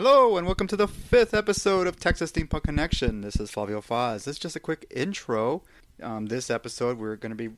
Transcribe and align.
Hello, 0.00 0.36
and 0.36 0.46
welcome 0.46 0.68
to 0.68 0.76
the 0.76 0.86
fifth 0.86 1.34
episode 1.34 1.88
of 1.88 1.98
Texas 1.98 2.30
Steampunk 2.30 2.62
Connection. 2.62 3.20
This 3.20 3.34
is 3.34 3.50
Flavio 3.50 3.80
Faz. 3.80 4.18
This 4.18 4.28
is 4.28 4.38
just 4.38 4.54
a 4.54 4.60
quick 4.60 4.86
intro. 4.94 5.64
Um, 6.00 6.26
this 6.26 6.50
episode, 6.50 6.98
we're 6.98 7.16
going 7.16 7.36
to 7.36 7.48
be 7.48 7.50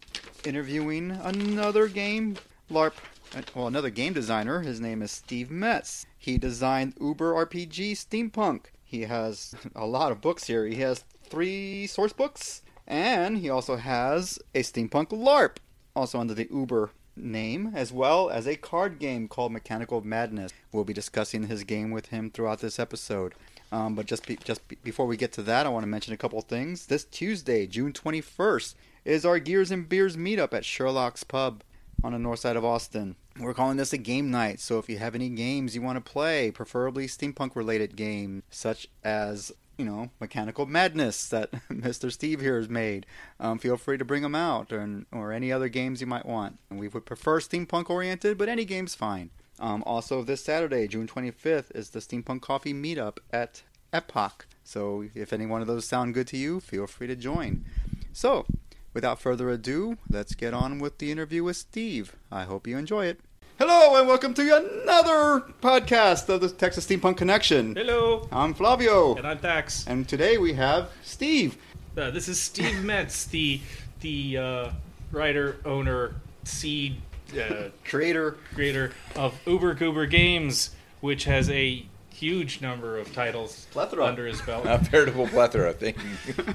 interviewing 0.49 1.11
another 1.11 1.87
game 1.87 2.39
LARP, 2.71 2.95
uh, 3.37 3.43
well, 3.55 3.67
another 3.67 3.91
game 3.91 4.15
designer. 4.15 4.63
His 4.63 4.81
name 4.81 5.03
is 5.03 5.11
Steve 5.11 5.51
Metz. 5.51 6.07
He 6.17 6.39
designed 6.39 6.95
Uber 6.99 7.35
RPG 7.45 7.93
Steampunk. 7.93 8.69
He 8.85 9.03
has 9.03 9.55
a 9.77 9.85
lot 9.85 10.11
of 10.11 10.23
books 10.23 10.47
here. 10.47 10.65
He 10.65 10.77
has 10.77 11.05
three 11.23 11.87
source 11.87 12.15
books, 12.15 12.63
and 12.87 13.37
he 13.37 13.51
also 13.51 13.77
has 13.77 14.39
a 14.55 14.63
Steampunk 14.63 15.09
LARP, 15.09 15.59
also 15.95 16.19
under 16.19 16.33
the 16.33 16.49
Uber 16.51 16.89
name, 17.17 17.73
as 17.75 17.93
well 17.93 18.31
as 18.31 18.47
a 18.47 18.57
card 18.57 18.99
game 18.99 19.29
called 19.29 19.53
Mechanical 19.53 20.01
Madness. 20.01 20.53
We'll 20.73 20.85
be 20.85 20.93
discussing 20.93 21.45
his 21.45 21.65
game 21.65 21.91
with 21.91 22.07
him 22.07 22.31
throughout 22.31 22.61
this 22.61 22.79
episode. 22.79 23.35
Um, 23.73 23.95
but 23.95 24.07
just 24.07 24.27
be, 24.27 24.37
just 24.37 24.67
be, 24.69 24.77
before 24.83 25.07
we 25.07 25.17
get 25.17 25.33
to 25.33 25.43
that, 25.43 25.67
I 25.67 25.69
want 25.69 25.85
to 25.85 25.89
mention 25.89 26.13
a 26.13 26.17
couple 26.17 26.41
things. 26.41 26.87
This 26.87 27.05
Tuesday, 27.05 27.67
June 27.67 27.93
21st, 27.93 28.75
is 29.05 29.25
our 29.25 29.39
Gears 29.39 29.71
and 29.71 29.89
Beers 29.89 30.17
meetup 30.17 30.53
at 30.53 30.65
Sherlock's 30.65 31.25
Pub 31.25 31.63
on 32.03 32.13
the 32.13 32.19
north 32.19 32.41
side 32.41 32.57
of 32.57 32.65
Austin. 32.65 33.17
We're 33.39 33.55
calling 33.55 33.77
this 33.77 33.93
a 33.93 33.99
game 33.99 34.31
night, 34.31 34.61
so 34.61 34.79
if 34.79 34.89
you 34.89 34.99
have 34.99 35.15
any 35.15 35.29
games 35.29 35.75
you 35.75 35.83
want 35.83 36.05
to 36.05 36.13
play, 36.13 36.51
preferably 36.51 37.07
steampunk 37.07 37.55
related 37.55 37.97
games, 37.97 38.43
such 38.51 38.89
as 39.05 39.53
you 39.81 39.87
know, 39.87 40.11
Mechanical 40.21 40.67
Madness 40.67 41.27
that 41.31 41.51
Mr. 41.71 42.13
Steve 42.13 42.43
here 42.43 42.59
has 42.59 42.69
made. 42.69 43.07
Um, 43.41 43.59
feel 43.59 43.79
free 43.79 43.97
to 43.97 44.05
bring 44.05 44.23
them 44.23 44.35
out, 44.35 44.73
or, 44.73 45.05
or 45.11 45.33
any 45.33 45.51
other 45.51 45.71
games 45.71 46.03
you 46.03 46.07
might 46.07 46.27
want. 46.27 46.59
And 46.69 46.79
we 46.79 46.87
would 46.87 47.07
prefer 47.07 47.41
steampunk 47.41 47.89
oriented, 47.89 48.37
but 48.37 48.51
any 48.51 48.67
game's 48.67 48.95
fine. 48.95 49.31
Um, 49.59 49.83
also, 49.87 50.23
this 50.23 50.45
Saturday, 50.45 50.87
June 50.87 51.07
25th, 51.07 51.75
is 51.75 51.91
the 51.91 52.01
Steampunk 52.01 52.43
Coffee 52.43 52.75
Meetup 52.75 53.19
at 53.33 53.63
Epoch. 53.93 54.47
So, 54.65 55.07
if 55.15 55.33
any 55.33 55.47
one 55.47 55.63
of 55.63 55.67
those 55.67 55.87
sound 55.87 56.13
good 56.13 56.27
to 56.29 56.37
you, 56.37 56.61
feel 56.61 56.87
free 56.87 57.07
to 57.07 57.17
join. 57.17 57.65
So, 58.13 58.45
without 58.93 59.21
further 59.21 59.49
ado, 59.49 59.97
let's 60.11 60.35
get 60.35 60.53
on 60.53 60.79
with 60.79 60.99
the 60.99 61.11
interview 61.11 61.43
with 61.43 61.57
Steve. 61.57 62.17
I 62.31 62.45
hope 62.45 62.67
you 62.67 62.77
enjoy 62.77 63.07
it. 63.07 63.21
Hello, 63.61 63.99
and 63.99 64.09
welcome 64.09 64.33
to 64.35 64.43
another 64.57 65.41
podcast 65.61 66.29
of 66.31 66.41
the 66.41 66.49
Texas 66.49 66.87
Steampunk 66.87 67.19
Connection. 67.19 67.75
Hello, 67.77 68.27
I'm 68.33 68.55
Flavio. 68.55 69.15
and 69.17 69.27
I'm 69.27 69.39
Tax. 69.39 69.87
And 69.87 70.09
today 70.09 70.39
we 70.39 70.55
have 70.55 70.89
Steve. 71.03 71.59
Uh, 71.97 72.11
this 72.11 72.27
is 72.29 72.41
Steve 72.41 72.83
Metz, 72.85 73.27
the 73.27 73.61
the 74.01 74.39
uh, 74.39 74.71
writer, 75.13 75.57
owner, 75.67 76.15
seed 76.45 77.03
uh, 77.39 77.65
creator 77.85 78.39
creator 78.55 78.93
of 79.15 79.39
Uber 79.47 79.75
Goober 79.75 80.07
Games, 80.07 80.71
which 81.03 81.25
has 81.25 81.51
a 81.51 81.85
huge 82.09 82.63
number 82.63 82.97
of 82.99 83.13
titles 83.13 83.67
Plethora. 83.73 84.07
under 84.07 84.27
his 84.27 84.41
belt. 84.41 84.65
A 84.69 84.79
veritable 84.79 85.29
plethora. 85.29 85.75
Thank 85.75 85.99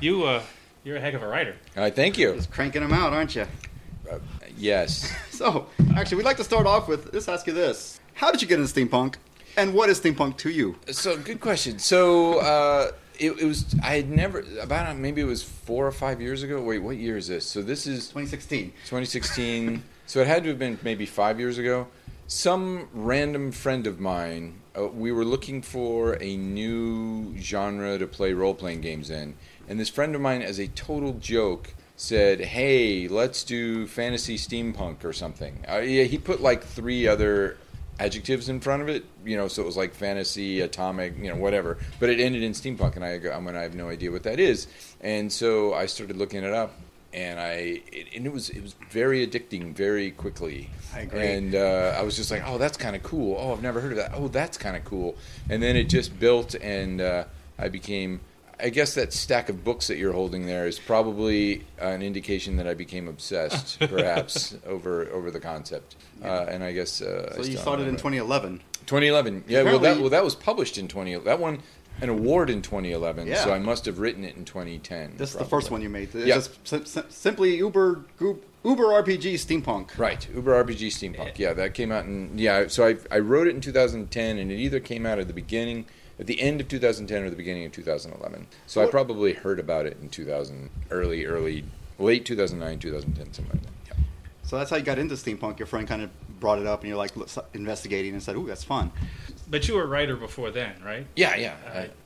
you, 0.01 0.23
uh, 0.25 0.41
you're 0.83 0.97
a 0.97 1.01
heck 1.01 1.13
of 1.13 1.21
a 1.21 1.27
writer. 1.27 1.55
I 1.75 1.91
thank 1.91 2.17
you. 2.17 2.33
Just 2.33 2.49
cranking 2.51 2.81
them 2.81 2.93
out, 2.93 3.13
aren't 3.13 3.35
you? 3.35 3.45
Yes. 4.57 5.13
So, 5.35 5.67
actually, 5.97 6.15
we'd 6.15 6.25
like 6.25 6.37
to 6.37 6.45
start 6.45 6.65
off 6.65 6.87
with 6.87 7.13
let's 7.13 7.27
ask 7.27 7.45
you 7.45 7.51
this: 7.51 7.99
How 8.13 8.31
did 8.31 8.41
you 8.41 8.47
get 8.47 8.57
into 8.57 8.73
steampunk, 8.73 9.15
and 9.57 9.73
what 9.73 9.89
is 9.89 9.99
steampunk 9.99 10.37
to 10.37 10.49
you? 10.49 10.77
So 10.91 11.17
good 11.17 11.41
question. 11.41 11.77
So 11.77 12.39
uh, 12.39 12.91
it, 13.19 13.31
it 13.31 13.45
was 13.45 13.75
I 13.83 13.97
had 13.97 14.09
never 14.09 14.45
about 14.61 14.97
maybe 14.97 15.21
it 15.21 15.25
was 15.25 15.43
four 15.43 15.85
or 15.85 15.91
five 15.91 16.21
years 16.21 16.43
ago. 16.43 16.61
Wait, 16.61 16.79
what 16.79 16.97
year 16.97 17.17
is 17.17 17.27
this? 17.27 17.45
So 17.45 17.61
this 17.61 17.85
is 17.85 18.07
2016. 18.07 18.71
2016. 18.85 19.83
so 20.05 20.21
it 20.21 20.27
had 20.27 20.43
to 20.43 20.49
have 20.49 20.59
been 20.59 20.79
maybe 20.83 21.05
five 21.05 21.39
years 21.39 21.57
ago. 21.57 21.87
Some 22.27 22.89
random 22.91 23.51
friend 23.51 23.85
of 23.85 23.99
mine, 23.99 24.61
uh, 24.75 24.87
we 24.87 25.11
were 25.11 25.25
looking 25.25 25.61
for 25.61 26.17
a 26.21 26.35
new 26.37 27.37
genre 27.37 27.99
to 27.99 28.07
play 28.07 28.33
role 28.33 28.55
playing 28.55 28.81
games 28.81 29.11
in. 29.11 29.35
And 29.69 29.79
this 29.79 29.89
friend 29.89 30.15
of 30.15 30.21
mine, 30.21 30.41
as 30.41 30.59
a 30.59 30.67
total 30.69 31.13
joke, 31.13 31.75
said, 31.95 32.41
"Hey, 32.41 33.07
let's 33.07 33.43
do 33.43 33.87
fantasy 33.87 34.37
steampunk 34.37 35.03
or 35.03 35.13
something." 35.13 35.63
Uh, 35.69 35.77
yeah, 35.77 36.03
he 36.03 36.17
put 36.17 36.41
like 36.41 36.63
three 36.63 37.07
other 37.07 37.57
adjectives 37.99 38.49
in 38.49 38.59
front 38.59 38.81
of 38.81 38.89
it, 38.89 39.05
you 39.25 39.37
know, 39.37 39.47
so 39.47 39.61
it 39.61 39.65
was 39.65 39.77
like 39.77 39.93
fantasy, 39.93 40.61
atomic, 40.61 41.17
you 41.17 41.29
know, 41.29 41.37
whatever. 41.37 41.77
But 41.99 42.09
it 42.09 42.19
ended 42.19 42.43
in 42.43 42.51
steampunk, 42.51 42.95
and 42.95 43.05
I, 43.05 43.17
go, 43.17 43.31
I 43.31 43.39
mean, 43.39 43.55
I 43.55 43.61
have 43.61 43.75
no 43.75 43.89
idea 43.89 44.11
what 44.11 44.23
that 44.23 44.39
is. 44.39 44.67
And 45.01 45.31
so 45.31 45.73
I 45.73 45.85
started 45.85 46.17
looking 46.17 46.43
it 46.43 46.53
up, 46.53 46.73
and 47.13 47.39
I, 47.39 47.81
it, 47.91 48.07
and 48.15 48.25
it 48.25 48.33
was 48.33 48.49
it 48.49 48.61
was 48.61 48.75
very 48.89 49.25
addicting, 49.25 49.73
very 49.73 50.11
quickly. 50.11 50.69
I 50.93 51.01
agree. 51.01 51.21
And 51.21 51.55
uh, 51.55 51.95
I 51.97 52.01
was 52.03 52.15
just 52.15 52.31
like, 52.31 52.43
oh, 52.45 52.57
that's 52.57 52.77
kind 52.77 52.95
of 52.95 53.03
cool. 53.03 53.37
Oh, 53.39 53.53
I've 53.53 53.63
never 53.63 53.79
heard 53.79 53.93
of 53.93 53.97
that. 53.97 54.11
Oh, 54.13 54.27
that's 54.27 54.57
kind 54.57 54.75
of 54.75 54.83
cool. 54.83 55.15
And 55.49 55.63
then 55.63 55.75
it 55.75 55.85
just 55.85 56.19
built, 56.19 56.55
and 56.55 56.99
uh, 56.99 57.23
I 57.57 57.69
became 57.69 58.19
I 58.59 58.69
guess 58.69 58.93
that 58.95 59.11
stack 59.13 59.49
of 59.49 59.63
books 59.63 59.87
that 59.87 59.97
you're 59.97 60.13
holding 60.13 60.45
there 60.45 60.65
is 60.67 60.79
probably 60.79 61.63
an 61.79 62.01
indication 62.01 62.57
that 62.57 62.67
I 62.67 62.73
became 62.73 63.07
obsessed, 63.07 63.79
perhaps, 63.89 64.55
over 64.65 65.09
over 65.11 65.31
the 65.31 65.39
concept. 65.39 65.95
Uh, 66.23 66.45
and 66.49 66.63
I 66.63 66.71
guess 66.71 67.01
uh, 67.01 67.31
So 67.33 67.35
I 67.35 67.37
you 67.39 67.43
still 67.51 67.61
started 67.61 67.87
in 67.87 67.95
2011. 67.95 68.61
2011. 68.85 69.43
Yeah, 69.47 69.63
well, 69.63 69.79
that 69.79 69.99
well 69.99 70.09
that 70.09 70.23
was 70.23 70.35
published 70.35 70.77
in 70.77 70.87
20. 70.87 71.15
That 71.19 71.39
one 71.39 71.59
an 72.01 72.09
award 72.09 72.49
in 72.49 72.61
2011. 72.61 73.27
Yeah. 73.27 73.43
So 73.43 73.53
I 73.53 73.59
must 73.59 73.85
have 73.85 73.99
written 73.99 74.23
it 74.25 74.35
in 74.35 74.43
2010. 74.45 75.13
This 75.17 75.31
is 75.31 75.37
the 75.37 75.45
first 75.45 75.71
one 75.71 75.81
you 75.81 75.89
made. 75.89 76.09
It's 76.13 76.25
Yeah. 76.27 76.35
just 76.35 76.67
sim- 76.67 76.85
sim- 76.85 77.05
simply 77.09 77.55
Uber 77.57 78.01
Goop, 78.17 78.43
Uber 78.65 78.83
RPG 78.83 79.35
steampunk. 79.35 79.97
Right, 79.97 80.27
Uber 80.33 80.63
RPG 80.63 80.87
Steampunk. 80.87 81.37
Yeah, 81.37 81.53
that 81.53 81.73
came 81.73 81.91
out 81.91 82.05
in 82.05 82.37
yeah. 82.37 82.67
So 82.67 82.85
I 82.87 82.97
I 83.11 83.19
wrote 83.19 83.47
it 83.47 83.55
in 83.55 83.61
2010, 83.61 84.37
and 84.37 84.51
it 84.51 84.55
either 84.55 84.79
came 84.79 85.05
out 85.05 85.19
at 85.19 85.27
the 85.27 85.33
beginning, 85.33 85.85
at 86.19 86.27
the 86.27 86.39
end 86.39 86.61
of 86.61 86.67
2010, 86.67 87.23
or 87.23 87.29
the 87.29 87.35
beginning 87.35 87.65
of 87.65 87.71
2011. 87.71 88.47
So 88.67 88.81
I 88.81 88.87
probably 88.87 89.33
heard 89.33 89.59
about 89.59 89.85
it 89.85 89.97
in 90.01 90.09
2000, 90.09 90.69
early, 90.91 91.25
early, 91.25 91.65
late 91.99 92.25
2009, 92.25 92.79
2010, 92.79 93.33
something 93.33 93.53
like 93.53 93.63
that. 93.63 93.97
Yeah. 93.97 94.03
So 94.43 94.57
that's 94.57 94.69
how 94.69 94.77
you 94.77 94.83
got 94.83 94.99
into 94.99 95.15
steampunk. 95.15 95.59
Your 95.59 95.65
friend 95.65 95.87
kind 95.87 96.01
of 96.01 96.09
brought 96.39 96.59
it 96.59 96.67
up, 96.67 96.81
and 96.81 96.89
you're 96.89 96.97
like 96.97 97.11
investigating 97.53 98.13
and 98.13 98.21
said, 98.21 98.35
"Ooh, 98.35 98.45
that's 98.45 98.63
fun." 98.63 98.91
But 99.49 99.67
you 99.67 99.75
were 99.75 99.83
a 99.83 99.87
writer 99.87 100.15
before 100.15 100.51
then, 100.51 100.75
right? 100.83 101.05
Yeah, 101.15 101.35
yeah. 101.35 101.55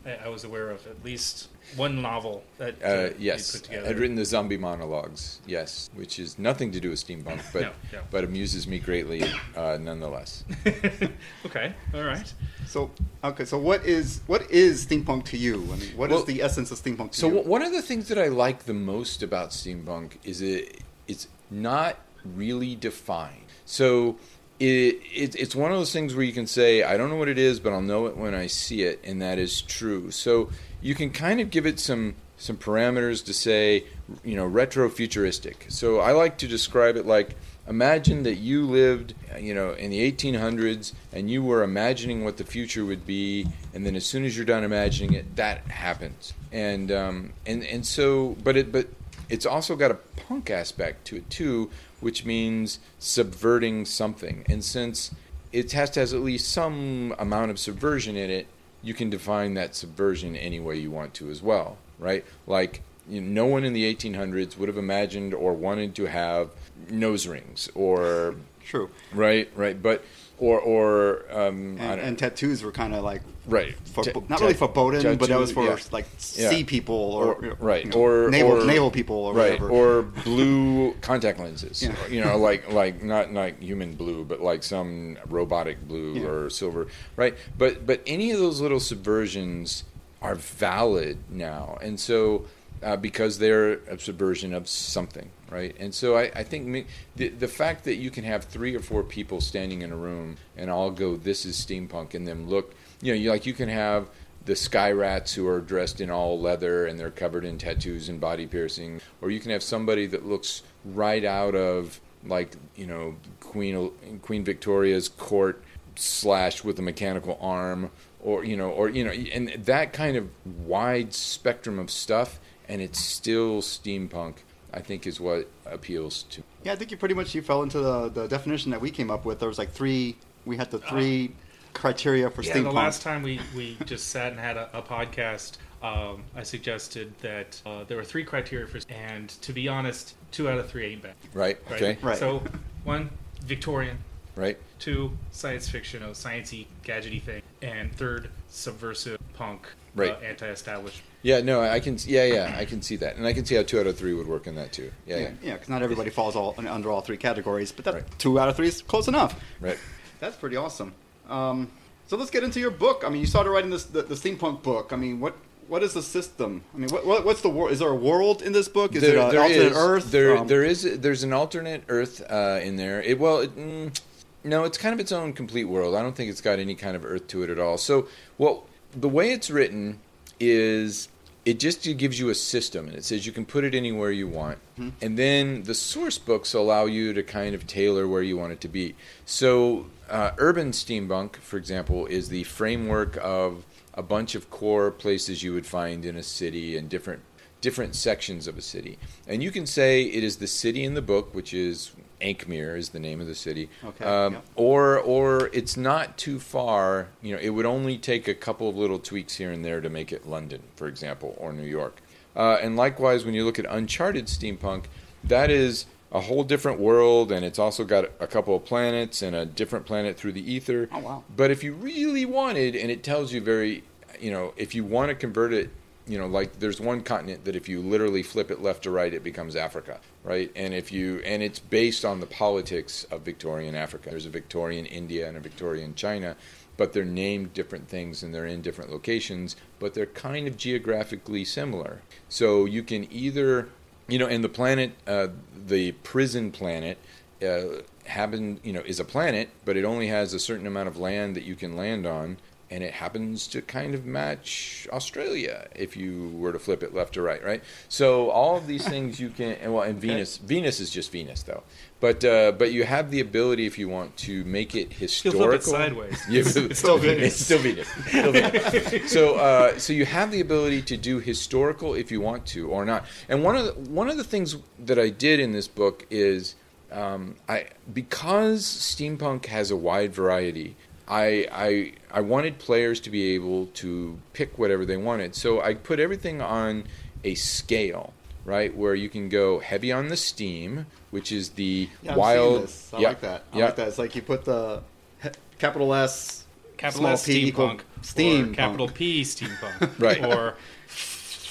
I, 0.05 0.09
I, 0.09 0.25
I 0.25 0.27
was 0.29 0.43
aware 0.43 0.69
of 0.69 0.85
at 0.87 1.03
least 1.03 1.47
one 1.75 2.01
novel 2.01 2.43
that 2.57 2.75
I, 2.83 2.85
uh, 2.85 2.89
uh, 2.89 3.09
yes, 3.19 3.51
put 3.55 3.63
together. 3.65 3.89
I'd 3.89 3.99
written 3.99 4.15
the 4.15 4.25
zombie 4.25 4.57
monologues. 4.57 5.39
Yes, 5.45 5.89
which 5.93 6.19
is 6.19 6.37
nothing 6.39 6.71
to 6.71 6.79
do 6.79 6.89
with 6.89 7.05
steampunk, 7.05 7.41
but 7.53 7.61
No, 7.61 7.71
no. 7.93 8.01
but 8.11 8.23
amuses 8.23 8.67
me 8.67 8.79
greatly 8.79 9.23
uh, 9.55 9.77
nonetheless. 9.81 10.43
okay, 11.45 11.73
all 11.93 12.03
right. 12.03 12.33
So 12.67 12.91
okay, 13.23 13.45
so 13.45 13.57
what 13.57 13.85
is 13.85 14.21
what 14.27 14.49
is 14.51 14.85
steampunk 14.85 15.25
to 15.25 15.37
you? 15.37 15.55
I 15.71 15.75
mean, 15.77 15.89
what 15.95 16.11
is 16.11 16.15
Well, 16.17 16.23
the 16.25 16.41
essence 16.41 16.71
of 16.71 16.77
steampunk 16.79 17.11
to 17.11 17.17
So 17.17 17.27
you? 17.27 17.33
w- 17.35 17.49
one 17.49 17.61
of 17.61 17.71
the 17.71 17.81
things 17.81 18.07
that 18.09 18.17
I 18.17 18.27
like 18.27 18.65
the 18.65 18.73
most 18.73 19.23
about 19.23 19.49
steampunk 19.51 20.13
is 20.23 20.41
it 20.41 20.81
it's 21.07 21.27
not 21.49 21.97
really 22.23 22.75
defined. 22.75 23.45
So 23.65 24.17
it, 24.59 24.99
it 25.13 25.35
it's 25.35 25.55
one 25.55 25.71
of 25.71 25.77
those 25.77 25.93
things 25.93 26.13
where 26.15 26.25
you 26.25 26.33
can 26.33 26.45
say 26.47 26.83
I 26.83 26.97
don't 26.97 27.09
know 27.09 27.15
what 27.15 27.29
it 27.29 27.37
is, 27.37 27.59
but 27.59 27.73
I'll 27.73 27.81
know 27.81 28.07
it 28.07 28.17
when 28.17 28.33
I 28.35 28.47
see 28.47 28.83
it, 28.83 28.99
and 29.03 29.21
that 29.21 29.37
is 29.39 29.61
true. 29.61 30.11
So 30.11 30.49
you 30.81 30.95
can 30.95 31.11
kind 31.11 31.39
of 31.39 31.49
give 31.49 31.65
it 31.65 31.79
some 31.79 32.15
some 32.37 32.55
parameters 32.55 33.25
to 33.25 33.33
say, 33.33 33.83
you 34.23 34.35
know, 34.35 34.45
retro 34.45 34.89
futuristic. 34.89 35.65
So 35.67 35.99
I 35.99 36.13
like 36.13 36.37
to 36.37 36.47
describe 36.47 36.95
it 36.95 37.05
like 37.05 37.35
imagine 37.67 38.23
that 38.23 38.35
you 38.35 38.65
lived, 38.65 39.13
you 39.37 39.53
know, 39.53 39.71
in 39.73 39.91
the 39.91 40.11
1800s 40.11 40.93
and 41.11 41.29
you 41.29 41.43
were 41.43 41.63
imagining 41.63 42.23
what 42.23 42.37
the 42.37 42.45
future 42.45 42.85
would 42.85 43.05
be, 43.05 43.45
and 43.73 43.85
then 43.85 43.95
as 43.95 44.05
soon 44.05 44.23
as 44.23 44.35
you're 44.35 44.45
done 44.45 44.63
imagining 44.63 45.13
it, 45.13 45.35
that 45.35 45.59
happens. 45.67 46.33
And 46.51 46.91
um, 46.91 47.33
and 47.45 47.63
and 47.63 47.85
so, 47.85 48.37
but 48.43 48.57
it 48.57 48.71
but 48.71 48.87
it's 49.29 49.45
also 49.45 49.75
got 49.75 49.91
a 49.91 49.95
punk 49.95 50.49
aspect 50.49 51.05
to 51.07 51.17
it 51.17 51.29
too, 51.29 51.69
which 51.99 52.25
means 52.25 52.79
subverting 52.97 53.85
something. 53.85 54.45
And 54.49 54.63
since 54.63 55.13
it 55.51 55.71
has 55.73 55.89
to 55.91 55.99
has 55.99 56.13
at 56.13 56.21
least 56.21 56.51
some 56.51 57.13
amount 57.19 57.51
of 57.51 57.59
subversion 57.59 58.15
in 58.15 58.29
it, 58.29 58.47
you 58.81 58.93
can 58.93 59.09
define 59.09 59.53
that 59.55 59.75
subversion 59.75 60.35
any 60.35 60.59
way 60.59 60.77
you 60.77 60.91
want 60.91 61.13
to 61.15 61.29
as 61.29 61.41
well, 61.41 61.77
right? 61.97 62.25
Like 62.47 62.81
you 63.07 63.21
know, 63.21 63.43
no 63.43 63.45
one 63.47 63.63
in 63.63 63.73
the 63.73 63.93
1800s 63.93 64.57
would 64.57 64.69
have 64.69 64.77
imagined 64.77 65.33
or 65.33 65.53
wanted 65.53 65.95
to 65.95 66.05
have 66.05 66.49
nose 66.89 67.27
rings 67.27 67.69
or 67.75 68.35
True. 68.63 68.89
right, 69.13 69.49
right, 69.55 69.81
but 69.81 70.03
or 70.39 70.59
or 70.59 71.25
um, 71.31 71.77
And, 71.79 71.99
and 72.01 72.17
tattoos 72.17 72.63
were 72.63 72.71
kind 72.71 72.93
of 72.95 73.03
like 73.03 73.21
right, 73.45 73.75
for, 73.93 74.03
Ta- 74.03 74.19
not 74.29 74.37
ta- 74.39 74.45
really 74.45 74.53
foreboding, 74.53 75.17
but 75.17 75.27
that 75.29 75.39
was 75.39 75.51
for 75.51 75.63
yeah. 75.65 75.77
like 75.91 76.05
Yeah. 76.35 76.49
sea 76.49 76.63
people 76.63 76.95
or, 76.95 77.33
Or- 77.35 77.57
right, 77.59 77.83
you 77.85 77.89
know, 77.91 77.97
or- 77.97 78.29
naval 78.29 78.61
or- 78.61 78.65
naval 78.65 78.91
people 78.91 79.15
or 79.15 79.33
right 79.33 79.59
whatever. 79.59 79.69
or 79.69 80.01
blue 80.03 80.93
contact 81.01 81.39
lenses 81.39 81.81
Yeah. 81.83 81.95
you 82.09 82.21
know 82.23 82.37
like 82.37 82.71
like 82.71 83.03
not 83.03 83.33
like 83.33 83.59
human 83.61 83.93
blue 83.95 84.23
but 84.23 84.39
like 84.41 84.61
some 84.63 85.17
robotic 85.27 85.87
blue 85.87 86.13
Yeah. 86.19 86.27
or 86.27 86.49
silver 86.49 86.87
right 87.15 87.35
but 87.57 87.85
but 87.87 88.01
any 88.05 88.31
of 88.31 88.39
those 88.39 88.61
little 88.61 88.79
subversions 88.79 89.83
are 90.21 90.35
valid 90.35 91.17
now 91.29 91.77
and 91.81 91.99
so 91.99 92.45
uh, 92.83 92.95
because 92.95 93.39
they're 93.39 93.73
a 93.89 93.97
subversion 93.99 94.53
of 94.53 94.67
something 94.69 95.29
right 95.51 95.75
and 95.79 95.93
so 95.93 96.17
i, 96.17 96.31
I 96.35 96.43
think 96.43 96.67
me, 96.67 96.85
the, 97.15 97.29
the 97.29 97.47
fact 97.47 97.83
that 97.85 97.95
you 97.95 98.11
can 98.11 98.23
have 98.23 98.45
three 98.45 98.75
or 98.75 98.79
four 98.79 99.03
people 99.03 99.41
standing 99.41 99.81
in 99.81 99.91
a 99.91 99.97
room 99.97 100.37
and 100.57 100.69
all 100.69 100.91
go 100.91 101.15
this 101.15 101.45
is 101.45 101.55
steampunk 101.57 102.13
and 102.13 102.27
then 102.27 102.47
look 102.47 102.75
you 103.01 103.13
know, 103.13 103.19
you 103.19 103.29
like 103.29 103.45
you 103.45 103.53
can 103.53 103.69
have 103.69 104.09
the 104.45 104.55
sky 104.55 104.91
rats 104.91 105.33
who 105.33 105.47
are 105.47 105.61
dressed 105.61 106.01
in 106.01 106.09
all 106.09 106.39
leather 106.39 106.85
and 106.85 106.99
they're 106.99 107.11
covered 107.11 107.45
in 107.45 107.57
tattoos 107.57 108.09
and 108.09 108.19
body 108.19 108.47
piercing, 108.47 109.01
or 109.21 109.29
you 109.29 109.39
can 109.39 109.51
have 109.51 109.63
somebody 109.63 110.05
that 110.07 110.25
looks 110.25 110.63
right 110.83 111.23
out 111.23 111.55
of 111.55 111.99
like 112.25 112.55
you 112.75 112.87
know 112.87 113.15
Queen 113.39 113.91
Queen 114.21 114.43
Victoria's 114.43 115.07
court 115.07 115.63
slash 115.95 116.63
with 116.63 116.79
a 116.79 116.81
mechanical 116.81 117.37
arm, 117.41 117.91
or 118.21 118.43
you 118.43 118.57
know, 118.57 118.69
or 118.69 118.89
you 118.89 119.03
know, 119.03 119.11
and 119.11 119.49
that 119.49 119.93
kind 119.93 120.17
of 120.17 120.29
wide 120.65 121.13
spectrum 121.13 121.79
of 121.79 121.89
stuff, 121.89 122.39
and 122.67 122.81
it's 122.81 122.99
still 122.99 123.61
steampunk. 123.61 124.35
I 124.73 124.81
think 124.81 125.07
is 125.07 125.19
what 125.19 125.47
appeals 125.65 126.23
to. 126.31 126.43
Yeah, 126.63 126.73
I 126.73 126.75
think 126.75 126.91
you 126.91 126.97
pretty 126.97 127.15
much 127.15 127.33
you 127.33 127.41
fell 127.41 127.63
into 127.63 127.79
the, 127.79 128.09
the 128.09 128.27
definition 128.27 128.71
that 128.71 128.81
we 128.81 128.91
came 128.91 129.09
up 129.09 129.25
with. 129.25 129.39
There 129.39 129.47
was 129.49 129.57
like 129.57 129.71
three. 129.71 130.15
We 130.45 130.57
had 130.57 130.71
the 130.71 130.79
three 130.79 131.31
criteria 131.73 132.29
for 132.29 132.41
Yeah, 132.41 132.53
steampunk. 132.55 132.63
the 132.63 132.71
last 132.71 133.01
time 133.01 133.23
we, 133.23 133.39
we 133.55 133.77
just 133.85 134.07
sat 134.09 134.31
and 134.31 134.39
had 134.39 134.57
a, 134.57 134.69
a 134.77 134.81
podcast, 134.81 135.57
um, 135.83 136.23
I 136.35 136.43
suggested 136.43 137.13
that 137.21 137.61
uh, 137.65 137.83
there 137.85 137.97
were 137.97 138.03
three 138.03 138.23
criteria 138.23 138.67
for, 138.67 138.79
and 138.89 139.29
to 139.41 139.53
be 139.53 139.67
honest, 139.67 140.15
two 140.31 140.49
out 140.49 140.59
of 140.59 140.69
three 140.69 140.85
ain't 140.93 141.01
bad. 141.01 141.13
Right. 141.33 141.57
Right? 141.69 141.81
Okay. 141.81 141.97
Right. 142.01 142.17
So, 142.17 142.43
one, 142.83 143.09
Victorian. 143.45 143.97
Right. 144.35 144.57
Two, 144.79 145.17
science 145.31 145.67
fiction, 145.69 146.01
a 146.03 146.09
sciencey, 146.09 146.67
gadgety 146.83 147.21
thing. 147.21 147.41
And 147.61 147.93
third, 147.95 148.29
subversive, 148.49 149.19
punk, 149.33 149.67
Right. 149.95 150.11
uh, 150.11 150.17
anti-establishment. 150.19 151.03
Yeah. 151.21 151.41
No, 151.41 151.61
I 151.61 151.79
can. 151.79 151.97
Yeah, 152.05 152.25
yeah, 152.25 152.55
I 152.57 152.65
can 152.65 152.81
see 152.81 152.95
that, 152.97 153.15
and 153.17 153.25
I 153.27 153.33
can 153.33 153.45
see 153.45 153.55
how 153.55 153.63
two 153.63 153.79
out 153.79 153.87
of 153.87 153.97
three 153.97 154.13
would 154.13 154.27
work 154.27 154.47
in 154.47 154.55
that 154.55 154.71
too. 154.71 154.91
Yeah. 155.05 155.15
yeah, 155.17 155.21
Yeah. 155.21 155.29
yeah, 155.43 155.53
because 155.53 155.69
not 155.69 155.81
everybody 155.83 156.09
falls 156.09 156.35
all 156.35 156.55
under 156.57 156.91
all 156.91 157.01
three 157.01 157.17
categories, 157.17 157.71
but 157.71 157.85
that 157.85 157.93
Right. 157.93 158.03
two 158.19 158.39
out 158.39 158.47
of 158.49 158.55
three 158.55 158.67
is 158.67 158.81
close 158.81 159.07
enough. 159.07 159.39
Right. 159.59 159.77
That's 160.19 160.35
pretty 160.37 160.55
awesome. 160.55 160.93
Um, 161.29 161.69
so 162.07 162.17
let's 162.17 162.31
get 162.31 162.43
into 162.43 162.59
your 162.59 162.71
book. 162.71 163.03
I 163.05 163.09
mean, 163.09 163.21
you 163.21 163.27
started 163.27 163.49
writing 163.51 163.69
this 163.69 163.83
the, 163.83 164.01
the 164.01 164.15
steampunk 164.15 164.63
book. 164.63 164.91
I 164.91 164.95
mean, 164.95 165.19
what 165.19 165.35
what 165.67 165.83
is 165.83 165.93
the 165.93 166.01
system? 166.01 166.63
I 166.73 166.77
mean, 166.77 166.89
what, 166.89 167.05
what 167.05 167.25
what's 167.25 167.41
the 167.41 167.49
world? 167.49 167.71
Is 167.71 167.79
there 167.79 167.89
a 167.89 167.95
world 167.95 168.41
in 168.41 168.53
this 168.53 168.67
book? 168.67 168.95
Is 168.95 169.03
an 169.03 169.11
there 169.11 169.19
alternate 169.21 169.51
is- 169.51 169.73
Earth? 169.77 170.11
There, 170.11 170.37
Um, 170.37 170.47
there 170.47 170.63
is. 170.63 170.83
There's 170.99 171.23
an 171.23 171.31
alternate 171.33 171.83
Earth 171.89 172.21
uh, 172.29 172.59
in 172.63 172.77
there. 172.77 173.01
It 173.03 173.19
well, 173.19 173.41
it, 173.41 173.55
mm, 173.55 173.95
no, 174.43 174.63
it's 174.63 174.77
kind 174.77 174.93
of 174.93 174.99
its 174.99 175.11
own 175.11 175.33
complete 175.33 175.65
world. 175.65 175.95
I 175.95 176.01
don't 176.01 176.15
think 176.15 176.31
it's 176.31 176.41
got 176.41 176.57
any 176.59 176.73
kind 176.75 176.95
of 176.95 177.05
Earth 177.05 177.27
to 177.27 177.43
it 177.43 177.49
at 177.49 177.59
all. 177.59 177.77
So, 177.77 178.07
well, 178.37 178.63
the 178.95 179.09
way 179.09 179.31
it's 179.31 179.51
written 179.51 179.99
is 180.39 181.09
it 181.45 181.59
just 181.59 181.83
gives 181.97 182.19
you 182.19 182.29
a 182.29 182.35
system, 182.35 182.87
and 182.87 182.95
it 182.95 183.05
says 183.05 183.25
you 183.25 183.31
can 183.31 183.45
put 183.45 183.63
it 183.63 183.73
anywhere 183.73 184.11
you 184.11 184.27
want, 184.27 184.59
and 185.01 185.17
then 185.17 185.63
the 185.63 185.73
source 185.73 186.17
books 186.17 186.53
allow 186.53 186.85
you 186.85 187.13
to 187.13 187.23
kind 187.23 187.55
of 187.55 187.65
tailor 187.65 188.07
where 188.07 188.21
you 188.21 188.37
want 188.37 188.51
it 188.51 188.61
to 188.61 188.67
be. 188.67 188.95
So, 189.25 189.87
uh, 190.09 190.31
urban 190.37 190.71
steampunk, 190.71 191.37
for 191.37 191.57
example, 191.57 192.05
is 192.05 192.29
the 192.29 192.43
framework 192.43 193.17
of 193.21 193.65
a 193.93 194.03
bunch 194.03 194.35
of 194.35 194.49
core 194.49 194.91
places 194.91 195.41
you 195.43 195.53
would 195.53 195.65
find 195.65 196.05
in 196.05 196.15
a 196.15 196.23
city 196.23 196.77
and 196.77 196.89
different 196.89 197.21
different 197.61 197.95
sections 197.95 198.47
of 198.47 198.57
a 198.57 198.61
city. 198.61 198.97
And 199.27 199.43
you 199.43 199.51
can 199.51 199.65
say 199.65 200.03
it 200.03 200.23
is 200.23 200.37
the 200.37 200.47
city 200.47 200.83
in 200.83 200.93
the 200.93 201.01
book, 201.01 201.33
which 201.33 201.53
is 201.53 201.91
Ankmere 202.21 202.77
is 202.77 202.89
the 202.89 202.99
name 202.99 203.21
of 203.21 203.27
the 203.27 203.35
city. 203.35 203.69
Okay, 203.83 204.05
Um, 204.05 204.33
yep. 204.33 204.45
Or 204.55 204.99
or 204.99 205.49
it's 205.53 205.77
not 205.77 206.17
too 206.17 206.39
far. 206.39 207.07
You 207.21 207.35
know, 207.35 207.41
it 207.41 207.49
would 207.49 207.65
only 207.65 207.97
take 207.97 208.27
a 208.27 208.33
couple 208.33 208.69
of 208.69 208.75
little 208.75 208.99
tweaks 208.99 209.35
here 209.35 209.51
and 209.51 209.63
there 209.63 209.81
to 209.81 209.89
make 209.89 210.11
it 210.11 210.27
London, 210.27 210.61
for 210.75 210.87
example, 210.87 211.35
or 211.37 211.53
New 211.53 211.67
York. 211.67 212.01
Uh, 212.35 212.57
and 212.61 212.75
likewise, 212.75 213.25
when 213.25 213.33
you 213.33 213.43
look 213.43 213.59
at 213.59 213.65
Uncharted 213.65 214.25
steampunk, 214.27 214.85
that 215.23 215.49
is 215.49 215.85
a 216.11 216.21
whole 216.21 216.43
different 216.43 216.79
world, 216.79 217.31
and 217.31 217.45
it's 217.45 217.59
also 217.59 217.83
got 217.83 218.05
a 218.19 218.27
couple 218.27 218.55
of 218.55 218.65
planets 218.65 219.21
and 219.21 219.35
a 219.35 219.45
different 219.45 219.85
planet 219.85 220.17
through 220.17 220.31
the 220.31 220.53
ether. 220.53 220.89
Oh, 220.91 220.99
wow. 220.99 221.23
But 221.35 221.51
if 221.51 221.63
you 221.63 221.73
really 221.73 222.25
wanted, 222.25 222.75
and 222.75 222.89
it 222.89 223.03
tells 223.03 223.31
you 223.31 223.41
very, 223.41 223.83
you 224.19 224.31
know, 224.31 224.53
if 224.57 224.73
you 224.73 224.83
want 224.83 225.09
to 225.09 225.15
convert 225.15 225.53
it, 225.53 225.69
you 226.09 226.17
know, 226.17 226.25
like 226.25 226.59
there's 226.59 226.81
one 226.81 227.01
continent 227.01 227.45
that 227.45 227.55
if 227.55 227.69
you 227.69 227.81
literally 227.81 228.23
flip 228.23 228.49
it 228.49 228.61
left 228.61 228.83
to 228.83 228.91
right, 228.91 229.13
it 229.13 229.23
becomes 229.23 229.55
Africa, 229.55 229.99
right? 230.23 230.51
And 230.55 230.73
if 230.73 230.91
you, 230.91 231.19
and 231.23 231.43
it's 231.43 231.59
based 231.59 232.03
on 232.03 232.19
the 232.19 232.25
politics 232.25 233.05
of 233.11 233.21
Victorian 233.21 233.75
Africa. 233.75 234.09
There's 234.09 234.25
a 234.25 234.29
Victorian 234.29 234.87
India 234.87 235.27
and 235.27 235.37
a 235.37 235.39
Victorian 235.39 235.93
China, 235.93 236.35
but 236.77 236.93
they're 236.93 237.05
named 237.05 237.53
different 237.53 237.87
things 237.87 238.23
and 238.23 238.33
they're 238.33 238.47
in 238.47 238.61
different 238.61 238.91
locations, 238.91 239.55
but 239.77 239.93
they're 239.93 240.07
kind 240.07 240.47
of 240.47 240.57
geographically 240.57 241.45
similar. 241.45 242.01
So 242.27 242.65
you 242.65 242.81
can 242.81 243.11
either, 243.13 243.69
you 244.07 244.17
know, 244.17 244.25
and 244.25 244.43
the 244.43 244.49
planet, 244.49 244.93
uh, 245.05 245.27
the 245.67 245.91
prison 245.91 246.51
planet, 246.51 246.97
uh, 247.45 247.83
happen, 248.05 248.59
you 248.63 248.73
know, 248.73 248.81
is 248.81 248.99
a 248.99 249.05
planet, 249.05 249.49
but 249.63 249.77
it 249.77 249.85
only 249.85 250.07
has 250.07 250.33
a 250.33 250.39
certain 250.39 250.65
amount 250.65 250.87
of 250.87 250.97
land 250.97 251.35
that 251.35 251.43
you 251.43 251.55
can 251.55 251.75
land 251.75 252.07
on, 252.07 252.37
and 252.71 252.83
it 252.83 252.93
happens 252.93 253.47
to 253.47 253.61
kind 253.61 253.95
of 253.95 254.05
match 254.05 254.87
Australia 254.91 255.67
if 255.75 255.97
you 255.97 256.29
were 256.35 256.51
to 256.51 256.59
flip 256.59 256.83
it 256.83 256.93
left 256.93 257.13
to 257.15 257.21
right, 257.21 257.43
right? 257.43 257.63
So 257.87 258.29
all 258.29 258.57
of 258.57 258.67
these 258.67 258.87
things 258.93 259.19
you 259.19 259.29
can, 259.29 259.53
and 259.53 259.73
well, 259.73 259.83
and 259.83 259.99
Venus, 259.99 260.37
Venus 260.37 260.79
is 260.79 260.89
just 260.89 261.11
Venus 261.11 261.43
though, 261.43 261.63
but 261.99 262.23
uh, 262.23 262.51
but 262.53 262.71
you 262.71 262.83
have 262.83 263.11
the 263.11 263.19
ability 263.19 263.65
if 263.65 263.77
you 263.77 263.89
want 263.89 264.15
to 264.17 264.43
make 264.45 264.75
it 264.75 264.93
historical. 264.93 265.49
flip 265.49 265.61
it 265.61 265.63
sideways. 265.63 266.25
Yeah, 266.29 266.43
It's 266.45 266.79
still 266.79 266.97
Venus. 266.97 267.33
It's 267.33 267.45
still 267.45 267.59
Venus. 267.59 267.87
Still 268.07 268.31
Venus. 268.31 269.11
so, 269.11 269.35
uh, 269.35 269.77
so 269.77 269.93
you 269.93 270.05
have 270.05 270.31
the 270.31 270.41
ability 270.41 270.81
to 270.83 270.97
do 270.97 271.19
historical 271.19 271.95
if 271.95 272.11
you 272.11 272.21
want 272.21 272.45
to 272.47 272.69
or 272.69 272.85
not. 272.85 273.05
And 273.27 273.43
one 273.43 273.55
of 273.55 273.65
the, 273.65 273.73
one 273.89 274.09
of 274.09 274.17
the 274.17 274.23
things 274.23 274.57
that 274.77 274.99
I 274.99 275.09
did 275.09 275.39
in 275.39 275.51
this 275.51 275.67
book 275.67 276.05
is 276.09 276.55
um, 276.91 277.35
I 277.47 277.67
because 277.91 278.63
steampunk 278.63 279.45
has 279.47 279.71
a 279.71 279.75
wide 279.75 280.13
variety. 280.13 280.75
I, 281.09 281.47
I 281.51 281.93
I 282.11 282.21
wanted 282.21 282.59
players 282.59 282.99
to 283.01 283.09
be 283.09 283.33
able 283.33 283.65
to 283.67 284.19
pick 284.33 284.57
whatever 284.59 284.85
they 284.85 284.97
wanted. 284.97 285.35
So 285.35 285.61
I 285.61 285.73
put 285.73 285.99
everything 285.99 286.41
on 286.41 286.83
a 287.23 287.33
scale, 287.35 288.13
right, 288.45 288.75
where 288.75 288.93
you 288.95 289.09
can 289.09 289.27
go 289.29 289.59
heavy 289.59 289.91
on 289.91 290.07
the 290.09 290.17
steam, 290.17 290.85
which 291.11 291.31
is 291.31 291.49
the 291.51 291.89
yeah, 292.03 292.11
I'm 292.13 292.17
wild. 292.17 292.63
this. 292.63 292.93
I 292.93 292.99
Yeah, 292.99 293.07
like 293.09 293.21
that. 293.21 293.43
I 293.53 293.57
yeah. 293.57 293.65
like 293.65 293.75
that. 293.77 293.87
It's 293.87 293.97
like 293.97 294.15
you 294.15 294.21
put 294.21 294.45
the 294.45 294.81
he- 295.23 295.29
capital 295.57 295.93
S, 295.93 296.45
Capital 296.77 296.99
small 297.01 297.13
S 297.13 297.25
p 297.25 297.47
equal 297.47 297.69
steampunk, 297.69 297.81
steam 298.03 298.51
or 298.51 298.53
capital 298.53 298.87
P 298.87 299.21
steampunk, 299.23 299.89
Right. 299.99 300.23
Or 300.23 300.55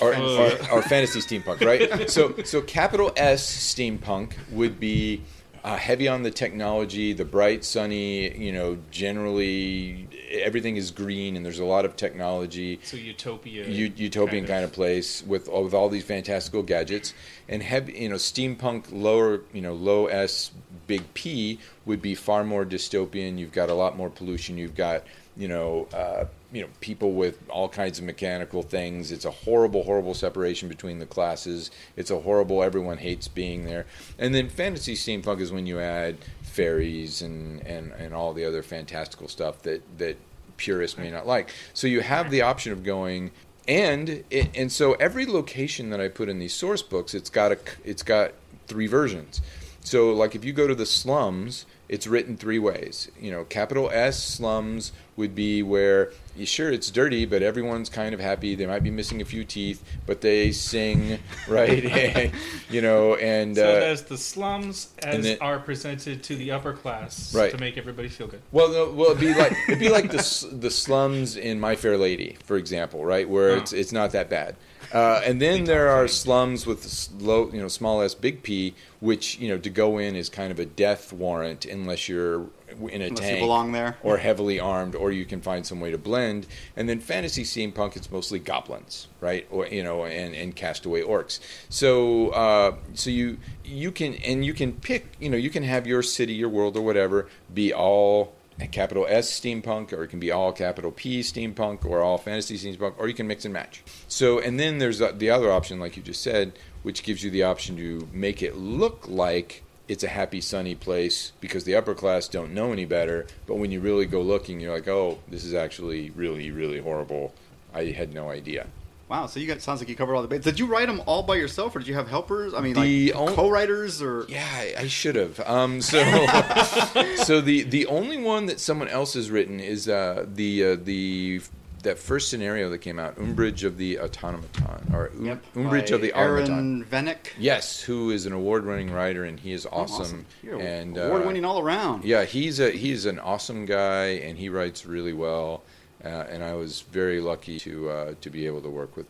or, 0.00 0.14
Uh. 0.14 0.56
or, 0.70 0.78
or 0.78 0.82
fantasy 0.82 1.18
steampunk, 1.20 1.60
right? 1.64 2.08
so, 2.08 2.34
so 2.44 2.62
capital 2.62 3.12
S 3.16 3.42
steampunk 3.74 4.34
would 4.52 4.78
be 4.78 5.22
uh, 5.64 5.76
heavy 5.76 6.08
on 6.08 6.22
the 6.22 6.30
technology, 6.30 7.12
the 7.12 7.24
bright, 7.24 7.64
sunny. 7.64 8.36
You 8.36 8.52
know, 8.52 8.78
generally 8.90 10.08
everything 10.30 10.76
is 10.76 10.90
green, 10.90 11.36
and 11.36 11.44
there's 11.44 11.58
a 11.58 11.64
lot 11.64 11.84
of 11.84 11.96
technology. 11.96 12.80
so 12.82 12.96
utopia, 12.96 13.66
U- 13.68 13.92
utopian 13.96 14.46
kind 14.46 14.64
of, 14.64 14.72
place 14.72 15.22
with 15.22 15.48
with 15.48 15.74
all 15.74 15.88
these 15.88 16.04
fantastical 16.04 16.62
gadgets 16.62 17.14
and 17.48 17.62
heavy 17.62 17.92
you 17.94 18.08
know 18.08 18.16
steampunk 18.16 18.84
lower 18.92 19.40
you 19.52 19.62
know 19.62 19.72
low 19.74 20.06
s 20.06 20.50
big 20.86 21.02
p 21.14 21.58
would 21.86 22.02
be 22.02 22.14
far 22.14 22.44
more 22.44 22.64
dystopian 22.64 23.38
you've 23.38 23.52
got 23.52 23.70
a 23.70 23.74
lot 23.74 23.96
more 23.96 24.10
pollution 24.10 24.58
you've 24.58 24.76
got 24.76 25.02
you 25.36 25.48
know 25.48 25.88
uh, 25.94 26.24
you 26.52 26.62
know 26.62 26.68
people 26.80 27.12
with 27.12 27.38
all 27.50 27.68
kinds 27.68 27.98
of 27.98 28.04
mechanical 28.04 28.62
things 28.62 29.12
it's 29.12 29.26
a 29.26 29.30
horrible 29.30 29.84
horrible 29.84 30.14
separation 30.14 30.68
between 30.68 30.98
the 30.98 31.06
classes 31.06 31.70
it's 31.94 32.10
a 32.10 32.20
horrible 32.20 32.62
everyone 32.62 32.96
hates 32.96 33.28
being 33.28 33.64
there 33.66 33.84
and 34.18 34.34
then 34.34 34.48
fantasy 34.48 34.94
steampunk 34.94 35.40
is 35.40 35.52
when 35.52 35.66
you 35.66 35.78
add 35.78 36.16
fairies 36.42 37.20
and 37.20 37.64
and 37.66 37.92
and 37.92 38.14
all 38.14 38.32
the 38.32 38.44
other 38.44 38.62
fantastical 38.62 39.28
stuff 39.28 39.62
that 39.62 39.82
that 39.98 40.16
purists 40.58 40.98
may 40.98 41.10
not 41.10 41.26
like. 41.26 41.50
So 41.72 41.86
you 41.86 42.02
have 42.02 42.30
the 42.30 42.42
option 42.42 42.72
of 42.72 42.82
going 42.82 43.30
and 43.66 44.24
it, 44.30 44.50
and 44.54 44.72
so 44.72 44.94
every 44.94 45.24
location 45.24 45.90
that 45.90 46.00
I 46.00 46.08
put 46.08 46.28
in 46.28 46.38
these 46.38 46.54
source 46.54 46.82
books, 46.82 47.14
it's 47.14 47.30
got 47.30 47.52
a 47.52 47.58
it's 47.84 48.02
got 48.02 48.32
three 48.66 48.86
versions. 48.86 49.40
So 49.80 50.12
like 50.12 50.34
if 50.34 50.44
you 50.44 50.52
go 50.52 50.66
to 50.66 50.74
the 50.74 50.86
slums, 50.86 51.64
it's 51.88 52.06
written 52.06 52.36
three 52.36 52.58
ways. 52.58 53.10
You 53.20 53.30
know, 53.30 53.44
capital 53.44 53.90
S 53.92 54.22
slums 54.22 54.92
would 55.16 55.34
be 55.34 55.62
where 55.62 56.12
you 56.36 56.46
sure 56.46 56.70
it's 56.70 56.90
dirty, 56.90 57.24
but 57.24 57.42
everyone's 57.42 57.88
kind 57.88 58.14
of 58.14 58.20
happy. 58.20 58.54
They 58.54 58.66
might 58.66 58.84
be 58.84 58.90
missing 58.90 59.20
a 59.20 59.24
few 59.24 59.42
teeth, 59.44 59.82
but 60.06 60.20
they 60.20 60.52
sing, 60.52 61.18
right? 61.48 62.30
you 62.70 62.80
know, 62.82 63.14
and 63.16 63.56
So 63.56 63.64
uh, 63.68 63.80
there's 63.80 64.02
the 64.02 64.16
slums 64.18 64.90
as 65.02 65.24
then- 65.24 65.38
are 65.40 65.58
presented 65.58 66.22
to 66.24 66.36
the 66.36 66.52
upper 66.52 66.72
class 66.74 67.34
Right. 67.34 67.50
to 67.50 67.58
make 67.58 67.76
everybody 67.76 68.08
feel 68.08 68.28
good. 68.28 68.42
Well, 68.52 68.68
no, 68.70 68.90
well, 68.92 69.10
it'd 69.10 69.20
be 69.20 69.34
like 69.34 69.52
it'd 69.68 69.80
be 69.80 69.88
like 69.88 70.10
the 70.10 70.48
the 70.52 70.70
slums 70.70 71.36
in 71.36 71.58
My 71.58 71.74
Fair 71.74 71.96
Lady, 71.98 72.36
for 72.44 72.56
example, 72.56 73.04
right, 73.04 73.28
where 73.28 73.50
Oh. 73.50 73.56
it's 73.56 73.72
it's 73.72 73.92
not 73.92 74.12
that 74.12 74.28
bad. 74.30 74.54
Uh, 74.92 75.20
and 75.24 75.40
then 75.40 75.64
there 75.64 75.88
are 75.88 76.08
slums 76.08 76.66
with 76.66 77.10
low, 77.20 77.50
you 77.52 77.60
know, 77.60 77.68
small 77.68 78.00
s, 78.00 78.14
big 78.14 78.42
P, 78.42 78.74
which 79.00 79.38
you 79.38 79.48
know 79.48 79.58
to 79.58 79.70
go 79.70 79.98
in 79.98 80.16
is 80.16 80.28
kind 80.28 80.50
of 80.50 80.58
a 80.58 80.64
death 80.64 81.12
warrant 81.12 81.64
unless 81.64 82.08
you're 82.08 82.46
in 82.68 83.02
a 83.02 83.06
Unless 83.06 83.20
tank 83.20 83.40
belong 83.40 83.72
there. 83.72 83.96
or 84.02 84.18
heavily 84.18 84.60
armed, 84.60 84.94
or 84.94 85.10
you 85.10 85.24
can 85.24 85.40
find 85.40 85.66
some 85.66 85.80
way 85.80 85.90
to 85.90 85.98
blend. 85.98 86.46
And 86.76 86.88
then 86.88 87.00
fantasy 87.00 87.42
steampunk, 87.44 87.96
it's 87.96 88.10
mostly 88.10 88.38
goblins, 88.38 89.08
right? 89.20 89.46
Or 89.50 89.66
you 89.66 89.82
know, 89.82 90.04
and 90.04 90.34
and 90.34 90.54
castaway 90.54 91.02
orcs. 91.02 91.40
So 91.68 92.30
uh, 92.30 92.76
so 92.94 93.10
you 93.10 93.38
you 93.64 93.92
can 93.92 94.14
and 94.14 94.44
you 94.44 94.54
can 94.54 94.72
pick, 94.72 95.06
you 95.20 95.28
know, 95.28 95.36
you 95.36 95.50
can 95.50 95.62
have 95.62 95.86
your 95.86 96.02
city, 96.02 96.34
your 96.34 96.48
world, 96.48 96.76
or 96.76 96.82
whatever 96.82 97.28
be 97.52 97.72
all 97.72 98.34
capital 98.66 99.06
S 99.08 99.30
steampunk, 99.30 99.92
or 99.92 100.02
it 100.02 100.08
can 100.08 100.18
be 100.18 100.30
all 100.30 100.52
capital 100.52 100.90
P 100.90 101.20
steampunk, 101.20 101.84
or 101.84 102.00
all 102.00 102.18
fantasy 102.18 102.58
steampunk, 102.58 102.94
or 102.98 103.08
you 103.08 103.14
can 103.14 103.26
mix 103.26 103.44
and 103.44 103.54
match. 103.54 103.82
So, 104.08 104.40
and 104.40 104.58
then 104.58 104.78
there's 104.78 104.98
the 104.98 105.30
other 105.30 105.52
option, 105.52 105.78
like 105.78 105.96
you 105.96 106.02
just 106.02 106.22
said, 106.22 106.58
which 106.82 107.02
gives 107.02 107.22
you 107.22 107.30
the 107.30 107.44
option 107.44 107.76
to 107.76 108.08
make 108.12 108.42
it 108.42 108.56
look 108.56 109.06
like 109.06 109.62
it's 109.88 110.04
a 110.04 110.08
happy, 110.08 110.40
sunny 110.40 110.74
place 110.74 111.32
because 111.40 111.64
the 111.64 111.74
upper 111.74 111.94
class 111.94 112.28
don't 112.28 112.52
know 112.52 112.72
any 112.72 112.84
better. 112.84 113.26
But 113.46 113.56
when 113.56 113.70
you 113.70 113.80
really 113.80 114.06
go 114.06 114.20
looking, 114.20 114.60
you're 114.60 114.74
like, 114.74 114.88
oh, 114.88 115.18
this 115.28 115.44
is 115.44 115.54
actually 115.54 116.10
really, 116.10 116.50
really 116.50 116.80
horrible. 116.80 117.34
I 117.72 117.86
had 117.86 118.12
no 118.12 118.30
idea. 118.30 118.66
Wow, 119.08 119.26
so 119.26 119.40
you 119.40 119.46
got 119.46 119.60
sounds 119.62 119.80
like 119.80 119.88
you 119.88 119.96
covered 119.96 120.14
all 120.14 120.22
the 120.22 120.28
bases. 120.28 120.44
Did 120.44 120.58
you 120.58 120.66
write 120.66 120.86
them 120.86 121.02
all 121.06 121.22
by 121.22 121.36
yourself, 121.36 121.74
or 121.74 121.78
did 121.78 121.88
you 121.88 121.94
have 121.94 122.08
helpers? 122.08 122.52
I 122.52 122.60
mean, 122.60 122.74
The 122.74 123.12
like 123.12 123.16
on- 123.28 123.34
co-writers, 123.34 124.02
or 124.02 124.26
Yeah, 124.28 124.46
I, 124.52 124.74
I 124.80 124.86
should 124.88 125.16
have. 125.16 125.40
Um, 125.40 125.80
so, 125.80 125.98
so 127.24 127.40
the 127.40 127.62
the 127.62 127.86
only 127.86 128.18
one 128.22 128.46
that 128.46 128.60
someone 128.60 128.88
else 128.88 129.14
has 129.14 129.30
written 129.30 129.60
is 129.60 129.88
uh, 129.88 130.26
the 130.32 130.64
uh, 130.64 130.76
the 130.82 131.40
that 131.84 131.96
first 131.96 132.28
scenario 132.28 132.68
that 132.70 132.78
came 132.78 132.98
out, 132.98 133.16
Umbridge 133.16 133.62
of 133.62 133.78
the 133.78 134.00
Automaton, 134.00 134.92
or 134.92 135.10
Um- 135.10 135.24
Yep, 135.26 135.44
Umbridge 135.54 135.88
by 135.90 135.94
of 135.94 136.00
the 136.02 136.12
Automaton. 136.12 136.52
Aaron 136.52 136.84
Vanek. 136.84 137.28
Yes, 137.38 137.80
who 137.80 138.10
is 138.10 138.26
an 138.26 138.32
award-winning 138.32 138.90
writer, 138.92 139.24
and 139.24 139.38
he 139.38 139.52
is 139.52 139.64
Oh, 139.64 139.70
awesome. 139.82 140.26
And 140.42 140.98
uh, 140.98 141.02
award-winning 141.02 141.44
all 141.44 141.60
around. 141.60 142.04
Yeah, 142.04 142.24
he's 142.24 142.58
a 142.60 142.70
he's 142.72 143.06
an 143.06 143.18
awesome 143.20 143.64
guy, 143.64 144.06
and 144.24 144.36
he 144.36 144.48
writes 144.48 144.84
really 144.86 145.12
well. 145.12 145.62
Uh, 146.04 146.08
and 146.30 146.44
I 146.44 146.54
was 146.54 146.82
very 146.82 147.20
lucky 147.20 147.58
to 147.60 147.90
uh, 147.90 148.14
to 148.20 148.30
be 148.30 148.46
able 148.46 148.60
to 148.62 148.70
work 148.70 148.96
with. 148.96 149.06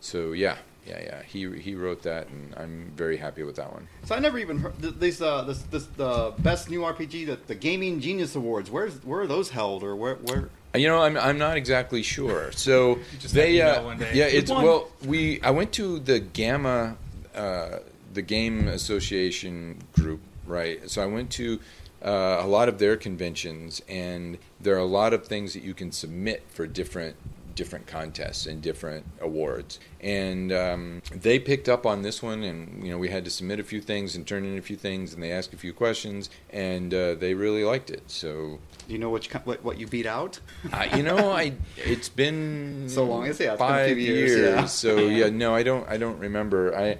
So 0.00 0.32
yeah, 0.32 0.56
yeah, 0.86 1.00
yeah. 1.02 1.22
He 1.22 1.50
he 1.58 1.74
wrote 1.74 2.02
that, 2.02 2.28
and 2.28 2.54
I'm 2.56 2.92
very 2.94 3.16
happy 3.16 3.42
with 3.42 3.56
that 3.56 3.72
one. 3.72 3.88
So 4.04 4.14
I 4.14 4.20
never 4.20 4.38
even 4.38 4.58
heard 4.58 4.80
th- 4.80 4.94
these 4.98 5.20
uh, 5.20 5.42
this 5.42 5.62
this 5.62 5.86
the 5.96 6.34
best 6.38 6.70
new 6.70 6.80
RPG, 6.80 7.26
the, 7.26 7.38
the 7.46 7.54
Gaming 7.54 8.00
Genius 8.00 8.36
Awards. 8.36 8.70
Where's 8.70 9.02
where 9.04 9.20
are 9.22 9.26
those 9.26 9.50
held, 9.50 9.82
or 9.82 9.96
where 9.96 10.14
where? 10.16 10.50
You 10.74 10.88
know, 10.88 11.02
I'm 11.02 11.16
I'm 11.16 11.38
not 11.38 11.56
exactly 11.56 12.02
sure. 12.02 12.52
So 12.56 12.98
just 13.18 13.34
they, 13.34 13.60
uh, 13.60 13.72
email 13.72 13.84
one 13.84 13.98
day. 13.98 14.10
yeah, 14.14 14.26
it's 14.26 14.50
well, 14.50 14.88
we 15.04 15.40
I 15.42 15.50
went 15.50 15.72
to 15.72 15.98
the 15.98 16.20
GAMA, 16.20 16.96
uh, 17.34 17.78
the 18.12 18.22
Game 18.22 18.68
Association 18.68 19.82
group, 19.92 20.20
right? 20.46 20.88
So 20.88 21.02
I 21.02 21.06
went 21.06 21.30
to 21.32 21.58
uh, 22.04 22.38
a 22.40 22.46
lot 22.46 22.68
of 22.68 22.78
their 22.78 22.96
conventions, 22.96 23.82
and 23.88 24.38
there 24.66 24.74
are 24.74 24.78
a 24.78 24.84
lot 24.84 25.14
of 25.14 25.24
things 25.26 25.54
that 25.54 25.62
you 25.62 25.72
can 25.74 25.92
submit 25.92 26.42
for 26.50 26.66
different 26.66 27.16
different 27.54 27.86
contests 27.86 28.44
and 28.44 28.60
different 28.60 29.06
awards. 29.18 29.80
And 30.02 30.52
um, 30.52 31.00
they 31.10 31.38
picked 31.38 31.70
up 31.70 31.86
on 31.86 32.02
this 32.02 32.22
one, 32.22 32.42
and 32.42 32.84
you 32.84 32.90
know 32.90 32.98
we 32.98 33.08
had 33.08 33.24
to 33.24 33.30
submit 33.30 33.60
a 33.60 33.64
few 33.64 33.80
things 33.80 34.14
and 34.14 34.26
turn 34.26 34.44
in 34.44 34.58
a 34.58 34.60
few 34.60 34.76
things, 34.76 35.14
and 35.14 35.22
they 35.22 35.32
asked 35.32 35.54
a 35.54 35.56
few 35.56 35.72
questions, 35.72 36.28
and 36.50 36.92
uh, 36.92 37.14
they 37.14 37.32
really 37.32 37.64
liked 37.64 37.88
it. 37.90 38.02
So 38.08 38.58
Do 38.86 38.92
you 38.92 38.98
know 38.98 39.08
which 39.08 39.32
what 39.32 39.64
what 39.64 39.78
you 39.78 39.86
beat 39.86 40.04
out? 40.04 40.38
uh, 40.72 40.86
you 40.96 41.02
know, 41.02 41.30
I 41.32 41.54
it's 41.78 42.10
been 42.10 42.88
So 42.88 43.04
long. 43.04 43.22
It's- 43.22 43.40
yeah, 43.40 43.52
it's 43.54 43.58
been 43.62 43.70
a 43.70 43.72
five 43.72 43.86
few 43.96 43.96
years, 43.96 44.38
yeah. 44.38 44.66
So 44.66 44.98
yeah, 44.98 45.30
no, 45.30 45.54
I 45.54 45.62
don't. 45.62 45.88
I 45.88 45.96
don't 45.96 46.18
remember. 46.18 46.76
I, 46.76 46.98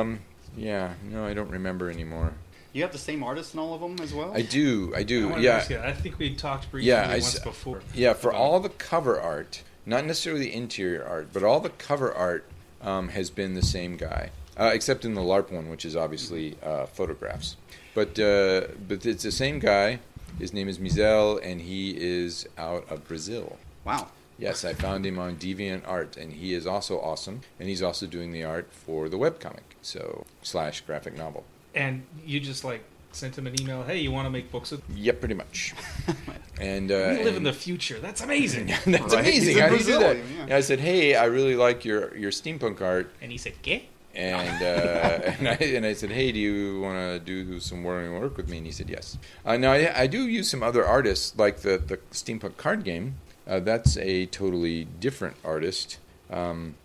um, 0.00 0.20
yeah, 0.56 0.94
no, 1.10 1.24
I 1.24 1.32
don't 1.32 1.50
remember 1.50 1.90
anymore. 1.90 2.34
You 2.72 2.82
have 2.82 2.92
the 2.92 2.98
same 2.98 3.22
artist 3.22 3.52
in 3.54 3.60
all 3.60 3.74
of 3.74 3.80
them 3.80 3.98
as 4.00 4.14
well. 4.14 4.32
I 4.34 4.42
do. 4.42 4.92
I 4.94 5.00
I 5.00 5.02
do. 5.02 5.28
wanted 5.28 5.42
to 5.42 5.42
Yeah, 5.42 5.68
you, 5.68 5.78
I 5.80 5.92
think 5.92 6.18
we 6.18 6.34
talked 6.34 6.70
briefly 6.70 6.88
Yeah, 6.88 7.02
I 7.08 7.14
once 7.14 7.36
s- 7.36 7.42
before. 7.44 7.82
yeah. 7.94 8.14
For 8.14 8.32
all 8.32 8.60
the 8.60 8.70
cover 8.70 9.20
art, 9.20 9.62
not 9.84 10.04
necessarily 10.06 10.42
the 10.46 10.54
interior 10.54 11.04
art, 11.04 11.28
but 11.32 11.42
all 11.42 11.60
the 11.60 11.68
cover 11.70 12.12
art 12.14 12.46
um, 12.80 13.10
has 13.10 13.28
been 13.30 13.54
the 13.54 13.62
same 13.62 13.96
guy, 13.96 14.30
uh, 14.56 14.70
except 14.72 15.04
in 15.04 15.14
the 15.14 15.20
LARP 15.20 15.50
one, 15.52 15.68
which 15.68 15.84
is 15.84 15.94
obviously 15.96 16.56
uh, 16.62 16.86
photographs. 16.86 17.56
But 17.94 18.18
uh, 18.18 18.68
but 18.88 19.04
it's 19.04 19.22
the 19.22 19.32
same 19.32 19.58
guy. 19.58 19.98
His 20.38 20.54
name 20.54 20.66
is 20.66 20.78
Mizel, 20.78 21.38
and 21.44 21.60
he 21.60 21.90
is 21.98 22.48
out 22.56 22.90
of 22.90 23.06
Brazil. 23.06 23.58
Wow. 23.84 24.08
Yes, 24.38 24.64
I 24.64 24.72
found 24.72 25.04
him 25.04 25.18
on 25.18 25.36
Deviant 25.36 25.82
Art, 25.86 26.16
and 26.16 26.32
he 26.32 26.54
is 26.54 26.66
also 26.66 26.98
awesome. 26.98 27.42
And 27.60 27.68
he's 27.68 27.82
also 27.82 28.06
doing 28.06 28.32
the 28.32 28.42
art 28.42 28.72
for 28.72 29.10
the 29.10 29.18
webcomic, 29.18 29.76
so 29.82 30.24
slash 30.42 30.80
graphic 30.80 31.16
novel. 31.16 31.44
And 31.74 32.02
you 32.24 32.40
just 32.40 32.64
like 32.64 32.82
sent 33.12 33.36
him 33.36 33.46
an 33.46 33.60
email. 33.60 33.82
Hey, 33.82 33.98
you 33.98 34.10
want 34.10 34.26
to 34.26 34.30
make 34.30 34.50
books 34.50 34.70
with? 34.70 34.82
Yep, 34.94 35.20
pretty 35.20 35.34
much. 35.34 35.74
And 36.60 36.92
uh, 36.92 37.16
We 37.18 37.24
live 37.24 37.36
in 37.36 37.42
the 37.42 37.52
future. 37.52 37.98
That's 37.98 38.20
amazing. 38.20 38.66
That's 38.86 38.86
Right? 39.14 39.24
amazing. 39.26 39.58
How 39.58 39.68
do 39.68 39.76
you 39.76 39.84
do 39.84 39.98
that? 39.98 40.16
Yeah. 40.48 40.56
I 40.56 40.60
said, 40.60 40.78
"Hey, 40.78 41.16
I 41.16 41.24
really 41.24 41.56
like 41.56 41.84
your 41.84 42.16
your 42.16 42.30
steampunk 42.30 42.80
art." 42.80 43.10
And 43.20 43.32
he 43.32 43.38
said, 43.38 43.54
"Gay." 43.62 43.88
And 44.14 44.62
uh, 44.62 45.32
and, 45.38 45.48
I, 45.48 45.54
and 45.54 45.84
I 45.86 45.94
said, 45.94 46.10
"Hey, 46.10 46.30
do 46.30 46.38
you 46.38 46.80
want 46.80 46.98
to 46.98 47.18
do 47.18 47.58
some 47.58 47.82
work 47.82 48.08
work 48.12 48.36
with 48.36 48.48
me?" 48.48 48.58
And 48.58 48.66
he 48.66 48.70
said, 48.72 48.88
"Yes." 48.90 49.18
Uh, 49.44 49.56
now 49.56 49.72
I, 49.72 50.02
I 50.02 50.06
do 50.06 50.28
use 50.28 50.48
some 50.50 50.62
other 50.62 50.84
artists, 50.84 51.36
like 51.36 51.62
the 51.62 51.78
the 51.78 51.96
steampunk 52.12 52.58
card 52.58 52.84
game. 52.84 53.14
Uh, 53.48 53.58
that's 53.58 53.96
a 53.96 54.26
totally 54.26 54.84
different 55.00 55.34
artist 55.42 55.98
um, 56.30 56.76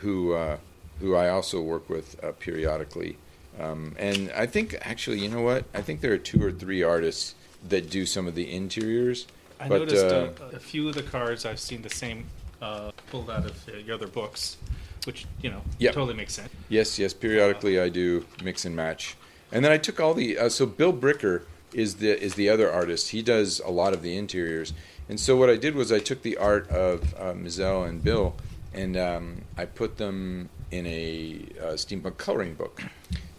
who 0.00 0.34
uh, 0.34 0.58
who 1.00 1.16
I 1.16 1.28
also 1.28 1.60
work 1.60 1.88
with 1.88 2.22
uh, 2.22 2.32
periodically. 2.38 3.16
Um, 3.58 3.94
and 3.98 4.30
I 4.32 4.46
think 4.46 4.76
actually, 4.82 5.20
you 5.20 5.28
know 5.28 5.42
what? 5.42 5.64
I 5.74 5.82
think 5.82 6.00
there 6.00 6.12
are 6.12 6.18
two 6.18 6.42
or 6.42 6.52
three 6.52 6.82
artists 6.82 7.34
that 7.68 7.90
do 7.90 8.06
some 8.06 8.26
of 8.26 8.34
the 8.34 8.52
interiors. 8.52 9.26
I 9.58 9.68
But, 9.68 9.80
noticed 9.80 10.04
uh, 10.04 10.30
uh, 10.40 10.50
a 10.56 10.60
few 10.60 10.88
of 10.88 10.94
the 10.94 11.02
cards 11.02 11.44
I've 11.44 11.58
seen 11.58 11.82
the 11.82 11.90
same 11.90 12.26
uh, 12.62 12.92
pulled 13.10 13.30
out 13.30 13.44
of 13.44 13.68
uh, 13.68 13.78
your 13.78 13.94
other 13.94 14.06
books, 14.06 14.56
which 15.04 15.26
you 15.42 15.50
know 15.50 15.62
Yep. 15.78 15.94
totally 15.94 16.14
makes 16.14 16.34
sense. 16.34 16.50
Yes, 16.68 16.98
yes. 16.98 17.12
Periodically, 17.12 17.80
I 17.80 17.88
do 17.88 18.24
mix 18.44 18.64
and 18.64 18.76
match, 18.76 19.16
and 19.50 19.64
then 19.64 19.72
I 19.72 19.78
took 19.78 19.98
all 19.98 20.14
the. 20.14 20.38
Uh, 20.38 20.48
so 20.48 20.66
Bill 20.66 20.92
Bricker 20.92 21.42
is 21.72 21.96
the 21.96 22.20
is 22.22 22.34
the 22.34 22.48
other 22.48 22.70
artist. 22.70 23.10
He 23.10 23.22
does 23.22 23.60
a 23.60 23.70
lot 23.70 23.92
of 23.92 24.02
the 24.02 24.16
interiors, 24.16 24.72
and 25.08 25.18
so 25.18 25.36
what 25.36 25.50
I 25.50 25.56
did 25.56 25.74
was 25.74 25.90
I 25.90 25.98
took 25.98 26.22
the 26.22 26.36
art 26.36 26.68
of 26.68 27.14
uh, 27.14 27.32
Mizell 27.32 27.88
and 27.88 28.02
Bill, 28.02 28.36
and 28.72 28.96
um, 28.96 29.42
I 29.56 29.64
put 29.64 29.96
them 29.96 30.48
in 30.70 30.86
a 30.86 31.40
uh, 31.60 31.64
steampunk 31.72 32.18
coloring 32.18 32.54
book. 32.54 32.82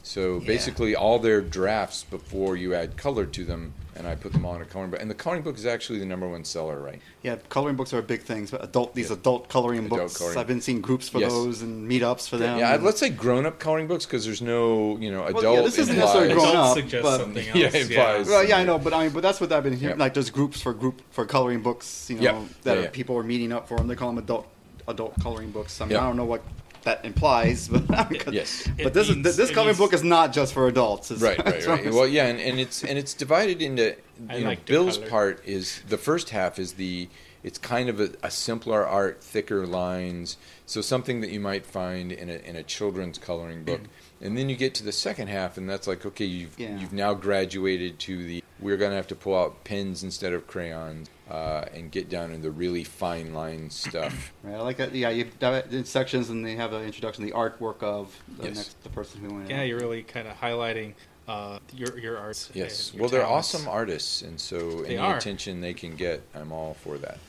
So 0.09 0.39
Yeah. 0.41 0.47
basically, 0.47 0.95
all 0.95 1.19
their 1.19 1.39
drafts 1.39 2.03
before 2.03 2.55
you 2.57 2.73
add 2.73 2.97
color 2.97 3.27
to 3.27 3.45
them, 3.45 3.73
and 3.95 4.07
I 4.07 4.15
put 4.15 4.33
them 4.33 4.43
all 4.43 4.55
in 4.55 4.61
a 4.63 4.65
coloring 4.65 4.89
book. 4.89 4.99
And 4.99 5.07
the 5.11 5.13
coloring 5.13 5.43
book 5.43 5.55
is 5.55 5.67
actually 5.67 5.99
the 5.99 6.05
number 6.07 6.27
one 6.27 6.43
seller, 6.43 6.79
right? 6.81 6.99
Yeah, 7.21 7.35
coloring 7.49 7.75
books 7.75 7.93
are 7.93 7.99
a 7.99 8.01
big 8.01 8.23
thing. 8.23 8.47
But 8.49 8.63
adult 8.63 8.95
these 8.95 9.09
Yeah. 9.11 9.17
adult 9.17 9.49
coloring 9.49 9.85
Adult 9.85 10.01
books. 10.01 10.17
coloring. 10.17 10.39
I've 10.39 10.47
been 10.47 10.61
seeing 10.61 10.81
groups 10.81 11.07
for 11.09 11.19
Yes. 11.19 11.31
those 11.31 11.61
and 11.61 11.87
meetups 11.87 12.27
for 12.27 12.37
them. 12.37 12.57
Yeah, 12.57 12.75
let's 12.81 12.99
say 12.99 13.09
grown-up 13.09 13.59
coloring 13.59 13.85
books 13.85 14.07
because 14.07 14.25
there's 14.25 14.41
no, 14.41 14.97
you 14.99 15.11
know, 15.11 15.25
adult. 15.27 15.43
Well, 15.43 15.53
yeah, 15.57 15.61
this 15.61 15.77
isn't 15.77 15.95
necessarily 15.95 16.31
implies- 16.31 16.43
grown 16.53 16.55
Adults 16.55 16.71
up, 16.71 16.83
suggest 16.83 17.03
but- 17.03 17.17
something 17.19 17.47
else. 17.49 17.55
Yeah, 17.55 17.67
it 17.67 17.75
implies- 17.75 18.27
Well, 18.27 18.47
yeah, 18.47 18.57
I 18.57 18.63
know, 18.63 18.79
but 18.79 18.93
I 18.95 19.03
mean, 19.03 19.11
but 19.11 19.21
that's 19.21 19.39
what 19.39 19.51
I've 19.51 19.63
been 19.63 19.73
hearing. 19.77 19.97
Yeah. 19.99 20.03
Like, 20.03 20.15
there's 20.15 20.31
groups 20.31 20.59
for 20.59 20.73
group 20.73 21.03
for 21.11 21.25
coloring 21.27 21.61
books. 21.61 22.07
You 22.09 22.15
know, 22.15 22.21
Yeah. 22.23 22.39
that 22.63 22.73
Yeah, 22.73 22.79
are, 22.79 22.83
yeah. 22.85 22.89
people 22.89 23.15
are 23.15 23.23
meeting 23.23 23.51
up 23.51 23.67
for 23.67 23.77
them. 23.77 23.85
They 23.87 23.95
call 23.95 24.07
them 24.09 24.17
adult 24.17 24.47
adult 24.87 25.13
coloring 25.21 25.51
books. 25.51 25.79
I 25.81 25.85
mean, 25.85 25.91
Yeah. 25.91 26.01
I 26.03 26.07
don't 26.07 26.17
know 26.17 26.25
what 26.25 26.41
that 26.83 27.03
implies, 27.05 27.67
but 27.71 28.33
Yes. 28.33 28.67
But 28.81 28.93
this 28.93 29.09
means- 29.09 29.25
is 29.27 29.35
this 29.37 29.49
it 29.49 29.53
coloring 29.53 29.69
means- 29.69 29.77
book 29.79 29.93
is 29.93 30.03
not 30.03 30.33
just 30.33 30.53
for 30.53 30.67
adults. 30.67 31.11
It's- 31.11 31.21
right 31.37 31.45
right 31.45 31.65
right 31.67 31.93
well 31.93 32.07
yeah 32.07 32.27
and, 32.27 32.39
and 32.39 32.59
it's 32.59 32.83
and 32.83 32.97
it's 32.97 33.13
divided 33.13 33.61
into 33.61 33.95
I 34.29 34.35
you 34.37 34.43
know 34.43 34.49
like 34.49 34.65
the 34.65 34.73
bill's 34.73 34.97
color. 34.97 35.09
part 35.09 35.41
is 35.45 35.81
the 35.87 35.97
first 35.97 36.29
half 36.31 36.59
is 36.59 36.73
the 36.73 37.07
it's 37.41 37.57
kind 37.57 37.87
of 37.87 37.99
a, 38.01 38.09
a 38.21 38.29
simpler 38.29 38.85
art 38.85 39.23
thicker 39.23 39.65
lines 39.65 40.35
so 40.65 40.81
something 40.81 41.21
that 41.21 41.29
you 41.31 41.39
might 41.39 41.65
find 41.65 42.11
in 42.11 42.29
a, 42.29 42.33
in 42.33 42.55
a 42.57 42.63
children's 42.63 43.17
coloring 43.17 43.63
book 43.63 43.81
mm. 43.83 43.87
and 44.21 44.37
then 44.37 44.49
you 44.49 44.55
get 44.57 44.73
to 44.75 44.83
the 44.83 44.91
second 44.91 45.27
half 45.29 45.57
and 45.57 45.69
that's 45.69 45.87
like 45.87 46.05
okay 46.05 46.25
you've 46.25 46.59
Yeah. 46.59 46.77
you've 46.79 46.91
now 46.93 47.13
graduated 47.13 47.97
to 47.99 48.23
the 48.25 48.43
we're 48.59 48.75
going 48.77 48.91
to 48.91 48.97
have 48.97 49.07
to 49.07 49.15
pull 49.15 49.37
out 49.37 49.63
pens 49.63 50.03
instead 50.03 50.33
of 50.33 50.47
crayons 50.47 51.09
uh, 51.29 51.65
and 51.73 51.91
get 51.91 52.09
down 52.09 52.31
into 52.31 52.49
really 52.51 52.83
fine 52.83 53.33
line 53.33 53.69
stuff 53.69 54.33
Right, 54.43 54.55
I 54.55 54.61
like 54.61 54.77
that. 54.77 54.93
Yeah, 54.95 55.09
you 55.09 55.27
have 55.41 55.53
it 55.53 55.73
in 55.73 55.85
sections, 55.85 56.29
and 56.29 56.45
they 56.45 56.55
have 56.55 56.73
an 56.73 56.83
introduction, 56.83 57.23
the 57.25 57.31
artwork 57.33 57.83
of 57.83 58.15
the 58.37 58.47
Yes. 58.47 58.55
next 58.55 58.83
the 58.83 58.89
person 58.89 59.21
who 59.21 59.35
went. 59.35 59.49
Yeah, 59.49 59.63
you're 59.63 59.79
really 59.79 60.03
kind 60.03 60.27
of 60.27 60.35
highlighting 60.39 60.93
uh, 61.27 61.59
your 61.75 61.97
your 61.99 62.17
arts. 62.17 62.49
yes 62.55 62.91
your 62.93 63.01
well 63.01 63.09
they're 63.09 63.25
awesome 63.25 63.67
artists 63.67 64.23
and 64.23 64.39
so 64.39 64.81
They 64.81 64.95
any 64.95 64.97
are. 64.97 65.15
attention 65.17 65.61
they 65.61 65.75
can 65.75 65.95
get 65.95 66.23
i'm 66.33 66.51
all 66.51 66.73
for 66.73 66.97
that 66.97 67.19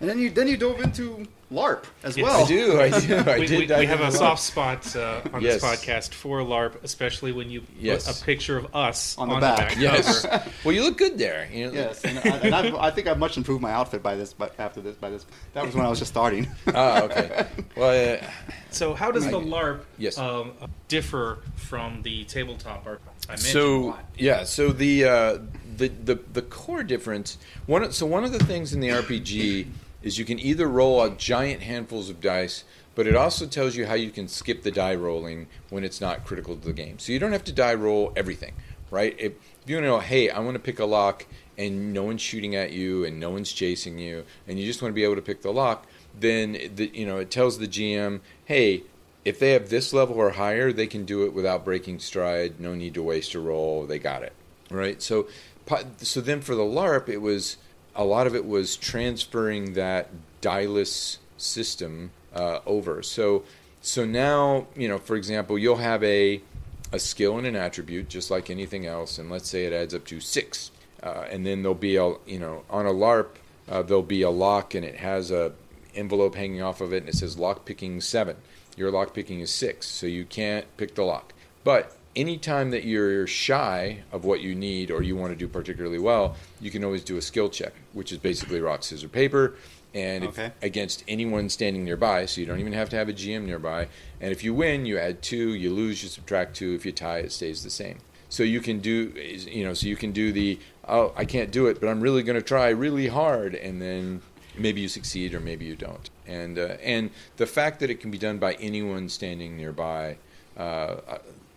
And 0.00 0.08
then 0.08 0.18
you 0.18 0.30
then 0.30 0.48
you 0.48 0.56
dove 0.56 0.80
into 0.80 1.26
LARP 1.50 1.84
as 2.02 2.16
Yes. 2.16 2.24
well. 2.24 2.44
I 2.44 2.46
do, 2.46 2.80
I 2.80 3.00
do, 3.00 3.16
I 3.30 3.38
we, 3.38 3.46
did. 3.46 3.58
we, 3.58 3.66
dive 3.66 3.78
we 3.80 3.86
have 3.86 4.00
a 4.00 4.06
into 4.06 4.16
soft 4.18 4.42
spot 4.42 4.94
uh, 4.94 5.22
on 5.32 5.40
Yes. 5.42 5.60
this 5.60 5.64
podcast 5.64 6.12
for 6.12 6.40
LARP, 6.40 6.82
especially 6.84 7.32
when 7.32 7.50
you 7.50 7.62
Yes. 7.80 8.06
put 8.06 8.20
a 8.20 8.24
picture 8.24 8.58
of 8.58 8.74
us 8.76 9.16
On 9.16 9.30
on, 9.30 9.40
the 9.40 9.46
the 9.46 9.56
back. 9.56 9.68
back, 9.70 9.78
Yes. 9.78 10.26
cover. 10.26 10.42
well, 10.64 10.74
you 10.74 10.82
look 10.82 10.98
good 10.98 11.16
there. 11.16 11.48
You 11.50 11.68
know, 11.68 11.72
Yes, 11.72 12.04
and, 12.04 12.18
I, 12.18 12.22
and 12.22 12.54
I've, 12.54 12.74
I 12.74 12.90
think 12.90 13.06
I've 13.06 13.18
much 13.18 13.36
improved 13.38 13.62
my 13.62 13.72
outfit 13.72 14.02
by 14.02 14.14
this. 14.14 14.34
But 14.34 14.54
after 14.58 14.80
this, 14.82 14.96
by 14.96 15.08
this, 15.10 15.24
that 15.54 15.64
was 15.64 15.74
when 15.74 15.86
I 15.86 15.88
was 15.88 15.98
just 15.98 16.10
starting. 16.12 16.46
ah, 16.74 17.02
okay. 17.04 17.46
Well, 17.76 18.18
uh, 18.22 18.26
So, 18.70 18.92
how 18.92 19.10
does 19.10 19.24
the 19.24 19.40
LARP 19.40 19.80
Yes. 19.96 20.18
um, 20.18 20.52
differ 20.88 21.38
from 21.56 22.02
the 22.02 22.24
tabletop 22.24 22.84
art? 22.86 23.00
I 23.26 23.32
mentioned 23.32 23.52
so 23.52 23.96
yeah, 24.16 24.44
so 24.44 24.70
the 24.72 25.04
uh, 25.04 25.38
the 25.76 25.88
the 25.88 26.18
the 26.32 26.42
core 26.42 26.82
difference. 26.82 27.38
One. 27.66 27.90
So 27.92 28.04
one 28.06 28.24
of 28.24 28.32
the 28.32 28.38
things 28.38 28.72
in 28.74 28.80
the 28.80 28.88
RPG 28.88 29.66
is 30.02 30.18
you 30.18 30.24
can 30.24 30.38
either 30.38 30.68
roll 30.68 31.00
out 31.00 31.18
giant 31.18 31.62
handfuls 31.62 32.08
of 32.10 32.20
dice, 32.20 32.64
but 32.94 33.06
it 33.06 33.16
also 33.16 33.46
tells 33.46 33.76
you 33.76 33.86
how 33.86 33.94
you 33.94 34.10
can 34.10 34.28
skip 34.28 34.62
the 34.62 34.70
die 34.70 34.94
rolling 34.94 35.46
when 35.70 35.84
it's 35.84 36.00
not 36.00 36.24
critical 36.24 36.56
to 36.56 36.66
the 36.66 36.72
game. 36.72 36.98
So 36.98 37.12
you 37.12 37.18
don't 37.18 37.32
have 37.32 37.44
to 37.44 37.52
die 37.52 37.74
roll 37.74 38.12
everything, 38.16 38.54
right? 38.90 39.14
If, 39.18 39.32
if 39.62 39.70
you 39.70 39.76
want 39.76 39.84
to 39.84 39.88
know, 39.88 40.00
hey, 40.00 40.30
I 40.30 40.40
want 40.40 40.54
to 40.54 40.60
pick 40.60 40.78
a 40.78 40.84
lock 40.84 41.26
and 41.56 41.92
no 41.92 42.04
one's 42.04 42.22
shooting 42.22 42.54
at 42.54 42.72
you 42.72 43.04
and 43.04 43.18
no 43.18 43.30
one's 43.30 43.52
chasing 43.52 43.98
you 43.98 44.24
and 44.46 44.58
you 44.58 44.66
just 44.66 44.80
want 44.80 44.90
to 44.90 44.94
be 44.94 45.04
able 45.04 45.16
to 45.16 45.22
pick 45.22 45.42
the 45.42 45.52
lock, 45.52 45.86
then 46.18 46.58
the, 46.74 46.90
you 46.94 47.06
know 47.06 47.18
it 47.18 47.30
tells 47.30 47.58
the 47.58 47.68
GM, 47.68 48.20
hey, 48.44 48.82
if 49.24 49.38
they 49.38 49.50
have 49.52 49.68
this 49.68 49.92
level 49.92 50.16
or 50.16 50.30
higher, 50.30 50.72
they 50.72 50.86
can 50.86 51.04
do 51.04 51.24
it 51.24 51.32
without 51.32 51.64
breaking 51.64 51.98
stride. 51.98 52.58
No 52.58 52.74
need 52.74 52.94
to 52.94 53.02
waste 53.02 53.34
a 53.34 53.40
roll. 53.40 53.84
They 53.84 53.98
got 53.98 54.22
it, 54.22 54.32
right? 54.70 55.02
So, 55.02 55.28
so 55.98 56.20
then 56.20 56.40
for 56.40 56.54
the 56.54 56.62
LARP, 56.62 57.08
it 57.08 57.18
was 57.18 57.58
a 57.98 58.04
lot 58.04 58.26
of 58.26 58.34
it 58.34 58.46
was 58.46 58.76
transferring 58.76 59.74
that 59.74 60.08
dieless 60.40 61.18
system 61.36 62.12
uh, 62.34 62.60
over. 62.64 63.02
So, 63.02 63.42
so 63.82 64.06
now 64.06 64.68
you 64.74 64.88
know, 64.88 64.98
for 64.98 65.16
example, 65.16 65.58
you'll 65.58 65.76
have 65.76 66.02
a 66.02 66.40
a 66.90 66.98
skill 66.98 67.36
and 67.36 67.46
an 67.46 67.54
attribute 67.54 68.08
just 68.08 68.30
like 68.30 68.48
anything 68.48 68.86
else, 68.86 69.18
and 69.18 69.30
let's 69.30 69.50
say 69.50 69.66
it 69.66 69.74
adds 69.74 69.94
up 69.94 70.06
to 70.06 70.20
six, 70.20 70.70
uh, 71.02 71.26
and 71.30 71.44
then 71.44 71.62
there'll 71.62 71.74
be 71.74 71.96
a 71.96 72.14
you 72.26 72.38
know 72.38 72.64
on 72.70 72.86
a 72.86 72.92
LARP 72.92 73.26
uh, 73.68 73.82
there'll 73.82 74.02
be 74.02 74.22
a 74.22 74.30
lock 74.30 74.74
and 74.74 74.84
it 74.84 74.96
has 74.96 75.30
a 75.30 75.52
envelope 75.94 76.34
hanging 76.34 76.62
off 76.62 76.80
of 76.80 76.92
it 76.92 76.98
and 76.98 77.08
it 77.08 77.14
says 77.14 77.38
lock 77.38 77.64
picking 77.64 78.00
seven. 78.00 78.36
Your 78.76 78.90
lock 78.90 79.12
picking 79.12 79.40
is 79.40 79.52
six, 79.52 79.86
so 79.86 80.06
you 80.06 80.24
can't 80.24 80.64
pick 80.76 80.94
the 80.94 81.02
lock. 81.02 81.32
But 81.64 81.96
anytime 82.18 82.72
that 82.72 82.84
you're 82.84 83.26
shy 83.26 84.00
of 84.10 84.24
what 84.24 84.40
you 84.40 84.54
need 84.54 84.90
or 84.90 85.02
you 85.02 85.16
want 85.16 85.32
to 85.32 85.38
do 85.38 85.46
particularly 85.46 85.98
well, 85.98 86.36
you 86.60 86.70
can 86.70 86.84
always 86.84 87.04
do 87.04 87.16
a 87.16 87.22
skill 87.22 87.48
check, 87.48 87.72
which 87.92 88.12
is 88.12 88.18
basically 88.18 88.60
rock, 88.60 88.82
scissors, 88.82 89.08
paper. 89.10 89.54
And 89.94 90.24
if, 90.24 90.38
against 90.62 91.02
anyone 91.08 91.48
standing 91.48 91.84
nearby, 91.84 92.26
so 92.26 92.40
you 92.40 92.46
don't 92.46 92.58
even 92.58 92.74
have 92.74 92.90
to 92.90 92.96
have 92.96 93.08
a 93.08 93.12
GM 93.12 93.44
nearby. 93.44 93.88
And 94.20 94.32
if 94.32 94.44
you 94.44 94.52
win, 94.52 94.84
you 94.84 94.98
add 94.98 95.22
two. 95.22 95.54
You 95.54 95.72
lose, 95.72 96.02
you 96.02 96.10
subtract 96.10 96.56
two. 96.56 96.74
If 96.74 96.84
you 96.84 96.92
tie, 96.92 97.18
it 97.18 97.32
stays 97.32 97.64
the 97.64 97.70
same. 97.70 97.98
So 98.28 98.42
you 98.42 98.60
can 98.60 98.80
do, 98.80 99.14
you 99.50 99.64
know, 99.64 99.72
so 99.72 99.86
you 99.86 99.96
can 99.96 100.12
do 100.12 100.30
the, 100.30 100.58
oh, 100.86 101.14
I 101.16 101.24
can't 101.24 101.50
do 101.50 101.68
it, 101.68 101.80
but 101.80 101.88
I'm 101.88 102.02
really 102.02 102.22
going 102.22 102.36
to 102.36 102.42
try 102.42 102.68
really 102.68 103.08
hard, 103.08 103.54
and 103.54 103.80
then 103.80 104.20
maybe 104.58 104.82
you 104.82 104.88
succeed 104.88 105.32
or 105.32 105.40
maybe 105.40 105.64
you 105.64 105.74
don't. 105.74 106.10
And 106.26 106.58
uh, 106.58 106.76
and 106.82 107.10
the 107.38 107.46
fact 107.46 107.80
that 107.80 107.88
it 107.88 108.00
can 108.00 108.10
be 108.10 108.18
done 108.18 108.36
by 108.36 108.54
anyone 108.54 109.08
standing 109.08 109.56
nearby 109.56 110.18
uh, 110.58 110.96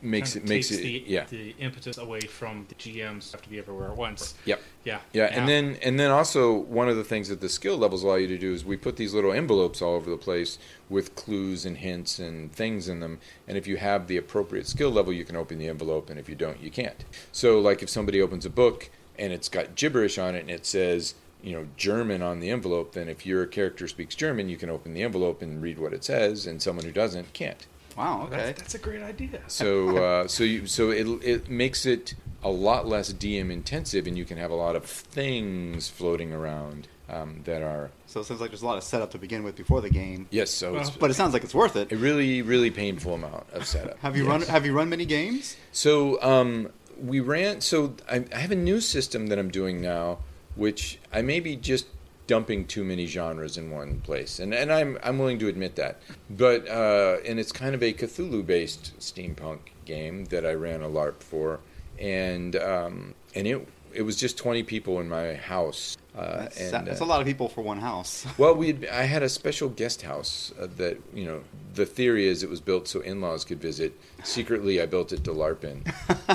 makes 0.01 0.35
it 0.35 0.47
makes 0.47 0.71
it 0.71 0.81
the, 0.81 1.03
yeah 1.05 1.25
the 1.25 1.55
impetus 1.59 1.97
away 1.97 2.21
from 2.21 2.65
the 2.69 2.75
GMs 2.75 3.31
have 3.31 3.41
to 3.41 3.49
be 3.49 3.59
everywhere 3.59 3.89
at 3.89 3.97
once. 3.97 4.35
yep. 4.45 4.61
Yeah. 4.83 4.99
Yeah, 5.13 5.25
and 5.25 5.47
then 5.47 5.77
and 5.83 5.99
then 5.99 6.09
also 6.09 6.53
one 6.53 6.89
of 6.89 6.95
the 6.95 7.03
things 7.03 7.29
that 7.29 7.39
the 7.39 7.49
skill 7.49 7.77
levels 7.77 8.03
allow 8.03 8.15
you 8.15 8.27
to 8.27 8.37
do 8.37 8.53
is 8.53 8.65
we 8.65 8.77
put 8.77 8.95
these 8.95 9.13
little 9.13 9.31
envelopes 9.31 9.81
all 9.81 9.93
over 9.93 10.09
the 10.09 10.17
place 10.17 10.57
with 10.89 11.15
clues 11.15 11.65
and 11.65 11.77
hints 11.77 12.19
and 12.19 12.51
things 12.51 12.87
in 12.87 12.99
them. 12.99 13.19
And 13.47 13.57
if 13.57 13.67
you 13.67 13.77
have 13.77 14.07
the 14.07 14.17
appropriate 14.17 14.67
skill 14.67 14.89
level, 14.89 15.13
you 15.13 15.23
can 15.23 15.35
open 15.35 15.59
the 15.59 15.67
envelope, 15.67 16.09
and 16.09 16.19
if 16.19 16.27
you 16.27 16.35
don't, 16.35 16.59
you 16.61 16.71
can't. 16.71 17.05
So 17.31 17.59
like 17.59 17.83
if 17.83 17.89
somebody 17.89 18.21
opens 18.21 18.45
a 18.45 18.49
book 18.49 18.89
and 19.19 19.31
it's 19.31 19.49
got 19.49 19.75
gibberish 19.75 20.17
on 20.17 20.35
it 20.35 20.39
and 20.39 20.51
it 20.51 20.65
says 20.65 21.15
you 21.43 21.53
know 21.53 21.67
German 21.77 22.21
on 22.21 22.39
the 22.39 22.49
envelope, 22.49 22.93
then 22.93 23.07
if 23.07 23.25
your 23.25 23.45
character 23.45 23.87
speaks 23.87 24.15
German, 24.15 24.49
you 24.49 24.57
can 24.57 24.69
open 24.69 24.93
the 24.93 25.03
envelope 25.03 25.41
and 25.41 25.61
read 25.61 25.79
what 25.79 25.93
it 25.93 26.03
says, 26.03 26.47
and 26.47 26.61
someone 26.61 26.85
who 26.85 26.91
doesn't 26.91 27.33
can't. 27.33 27.67
Wow. 27.97 28.23
Okay. 28.27 28.37
That's, 28.37 28.61
that's 28.61 28.75
a 28.75 28.79
great 28.79 29.01
idea. 29.01 29.41
So 29.47 29.97
uh, 29.97 30.27
so 30.27 30.43
you 30.43 30.67
so 30.67 30.91
it 30.91 31.07
it 31.23 31.49
makes 31.49 31.85
it 31.85 32.13
a 32.43 32.49
lot 32.49 32.87
less 32.87 33.13
DM 33.13 33.51
intensive, 33.51 34.07
and 34.07 34.17
you 34.17 34.25
can 34.25 34.37
have 34.37 34.49
a 34.51 34.55
lot 34.55 34.75
of 34.75 34.85
things 34.85 35.89
floating 35.89 36.33
around 36.33 36.87
um, 37.09 37.41
that 37.45 37.61
are 37.61 37.91
So 38.07 38.21
it 38.21 38.23
sounds 38.25 38.41
like 38.41 38.49
there's 38.51 38.63
a 38.63 38.65
lot 38.65 38.77
of 38.77 38.83
setup 38.83 39.11
to 39.11 39.17
begin 39.19 39.43
with 39.43 39.55
before 39.55 39.79
the 39.81 39.89
game. 39.89 40.27
yes. 40.31 40.49
So 40.49 40.75
it's 40.77 40.89
Well, 40.89 40.97
But 41.01 41.11
it 41.11 41.15
sounds 41.15 41.33
like 41.33 41.43
it's 41.43 41.53
worth 41.53 41.75
it. 41.75 41.91
a 41.91 41.97
really 41.97 42.41
really 42.41 42.71
painful 42.71 43.13
amount 43.13 43.45
of 43.53 43.65
setup. 43.67 43.99
Have 43.99 44.15
you 44.17 44.23
Yes. 44.23 44.31
run 44.31 44.41
Have 44.43 44.65
you 44.65 44.73
run 44.73 44.89
many 44.89 45.05
games? 45.05 45.55
So 45.71 46.21
um, 46.23 46.71
we 46.99 47.19
ran. 47.19 47.61
So 47.61 47.93
I, 48.09 48.25
I 48.33 48.37
have 48.39 48.51
a 48.51 48.55
new 48.55 48.81
system 48.81 49.27
that 49.27 49.37
I'm 49.37 49.51
doing 49.51 49.81
now, 49.81 50.19
which 50.55 50.99
I 51.13 51.21
may 51.21 51.39
be 51.39 51.55
just 51.55 51.85
dumping 52.31 52.65
too 52.65 52.85
many 52.85 53.07
genres 53.07 53.57
in 53.57 53.69
one 53.69 53.99
place, 53.99 54.39
and 54.39 54.53
and 54.53 54.71
I'm 54.71 54.97
I'm 55.03 55.19
willing 55.19 55.37
to 55.39 55.49
admit 55.49 55.75
that. 55.75 55.99
But 56.29 56.65
uh, 56.65 57.17
and 57.25 57.41
it's 57.41 57.51
kind 57.51 57.75
of 57.75 57.83
a 57.83 57.91
Cthulhu 57.91 58.45
based 58.45 58.97
steampunk 58.99 59.59
game 59.83 60.23
that 60.25 60.45
I 60.45 60.53
ran 60.53 60.81
a 60.81 60.87
LARP 60.87 61.21
for, 61.21 61.59
and 61.99 62.55
um, 62.55 63.15
and 63.35 63.45
it 63.47 63.67
it 63.93 64.03
was 64.03 64.15
just 64.15 64.37
20 64.37 64.63
people 64.63 65.01
in 65.01 65.09
my 65.09 65.33
house. 65.33 65.97
Uh, 66.15 66.37
That's, 66.37 66.61
and, 66.61 66.87
that's 66.87 67.01
uh, 67.01 67.03
a 67.03 67.07
lot 67.07 67.19
of 67.19 67.27
people 67.27 67.49
for 67.49 67.61
one 67.61 67.79
house. 67.79 68.25
well, 68.37 68.55
we 68.55 68.67
had, 68.67 68.85
I 68.85 69.03
had 69.03 69.23
a 69.23 69.29
special 69.29 69.67
guest 69.67 70.01
house 70.01 70.53
uh, 70.57 70.67
that 70.77 70.97
you 71.13 71.25
know. 71.25 71.41
The 71.73 71.85
theory 71.85 72.27
is 72.27 72.43
it 72.43 72.49
was 72.49 72.61
built 72.61 72.87
so 72.87 73.01
in-laws 73.01 73.43
could 73.43 73.61
visit. 73.61 73.91
Secretly, 74.23 74.81
I 74.81 74.85
built 74.85 75.11
it 75.11 75.25
to 75.25 75.31
LARP 75.31 75.65
in. 75.65 75.83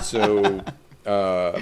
So, 0.03 0.63
uh, 1.07 1.59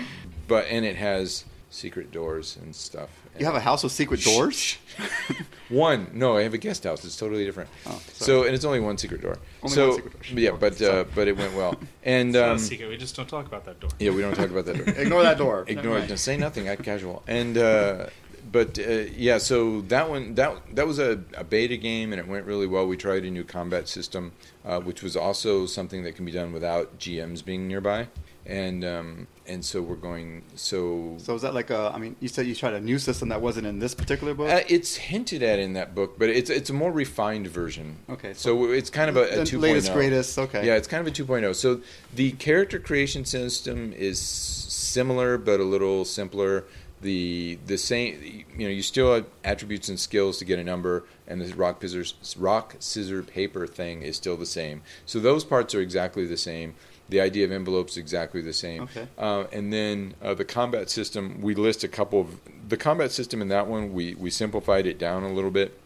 but 0.48 0.66
and 0.66 0.84
it 0.84 0.96
has 0.96 1.44
secret 1.70 2.10
doors 2.10 2.56
and 2.60 2.74
stuff. 2.74 3.10
You 3.38 3.46
have 3.46 3.54
a 3.54 3.60
house 3.60 3.82
with 3.82 3.92
secret 3.92 4.22
doors. 4.22 4.76
One, 5.68 6.08
no, 6.12 6.36
I 6.36 6.42
have 6.42 6.54
a 6.54 6.58
guest 6.58 6.84
house. 6.84 7.04
It's 7.04 7.16
totally 7.16 7.44
different. 7.44 7.68
Oh, 7.86 8.00
so, 8.12 8.44
and 8.44 8.54
it's 8.54 8.64
only 8.64 8.80
one 8.80 8.96
secret 8.98 9.22
door. 9.22 9.38
Only 9.62 9.74
so, 9.74 9.88
one 9.88 9.96
secret 9.96 10.12
door. 10.12 10.38
yeah, 10.40 10.50
but 10.52 10.80
uh, 10.80 11.04
but 11.14 11.26
it 11.26 11.36
went 11.36 11.54
well. 11.54 11.74
And 12.04 12.28
It's 12.28 12.36
not 12.36 12.50
um, 12.50 12.56
a 12.56 12.58
secret. 12.58 12.88
We 12.90 12.96
just 12.98 13.16
don't 13.16 13.28
talk 13.28 13.46
about 13.46 13.64
that 13.64 13.80
door. 13.80 13.90
yeah, 13.98 14.10
we 14.10 14.20
don't 14.20 14.34
talk 14.34 14.50
about 14.50 14.66
that 14.66 14.76
door. 14.76 14.94
Ignore 14.96 15.22
that 15.22 15.38
door. 15.38 15.64
Ignore 15.66 15.98
it. 15.98 16.08
mind. 16.08 16.20
Say 16.20 16.36
nothing. 16.36 16.68
Act 16.68 16.82
casual. 16.82 17.22
And 17.26 17.56
uh, 17.56 18.06
but 18.52 18.78
uh, 18.78 19.06
yeah, 19.16 19.38
so 19.38 19.80
that 19.82 20.08
one 20.10 20.34
that 20.34 20.54
that 20.76 20.86
was 20.86 20.98
a, 20.98 21.22
a 21.34 21.44
beta 21.44 21.78
game, 21.78 22.12
and 22.12 22.20
it 22.20 22.28
went 22.28 22.44
really 22.44 22.66
well. 22.66 22.86
We 22.86 22.96
tried 22.98 23.24
a 23.24 23.30
new 23.30 23.42
combat 23.42 23.88
system, 23.88 24.32
uh, 24.64 24.80
which 24.80 25.02
was 25.02 25.16
also 25.16 25.66
something 25.66 26.04
that 26.04 26.14
can 26.14 26.24
be 26.26 26.32
done 26.32 26.52
without 26.52 26.98
GMs 26.98 27.44
being 27.44 27.66
nearby. 27.66 28.08
And 28.46 28.84
um, 28.84 29.26
and 29.46 29.64
so 29.64 29.80
we're 29.80 29.96
going. 29.96 30.42
So, 30.54 31.14
So 31.18 31.34
is 31.34 31.40
that 31.42 31.54
like 31.54 31.70
a? 31.70 31.90
I 31.94 31.98
mean, 31.98 32.14
you 32.20 32.28
said 32.28 32.46
you 32.46 32.54
tried 32.54 32.74
a 32.74 32.80
new 32.80 32.98
system 32.98 33.30
that 33.30 33.40
wasn't 33.40 33.66
in 33.66 33.78
this 33.78 33.94
particular 33.94 34.34
book. 34.34 34.50
uh, 34.50 34.60
it's 34.68 34.96
hinted 34.96 35.42
at 35.42 35.58
in 35.58 35.72
that 35.72 35.94
book, 35.94 36.18
but 36.18 36.28
it's 36.28 36.50
it's 36.50 36.68
a 36.68 36.74
more 36.74 36.92
refined 36.92 37.46
version. 37.46 37.96
Okay, 38.10 38.34
So, 38.34 38.70
it's 38.72 38.90
kind 38.90 39.08
of 39.08 39.16
a, 39.16 39.22
a 39.32 39.36
the 39.36 39.42
2.0. 39.44 39.60
latest, 39.60 39.92
greatest. 39.94 40.38
Okay. 40.38 40.66
Yeah, 40.66 40.74
it's 40.74 40.86
kind 40.88 41.00
of 41.00 41.06
a 41.06 41.16
2.0. 41.16 41.54
So 41.54 41.80
the 42.14 42.32
character 42.32 42.78
creation 42.78 43.24
system 43.24 43.94
is 43.96 44.20
similar 44.20 45.38
but 45.38 45.60
a 45.60 45.64
little 45.64 46.04
simpler. 46.04 46.64
The 47.00 47.58
the 47.66 47.76
same, 47.76 48.44
you 48.56 48.66
know, 48.66 48.72
you 48.72 48.82
still 48.82 49.14
have 49.14 49.26
attributes 49.42 49.88
and 49.88 49.98
skills 50.00 50.38
to 50.38 50.44
get 50.44 50.58
a 50.58 50.64
number, 50.64 51.04
and 51.26 51.40
the 51.40 51.54
rock 51.54 51.80
scissors 51.82 52.14
rock 52.38 52.76
scissor 52.78 53.22
paper 53.22 53.66
thing 53.66 54.02
is 54.02 54.16
still 54.16 54.36
the 54.36 54.46
same. 54.46 54.82
So 55.04 55.18
those 55.18 55.44
parts 55.44 55.74
are 55.74 55.80
exactly 55.80 56.26
the 56.26 56.36
same. 56.38 56.74
The 57.08 57.20
idea 57.20 57.44
of 57.44 57.52
envelopes 57.52 57.92
is 57.92 57.98
exactly 57.98 58.40
the 58.40 58.52
same. 58.52 58.82
Okay. 58.82 59.06
Uh, 59.18 59.44
and 59.52 59.72
then 59.72 60.14
uh, 60.22 60.34
the 60.34 60.44
combat 60.44 60.88
system, 60.88 61.40
we 61.42 61.54
list 61.54 61.84
a 61.84 61.88
couple 61.88 62.20
of 62.20 62.40
the 62.68 62.76
combat 62.76 63.12
system 63.12 63.42
in 63.42 63.48
that 63.48 63.66
one. 63.66 63.92
We 63.92 64.14
we 64.14 64.30
simplified 64.30 64.86
it 64.86 64.98
down 64.98 65.22
a 65.22 65.32
little 65.32 65.50
bit. 65.50 65.78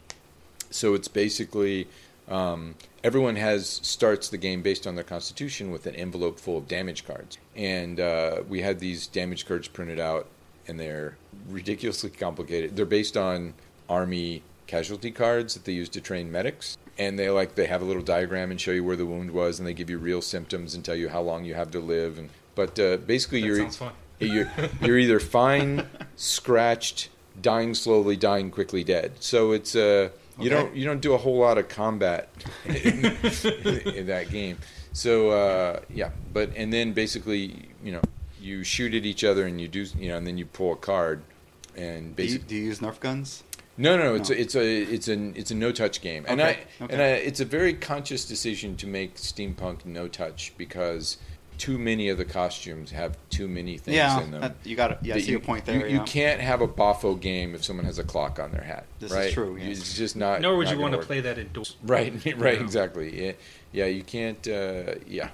So 0.70 0.94
it's 0.94 1.08
basically 1.08 1.88
um, 2.28 2.74
everyone 3.02 3.36
has 3.36 3.80
starts 3.82 4.28
the 4.28 4.36
game 4.36 4.62
based 4.62 4.86
on 4.86 4.94
their 4.94 5.04
constitution 5.04 5.70
with 5.70 5.86
an 5.86 5.94
envelope 5.94 6.38
full 6.38 6.58
of 6.58 6.68
damage 6.68 7.06
cards, 7.06 7.38
and 7.56 7.98
uh, 7.98 8.42
we 8.48 8.60
had 8.60 8.78
these 8.80 9.06
damage 9.06 9.46
cards 9.46 9.66
printed 9.68 9.98
out, 9.98 10.26
and 10.66 10.78
they're 10.78 11.16
ridiculously 11.48 12.10
complicated. 12.10 12.76
They're 12.76 12.86
based 12.86 13.16
on 13.16 13.54
army 13.88 14.42
casualty 14.66 15.10
cards 15.10 15.54
that 15.54 15.64
they 15.64 15.72
use 15.72 15.88
to 15.88 16.00
train 16.00 16.30
medics, 16.30 16.76
and 16.98 17.18
they 17.18 17.30
like 17.30 17.54
they 17.54 17.66
have 17.66 17.82
a 17.82 17.84
little 17.84 18.02
diagram 18.02 18.50
and 18.50 18.60
show 18.60 18.72
you 18.72 18.84
where 18.84 18.96
the 18.96 19.06
wound 19.06 19.30
was, 19.30 19.58
and 19.58 19.66
they 19.68 19.74
give 19.74 19.88
you 19.90 19.98
real 19.98 20.20
symptoms 20.22 20.74
and 20.74 20.84
tell 20.84 20.96
you 20.96 21.08
how 21.08 21.20
long 21.20 21.44
you 21.44 21.54
have 21.54 21.70
to 21.72 21.80
live. 21.80 22.18
And 22.18 22.30
but 22.54 22.78
uh, 22.78 22.96
basically, 22.98 23.40
That 23.40 23.46
you're 23.46 23.56
sounds 23.58 23.76
fun. 23.76 23.92
you're 24.18 24.50
you're 24.82 24.98
either 24.98 25.20
fine, 25.20 25.86
scratched, 26.16 27.08
dying 27.40 27.74
slowly, 27.74 28.16
dying 28.16 28.50
quickly, 28.50 28.84
dead. 28.84 29.12
So 29.20 29.52
it's 29.52 29.74
uh 29.74 30.10
you 30.38 30.46
Okay. 30.46 30.48
don't 30.50 30.74
you 30.76 30.84
don't 30.84 31.00
do 31.00 31.14
a 31.14 31.18
whole 31.18 31.38
lot 31.38 31.58
of 31.58 31.68
combat 31.68 32.28
in, 32.64 33.04
in 33.94 34.06
that 34.06 34.26
game. 34.30 34.58
So 34.92 35.30
uh, 35.30 35.80
yeah, 35.92 36.10
but 36.32 36.50
and 36.56 36.72
then 36.72 36.92
basically 36.92 37.68
you 37.82 37.92
know 37.92 38.02
you 38.40 38.62
shoot 38.64 38.94
at 38.94 39.04
each 39.04 39.24
other 39.24 39.46
and 39.46 39.60
you 39.60 39.66
do 39.68 39.84
you 39.98 40.08
know 40.08 40.16
and 40.16 40.26
then 40.26 40.38
you 40.38 40.46
pull 40.46 40.72
a 40.72 40.76
card 40.76 41.22
and 41.76 42.14
Do 42.16 42.22
you, 42.22 42.28
basically 42.28 42.48
do 42.48 42.54
you 42.56 42.64
use 42.64 42.78
Nerf 42.80 43.00
guns? 43.00 43.42
No, 43.78 43.96
no, 43.96 44.02
no. 44.04 44.14
It's 44.16 44.28
a, 44.28 44.40
it's 44.40 44.54
a 44.56 44.82
it's 44.82 45.08
a 45.08 45.32
it's 45.38 45.50
a 45.52 45.54
no 45.54 45.70
touch 45.72 46.00
game, 46.00 46.24
and 46.26 46.40
Okay, 46.40 46.64
I 46.80 46.84
okay. 46.84 46.92
and 46.92 47.00
I, 47.02 47.06
it's 47.06 47.38
a 47.40 47.44
very 47.44 47.72
conscious 47.74 48.24
decision 48.24 48.76
to 48.76 48.86
make 48.88 49.14
steampunk 49.14 49.86
no 49.86 50.08
touch 50.08 50.52
because 50.58 51.16
too 51.58 51.78
many 51.78 52.08
of 52.08 52.18
the 52.18 52.24
costumes 52.24 52.90
have 52.92 53.16
too 53.30 53.48
many 53.48 53.78
things 53.78 53.96
yeah, 53.96 54.20
in 54.20 54.30
them. 54.32 54.40
that- 54.40 54.56
you 54.64 54.76
got. 54.76 55.04
Yeah, 55.04 55.14
I 55.14 55.18
that 55.18 55.24
see 55.24 55.30
your 55.30 55.40
point 55.40 55.64
there. 55.64 55.76
You, 55.76 55.86
yeah. 55.86 55.92
you 56.00 56.00
can't 56.02 56.40
have 56.40 56.60
a 56.60 56.68
boffer 56.68 57.20
game 57.20 57.54
if 57.54 57.64
someone 57.64 57.84
has 57.86 57.98
a 57.98 58.04
clock 58.04 58.38
on 58.38 58.52
their 58.52 58.62
hat. 58.62 58.86
This 59.00 59.12
is 59.12 59.32
true, 59.32 59.56
You- 59.56 59.70
It's 59.70 59.96
just 59.96 60.16
not. 60.16 60.40
Nor 60.40 60.56
would 60.56 60.66
not 60.66 60.74
you 60.74 60.80
want 60.80 60.94
gonna 60.94 61.06
play 61.06 61.20
that 61.20 61.38
indoors. 61.38 61.76
Right, 61.84 62.12
right, 62.36 62.60
exactly. 62.60 63.26
Yeah, 63.26 63.32
yeah, 63.72 63.86
you 63.86 64.02
can't. 64.02 64.46
Uh, 64.46 64.94
yeah, 65.06 65.30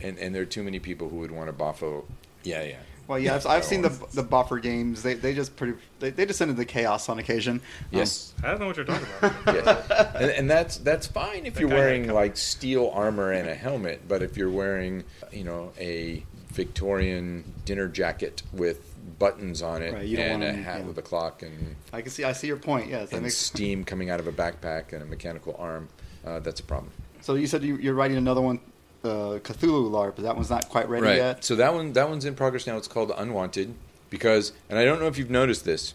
and 0.00 0.18
and 0.18 0.34
there 0.34 0.42
are 0.42 0.46
too 0.46 0.62
many 0.62 0.78
people 0.78 1.08
who 1.08 1.16
would 1.18 1.30
want 1.30 1.48
a 1.48 1.52
boffer. 1.52 2.04
Yeah, 2.42 2.62
yeah. 2.62 2.76
Well, 3.10 3.18
yeah, 3.18 3.34
I've, 3.34 3.44
I 3.44 3.56
I've 3.56 3.64
seen 3.64 3.82
the 3.82 3.88
the 4.12 4.22
boffer 4.22 4.62
games. 4.62 5.02
They 5.02 5.14
they 5.14 5.34
just 5.34 5.56
pretty 5.56 5.74
they, 5.98 6.10
they 6.10 6.24
descend 6.24 6.52
into 6.52 6.64
chaos 6.64 7.08
on 7.08 7.18
occasion. 7.18 7.56
Um, 7.56 7.60
Yes. 7.90 8.32
I 8.44 8.52
don't 8.52 8.60
know 8.60 8.68
what 8.68 8.76
you're 8.76 8.86
talking 8.86 9.08
about. 9.18 9.46
yeah. 9.56 10.12
and, 10.14 10.30
and 10.30 10.50
that's 10.50 10.76
that's 10.76 11.08
fine 11.08 11.44
if 11.44 11.54
That 11.54 11.60
you're 11.60 11.70
wearing 11.70 12.06
like 12.06 12.36
steel 12.36 12.88
armor 12.94 13.32
and 13.32 13.48
a 13.48 13.54
helmet, 13.56 14.02
but 14.06 14.22
if 14.22 14.36
you're 14.36 14.48
wearing, 14.48 15.02
you 15.32 15.42
know, 15.42 15.72
a 15.76 16.24
Victorian 16.52 17.42
dinner 17.64 17.88
jacket 17.88 18.44
with 18.52 18.86
buttons 19.18 19.60
on 19.60 19.82
it 19.82 19.92
Right, 19.92 20.06
you 20.06 20.16
don't 20.16 20.26
and 20.26 20.40
want 20.42 20.44
a 20.44 20.58
'em- 20.58 20.62
hat 20.62 20.80
yeah. 20.82 20.86
with 20.86 20.98
a 20.98 21.02
clock 21.02 21.42
and, 21.42 21.74
I 21.92 22.02
can 22.02 22.12
see. 22.12 22.22
I 22.22 22.30
see 22.32 22.46
your 22.46 22.58
point. 22.58 22.88
Yes, 22.90 23.10
and 23.12 23.22
makes. 23.22 23.36
steam 23.36 23.82
coming 23.82 24.08
out 24.08 24.20
of 24.20 24.28
a 24.28 24.32
backpack 24.32 24.92
and 24.92 25.02
a 25.02 25.06
mechanical 25.06 25.56
arm. 25.58 25.88
Uh, 26.24 26.38
that's 26.38 26.60
a 26.60 26.64
problem. 26.64 26.92
So 27.22 27.34
you 27.34 27.48
said 27.48 27.64
you, 27.64 27.76
you're 27.76 27.94
writing 27.94 28.18
another 28.18 28.40
one, 28.40 28.60
uh, 29.04 29.38
Cthulhu 29.42 29.90
LARP. 29.90 30.16
That 30.16 30.36
one's 30.36 30.50
not 30.50 30.68
quite 30.68 30.88
ready 30.88 31.06
right. 31.06 31.16
yet. 31.16 31.44
So 31.44 31.56
that 31.56 31.74
one 31.74 31.92
that 31.94 32.08
one's 32.08 32.24
in 32.24 32.34
progress 32.34 32.66
now. 32.66 32.76
It's 32.76 32.88
called 32.88 33.12
Unwanted 33.16 33.74
because, 34.08 34.52
and 34.68 34.78
I 34.78 34.84
don't 34.84 35.00
know 35.00 35.06
if 35.06 35.18
you've 35.18 35.30
noticed 35.30 35.64
this, 35.64 35.94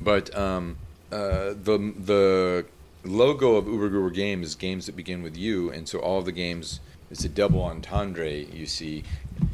but 0.00 0.34
um, 0.36 0.76
uh, 1.10 1.54
the 1.62 1.92
the 1.98 2.66
logo 3.04 3.56
of 3.56 3.66
Uber 3.66 3.88
Goober 3.88 4.10
Games 4.10 4.48
is 4.48 4.54
games 4.54 4.86
that 4.86 4.96
begin 4.96 5.22
with 5.22 5.36
U, 5.36 5.70
and 5.70 5.88
so 5.88 5.98
all 5.98 6.22
the 6.22 6.32
games 6.32 6.80
it's 7.10 7.24
a 7.24 7.28
double 7.28 7.62
entendre. 7.62 8.30
You 8.30 8.66
see, 8.66 9.04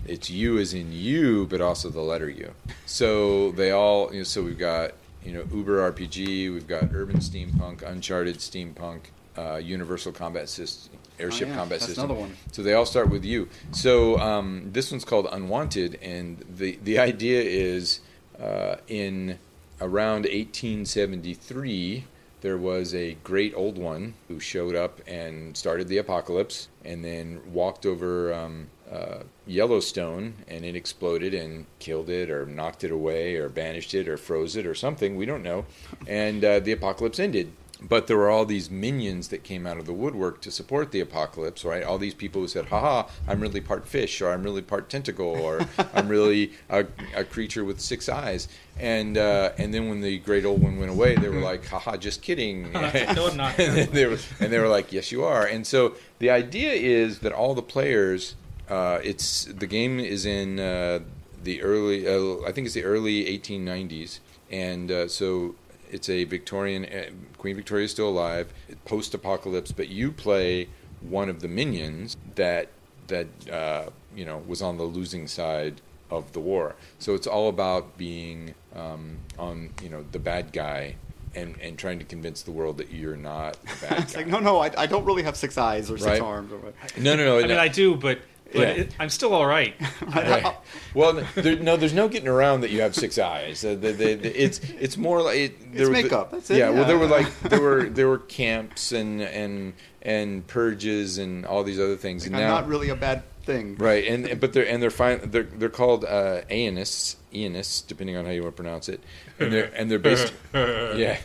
it's 0.07 0.31
U 0.31 0.59
as 0.59 0.73
in 0.73 0.93
you, 0.93 1.47
but 1.47 1.61
also 1.61 1.91
the 1.91 2.01
letter 2.01 2.31
U. 2.31 2.53
So 2.87 3.53
they 3.53 3.71
all. 3.71 4.13
You 4.13 4.21
know, 4.21 4.25
so 4.25 4.43
we've 4.43 4.59
got 4.59 4.93
you 5.25 5.33
know 5.33 5.45
Uber 5.53 5.93
RPG, 5.93 6.53
we've 6.53 6.67
got 6.67 6.85
Urban 6.95 7.19
Steampunk, 7.19 7.83
Uncharted 7.83 8.39
Steampunk, 8.39 9.01
uh, 9.37 9.57
Universal 9.57 10.13
Combat 10.13 10.49
System, 10.49 10.99
Airship 11.21 11.49
Oh, 11.49 11.51
yeah, 11.51 11.57
Combat 11.57 11.79
that's 11.81 11.87
System. 11.87 12.05
another 12.07 12.21
one. 12.21 12.37
So 12.53 12.63
they 12.63 12.75
all 12.75 12.87
start 12.87 13.11
with 13.11 13.25
you. 13.25 13.49
So 13.73 14.19
um, 14.19 14.71
this 14.73 14.91
one's 14.91 15.05
called 15.05 15.29
Unwanted, 15.31 15.99
and 16.03 16.45
the 16.49 16.79
the 16.83 16.99
idea 16.99 17.41
is 17.43 18.01
uh, 18.43 18.77
in 18.89 19.39
around 19.81 20.27
1873 20.27 22.05
there 22.43 22.57
was 22.57 22.95
a 22.95 23.19
great 23.23 23.53
old 23.55 23.77
one 23.77 24.15
who 24.29 24.41
showed 24.41 24.75
up 24.75 25.01
and 25.07 25.55
started 25.55 25.89
the 25.89 25.99
apocalypse, 25.99 26.69
and 26.87 27.05
then 27.05 27.39
walked 27.53 27.85
over 27.85 28.33
um, 28.33 28.69
uh, 28.91 29.19
Yellowstone, 29.47 30.33
and 30.49 30.65
it 30.65 30.75
exploded 30.75 31.35
and 31.35 31.67
killed 31.81 32.09
it, 32.09 32.31
or 32.31 32.47
knocked 32.47 32.83
it 32.83 32.91
away, 32.91 33.37
or 33.37 33.51
banished 33.51 33.93
it, 33.93 34.09
or 34.09 34.17
froze 34.17 34.57
it, 34.57 34.65
or 34.65 34.75
something. 34.75 35.17
We 35.17 35.27
don't 35.27 35.43
know, 35.43 35.67
and 36.07 36.43
uh, 36.43 36.61
the 36.61 36.73
apocalypse 36.73 37.19
ended. 37.21 37.53
But 37.83 38.07
there 38.07 38.17
were 38.17 38.29
all 38.29 38.45
these 38.45 38.71
minions 38.71 39.29
that 39.29 39.43
came 39.43 39.67
out 39.67 39.79
of 39.79 39.87
the 39.87 39.93
woodwork 39.93 40.43
to 40.43 40.51
support 40.51 40.93
the 40.93 41.01
apocalypse, 41.01 41.65
right? 41.65 41.83
All 41.83 41.97
these 41.97 42.15
people 42.15 42.43
who 42.43 42.49
said, 42.49 42.67
haha, 42.67 43.09
I'm 43.27 43.41
really 43.41 43.61
part 43.61 43.87
fish, 43.89 44.21
or 44.21 44.31
I'm 44.31 44.43
really 44.43 44.61
part 44.61 44.91
tentacle, 44.91 45.29
or 45.29 45.67
I'm 45.95 46.09
really 46.09 46.53
a, 46.69 46.85
a 47.15 47.25
creature 47.25 47.65
with 47.65 47.81
six 47.81 48.09
eyes. 48.09 48.49
And 48.79 49.17
uh, 49.19 49.53
and 49.59 49.73
then 49.73 49.89
when 49.89 50.01
the 50.01 50.19
great 50.19 50.45
old 50.45 50.63
one 50.63 50.79
went 50.79 50.91
away, 50.91 51.17
they 51.17 51.29
were 51.29 51.41
like, 51.41 51.67
haha, 51.67 51.97
just 51.97 52.23
kidding. 52.23 52.71
No, 53.15 53.29
I'm 53.29 53.37
not. 53.37 53.59
and, 53.59 53.91
they 53.93 54.07
were, 54.07 54.19
and 54.41 54.53
they 54.53 54.59
were 54.59 54.69
like, 54.69 54.93
yes, 54.93 55.11
you 55.13 55.25
are. 55.25 55.47
And 55.47 55.67
so 55.67 55.95
the 56.19 56.31
idea 56.31 56.73
is 56.73 57.21
that 57.21 57.33
all 57.33 57.55
the 57.55 57.63
players, 57.63 58.35
uh, 58.69 59.01
it's 59.03 59.45
the 59.45 59.67
game 59.67 60.01
is 60.01 60.27
in 60.27 60.59
uh, 60.61 61.01
the 61.43 61.63
early, 61.63 62.07
uh, 62.07 62.47
I 62.47 62.53
think 62.53 62.67
it's 62.67 62.75
the 62.75 62.85
early 62.85 63.25
1890s. 63.25 64.21
And 64.51 64.91
uh, 64.91 65.09
so 65.09 65.55
it's 65.91 66.09
a 66.09 66.25
Victorian 66.25 66.85
uh, 66.85 67.11
Queen 67.39 67.57
Victoria 67.57 67.85
is 67.85 67.91
still 67.91 68.09
alive, 68.09 68.53
post 68.85 69.15
apocalypse, 69.15 69.73
but 69.73 69.89
you 69.89 70.13
play 70.13 70.69
one 71.01 71.29
of 71.29 71.41
the 71.41 71.49
minions 71.49 72.17
that 72.35 72.69
that 73.09 73.27
uh, 73.51 73.87
you 74.15 74.25
know 74.25 74.43
was 74.47 74.63
on 74.63 74.77
the 74.79 74.85
losing 74.85 75.27
side 75.27 75.81
of 76.11 76.33
the 76.33 76.41
war. 76.41 76.75
So 76.99 77.15
it's 77.15 77.27
all 77.27 77.49
about 77.49 77.97
being 77.97 78.55
um, 78.75 79.19
on 79.39 79.71
you 79.83 79.89
know 79.89 80.05
the 80.13 80.19
bad 80.19 80.53
guy. 80.53 80.97
And, 81.33 81.55
and 81.63 81.79
trying 81.79 82.01
to 82.01 82.05
convince 82.05 82.43
the 82.43 82.51
world 82.51 82.79
that 82.79 82.91
you're 82.91 83.15
not 83.15 83.53
the 83.63 83.87
bad 83.87 83.99
It's 84.03 84.13
guy. 84.15 84.19
like 84.23 84.27
no, 84.27 84.41
no, 84.41 84.59
I, 84.59 84.73
I 84.77 84.87
don't 84.87 85.05
really 85.05 85.23
have 85.23 85.37
six 85.37 85.57
eyes 85.57 85.89
or 85.89 85.97
six 85.97 86.05
Right. 86.09 86.21
arms. 86.21 86.51
Or, 86.53 86.57
what. 86.59 86.75
no, 86.99 87.15
no, 87.15 87.25
no. 87.25 87.39
I 87.39 87.43
mean, 87.47 87.57
I 87.57 87.69
do, 87.69 87.95
but, 87.95 88.19
but 88.53 88.61
Yeah. 88.61 88.69
it, 88.85 88.95
I'm 88.99 89.09
still 89.11 89.33
all 89.35 89.47
right. 89.47 89.75
Right. 90.15 90.55
Well, 90.95 91.25
there, 91.37 91.57
no, 91.57 91.77
there's 91.77 91.93
no 91.95 92.09
getting 92.09 92.29
around 92.29 92.63
that 92.63 92.71
you 92.71 92.81
have 92.81 92.95
six 92.95 93.17
eyes. 93.19 93.65
Uh, 93.65 93.71
the, 93.71 93.93
the, 93.93 94.15
the- 94.15 94.43
it's 94.45 94.59
it's 94.81 94.97
more 94.97 95.23
like 95.23 95.37
it, 95.39 95.73
there 95.73 95.83
It's 95.83 95.89
were 95.89 95.97
the- 95.97 96.03
makeup, 96.03 96.31
that's 96.33 96.51
it, 96.51 96.59
Yeah, 96.59 96.71
Well, 96.71 96.85
there 96.85 96.99
were 96.99 97.07
like 97.07 97.41
there 97.43 97.61
were 97.61 97.85
there 97.89 98.09
were 98.09 98.19
camps 98.19 98.93
and 98.93 99.21
and 99.23 99.73
and 100.03 100.47
purges 100.47 101.19
and 101.19 101.47
all 101.47 101.63
these 101.63 101.79
other 101.79 101.97
things. 101.97 102.27
I'm 102.27 102.35
and 102.35 102.43
now, 102.43 102.55
not 102.55 102.67
really 102.69 102.89
a 102.89 102.97
bad 102.97 103.23
thing. 103.45 103.77
right, 103.77 104.05
and 104.07 104.41
but 104.41 104.53
they're 104.53 104.67
and 104.67 104.83
they're 104.83 104.91
fine. 104.91 105.31
They're 105.31 105.45
they're 105.45 105.69
called 105.69 106.05
uh, 106.05 106.41
Aenists, 106.51 107.17
Aenists, 107.33 107.87
depending 107.87 108.17
on 108.17 108.25
how 108.25 108.31
you 108.33 108.43
want 108.43 108.57
to 108.57 108.63
pronounce 108.63 108.89
it. 108.89 109.01
And 109.39 109.53
they're 109.53 109.71
and 109.77 109.91
they're 109.91 109.99
based. 109.99 110.33
yeah, 110.55 111.19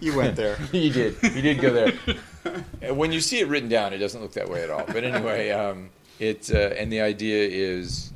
You 0.00 0.16
went 0.16 0.36
there. 0.36 0.58
you 0.72 0.90
did. 0.90 1.16
You 1.22 1.42
did 1.42 1.60
go 1.60 1.72
there. 1.72 2.92
When 2.94 3.12
you 3.12 3.20
see 3.20 3.38
it 3.40 3.48
written 3.48 3.68
down, 3.68 3.92
it 3.92 3.98
doesn't 3.98 4.20
look 4.20 4.32
that 4.32 4.48
way 4.50 4.62
at 4.64 4.70
all. 4.70 4.84
But 4.86 5.04
anyway, 5.04 5.50
um, 5.50 5.90
it 6.20 6.50
uh, 6.52 6.58
and 6.78 6.92
the 6.92 7.00
idea 7.00 7.48
is, 7.48 8.12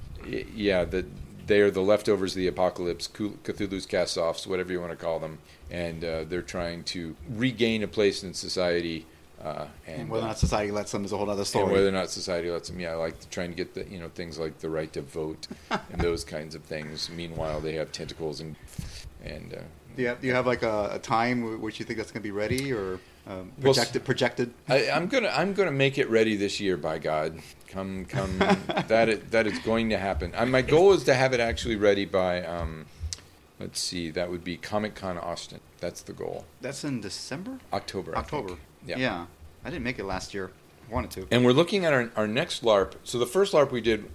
yeah, 0.55 0.85
that 0.85 1.07
they 1.47 1.61
are 1.61 1.71
the 1.71 1.81
leftovers 1.83 2.33
of 2.33 2.37
the 2.39 2.47
apocalypse, 2.47 3.09
Cthulhu's 3.09 3.87
cast-offs, 3.87 4.47
whatever 4.47 4.73
you 4.73 4.81
want 4.81 4.93
to 4.93 4.97
call 4.97 5.19
them, 5.19 5.39
and 5.71 6.05
uh, 6.05 6.25
they're 6.25 6.43
trying 6.43 6.85
to 6.85 7.17
regain 7.31 7.83
a 7.83 7.89
place 7.89 8.23
in 8.23 8.33
society. 8.35 9.07
Uh, 9.43 9.67
and, 9.87 10.03
And 10.03 10.11
whether 10.11 10.25
or 10.25 10.29
not 10.29 10.39
society 10.39 10.71
lets 10.71 10.93
them 10.93 11.05
is 11.05 11.13
a 11.13 11.19
whole 11.19 11.29
other 11.29 11.41
and 11.41 11.47
story. 11.47 11.73
whether 11.73 11.89
or 11.89 11.93
not 11.93 12.09
society 12.09 12.51
lets 12.51 12.69
them, 12.71 12.81
yeah, 12.81 12.95
like 12.95 13.29
trying 13.31 13.51
to 13.51 13.57
get 13.57 13.75
the 13.75 13.85
you 13.91 13.99
know 13.99 14.09
things 14.15 14.39
like 14.39 14.59
the 14.61 14.71
right 14.71 14.91
to 14.95 15.03
vote 15.03 15.49
and 15.71 16.01
those 16.01 16.25
kinds 16.25 16.55
of 16.55 16.63
things. 16.63 17.11
Meanwhile, 17.11 17.61
they 17.61 17.75
have 17.75 17.93
tentacles 17.93 18.41
and 18.41 18.57
and 19.23 19.53
uh, 19.55 19.59
do, 19.97 20.03
you 20.03 20.09
have, 20.09 20.21
do 20.21 20.27
you 20.29 20.35
have 20.35 20.47
like 20.47 20.63
a, 20.63 20.91
a 20.95 20.99
time 20.99 21.41
w- 21.43 21.59
which 21.59 21.79
you 21.79 21.85
think 21.85 21.99
that's 21.99 22.11
going 22.11 22.23
to 22.23 22.27
be 22.27 22.31
ready 22.31 22.73
or 22.73 23.01
um, 23.27 23.53
Well, 23.61 23.75
projected? 23.75 24.05
projected? 24.05 24.55
I, 24.69 24.91
I'm 24.91 25.09
gonna 25.09 25.29
I'm 25.29 25.55
gonna 25.55 25.73
make 25.73 25.99
it 25.99 26.09
ready 26.11 26.37
this 26.37 26.61
year. 26.61 26.77
By 26.77 26.99
God, 26.99 27.39
come 27.69 28.05
come 28.05 28.39
that 28.89 29.09
it, 29.09 29.31
that 29.31 29.47
is 29.47 29.59
going 29.61 29.91
to 29.91 29.99
happen. 29.99 30.33
Uh, 30.35 30.47
my 30.47 30.63
goal 30.63 30.93
is 30.93 31.05
to 31.05 31.15
have 31.15 31.33
it 31.33 31.41
actually 31.41 31.77
ready 31.77 32.05
by 32.05 32.45
um, 32.45 32.87
let's 33.61 33.81
see, 33.81 34.11
that 34.11 34.31
would 34.31 34.45
be 34.45 34.57
Comic 34.57 34.95
Con 34.95 35.19
Austin. 35.19 35.61
That's 35.81 36.03
the 36.03 36.13
goal. 36.13 36.45
That's 36.61 36.85
in 36.85 37.01
December. 37.01 37.59
October. 37.73 38.17
October. 38.17 38.57
Yeah. 38.87 38.99
Yeah 38.99 39.27
i 39.65 39.71
didn't 39.71 39.85
make 39.85 39.99
it 39.99 40.05
last 40.05 40.35
year. 40.35 40.51
Wanted 40.91 41.11
to. 41.13 41.27
And 41.31 41.45
we're 41.45 41.53
looking 41.53 41.85
at 41.87 41.93
our 41.95 42.11
our 42.15 42.29
next 42.29 42.63
LARP. 42.63 42.93
So 43.05 43.19
the 43.19 43.27
first 43.27 43.55
LARP 43.55 43.71
we 43.71 43.81
did 43.81 44.11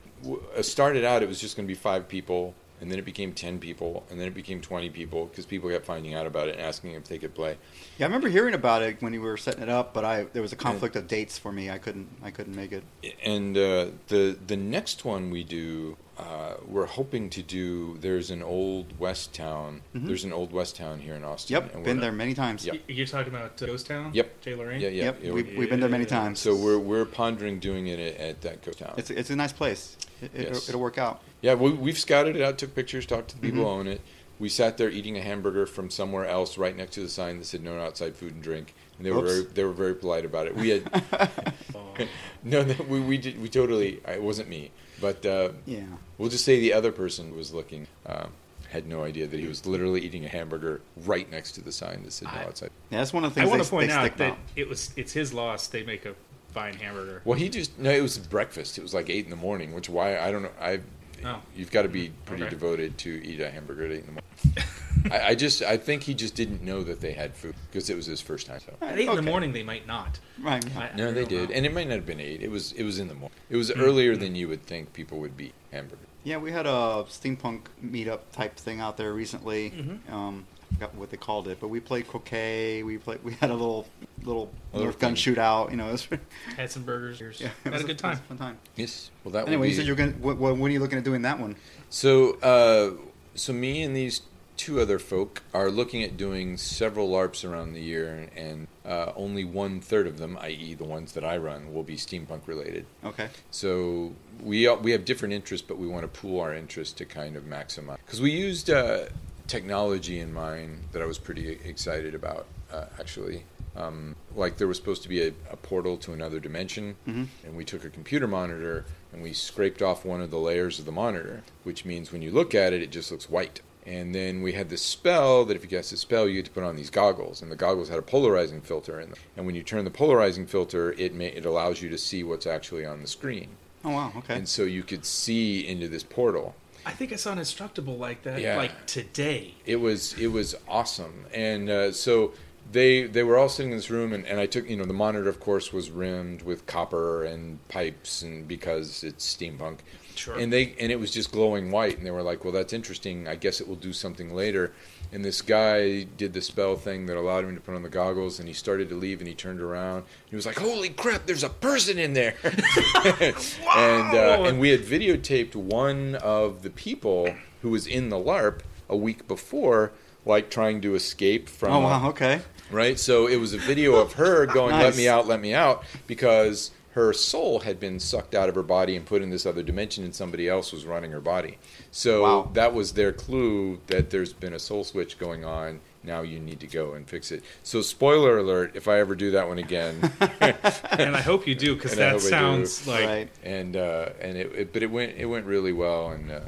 uh, 0.56 0.62
started 0.62 1.04
out. 1.04 1.24
It 1.24 1.28
was 1.28 1.42
just 1.42 1.58
going 1.58 1.68
to 1.68 1.72
be 1.72 1.78
five 1.78 2.08
people, 2.08 2.54
and 2.82 2.90
then 2.92 2.98
it 3.00 3.06
became 3.06 3.34
ten 3.34 3.60
people, 3.60 4.06
and 4.10 4.20
then 4.20 4.28
it 4.28 4.34
became 4.34 4.62
twenty 4.62 4.90
people 4.90 5.26
because 5.26 5.46
people 5.46 5.70
kept 5.70 5.86
finding 5.86 6.14
out 6.14 6.26
about 6.26 6.48
it 6.48 6.56
and 6.56 6.62
asking 6.62 6.92
if 6.92 7.06
they 7.06 7.18
could 7.18 7.34
play. 7.36 7.58
Yeah, 7.98 8.06
I 8.06 8.08
remember 8.08 8.30
hearing 8.30 8.54
about 8.54 8.82
it 8.82 9.02
when 9.02 9.14
you 9.14 9.22
were 9.22 9.38
setting 9.38 9.64
it 9.64 9.70
up, 9.70 9.94
but 9.94 10.06
I 10.06 10.24
there 10.34 10.42
was 10.42 10.54
a 10.54 10.58
conflict 10.58 10.96
of 10.96 11.08
dates 11.08 11.38
for 11.38 11.52
me. 11.52 11.70
I 11.70 11.78
couldn't 11.78 12.08
I 12.24 12.32
couldn't 12.32 12.56
make 12.56 12.72
it. 12.72 12.84
and 13.24 13.58
uh, 13.58 13.88
the 14.08 14.38
the 14.48 14.58
next 14.58 15.04
one 15.06 15.30
we 15.30 15.44
do, 15.44 15.98
uh, 16.18 16.54
we're 16.66 16.86
hoping 16.86 17.30
to 17.32 17.42
do. 17.44 17.98
There's 18.00 18.30
an 18.32 18.42
old 18.44 18.98
West 19.00 19.34
town. 19.34 19.82
Mhm. 19.96 20.08
There's 20.08 20.24
an 20.24 20.34
old 20.34 20.52
West 20.54 20.76
town 20.76 21.00
here 21.00 21.16
in 21.16 21.24
Austin. 21.24 21.54
Yep, 21.56 21.64
and 21.74 21.76
we're 21.82 21.86
been 21.86 22.00
there 22.00 22.12
many 22.12 22.34
times. 22.34 22.66
Yep. 22.66 22.78
You're 22.88 23.06
talking 23.08 23.34
about 23.34 23.62
uh, 23.62 23.66
Ghost 23.66 23.88
Town? 23.88 24.12
Yep. 24.14 24.42
Jay 24.42 24.56
Lorraine? 24.56 24.82
Yeah, 24.82 24.90
yeah. 24.90 25.04
Yep, 25.06 25.20
yeah, 25.24 25.32
we, 25.32 25.44
we- 25.44 25.58
we've 25.58 25.70
been 25.70 25.80
there 25.80 25.90
many 25.90 26.06
times. 26.06 26.40
So 26.40 26.56
we're 26.56 26.80
we're 26.80 27.06
pondering 27.06 27.60
doing 27.60 27.88
it 27.88 28.00
at, 28.00 28.16
at 28.20 28.42
that 28.42 28.62
ghost 28.64 28.80
town. 28.80 28.94
it's 28.98 29.10
it's 29.10 29.30
a 29.30 29.36
nice 29.36 29.54
place. 29.54 29.98
It, 30.22 30.32
it, 30.34 30.48
Yes. 30.50 30.70
It'll 30.70 30.82
work 30.82 30.98
out. 30.98 31.22
yeah, 31.42 31.54
we, 31.56 31.72
we've 31.72 31.98
scouted 31.98 32.36
it 32.36 32.42
out, 32.42 32.58
took 32.58 32.74
pictures, 32.76 33.06
talked 33.06 33.30
to 33.30 33.36
the 33.36 33.42
people 33.42 33.60
Mhm. 33.60 33.64
who 33.64 33.70
own 33.70 33.88
it. 33.88 34.02
We 34.40 34.48
sat 34.50 34.78
there 34.78 34.90
eating 34.90 35.18
a 35.18 35.22
hamburger 35.22 35.66
from 35.66 35.90
somewhere 35.90 36.26
else, 36.26 36.58
right 36.58 36.76
next 36.76 36.94
to 36.94 37.02
the 37.02 37.10
sign 37.10 37.40
that 37.40 37.46
said 37.46 37.62
"No 37.62 37.78
outside 37.80 38.16
food 38.16 38.34
and 38.36 38.42
drink," 38.42 38.74
and 38.98 39.06
they 39.06 39.12
were 39.12 39.22
very 39.22 39.42
they 39.44 39.64
were 39.66 39.74
very 39.74 39.94
polite 39.94 40.24
about 40.24 40.48
it. 40.48 40.56
We 40.56 40.70
had 40.70 41.04
no, 42.44 42.64
no, 42.64 42.76
we 42.88 43.00
we 43.02 43.18
did 43.18 43.42
we 43.42 43.50
totally. 43.50 44.00
It 44.08 44.22
wasn't 44.22 44.48
me, 44.50 44.72
but 45.02 45.26
uh, 45.26 45.50
Yeah. 45.66 45.84
We'll 46.18 46.30
just 46.30 46.46
say 46.46 46.60
the 46.60 46.74
other 46.74 46.92
person 46.94 47.36
was 47.36 47.54
looking, 47.54 47.88
uh, 48.06 48.28
had 48.70 48.88
no 48.88 49.04
idea 49.04 49.28
that 49.28 49.40
he 49.40 49.48
was 49.48 49.66
literally 49.66 50.02
eating 50.02 50.24
a 50.26 50.30
hamburger 50.30 50.80
right 51.06 51.30
next 51.30 51.54
to 51.54 51.62
the 51.62 51.72
sign 51.74 52.04
that 52.04 52.12
said 52.14 52.28
no 52.34 52.40
I- 52.40 52.44
outside. 52.46 52.72
Yeah, 52.92 53.00
that's 53.00 53.12
one 53.14 53.24
of 53.26 53.34
the 53.34 53.42
things 53.42 53.48
I 53.48 53.50
want 53.50 53.60
they, 53.62 53.66
to 53.66 53.72
point 53.72 53.92
out 53.92 54.18
that 54.18 54.26
about. 54.28 54.38
it 54.56 54.70
was 54.70 54.92
it's 54.96 55.12
his 55.14 55.34
loss. 55.34 55.68
They 55.68 55.84
make 55.84 56.06
a 56.06 56.16
fine 56.54 56.74
hamburger. 56.76 57.22
Well, 57.26 57.38
he 57.38 57.50
just 57.50 57.78
no, 57.80 57.92
it 57.92 58.02
was 58.02 58.18
breakfast. 58.18 58.78
It 58.78 58.82
was 58.82 58.94
like 58.94 59.10
eight 59.10 59.26
in 59.26 59.30
the 59.30 59.36
morning, 59.36 59.74
which 59.74 59.90
why 59.90 60.18
I 60.18 60.32
don't 60.32 60.44
know. 60.44 60.52
I 60.60 60.80
Oh. 61.26 61.42
you've 61.54 61.70
got 61.72 61.82
to 61.82 61.90
be 61.90 62.14
pretty 62.26 62.44
Okay. 62.44 62.50
devoted 62.50 62.98
to 63.00 63.22
eat 63.26 63.42
a 63.42 63.52
hamburger 63.52 63.84
at 63.88 63.92
eight 63.92 64.06
in 64.06 64.16
the 64.16 64.22
morning. 64.22 64.72
I, 65.12 65.28
I 65.32 65.36
just 65.36 65.62
I 65.62 65.76
think 65.76 66.04
he 66.04 66.14
just 66.14 66.34
didn't 66.34 66.62
know 66.62 66.82
that 66.84 67.02
they 67.02 67.12
had 67.12 67.36
food 67.36 67.56
because 67.70 67.90
it 67.90 67.96
was 67.98 68.06
his 68.06 68.22
first 68.22 68.48
time. 68.48 68.62
So. 68.62 68.74
At 68.82 68.98
eight 68.98 69.10
in 69.10 69.16
the 69.18 69.22
morning, 69.22 69.52
they 69.52 69.64
might 69.64 69.86
not. 69.86 70.18
Right. 70.42 70.64
I- 70.78 70.88
I 70.88 70.96
No, 70.96 71.06
don't 71.08 71.16
they 71.16 71.26
did, 71.26 71.50
how. 71.50 71.56
and 71.56 71.66
it 71.66 71.74
might 71.74 71.90
not 71.90 71.96
have 71.96 72.06
been 72.06 72.22
eight. 72.22 72.42
It 72.42 72.50
was 72.52 72.72
it 72.72 72.84
was 72.84 73.00
in 73.00 73.10
the 73.10 73.16
morning. 73.16 73.38
It 73.50 73.58
was 73.58 73.70
Mm, 73.70 73.82
earlier 73.82 74.16
mm. 74.16 74.20
than 74.22 74.36
you 74.36 74.48
would 74.48 74.64
think 74.66 74.94
people 74.94 75.20
would 75.20 75.36
be 75.36 75.52
hamburger. 75.72 76.04
Yeah, 76.24 76.38
we 76.38 76.52
had 76.54 76.66
a 76.66 77.06
steampunk 77.10 77.64
meetup 77.84 78.20
type 78.32 78.56
thing 78.56 78.80
out 78.80 78.96
there 78.96 79.12
recently. 79.14 79.72
Mhm. 79.72 80.10
Um, 80.14 80.46
I 80.72 80.76
forgot 80.76 80.96
what 80.96 81.10
they 81.10 81.18
called 81.18 81.48
it, 81.48 81.60
but 81.60 81.68
we 81.70 81.80
played 81.80 82.08
croquet. 82.08 82.84
We 82.84 82.98
played. 82.98 83.24
We 83.24 83.34
had 83.34 83.50
a 83.50 83.54
little 83.54 83.88
little 84.24 84.52
Little 84.74 84.92
Nerf 84.92 85.00
gun 85.00 85.16
shootout. 85.16 85.72
You 85.72 85.78
know, 85.78 85.90
it 85.90 85.92
was, 85.94 86.08
Had 86.58 86.72
some 86.72 86.84
burgers. 86.84 87.42
yeah, 87.42 87.48
it 87.48 87.54
Had 87.64 87.74
was 87.74 87.84
a 87.84 87.88
good 87.88 87.98
time. 88.00 88.18
fun 88.28 88.38
time. 88.38 88.58
Yes. 88.76 89.10
Well, 89.24 89.32
that 89.34 89.48
Anyway, 89.48 89.62
would 89.62 89.70
you 89.70 89.76
said 89.76 89.86
you're 89.88 89.96
gonna. 89.96 90.12
What, 90.14 90.38
what, 90.38 90.58
when 90.58 90.70
are 90.70 90.74
you 90.74 90.80
looking 90.80 90.98
at 90.98 91.04
doing 91.04 91.24
that 91.24 91.40
one? 91.40 91.56
So, 91.90 92.34
uh, 92.40 92.92
so 93.36 93.54
me 93.54 93.82
and 93.82 93.96
these 93.96 94.22
two 94.58 94.82
other 94.82 95.00
folk 95.00 95.42
are 95.54 95.72
looking 95.72 96.04
at 96.04 96.18
doing 96.18 96.58
several 96.58 97.10
LARPs 97.10 97.50
around 97.50 97.72
the 97.74 97.82
year, 97.82 98.28
and 98.36 98.68
uh, 98.86 99.14
only 99.16 99.46
one 99.46 99.80
third 99.80 100.06
of 100.06 100.18
them, 100.18 100.38
i.e., 100.42 100.74
the 100.74 100.84
ones 100.84 101.14
that 101.14 101.24
I 101.24 101.38
run, 101.38 101.74
will 101.74 101.84
be 101.84 101.96
steampunk 101.96 102.42
related. 102.46 102.86
Okay. 103.06 103.30
So 103.52 104.14
we 104.44 104.68
all, 104.68 104.76
we 104.78 104.92
have 104.92 105.06
different 105.06 105.34
interests, 105.34 105.66
but 105.68 105.78
we 105.78 105.88
want 105.88 106.04
to 106.04 106.08
pool 106.10 106.42
our 106.42 106.54
interests 106.54 106.94
to 106.96 107.06
kind 107.06 107.38
of 107.38 107.44
maximize. 107.44 107.98
Because 108.06 108.20
we 108.20 108.32
used 108.32 108.70
uh, 108.70 109.06
technology 109.50 110.20
in 110.20 110.32
mind 110.34 110.84
that 110.94 111.02
I 111.02 111.06
was 111.06 111.18
pretty 111.18 111.50
excited 111.66 112.16
about, 112.16 112.46
uh, 112.72 112.86
actually. 113.00 113.44
Um, 113.76 114.16
like 114.36 114.58
there 114.58 114.68
was 114.68 114.78
supposed 114.78 115.04
to 115.04 115.10
be 115.10 115.22
a, 115.24 115.28
a 115.52 115.58
portal 115.58 115.98
to 115.98 116.14
another 116.14 116.40
dimension, 116.40 116.96
Mhm. 117.08 117.28
and 117.46 117.56
we 117.58 117.66
took 117.66 117.84
a 117.84 117.90
computer 117.90 118.28
monitor 118.28 118.86
and 119.12 119.24
we 119.24 119.34
scraped 119.34 119.82
off 119.82 120.06
one 120.06 120.22
of 120.22 120.30
the 120.32 120.38
layers 120.38 120.78
of 120.80 120.86
the 120.86 120.92
monitor, 120.92 121.42
which 121.64 121.84
means 121.86 122.12
when 122.12 122.22
you 122.22 122.30
look 122.32 122.54
at 122.54 122.74
it, 122.74 122.82
it 122.82 122.92
just 122.92 123.12
looks 123.12 123.30
white. 123.30 123.62
And 123.88 124.14
then 124.14 124.44
we 124.44 124.52
had 124.52 124.70
this 124.70 124.84
spell 124.84 125.46
that 125.46 125.56
if 125.56 125.64
you 125.64 125.70
cast 125.70 125.90
the 125.90 125.98
spell, 125.98 126.28
you 126.30 126.36
had 126.38 126.46
to 126.46 126.52
put 126.52 126.64
on 126.64 126.76
these 126.76 126.92
goggles, 126.92 127.42
and 127.42 127.52
the 127.52 127.56
goggles 127.56 127.90
had 127.90 127.98
a 127.98 128.04
polarizing 128.04 128.62
filter 128.62 129.00
in 129.00 129.10
them. 129.10 129.20
And 129.36 129.46
when 129.48 129.56
you 129.56 129.64
turn 129.64 129.84
the 129.84 129.90
polarizing 129.92 130.46
filter, 130.46 130.92
it 130.98 131.14
may, 131.16 131.28
it 131.30 131.46
allows 131.46 131.82
you 131.82 131.90
to 131.90 131.98
see 131.98 132.24
what's 132.24 132.46
actually 132.46 132.86
on 132.86 133.02
the 133.02 133.08
screen, 133.08 133.48
Oh 133.84 133.90
wow. 133.92 134.12
Okay. 134.18 134.36
and 134.36 134.48
so 134.48 134.64
you 134.64 134.84
could 134.84 135.06
see 135.06 135.66
into 135.68 135.88
this 135.88 136.04
portal. 136.04 136.54
I 136.90 136.94
think 136.94 137.14
I 137.14 137.18
saw 137.18 137.32
an 137.32 137.38
instructable 137.38 137.98
like 138.00 138.24
that, 138.24 138.42
Yeah. 138.42 138.58
like 138.58 138.88
today. 138.88 139.54
It 139.66 139.76
was 139.76 140.14
it 140.14 140.28
was 140.28 140.56
awesome, 140.68 141.26
and 141.34 141.70
uh, 141.70 141.92
so 141.92 142.34
they 142.72 143.04
they 143.04 143.24
were 143.24 143.38
all 143.38 143.50
sitting 143.50 143.72
in 143.72 143.78
this 143.78 143.90
room, 143.90 144.14
and, 144.14 144.26
and 144.26 144.40
I 144.40 144.46
took 144.46 144.70
you 144.70 144.76
know 144.78 144.86
the 144.86 144.94
monitor 144.94 145.30
of 145.30 145.40
course 145.40 145.72
was 145.74 145.90
rimmed 145.92 146.42
with 146.44 146.66
copper 146.66 147.24
and 147.24 147.66
pipes, 147.68 148.22
and 148.22 148.48
because 148.48 149.04
it's 149.04 149.26
steampunk, 149.36 149.80
Sure. 150.16 150.38
and 150.38 150.52
they 150.52 150.76
and 150.80 150.92
it 150.92 151.00
was 151.00 151.12
just 151.12 151.32
glowing 151.32 151.72
white, 151.72 151.98
and 151.98 152.06
they 152.06 152.12
were 152.12 152.22
like, 152.24 152.44
well 152.44 152.54
that's 152.54 152.74
interesting. 152.74 153.28
I 153.28 153.36
guess 153.36 153.60
it 153.62 153.68
will 153.68 153.76
do 153.76 153.94
something 153.94 154.34
later. 154.36 154.72
And 155.12 155.26
this 155.26 155.42
guy 155.42 156.04
did 156.04 156.34
the 156.34 156.42
spell 156.42 156.76
thing 156.76 157.08
that 157.08 157.18
allowed 157.18 157.44
him 157.44 157.56
to 157.56 157.62
put 157.62 157.74
on 157.74 157.82
the 157.82 157.90
goggles, 157.90 158.38
and 158.38 158.48
he 158.48 158.54
started 158.54 158.90
to 158.90 158.96
leave, 158.96 159.18
and 159.20 159.28
he 159.28 159.34
turned 159.34 159.60
around. 159.60 160.04
He 160.30 160.36
was 160.36 160.46
like, 160.46 160.60
"Holy 160.60 160.90
crap! 160.90 161.26
There's 161.26 161.44
a 161.44 161.50
person 161.50 161.98
in 161.98 162.14
there!" 162.14 162.36
and 162.44 164.14
uh, 164.16 164.44
and 164.46 164.60
we 164.60 164.70
had 164.70 164.82
videotaped 164.82 165.56
one 165.56 166.16
of 166.16 166.62
the 166.62 166.70
people 166.70 167.34
who 167.62 167.70
was 167.72 167.88
in 167.88 168.10
the 168.10 168.18
LARP 168.18 168.62
a 168.88 168.96
week 168.96 169.28
before, 169.28 169.92
like 170.26 170.50
trying 170.52 170.82
to 170.82 170.94
escape 170.96 171.50
from. 171.50 171.72
oh 171.74 171.80
wow. 171.80 172.10
Okay. 172.10 172.42
Right? 172.72 173.00
So 173.00 173.28
it 173.28 173.38
was 173.38 173.54
a 173.54 173.58
video 173.58 173.96
of 173.96 174.14
her 174.14 174.46
going, 174.46 174.76
"Let 174.76 174.96
me 174.96 175.08
out, 175.08 175.28
let 175.28 175.40
me 175.42 175.54
out," 175.54 175.84
because 176.08 176.72
her 176.94 177.14
soul 177.14 177.60
had 177.60 177.80
been 177.80 178.00
sucked 178.00 178.34
out 178.34 178.50
of 178.50 178.56
her 178.56 178.64
body 178.64 178.96
and 178.96 179.06
put 179.06 179.22
in 179.22 179.30
this 179.30 179.46
other 179.46 179.62
dimension, 179.64 180.04
and 180.04 180.14
somebody 180.14 180.50
else 180.50 180.72
was 180.74 180.86
running 180.86 181.12
her 181.12 181.20
body. 181.22 181.58
So 181.92 182.24
Wow. 182.24 182.50
that 182.54 182.74
was 182.74 182.94
their 182.94 183.12
clue 183.14 183.80
that 183.88 184.10
there's 184.10 184.34
been 184.34 184.54
a 184.54 184.60
soul 184.60 184.84
switch 184.84 185.20
going 185.20 185.46
on. 185.46 185.80
Now 186.04 186.22
you 186.22 186.40
need 186.40 186.60
to 186.62 186.68
go 186.68 186.94
and 186.94 187.08
fix 187.08 187.32
it. 187.32 187.44
So 187.62 187.82
spoiler 187.82 188.38
alert: 188.40 188.72
if 188.74 188.88
I 188.88 189.00
ever 189.00 189.16
do 189.16 189.32
that 189.32 189.48
one 189.48 189.60
again, 189.60 190.12
and 190.42 191.16
I 191.16 191.22
hope 191.22 191.46
you 191.46 191.56
do 191.56 191.76
because 191.76 191.92
And 191.94 192.02
I 192.02 192.06
that 192.06 192.12
hope 192.14 192.22
do. 192.22 192.28
sounds 192.30 192.88
like 192.88 193.06
right. 193.06 193.30
and 193.44 193.76
uh, 193.76 194.10
and 194.22 194.38
it, 194.38 194.52
it, 194.56 194.74
but 194.74 194.82
it 194.82 194.90
went 194.90 195.18
it 195.18 195.26
went 195.26 195.46
really 195.46 195.74
well, 195.74 196.10
and 196.12 196.32
uh, 196.32 196.40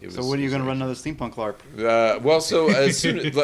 it 0.00 0.06
was. 0.06 0.14
So 0.14 0.24
when 0.26 0.38
are 0.38 0.42
you 0.42 0.48
going 0.48 0.62
to 0.62 0.66
run 0.66 0.76
another 0.76 0.94
steampunk 0.94 1.34
LARP? 1.34 1.56
Uh, 1.78 2.20
well, 2.20 2.40
so 2.40 2.68
as 2.70 2.96
soon 2.96 3.18
as 3.18 3.34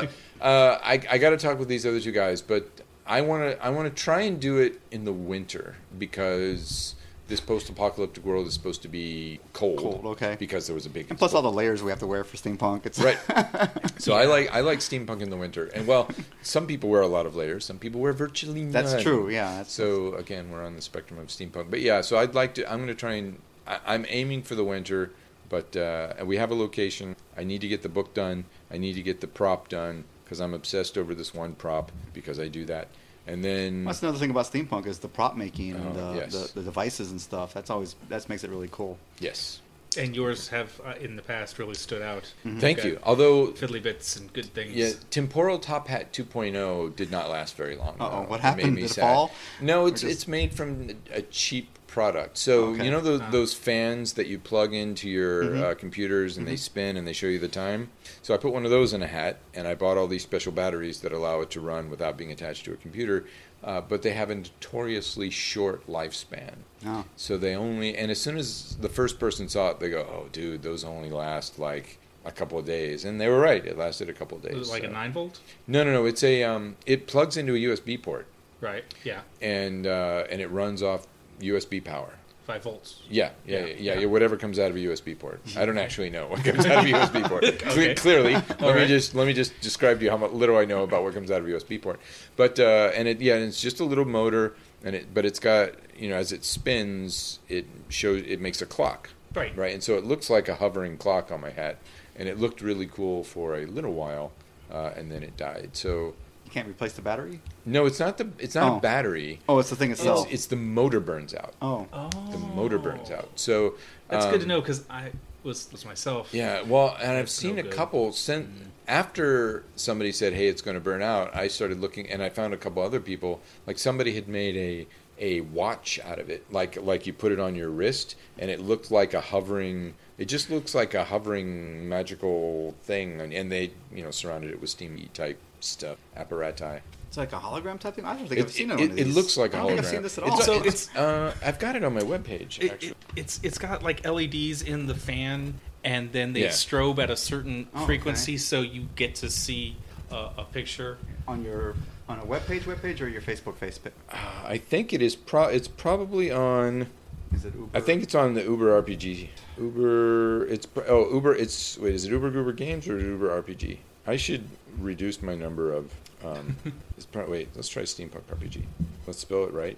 uh, 0.40 0.78
I, 0.82 1.00
I 1.10 1.18
got 1.18 1.30
to 1.30 1.36
talk 1.36 1.58
with 1.58 1.68
these 1.68 1.84
other 1.84 2.00
two 2.00 2.12
guys, 2.12 2.40
but 2.42 2.68
I 3.06 3.20
want 3.22 3.42
to 3.42 3.64
I 3.64 3.70
want 3.70 3.94
to 3.94 4.02
try 4.02 4.22
and 4.22 4.40
do 4.40 4.58
it 4.58 4.80
in 4.90 5.04
the 5.04 5.12
winter 5.12 5.76
because 5.98 6.94
this 7.30 7.40
post-apocalyptic 7.40 8.24
world 8.24 8.46
is 8.46 8.54
supposed 8.54 8.82
to 8.82 8.88
be 8.88 9.38
cold. 9.52 9.78
Cold, 9.78 10.04
okay. 10.04 10.36
Because 10.38 10.66
there 10.66 10.74
was 10.74 10.84
a 10.84 10.90
big 10.90 11.06
And 11.10 11.18
plus 11.18 11.32
all 11.32 11.42
the 11.42 11.50
layers 11.50 11.82
we 11.82 11.90
have 11.90 12.00
to 12.00 12.06
wear 12.06 12.24
for 12.24 12.36
steampunk. 12.36 12.86
It's 12.86 12.98
Right. 12.98 13.18
So 13.98 14.14
I 14.14 14.24
like 14.24 14.50
I 14.50 14.60
like 14.60 14.78
steampunk 14.78 15.20
in 15.20 15.28
the 15.28 15.36
winter, 15.36 15.66
and 15.66 15.86
well, 15.86 16.08
some 16.40 16.66
people 16.66 16.88
wear 16.88 17.02
a 17.02 17.06
lot 17.06 17.26
of 17.26 17.36
layers, 17.36 17.66
some 17.66 17.78
people 17.78 18.00
wear 18.00 18.14
virtually 18.14 18.62
none. 18.62 18.72
That's 18.72 19.02
true. 19.02 19.28
Yeah. 19.28 19.58
That's, 19.58 19.72
So 19.72 20.14
again, 20.14 20.50
we're 20.50 20.64
on 20.64 20.74
the 20.74 20.80
spectrum 20.80 21.18
of 21.20 21.26
steampunk. 21.28 21.70
But 21.70 21.80
yeah, 21.80 22.00
so 22.00 22.16
I'd 22.16 22.34
like 22.34 22.54
to. 22.54 22.70
I'm 22.70 22.78
going 22.78 22.88
to 22.88 22.94
try 22.94 23.14
and. 23.14 23.40
I, 23.66 23.78
I'm 23.86 24.06
aiming 24.08 24.42
for 24.42 24.54
the 24.54 24.64
winter, 24.64 25.10
but 25.50 25.76
uh, 25.76 26.14
we 26.24 26.38
have 26.38 26.50
a 26.50 26.54
location. 26.54 27.14
I 27.36 27.44
need 27.44 27.60
to 27.60 27.68
get 27.68 27.82
the 27.82 27.90
book 27.90 28.14
done. 28.14 28.46
I 28.70 28.78
need 28.78 28.94
to 28.94 29.02
get 29.02 29.20
the 29.20 29.26
prop 29.26 29.68
done 29.68 30.04
because 30.30 30.40
I'm 30.40 30.54
obsessed 30.54 30.96
over 30.96 31.12
this 31.12 31.34
one 31.34 31.54
prop 31.54 31.90
because 32.14 32.38
I 32.38 32.46
do 32.46 32.64
that. 32.66 32.86
And 33.26 33.44
then 33.44 33.84
That's 33.84 34.00
another 34.00 34.16
thing 34.18 34.30
about 34.30 34.46
steampunk 34.46 34.86
is 34.86 35.00
the 35.00 35.08
prop 35.08 35.36
making 35.36 35.72
and 35.74 35.88
Oh, 35.98 36.12
the, 36.12 36.18
yes. 36.20 36.32
the, 36.52 36.60
the 36.60 36.64
devices 36.64 37.10
and 37.10 37.20
stuff. 37.20 37.52
That's 37.52 37.68
always 37.68 37.96
that 38.08 38.28
makes 38.28 38.44
it 38.44 38.50
really 38.50 38.68
cool. 38.70 38.96
yes, 39.18 39.60
and 39.98 40.14
yours 40.14 40.46
have 40.48 40.80
uh, 40.86 40.94
in 41.00 41.16
the 41.16 41.22
past 41.22 41.58
really 41.58 41.74
stood 41.74 42.00
out. 42.00 42.32
thank 42.58 42.76
Got 42.78 42.86
you. 42.86 42.98
Although 43.02 43.48
Fiddly 43.48 43.82
bits 43.82 44.14
and 44.16 44.32
good 44.32 44.46
things. 44.54 44.72
Yeah, 44.76 44.92
Temporal 45.10 45.58
Top 45.58 45.88
Hat 45.88 46.12
2.0 46.12 46.94
did 46.94 47.10
not 47.10 47.28
last 47.28 47.56
very 47.56 47.74
long. 47.74 47.96
Uh-oh, 47.98 48.22
though. 48.22 48.28
what 48.30 48.38
It 48.38 48.42
happened? 48.44 48.66
made 48.68 48.74
me 48.76 48.80
Did 48.82 48.90
it 48.92 48.94
sad. 48.94 49.02
fall? 49.02 49.32
No, 49.60 49.86
it's 49.86 50.02
just- 50.02 50.12
it's 50.12 50.28
made 50.28 50.54
from 50.54 50.90
a 51.12 51.22
cheap 51.22 51.68
product. 51.94 52.38
So 52.38 52.66
Okay. 52.74 52.84
you 52.84 52.90
know 52.90 53.00
those, 53.00 53.20
Ah. 53.20 53.30
those 53.30 53.52
fans 53.52 54.12
that 54.14 54.28
you 54.28 54.38
plug 54.38 54.72
into 54.72 55.08
your 55.10 55.44
Mhm. 55.44 55.62
uh, 55.62 55.74
computers 55.74 56.36
and 56.38 56.46
they 56.46 56.56
spin 56.56 56.96
and 56.96 57.06
they 57.06 57.12
show 57.12 57.26
you 57.26 57.38
the 57.38 57.48
time. 57.48 57.90
So 58.22 58.32
I 58.32 58.36
put 58.36 58.52
one 58.52 58.64
of 58.64 58.70
those 58.70 58.92
in 58.92 59.02
a 59.02 59.06
hat 59.08 59.38
and 59.54 59.66
I 59.66 59.74
bought 59.74 59.96
all 59.98 60.06
these 60.06 60.22
special 60.22 60.52
batteries 60.52 61.00
that 61.00 61.12
allow 61.12 61.40
it 61.40 61.50
to 61.50 61.60
run 61.60 61.90
without 61.90 62.16
being 62.16 62.30
attached 62.30 62.64
to 62.66 62.72
a 62.72 62.76
computer. 62.76 63.24
Uh, 63.62 63.80
but 63.80 64.00
they 64.02 64.12
have 64.12 64.30
a 64.30 64.34
notoriously 64.36 65.28
short 65.28 65.86
lifespan. 65.86 66.54
Oh. 66.86 67.04
So 67.16 67.36
they 67.36 67.54
only, 67.54 67.94
and 67.96 68.10
as 68.10 68.18
soon 68.20 68.38
as 68.38 68.76
the 68.80 68.88
first 68.88 69.18
person 69.18 69.48
saw 69.50 69.70
it, 69.70 69.80
they 69.80 69.90
go, 69.90 70.00
"Oh, 70.00 70.28
dude, 70.32 70.62
those 70.62 70.82
only 70.82 71.10
last 71.10 71.58
like 71.58 71.98
a 72.24 72.30
couple 72.32 72.58
of 72.58 72.64
days," 72.64 73.04
and 73.04 73.20
they 73.20 73.28
were 73.28 73.38
right. 73.40 73.66
It 73.66 73.76
lasted 73.76 74.08
a 74.08 74.14
couple 74.14 74.38
of 74.38 74.44
days. 74.44 74.54
Was 74.54 74.68
it 74.68 74.72
like 74.72 74.84
a 74.84 74.88
nine 74.88 75.12
volt? 75.12 75.40
No, 75.66 75.84
no, 75.84 75.92
no. 75.92 76.06
It's 76.06 76.22
a 76.24 76.42
um, 76.44 76.76
it 76.86 77.06
plugs 77.06 77.36
into 77.36 77.54
a 77.54 77.58
USB 77.58 77.98
port 77.98 78.26
Right. 78.62 78.84
Yeah. 79.04 79.20
and 79.42 79.86
uh, 79.86 80.24
and 80.30 80.40
it 80.40 80.48
runs 80.48 80.82
off 80.82 81.06
USB 81.40 81.82
power. 81.82 82.10
Five 82.46 82.62
volts. 82.64 83.00
Yeah, 83.08 83.30
yeah, 83.46 83.58
Yeah, 83.60 83.64
yeah, 83.66 83.74
yeah, 83.78 83.98
yeah. 84.00 84.06
Whatever 84.06 84.36
comes 84.36 84.58
out 84.58 84.70
of 84.70 84.76
a 84.76 84.80
USB 84.80 85.16
port. 85.16 85.40
I 85.56 85.64
don't 85.66 85.78
actually 85.78 86.10
know 86.10 86.26
what 86.26 86.42
comes 86.42 86.66
out 86.66 86.84
of 86.84 86.84
a 86.84 86.88
USB 86.96 87.28
port. 87.28 87.44
Okay. 87.44 87.94
Clearly, 87.94 88.32
let 88.48 88.60
me 88.60 88.68
right. 88.70 88.88
just 88.88 89.14
let 89.14 89.26
me 89.26 89.32
just 89.32 89.58
describe 89.60 89.98
to 89.98 90.04
you 90.04 90.10
how 90.10 90.16
much 90.16 90.32
little 90.32 90.56
I 90.56 90.64
know 90.64 90.82
about 90.82 91.04
what 91.04 91.14
comes 91.14 91.30
out 91.30 91.40
of 91.42 91.46
a 91.46 91.50
USB 91.50 91.80
port. 91.80 92.00
But 92.36 92.58
uh, 92.58 92.90
and 92.94 93.06
it 93.06 93.20
yeah, 93.20 93.34
and 93.36 93.44
it's 93.44 93.60
just 93.60 93.78
a 93.78 93.84
little 93.84 94.04
motor, 94.04 94.54
and 94.82 94.96
it 94.96 95.14
but 95.14 95.24
it's 95.24 95.38
got 95.38 95.70
you 95.96 96.08
know 96.08 96.16
as 96.16 96.32
it 96.32 96.44
spins, 96.44 97.38
it 97.48 97.66
shows 97.88 98.22
it 98.26 98.40
makes 98.40 98.60
a 98.62 98.66
clock, 98.66 99.10
Right. 99.34 99.56
right? 99.56 99.72
And 99.74 99.82
so 99.82 99.96
it 99.96 100.04
looks 100.04 100.28
like 100.30 100.48
a 100.48 100.56
hovering 100.56 100.96
clock 100.96 101.30
on 101.30 101.40
my 101.40 101.50
hat, 101.50 101.76
and 102.16 102.28
it 102.28 102.38
looked 102.40 102.62
really 102.62 102.86
cool 102.86 103.22
for 103.22 103.54
a 103.56 103.66
little 103.66 103.92
while, 103.92 104.32
uh, 104.72 104.90
and 104.96 105.12
then 105.12 105.22
it 105.22 105.36
died. 105.36 105.70
So 105.74 106.14
You 106.50 106.54
can't 106.54 106.68
replace 106.68 106.94
the 106.94 107.02
battery? 107.02 107.40
no, 107.64 107.86
it's 107.86 108.00
not 108.00 108.18
the 108.18 108.28
it's 108.38 108.56
not 108.56 108.72
Oh. 108.72 108.76
a 108.78 108.80
battery. 108.80 109.38
Oh, 109.48 109.58
it's 109.60 109.70
the 109.70 109.76
thing 109.76 109.92
It's, 109.92 110.00
itself. 110.00 110.26
it's 110.32 110.46
the 110.46 110.56
motor 110.56 110.98
burns 110.98 111.32
out. 111.32 111.54
oh. 111.62 111.86
Oh. 111.92 112.10
The 112.32 112.38
motor 112.38 112.78
burns 112.78 113.10
out. 113.12 113.30
So 113.36 113.74
That's 114.08 114.26
good 114.26 114.38
to 114.40 114.42
um, 114.42 114.48
know 114.48 114.60
because 114.60 114.84
I 114.90 115.12
was 115.44 115.70
was 115.70 115.84
myself. 115.84 116.34
Yeah, 116.34 116.62
well, 116.62 116.96
and 117.00 117.12
I've 117.12 117.16
That's 117.26 117.32
seen 117.32 117.54
no 117.54 117.60
a 117.60 117.62
good. 117.62 117.72
couple 117.72 118.12
since 118.12 118.48
after 118.88 119.62
somebody 119.76 120.10
said, 120.10 120.32
"Hey, 120.32 120.48
it's 120.48 120.60
going 120.60 120.74
to 120.74 120.80
burn 120.80 121.02
out." 121.02 121.34
I 121.36 121.46
started 121.46 121.80
looking, 121.80 122.10
and 122.10 122.20
I 122.22 122.28
found 122.30 122.52
a 122.52 122.56
couple 122.56 122.82
other 122.82 122.98
people. 123.00 123.40
Like 123.66 123.78
somebody 123.78 124.14
had 124.14 124.26
made 124.28 124.56
a 124.56 124.86
a 125.22 125.42
watch 125.42 126.00
out 126.04 126.18
of 126.18 126.28
it, 126.30 126.50
like 126.52 126.76
like 126.82 127.06
you 127.06 127.12
put 127.12 127.30
it 127.30 127.38
on 127.38 127.54
your 127.54 127.70
wrist, 127.70 128.16
and 128.38 128.50
it 128.50 128.58
looked 128.60 128.90
like 128.90 129.14
a 129.14 129.20
hovering. 129.20 129.94
It 130.18 130.24
just 130.26 130.50
looks 130.50 130.74
like 130.74 130.94
a 130.94 131.04
hovering 131.04 131.88
magical 131.88 132.74
thing, 132.82 133.20
and, 133.20 133.32
and 133.32 133.52
they 133.52 133.70
you 133.94 134.02
know 134.02 134.10
surrounded 134.10 134.50
it 134.50 134.60
with 134.60 134.70
steamy 134.70 135.08
type 135.14 135.38
stuff 135.64 135.98
apparati. 136.16 136.80
It's 137.08 137.16
like 137.16 137.32
a 137.32 137.36
hologram 137.40 137.78
type 137.80 137.94
thing? 137.96 138.04
I 138.04 138.16
don't 138.16 138.28
think 138.28 138.40
I've 138.40 138.52
seen 138.52 138.70
it, 138.70 138.78
one 138.78 138.90
of 138.92 138.98
it 138.98 139.06
looks 139.08 139.36
like 139.36 139.52
a 139.54 139.56
I 139.56 139.60
hologram. 139.60 139.66
don't 139.66 139.76
think 139.76 139.80
I've 139.80 139.90
seen 139.90 140.02
this 140.02 140.18
at 140.18 140.24
all. 140.24 140.36
It's, 140.36 140.46
So 140.46 140.62
it's, 140.62 140.96
uh, 140.96 141.34
I've 141.44 141.58
got 141.58 141.74
it 141.74 141.82
on 141.82 141.92
my 141.94 142.02
webpage 142.02 142.62
It, 142.62 142.70
actually. 142.72 142.90
it, 142.90 142.96
it's 143.16 143.40
it's 143.42 143.58
got 143.58 143.82
like 143.82 144.06
LEDs 144.06 144.62
in 144.62 144.86
the 144.86 144.94
fan, 144.94 145.54
and 145.82 146.12
then 146.12 146.32
they 146.34 146.42
Yeah. 146.42 146.48
strobe 146.50 146.98
at 147.00 147.10
a 147.10 147.16
certain 147.16 147.66
Oh, 147.74 147.84
frequency, 147.84 148.38
so 148.38 148.60
you 148.60 148.86
get 148.94 149.16
to 149.16 149.30
see 149.30 149.76
uh, 150.12 150.30
a 150.38 150.44
picture. 150.44 150.98
on 151.26 151.44
your 151.44 151.74
on 152.08 152.18
a 152.20 152.24
web 152.24 152.44
page, 152.46 152.66
web 152.66 152.80
page, 152.82 153.00
or 153.02 153.08
your 153.08 153.22
Facebook 153.22 153.54
Facebook. 153.54 153.92
Uh, 154.10 154.16
I 154.44 154.58
think 154.58 154.92
it 154.92 155.00
is. 155.02 155.14
Pro- 155.16 155.44
it's 155.48 155.68
probably 155.68 156.30
on. 156.30 156.86
Is 157.32 157.44
it 157.44 157.54
Uber? 157.54 157.76
I 157.76 157.80
think 157.80 158.02
it's 158.02 158.14
on 158.16 158.34
the 158.34 158.42
Uber 158.42 158.82
RPG. 158.82 159.28
Uber. 159.58 160.46
It's 160.46 160.66
pr- 160.66 160.80
oh 160.88 161.12
Uber. 161.12 161.34
It's 161.34 161.78
wait. 161.78 161.94
Is 161.94 162.04
it 162.04 162.10
Uber 162.10 162.30
Goober 162.30 162.52
Games 162.52 162.88
or 162.88 162.98
Uber 162.98 163.40
RPG? 163.42 163.78
I 164.06 164.16
should 164.16 164.44
reduce 164.78 165.22
my 165.22 165.34
number 165.34 165.72
of. 165.72 165.92
Um, 166.24 166.56
it's 166.96 167.06
pro- 167.06 167.28
wait. 167.28 167.48
Let's 167.54 167.68
try 167.68 167.82
Steampunk 167.82 168.22
RPG. 168.30 168.64
Let's 169.06 169.18
spell 169.18 169.44
it 169.44 169.52
right. 169.52 169.76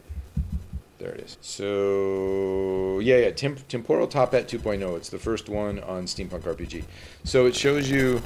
There 0.98 1.10
it 1.10 1.20
is. 1.20 1.36
So 1.40 3.00
yeah, 3.00 3.16
yeah. 3.18 3.30
Temp- 3.30 3.66
Temporal 3.68 4.06
Top 4.06 4.32
Hat 4.32 4.46
2.0. 4.48 4.96
It's 4.96 5.08
the 5.08 5.18
first 5.18 5.48
one 5.48 5.80
on 5.80 6.04
Steampunk 6.04 6.42
RPG. 6.42 6.84
So 7.24 7.46
it 7.46 7.54
shows 7.54 7.90
you. 7.90 8.22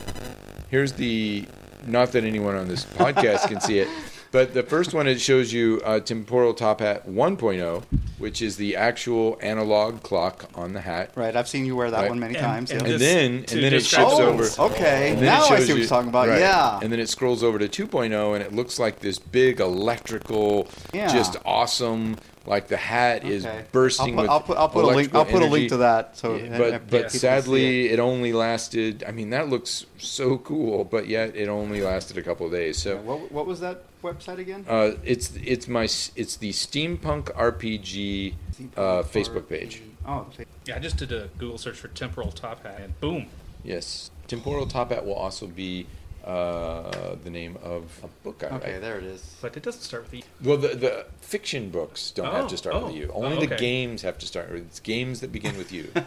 Here's 0.71 0.93
the. 0.93 1.45
Not 1.87 2.13
that 2.13 2.25
anyone 2.25 2.57
on 2.57 2.67
this 2.69 2.85
podcast 2.99 3.49
can 3.49 3.61
see 3.61 3.79
it, 3.79 3.89
But 4.33 4.55
the 4.55 4.63
first 4.63 4.93
one 4.95 5.07
it 5.07 5.21
shows 5.21 5.53
you 5.53 5.81
uh, 5.85 6.01
temporal 6.01 6.53
top 6.55 6.81
hat 6.81 7.09
1.0, 7.09 7.83
which 8.19 8.43
is 8.43 8.57
the 8.57 8.77
actual 8.77 9.39
analog 9.41 10.03
clock 10.03 10.51
on 10.55 10.73
the 10.73 10.81
hat. 10.81 11.11
Right, 11.15 11.35
I've 11.35 11.49
seen 11.49 11.65
you 11.65 11.77
wear 11.77 11.91
that 11.91 12.01
Right. 12.01 12.09
one 12.11 12.19
many 12.21 12.35
And- 12.37 12.45
times. 12.45 12.71
and 12.71 12.83
yeah. 12.83 12.93
And 12.95 13.01
then 13.01 13.33
and 13.37 13.45
then 13.47 13.65
it 13.65 13.71
describe 13.79 14.07
shifts 14.09 14.19
the- 14.19 14.25
over. 14.27 14.49
Oh, 14.59 14.67
okay. 14.75 15.17
Now 15.21 15.43
I 15.45 15.47
see 15.47 15.53
what 15.55 15.69
you- 15.69 15.75
you're 15.77 15.87
talking 15.87 16.09
about. 16.09 16.29
right. 16.29 16.41
Yeah. 16.41 16.81
And 16.83 16.93
then 16.93 17.01
it 17.01 17.09
scrolls 17.09 17.43
over 17.43 17.59
to 17.59 17.69
2.0, 17.69 18.35
and 18.35 18.43
it 18.43 18.53
looks 18.55 18.79
like 18.79 19.01
this 19.01 19.19
big 19.19 19.61
electrical, 19.61 20.69
Yeah. 20.93 21.09
just 21.13 21.37
awesome. 21.45 22.17
Like 22.47 22.69
the 22.69 22.77
hat 22.77 23.25
is 23.25 23.45
Okay. 23.45 23.65
bursting 23.73 24.19
I'll 24.19 24.23
put, 24.23 24.23
with. 24.23 24.31
I'll 24.31 24.41
put, 24.41 24.57
I'll 24.57 24.69
put 24.69 24.85
a 24.85 24.97
link. 24.97 25.15
I'll 25.15 25.25
put 25.25 25.43
a 25.43 25.47
link 25.47 25.69
to 25.71 25.79
that. 25.79 26.17
So, 26.17 26.37
Yeah, 26.37 26.59
but 26.59 26.75
uh, 26.75 26.79
but 26.79 26.83
people 26.85 27.01
can 27.01 27.11
see 27.11 27.17
it. 27.17 27.21
sadly, 27.21 27.89
it. 27.91 27.99
only 27.99 28.33
lasted. 28.33 29.05
I 29.07 29.11
mean, 29.13 29.31
that 29.31 29.49
looks 29.49 29.87
so 29.99 30.39
cool, 30.39 30.85
but 30.85 31.09
yet 31.09 31.35
it 31.35 31.49
only 31.49 31.83
lasted 31.83 32.19
a 32.19 32.23
couple 32.23 32.47
of 32.47 32.53
days. 32.53 32.79
So 32.79 32.99
what, 32.99 33.33
what 33.33 33.47
was 33.47 33.61
that 33.61 33.83
website 34.03 34.39
again? 34.39 34.65
uh, 34.69 34.93
it's 35.03 35.35
it's 35.37 35.67
my 35.67 35.85
it's 35.85 36.37
the 36.37 36.53
steampunk 36.53 37.25
RPG 37.35 38.35
uh, 38.77 39.03
Facebook 39.03 39.49
page. 39.49 39.83
Oh, 40.07 40.27
Yeah, 40.67 40.77
I 40.77 40.79
just 40.79 40.99
did 40.99 41.11
a 41.13 41.29
Google 41.39 41.59
search 41.59 41.77
for 41.77 41.89
temporal 41.89 42.31
top 42.31 42.63
hat, 42.63 42.81
and 42.81 42.99
boom. 43.01 43.27
Yes, 43.65 44.11
temporal 44.29 44.67
top 44.67 44.91
hat 44.91 45.05
will 45.05 45.15
also 45.15 45.49
be 45.49 45.87
uh, 46.27 47.15
the 47.23 47.31
name 47.31 47.57
of 47.63 47.85
a 48.03 48.09
book 48.25 48.43
I 48.43 48.47
okay, 48.57 48.73
write. 48.73 48.81
there 48.81 48.99
it 48.99 49.05
is. 49.05 49.37
But 49.41 49.57
it 49.57 49.63
doesn't 49.63 49.83
start 49.83 50.05
with 50.05 50.15
E. 50.15 50.25
Well, 50.43 50.57
the, 50.57 50.69
the 50.69 51.07
fiction 51.21 51.71
books 51.71 52.11
don't 52.11 52.27
have 52.33 52.47
Oh, 52.47 52.49
to 52.49 52.57
start 52.57 52.75
oh, 52.77 52.87
with 52.87 52.97
you. 52.97 53.11
oh, 53.15 53.23
Only 53.25 53.47
the 53.47 53.55
okay. 53.55 53.57
games 53.63 54.03
have 54.03 54.19
to 54.19 54.27
start 54.27 54.51
with. 54.51 54.63
It's 54.67 54.81
games 54.81 55.21
that 55.21 55.31
begin 55.33 55.57
with 55.57 55.73
you. 55.73 55.91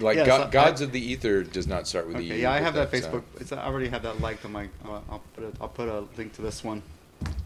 Like 0.00 0.16
Yeah, 0.16 0.26
Go- 0.26 0.38
so 0.38 0.44
I- 0.46 0.50
Gods 0.50 0.80
of 0.80 0.90
the 0.90 1.00
Ether 1.00 1.44
does 1.44 1.68
not 1.68 1.86
start 1.86 2.08
with 2.08 2.16
Okay, 2.16 2.24
you. 2.26 2.34
yeah, 2.34 2.50
I 2.50 2.58
but 2.58 2.64
have 2.64 2.74
that 2.74 2.90
that's, 2.90 3.06
uh, 3.06 3.10
Facebook. 3.12 3.22
It's, 3.40 3.52
I 3.52 3.64
already 3.64 3.86
have 3.88 4.02
that 4.02 4.20
liked 4.20 4.44
on 4.44 4.50
my. 4.52 4.64
Uh, 4.84 4.98
I'll 5.08 5.22
put 5.36 5.44
a, 5.44 5.52
I'll 5.60 5.68
put 5.68 5.88
a 5.88 6.00
link 6.18 6.32
to 6.34 6.42
this 6.42 6.64
one. 6.64 6.82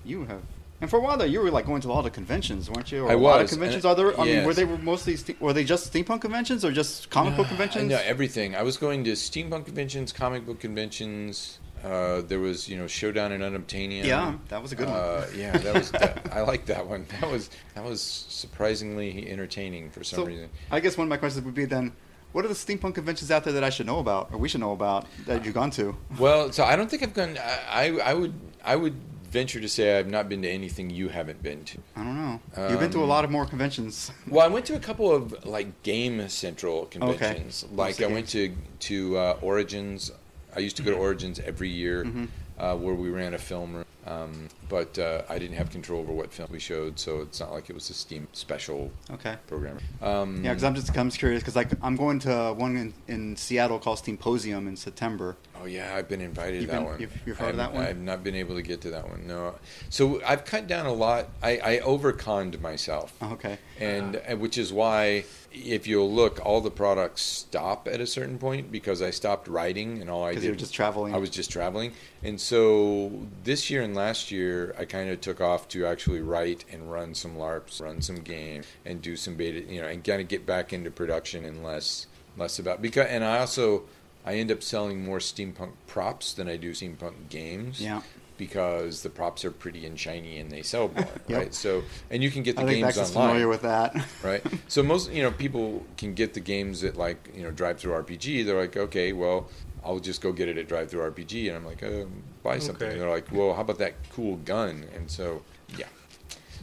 You 0.04 0.24
have. 0.24 0.40
And 0.80 0.88
for 0.88 0.98
a 0.98 1.02
while 1.02 1.18
there, 1.18 1.26
you 1.26 1.40
were 1.40 1.50
like 1.50 1.66
going 1.66 1.82
to 1.82 1.88
a 1.88 1.92
lot 1.92 2.06
of 2.06 2.12
conventions, 2.14 2.70
weren't 2.70 2.90
you? 2.90 3.04
Or 3.04 3.11
I 3.11 3.14
a 3.14 3.16
lot 3.18 3.40
of 3.40 3.42
was, 3.42 3.52
and 3.52 3.61
conventions. 3.61 3.84
it- 3.84 3.88
Are 3.88 3.94
there? 3.94 4.18
I 4.18 4.24
mean, 4.24 4.44
were 4.44 4.52
yes. 4.52 4.56
they 4.56 4.64
mostly 4.64 5.16
ste- 5.16 5.38
were 5.40 5.52
they 5.52 5.64
just 5.64 5.92
steampunk 5.92 6.22
conventions 6.22 6.64
or 6.64 6.72
just 6.72 7.11
comic 7.11 7.37
book 7.37 7.48
conventions? 7.48 7.90
know 7.90 8.00
everything. 8.02 8.56
I 8.56 8.62
was 8.62 8.78
going 8.78 9.04
to 9.04 9.12
steampunk 9.12 9.66
conventions, 9.66 10.11
comic 10.12 10.46
book 10.46 10.58
conventions. 10.61 11.58
Uh, 11.84 12.20
there 12.22 12.38
was, 12.40 12.68
you 12.68 12.76
know, 12.76 12.86
Showdown 12.86 13.32
in 13.32 13.40
Unobtainium. 13.40 14.04
Yeah, 14.04 14.34
that 14.48 14.62
was 14.62 14.72
a 14.72 14.76
good 14.76 14.88
one. 14.88 14.96
Uh, 14.96 15.26
yeah, 15.36 15.56
that 15.56 15.74
was. 15.74 15.90
that, 15.92 16.28
I 16.32 16.40
like 16.42 16.66
that 16.66 16.86
one. 16.86 17.06
That 17.20 17.30
was 17.30 17.50
that 17.74 17.84
was 17.84 18.00
surprisingly 18.02 19.28
entertaining 19.30 19.90
for 19.90 20.02
some 20.04 20.20
So, 20.20 20.26
reason. 20.26 20.48
I 20.70 20.80
guess 20.80 20.96
one 20.98 21.06
of 21.06 21.10
my 21.10 21.16
questions 21.16 21.44
would 21.44 21.54
be 21.54 21.64
then, 21.64 21.92
what 22.32 22.44
are 22.44 22.48
the 22.48 22.54
steampunk 22.54 22.94
conventions 22.94 23.30
out 23.30 23.44
there 23.44 23.52
that 23.54 23.64
I 23.64 23.70
should 23.70 23.86
know 23.86 23.98
about, 24.00 24.30
or 24.32 24.38
we 24.38 24.48
should 24.48 24.60
know 24.60 24.72
about 24.72 25.06
that 25.26 25.44
you've 25.44 25.54
gone 25.54 25.70
to? 25.72 25.96
Well, 26.18 26.52
so 26.52 26.64
I 26.64 26.76
don't 26.76 26.90
think 26.90 27.02
I've 27.02 27.14
gone. 27.14 27.38
I, 27.38 27.98
I 28.00 28.10
I 28.10 28.14
would 28.14 28.34
I 28.64 28.76
would 28.76 28.94
venture 29.30 29.60
to 29.60 29.68
say 29.68 29.98
I've 29.98 30.08
not 30.08 30.28
been 30.28 30.40
to 30.42 30.48
anything 30.48 30.88
you 30.88 31.08
haven't 31.10 31.42
been 31.42 31.62
to. 31.64 31.78
I 31.96 32.02
don't 32.02 32.16
know. 32.16 32.40
you've 32.70 32.80
been 32.80 32.90
to 32.92 33.00
a 33.00 33.02
Um, 33.02 33.08
lot 33.10 33.24
of 33.24 33.30
more 33.30 33.44
conventions. 33.46 34.10
Well, 34.28 34.44
I 34.44 34.48
went 34.48 34.64
to 34.66 34.74
a 34.74 34.80
couple 34.80 35.14
of 35.14 35.44
like 35.46 35.82
Game 35.82 36.28
Central 36.28 36.86
conventions. 36.86 37.64
Okay. 37.64 37.74
Like 37.76 38.00
I 38.02 38.06
went 38.06 38.28
to 38.30 38.52
to 38.90 39.16
uh, 39.18 39.38
Origins. 39.42 40.10
I 40.59 40.61
used 40.61 40.77
to 40.79 40.83
go 40.83 40.90
to 40.90 40.97
Origins 40.97 41.38
every 41.38 41.68
year, 41.68 42.03
Mhm. 42.05 42.29
uh, 42.59 42.75
where 42.77 42.92
we 42.94 43.11
ran 43.11 43.33
a 43.33 43.38
film 43.38 43.75
room. 43.77 43.85
Um, 44.09 44.49
but 44.68 44.99
uh, 44.99 45.23
I 45.29 45.38
didn't 45.38 45.57
have 45.57 45.71
control 45.71 46.01
over 46.01 46.12
what 46.12 46.33
film 46.33 46.49
we 46.51 46.59
showed, 46.59 46.99
so 46.99 47.21
it's 47.21 47.38
not 47.38 47.53
like 47.53 47.71
it 47.71 47.75
was 47.75 47.90
a 47.90 47.94
Steam 47.94 48.27
special 48.33 48.90
Okay. 49.11 49.37
programmer. 49.47 49.81
Um, 50.03 50.42
Yeah, 50.42 50.51
because 50.55 50.64
I'm 50.64 50.75
just 50.75 50.97
I'm 50.99 51.09
just 51.11 51.18
curious 51.21 51.42
because 51.42 51.55
like 51.55 51.71
I'm 51.83 51.94
going 51.94 52.18
to 52.21 52.55
one 52.57 52.77
in, 52.77 52.94
in 53.07 53.37
Seattle 53.37 53.79
called 53.79 53.99
Steamposium 53.99 54.66
in 54.66 54.77
September. 54.77 55.37
Oh 55.61 55.66
yeah, 55.66 55.94
I've 55.94 56.09
been 56.09 56.21
invited 56.21 56.53
to 56.55 56.61
You've 56.61 56.71
that 56.71 56.77
been- 56.79 56.85
one. 56.85 57.01
you've- 57.01 57.21
you've 57.27 57.38
heard 57.38 57.51
of 57.51 57.57
that 57.57 57.73
one? 57.75 57.85
I've 57.85 57.99
not 57.99 58.23
been 58.23 58.35
able 58.35 58.55
to 58.57 58.62
get 58.62 58.81
to 58.83 58.90
that 58.90 59.09
one. 59.09 59.27
No. 59.27 59.55
So 59.90 60.21
I've 60.27 60.44
cut 60.44 60.66
down 60.66 60.87
a 60.87 60.92
lot. 60.92 61.29
I, 61.42 61.59
I 61.62 61.79
overconned 61.85 62.61
myself. 62.61 63.12
Oh, 63.21 63.33
okay. 63.33 63.59
and 63.81 64.16
and 64.16 64.40
which 64.40 64.57
is 64.59 64.73
why 64.73 65.25
if 65.53 65.87
you'll 65.87 66.12
look 66.12 66.44
all 66.44 66.61
the 66.61 66.71
products 66.71 67.23
stop 67.23 67.88
at 67.88 68.01
a 68.01 68.07
certain 68.07 68.37
point 68.38 68.71
because 68.71 69.01
i 69.01 69.09
stopped 69.09 69.49
writing 69.49 69.99
and 70.01 70.11
all 70.11 70.23
i 70.23 70.31
Because 70.31 70.42
did 70.42 70.51
were 70.51 70.57
just 70.57 70.75
traveling. 70.75 71.14
i 71.14 71.16
was 71.16 71.31
just 71.31 71.51
traveling 71.51 71.92
and 72.23 72.38
so 72.38 73.11
this 73.44 73.71
year 73.71 73.81
and 73.81 73.94
last 73.94 74.31
year 74.31 74.75
i 74.79 74.85
kind 74.85 75.09
of 75.09 75.23
took 75.23 75.40
off 75.40 75.66
to 75.68 75.87
actually 75.87 76.21
write 76.21 76.64
and 76.71 76.92
run 76.92 77.14
some 77.14 77.38
larps 77.38 77.81
run 77.81 78.03
some 78.03 78.16
games 78.16 78.66
and 78.85 79.01
do 79.01 79.16
some 79.16 79.37
beta 79.37 79.61
you 79.73 79.81
know 79.81 79.88
and 79.88 80.05
kind 80.05 80.21
of 80.21 80.29
get 80.29 80.44
back 80.44 80.73
into 80.75 80.90
production 80.90 81.47
and 81.47 81.64
less 81.64 82.07
less 82.37 82.59
about 82.59 82.83
because 82.83 83.07
and 83.07 83.25
i 83.25 83.38
also 83.38 83.85
i 84.28 84.34
end 84.34 84.50
up 84.50 84.62
selling 84.62 84.98
more 85.04 85.18
steampunk 85.18 85.72
props 85.86 86.26
than 86.34 86.46
i 86.48 86.56
do 86.56 86.70
steampunk 86.72 87.14
games 87.30 87.80
Yeah. 87.80 88.02
because 88.36 89.02
the 89.02 89.10
props 89.10 89.44
are 89.44 89.50
pretty 89.50 89.86
and 89.86 89.98
shiny 89.98 90.38
and 90.38 90.50
they 90.50 90.62
sell 90.62 90.88
more 90.94 91.06
Yep. 91.28 91.38
right 91.38 91.54
so 91.54 91.82
and 92.10 92.22
you 92.22 92.30
can 92.30 92.42
get 92.42 92.56
the 92.56 92.62
I 92.62 92.64
think 92.66 92.76
games 92.84 92.96
Max 92.96 93.08
is 93.10 93.16
online 93.16 93.28
familiar 93.30 93.48
with 93.48 93.62
that. 93.62 93.90
right? 94.30 94.42
So 94.68 94.82
most 94.82 95.10
you 95.16 95.22
know 95.24 95.30
people 95.44 95.84
can 95.96 96.14
get 96.14 96.34
the 96.34 96.40
games 96.40 96.84
at 96.84 96.96
like 96.96 97.18
you 97.36 97.42
know 97.44 97.50
Drive 97.50 97.78
Through 97.80 97.94
RPG. 98.04 98.44
They're 98.46 98.60
like, 98.60 98.76
okay, 98.76 99.12
well, 99.12 99.48
I'll 99.84 99.98
just 100.10 100.20
go 100.20 100.32
get 100.32 100.48
it 100.48 100.58
at 100.58 100.66
DriveThruRPG, 100.68 101.48
and 101.48 101.56
I'm 101.58 101.64
like, 101.64 101.82
uh, 101.82 102.04
buy 102.42 102.58
something. 102.58 102.86
Okay. 102.86 102.92
And 102.94 103.00
they're 103.00 103.10
like, 103.18 103.30
well, 103.32 103.54
how 103.54 103.62
about 103.62 103.78
that 103.78 103.94
cool 104.14 104.36
gun? 104.38 104.84
And 104.94 105.10
so 105.10 105.42
yeah, 105.76 105.86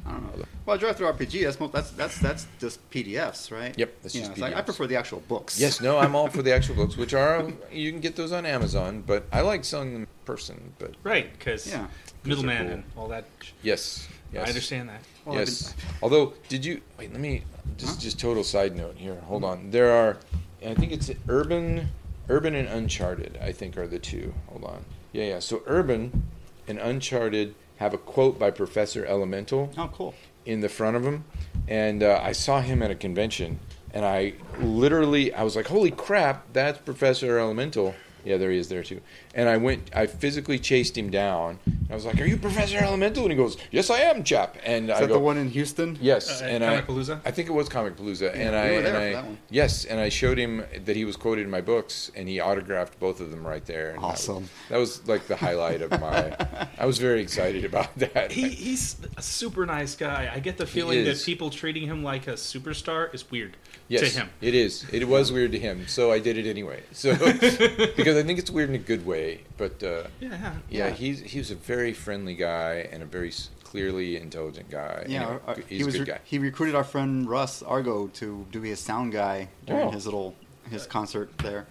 I 0.06 0.12
don't 0.12 0.38
know. 0.38 0.46
Well, 0.66 0.78
Drive 0.78 0.98
Through 0.98 1.08
RPG, 1.14 1.44
that's 1.44 1.60
mo- 1.60 1.68
that's 1.68 1.92
that's 1.92 2.20
that's 2.20 2.48
just 2.60 2.88
PDFs, 2.92 3.52
right? 3.52 3.78
Yep, 3.78 3.94
that's 4.04 4.14
You 4.16 4.22
just 4.22 4.30
know, 4.30 4.34
it's 4.34 4.42
like, 4.42 4.56
I 4.56 4.62
prefer 4.62 4.86
the 4.88 4.96
actual 4.96 5.22
books. 5.28 5.60
yes, 5.60 5.82
no, 5.82 5.98
I'm 5.98 6.16
all 6.16 6.28
for 6.28 6.42
the 6.42 6.54
actual 6.54 6.76
books, 6.76 6.96
which 6.98 7.14
are 7.14 7.48
you 7.72 7.92
can 7.92 8.02
get 8.02 8.16
those 8.16 8.32
on 8.32 8.46
Amazon, 8.46 9.04
but 9.06 9.26
I 9.32 9.42
like 9.42 9.64
selling 9.66 9.94
them 9.94 10.02
in 10.04 10.08
person. 10.26 10.74
But 10.80 10.94
Right, 11.04 11.32
because 11.34 11.68
Yeah. 11.68 11.88
middleman 12.24 12.64
cool. 12.66 12.74
and 12.74 12.84
all 12.98 13.08
that. 13.10 13.26
yes, 13.64 14.08
yes, 14.34 14.46
I 14.46 14.50
understand 14.50 14.90
that. 14.90 15.02
Well, 15.26 15.38
yes. 15.40 15.74
been- 15.74 15.84
Although, 16.04 16.34
did 16.50 16.64
you 16.66 16.82
wait? 17.00 17.12
Let 17.12 17.22
me 17.22 17.44
just 17.78 17.96
Huh? 17.96 18.02
just 18.02 18.20
total 18.20 18.44
side 18.44 18.76
note 18.76 18.96
here. 18.98 19.20
Hold 19.22 19.44
on. 19.44 19.72
There 19.72 19.92
are, 19.92 20.18
I 20.66 20.74
think 20.76 20.92
it's 20.92 21.10
urban, 21.28 21.90
urban 22.30 22.54
and 22.56 22.68
uncharted. 22.68 23.38
I 23.42 23.52
think 23.52 23.76
are 23.78 23.88
the 23.88 24.00
two. 24.00 24.34
Hold 24.50 24.66
on. 24.66 24.86
Yeah, 25.14 25.26
yeah. 25.26 25.40
So 25.40 25.64
urban 25.66 26.24
and 26.68 26.78
uncharted 26.80 27.56
have 27.78 27.94
a 27.94 27.98
quote 27.98 28.38
by 28.40 28.52
Professor 28.52 29.06
Elemental 29.06 29.72
Oh, 29.78 29.90
cool. 29.94 30.14
in 30.46 30.62
the 30.62 30.70
front 30.70 30.96
of 30.96 31.04
him, 31.06 31.26
and 31.68 32.02
uh, 32.04 32.20
I 32.24 32.32
saw 32.32 32.62
him 32.62 32.82
at 32.84 32.92
a 32.92 32.96
convention, 32.96 33.60
and 33.94 34.06
I 34.06 34.34
literally 34.60 35.34
I 35.34 35.44
was 35.44 35.56
like, 35.56 35.68
"Holy 35.68 35.92
crap, 35.92 36.52
that's 36.54 36.80
Professor 36.80 37.38
Elemental!" 37.40 37.96
Yeah, 38.26 38.38
there 38.38 38.52
he 38.52 38.58
is 38.58 38.68
there 38.68 38.84
too. 38.84 39.02
And 39.36 39.48
I 39.48 39.58
went, 39.58 39.92
I 39.96 40.08
physically 40.08 40.58
chased 40.60 40.98
him 40.98 41.12
down. 41.12 41.60
I 41.90 41.94
was 41.94 42.06
like, 42.06 42.20
"Are 42.20 42.26
you 42.26 42.38
Professor 42.38 42.80
Elemental?" 42.80 43.24
And 43.24 43.32
he 43.32 43.38
goes, 43.38 43.58
"Yes, 43.70 43.92
I 43.92 44.00
am, 44.00 44.24
chap." 44.24 44.58
And 44.66 44.90
Is 44.90 44.98
I 44.98 45.02
that 45.02 45.08
go, 45.08 45.14
the 45.14 45.20
one 45.20 45.38
in 45.38 45.50
Houston? 45.50 45.98
Yes, 46.02 46.42
Uh, 46.42 46.46
and 46.46 46.64
Comicpalooza? 46.64 47.22
I, 47.24 47.30
I 47.30 47.32
think 47.32 47.48
it 47.48 47.52
was 47.52 47.70
Comicpalooza, 47.70 48.22
Yeah, 48.36 48.42
and 48.42 48.52
we 48.52 48.58
I, 48.58 48.66
and 48.90 48.98
I 48.98 49.12
that 49.14 49.26
one. 49.26 49.38
yes, 49.52 49.86
and 49.86 50.00
I 50.00 50.10
showed 50.10 50.40
him 50.40 50.64
that 50.86 50.96
he 50.96 51.06
was 51.06 51.16
quoted 51.16 51.44
in 51.46 51.52
my 51.52 51.62
books, 51.62 52.12
and 52.16 52.28
he 52.28 52.40
autographed 52.42 53.00
both 53.00 53.20
of 53.22 53.30
them 53.30 53.46
right 53.46 53.64
there. 53.66 53.92
And 53.92 54.00
that 54.00 54.08
was- 54.08 54.28
Awesome. 54.30 54.50
That 54.70 54.78
was, 54.78 55.08
like 55.08 55.28
the 55.28 55.36
highlight 55.36 55.84
of 55.84 55.92
my. 55.92 56.36
I 56.80 56.86
was 56.88 56.98
very 56.98 57.22
excited 57.22 57.64
about 57.66 57.96
that. 58.00 58.32
He, 58.32 58.50
he's 58.50 58.96
a 59.16 59.22
super 59.22 59.68
nice 59.68 59.96
guy. 59.96 60.32
I 60.34 60.40
get 60.40 60.58
the 60.58 60.66
feeling 60.66 61.06
that 61.06 61.22
people 61.24 61.52
treating 61.52 61.84
him 61.86 62.04
like 62.04 62.26
a 62.28 62.34
superstar 62.34 63.14
is 63.14 63.30
weird 63.30 63.56
yes, 63.88 64.14
to 64.14 64.20
him. 64.22 64.30
it 64.42 64.54
is. 64.56 64.86
It 64.92 65.08
was 65.08 65.32
weird 65.32 65.52
to 65.54 65.60
him, 65.60 65.88
so 65.88 66.12
I 66.12 66.20
did 66.20 66.38
it 66.38 66.48
anyway. 66.50 66.84
So 66.92 67.16
because 67.96 68.16
I 68.18 68.24
think 68.24 68.40
it's 68.40 68.50
weird 68.52 68.70
in 68.70 68.76
a 68.76 68.80
good 68.80 69.06
way, 69.06 69.42
but 69.58 69.82
uh, 69.84 70.04
Yeah, 70.20 70.30
yeah, 70.30 70.54
Yeah. 70.70 70.90
he's 70.92 71.20
he 71.22 71.38
was 71.40 71.52
a 71.52 71.56
very 71.56 71.94
friendly 71.94 72.36
guy 72.36 72.88
and 72.92 73.04
a 73.04 73.06
very 73.06 73.32
clearly 73.64 74.18
intelligent 74.18 74.70
guy. 74.70 75.06
Yeah, 75.08 75.24
Anyway, 75.24 75.40
our- 75.48 75.56
he's 75.56 75.78
he 75.80 75.84
was 75.84 75.96
a 75.96 75.98
good 76.00 76.08
re- 76.08 76.14
guy. 76.16 76.20
he 76.24 76.38
recruited 76.40 76.76
our 76.76 76.84
friend 76.84 77.30
Russ 77.30 77.62
Argo 77.64 78.08
to 78.20 78.46
do 78.52 78.62
his 78.62 78.80
sound 78.80 79.12
guy 79.12 79.50
during 79.66 79.88
Oh. 79.88 79.92
his 79.92 80.06
little 80.06 80.34
his 80.70 80.88
concert 80.88 81.30
there. 81.40 81.66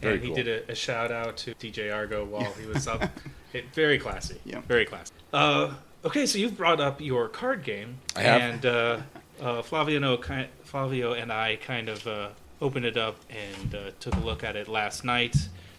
Very 0.00 0.14
and 0.14 0.22
he 0.22 0.28
cool. 0.28 0.36
did 0.36 0.48
a, 0.48 0.72
a 0.72 0.74
shout 0.74 1.10
out 1.12 1.36
to 1.38 1.54
DJ 1.54 1.94
Argo 1.94 2.24
while 2.24 2.52
he 2.60 2.66
was 2.66 2.86
up. 2.86 3.02
It, 3.54 3.72
very 3.72 3.98
classy. 4.00 4.40
Yeah. 4.44 4.62
Very 4.66 4.84
classy. 4.84 5.12
Uh, 5.32 5.74
okay, 6.04 6.26
so 6.26 6.38
you've 6.38 6.56
brought 6.56 6.80
up 6.80 7.00
your 7.00 7.28
card 7.28 7.62
game. 7.62 7.98
I 8.16 8.22
have. 8.22 8.40
And 8.42 8.66
uh, 8.66 9.00
uh, 9.44 9.62
Flavio, 9.62 9.98
no, 10.00 10.16
ki- 10.16 10.46
Flavio 10.64 11.12
and 11.12 11.30
I 11.32 11.56
kind 11.56 11.88
of 11.88 12.06
uh, 12.06 12.28
opened 12.60 12.86
it 12.86 12.96
up 12.96 13.16
and 13.30 13.74
uh, 13.74 13.90
took 14.00 14.14
a 14.16 14.20
look 14.20 14.42
at 14.42 14.56
it 14.56 14.66
last 14.68 15.04
night 15.04 15.36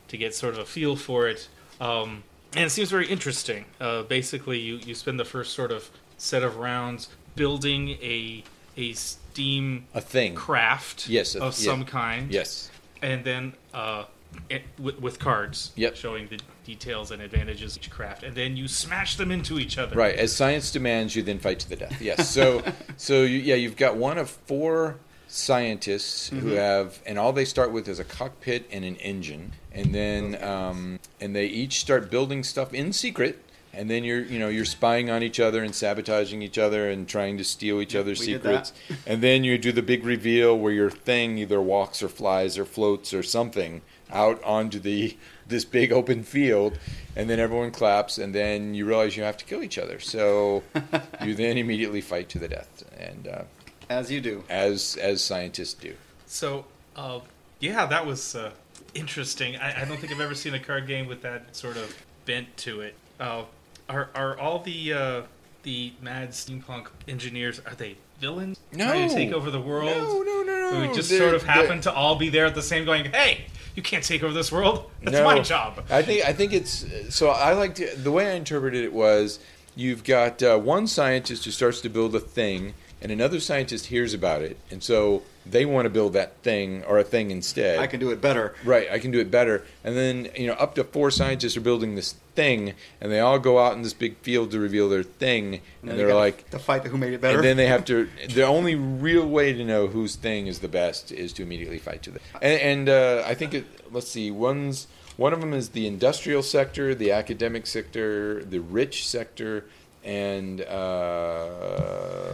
to 0.08 0.18
get 0.18 0.34
sort 0.36 0.54
of 0.54 0.60
a 0.60 0.66
feel 0.66 0.96
for 0.96 1.28
it. 1.28 1.48
Um, 1.82 2.24
and 2.56 2.66
it 2.66 2.70
seems 2.70 2.90
very 2.90 3.08
interesting. 3.08 3.66
Uh, 3.82 4.04
basically, 4.04 4.60
you, 4.60 4.76
you 4.78 4.96
spend 4.96 5.20
the 5.20 5.26
first 5.26 5.54
sort 5.54 5.72
of 5.72 5.90
set 6.18 6.44
of 6.44 6.58
rounds 6.58 7.10
building 7.36 7.90
a 8.02 8.44
a 8.78 8.94
Steam 8.94 9.86
A 9.94 10.02
thing. 10.02 10.36
craft 10.36 11.10
Yes, 11.10 11.36
a- 11.36 11.40
of 11.44 11.58
yeah. 11.60 11.66
some 11.72 11.86
kind 11.86 12.32
Yes. 12.32 12.70
and 13.02 13.24
then 13.26 13.54
uh, 13.74 14.04
it, 14.50 14.64
with, 14.80 15.00
with 15.00 15.20
cards 15.20 15.72
Yep. 15.76 15.96
showing 15.96 16.28
the 16.28 16.40
details 16.66 17.12
and 17.12 17.22
advantages 17.22 17.76
of 17.76 17.84
each 17.84 17.90
craft, 17.92 18.24
and 18.24 18.36
then 18.36 18.56
you 18.58 18.68
smash 18.68 19.18
them 19.18 19.32
into 19.32 19.60
each 19.60 19.78
other. 19.78 19.96
Right, 19.96 20.16
as 20.16 20.36
science 20.36 20.72
demands, 20.72 21.16
you 21.16 21.22
then 21.24 21.40
fight 21.40 21.60
to 21.60 21.70
the 21.70 21.76
death. 21.76 22.02
Yes. 22.02 22.30
So, 22.30 22.64
so 22.98 23.24
you, 23.24 23.40
yeah, 23.40 23.56
you've 23.56 23.78
got 23.78 23.96
one 23.98 24.18
of 24.18 24.30
four 24.30 24.98
scientists 25.28 26.30
who 26.30 26.50
have, 26.50 27.00
and 27.06 27.20
all 27.20 27.32
they 27.34 27.46
start 27.46 27.72
with 27.72 27.88
is 27.88 28.00
a 28.00 28.04
cockpit 28.04 28.68
and 28.72 28.84
an 28.84 28.96
engine, 28.98 29.52
and 29.72 29.94
then, 29.94 30.42
um, 30.44 31.00
and 31.22 31.36
they 31.36 31.46
each 31.46 31.80
start 31.80 32.10
building 32.10 32.44
stuff 32.44 32.74
in 32.74 32.92
secret. 32.92 33.40
and 33.74 33.90
then 33.90 34.06
you're 34.06 34.22
you 34.24 34.40
know 34.40 34.48
you're 34.48 34.64
spying 34.64 35.10
on 35.10 35.22
each 35.22 35.38
other 35.38 35.62
and 35.62 35.76
sabotaging 35.76 36.42
each 36.42 36.58
other 36.58 36.90
and 36.90 37.10
trying 37.10 37.38
to 37.38 37.44
steal 37.44 37.82
each 37.82 37.94
other's 37.94 38.22
we 38.22 38.28
secrets 38.28 38.72
and 39.06 39.22
then 39.22 39.44
you 39.44 39.58
do 39.58 39.74
the 39.74 39.82
big 39.82 40.06
reveal 40.06 40.58
where 40.58 40.72
your 40.72 40.90
thing 40.90 41.38
either 41.38 41.60
walks 41.62 42.02
or 42.02 42.08
flies 42.08 42.58
or 42.58 42.64
floats 42.64 43.14
or 43.14 43.22
something 43.22 43.82
out 44.16 44.42
onto 44.44 44.80
the 44.80 45.16
this 45.48 45.66
big 45.66 45.92
open 45.92 46.24
field 46.24 46.80
and 47.16 47.30
then 47.30 47.40
everyone 47.40 47.70
claps 47.70 48.18
and 48.18 48.34
then 48.34 48.74
you 48.74 48.86
realize 48.86 49.16
you 49.16 49.22
have 49.24 49.38
to 49.38 49.46
kill 49.46 49.62
each 49.62 49.78
other 49.78 50.00
so 50.00 50.64
you 51.24 51.36
then 51.36 51.58
immediately 51.58 52.02
fight 52.02 52.30
to 52.30 52.40
the 52.40 52.48
death 52.48 52.84
and 52.98 53.28
uh, 53.28 53.42
As 53.90 54.10
you 54.10 54.22
do. 54.22 54.44
as 54.50 54.98
as 55.02 55.22
scientists 55.24 55.74
do 55.76 55.94
So, 56.26 56.66
uh, 56.96 57.20
yeah, 57.60 57.86
that 57.86 58.06
was 58.06 58.36
uh, 58.36 58.52
interesting. 58.94 59.56
I, 59.58 59.82
I 59.82 59.86
don't 59.86 59.98
think 60.00 60.12
I've 60.14 60.22
ever 60.22 60.36
seen 60.36 60.54
a 60.54 60.60
card 60.60 60.88
game 60.88 61.08
with 61.08 61.22
that 61.22 61.56
sort 61.56 61.78
of 61.78 61.96
bent 62.26 62.56
to 62.58 62.82
it. 62.82 62.96
Uh, 63.20 63.44
are 63.90 64.10
are 64.16 64.38
all 64.40 64.60
the 64.60 64.94
uh, 64.94 65.22
the 65.64 65.94
mad 66.02 66.32
steampunk 66.32 66.88
engineers 67.08 67.60
are 67.66 67.76
they 67.76 67.96
villains 68.20 68.60
No. 68.74 68.86
trying 68.88 69.10
to 69.10 69.16
take 69.16 69.32
over 69.34 69.52
the 69.52 69.62
world? 69.62 69.86
no 69.92 70.22
no 70.24 70.42
no 70.44 70.72
Do 70.72 70.80
no 70.80 70.88
we 70.90 70.96
just 70.96 71.10
They're- 71.10 71.20
sort 71.20 71.36
of 71.36 71.42
they're- 71.44 71.52
happen 71.52 71.82
to 71.82 71.94
all 71.94 72.16
be 72.16 72.30
there 72.30 72.46
at 72.48 72.56
the 72.56 72.62
same, 72.64 72.84
going, 72.86 73.06
"Hey, 73.12 73.46
you 73.76 73.84
can't 73.84 74.04
take 74.04 74.24
over 74.24 74.34
this 74.34 74.52
world. 74.52 74.90
That's 75.04 75.18
No. 75.18 75.24
my 75.26 75.40
job." 75.40 75.84
I 75.90 76.02
think 76.02 76.26
I 76.26 76.34
think 76.34 76.54
it's 76.54 76.86
so. 77.10 77.30
I 77.30 77.54
like 77.54 77.76
to, 77.76 77.96
the 77.96 78.12
way 78.12 78.28
I 78.32 78.36
interpreted 78.36 78.84
it 78.84 78.94
was 78.94 79.40
you've 79.76 80.04
got 80.04 80.42
uh, 80.42 80.58
one 80.58 80.88
scientist 80.88 81.46
who 81.46 81.52
starts 81.52 81.82
to 81.82 81.90
build 81.90 82.16
a 82.16 82.20
thing, 82.20 82.74
and 83.02 83.12
another 83.12 83.40
scientist 83.40 83.88
hears 83.88 84.14
about 84.14 84.42
it, 84.42 84.58
and 84.72 84.82
so 84.84 85.22
they 85.46 85.66
want 85.66 85.86
to 85.86 85.90
build 85.90 86.14
that 86.14 86.38
thing 86.42 86.84
or 86.86 86.98
a 86.98 87.04
thing 87.04 87.32
instead. 87.32 87.80
I 87.80 87.88
can 87.88 88.00
do 88.00 88.12
it 88.12 88.22
better. 88.22 88.56
Right, 88.64 88.90
I 88.92 89.00
can 89.00 89.12
do 89.12 89.20
it 89.20 89.30
better. 89.30 89.64
And 89.84 89.96
then, 89.96 90.30
you 90.36 90.48
know, 90.48 90.54
up 90.54 90.76
to 90.76 90.84
four 90.84 91.12
scientists 91.12 91.56
are 91.56 91.62
building 91.62 91.96
this 91.96 92.16
thing, 92.36 92.74
and 93.00 93.12
they 93.12 93.20
all 93.20 93.40
go 93.40 93.60
out 93.60 93.74
in 93.74 93.82
this 93.82 93.94
big 93.94 94.18
field 94.18 94.52
to 94.52 94.60
reveal 94.60 94.90
their 94.90 95.04
thing, 95.04 95.62
and, 95.82 95.92
then 95.92 95.98
they're 95.98 96.16
like, 96.16 96.50
to 96.50 96.60
fight 96.60 96.84
who 96.86 96.98
made 96.98 97.14
it 97.14 97.22
better. 97.22 97.38
and 97.38 97.46
then 97.46 97.58
they 97.58 97.68
have 97.68 97.86
to. 97.86 98.10
The 98.30 98.46
only 98.46 98.76
real 98.76 99.28
way 99.28 99.54
to 99.54 99.64
know 99.64 99.88
whose 99.88 100.16
thing 100.16 100.48
is 100.48 100.60
the 100.60 100.68
best 100.68 101.12
is 101.12 101.34
to 101.34 101.44
immediately 101.44 101.80
fight 101.80 102.04
to 102.04 102.12
them. 102.12 102.22
And, 102.42 102.62
and 102.62 102.90
uh, 102.90 103.24
I 103.26 103.36
think 103.36 103.54
it. 103.54 103.66
Let's 103.92 104.10
see. 104.10 104.32
One's 104.32 104.88
one 105.18 105.32
of 105.32 105.40
them 105.40 105.54
is 105.54 105.70
the 105.70 105.88
industrial 105.88 106.44
sector, 106.44 106.94
the 106.94 107.12
academic 107.12 107.68
sector, 107.68 108.44
the 108.44 108.60
rich 108.60 109.08
sector, 109.08 109.66
and 110.04 110.62
uh, 110.62 112.25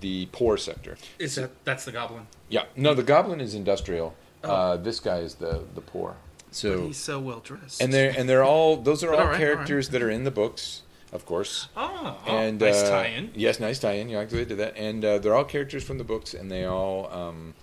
the 0.00 0.26
poor 0.32 0.56
sector. 0.56 0.96
Is 1.18 1.34
that 1.36 1.50
that's 1.64 1.84
the 1.84 1.92
goblin? 1.92 2.26
Yeah. 2.48 2.64
No, 2.76 2.94
the 2.94 3.02
goblin 3.02 3.40
is 3.40 3.54
industrial. 3.54 4.14
Oh. 4.44 4.50
Uh, 4.50 4.76
this 4.76 5.00
guy 5.00 5.18
is 5.18 5.34
the 5.36 5.64
the 5.74 5.80
poor. 5.80 6.16
So 6.50 6.86
He's 6.86 6.96
so 6.96 7.20
well 7.20 7.40
dressed. 7.40 7.80
and 7.80 7.92
they're 7.92 8.12
and 8.16 8.28
they're 8.28 8.42
all 8.44 8.76
those 8.76 9.04
are 9.04 9.12
all 9.12 9.20
all 9.20 9.26
right, 9.26 9.32
all 9.34 9.38
characters 9.38 9.90
that 9.90 10.02
are 10.02 10.10
in 10.10 10.24
the 10.24 10.30
books, 10.32 10.82
of 11.12 11.24
course. 11.26 11.68
oh, 11.76 12.18
and 12.26 12.58
nice 12.60 12.82
uh, 12.82 12.90
tie-in. 12.90 13.30
Yes, 13.34 13.60
nice 13.60 13.78
tie-in. 13.78 14.08
You 14.08 14.16
like 14.16 14.30
the 14.30 14.36
way 14.36 14.42
they 14.44 14.48
did 14.56 14.58
that. 14.58 14.76
And 14.76 15.04
uh, 15.04 15.18
they're 15.18 15.34
all 15.34 15.44
characters 15.44 15.84
from 15.84 15.98
the 15.98 16.04
books, 16.04 16.34
and 16.34 16.50
they 16.50 16.64
all 16.64 17.08
um, 17.12 17.54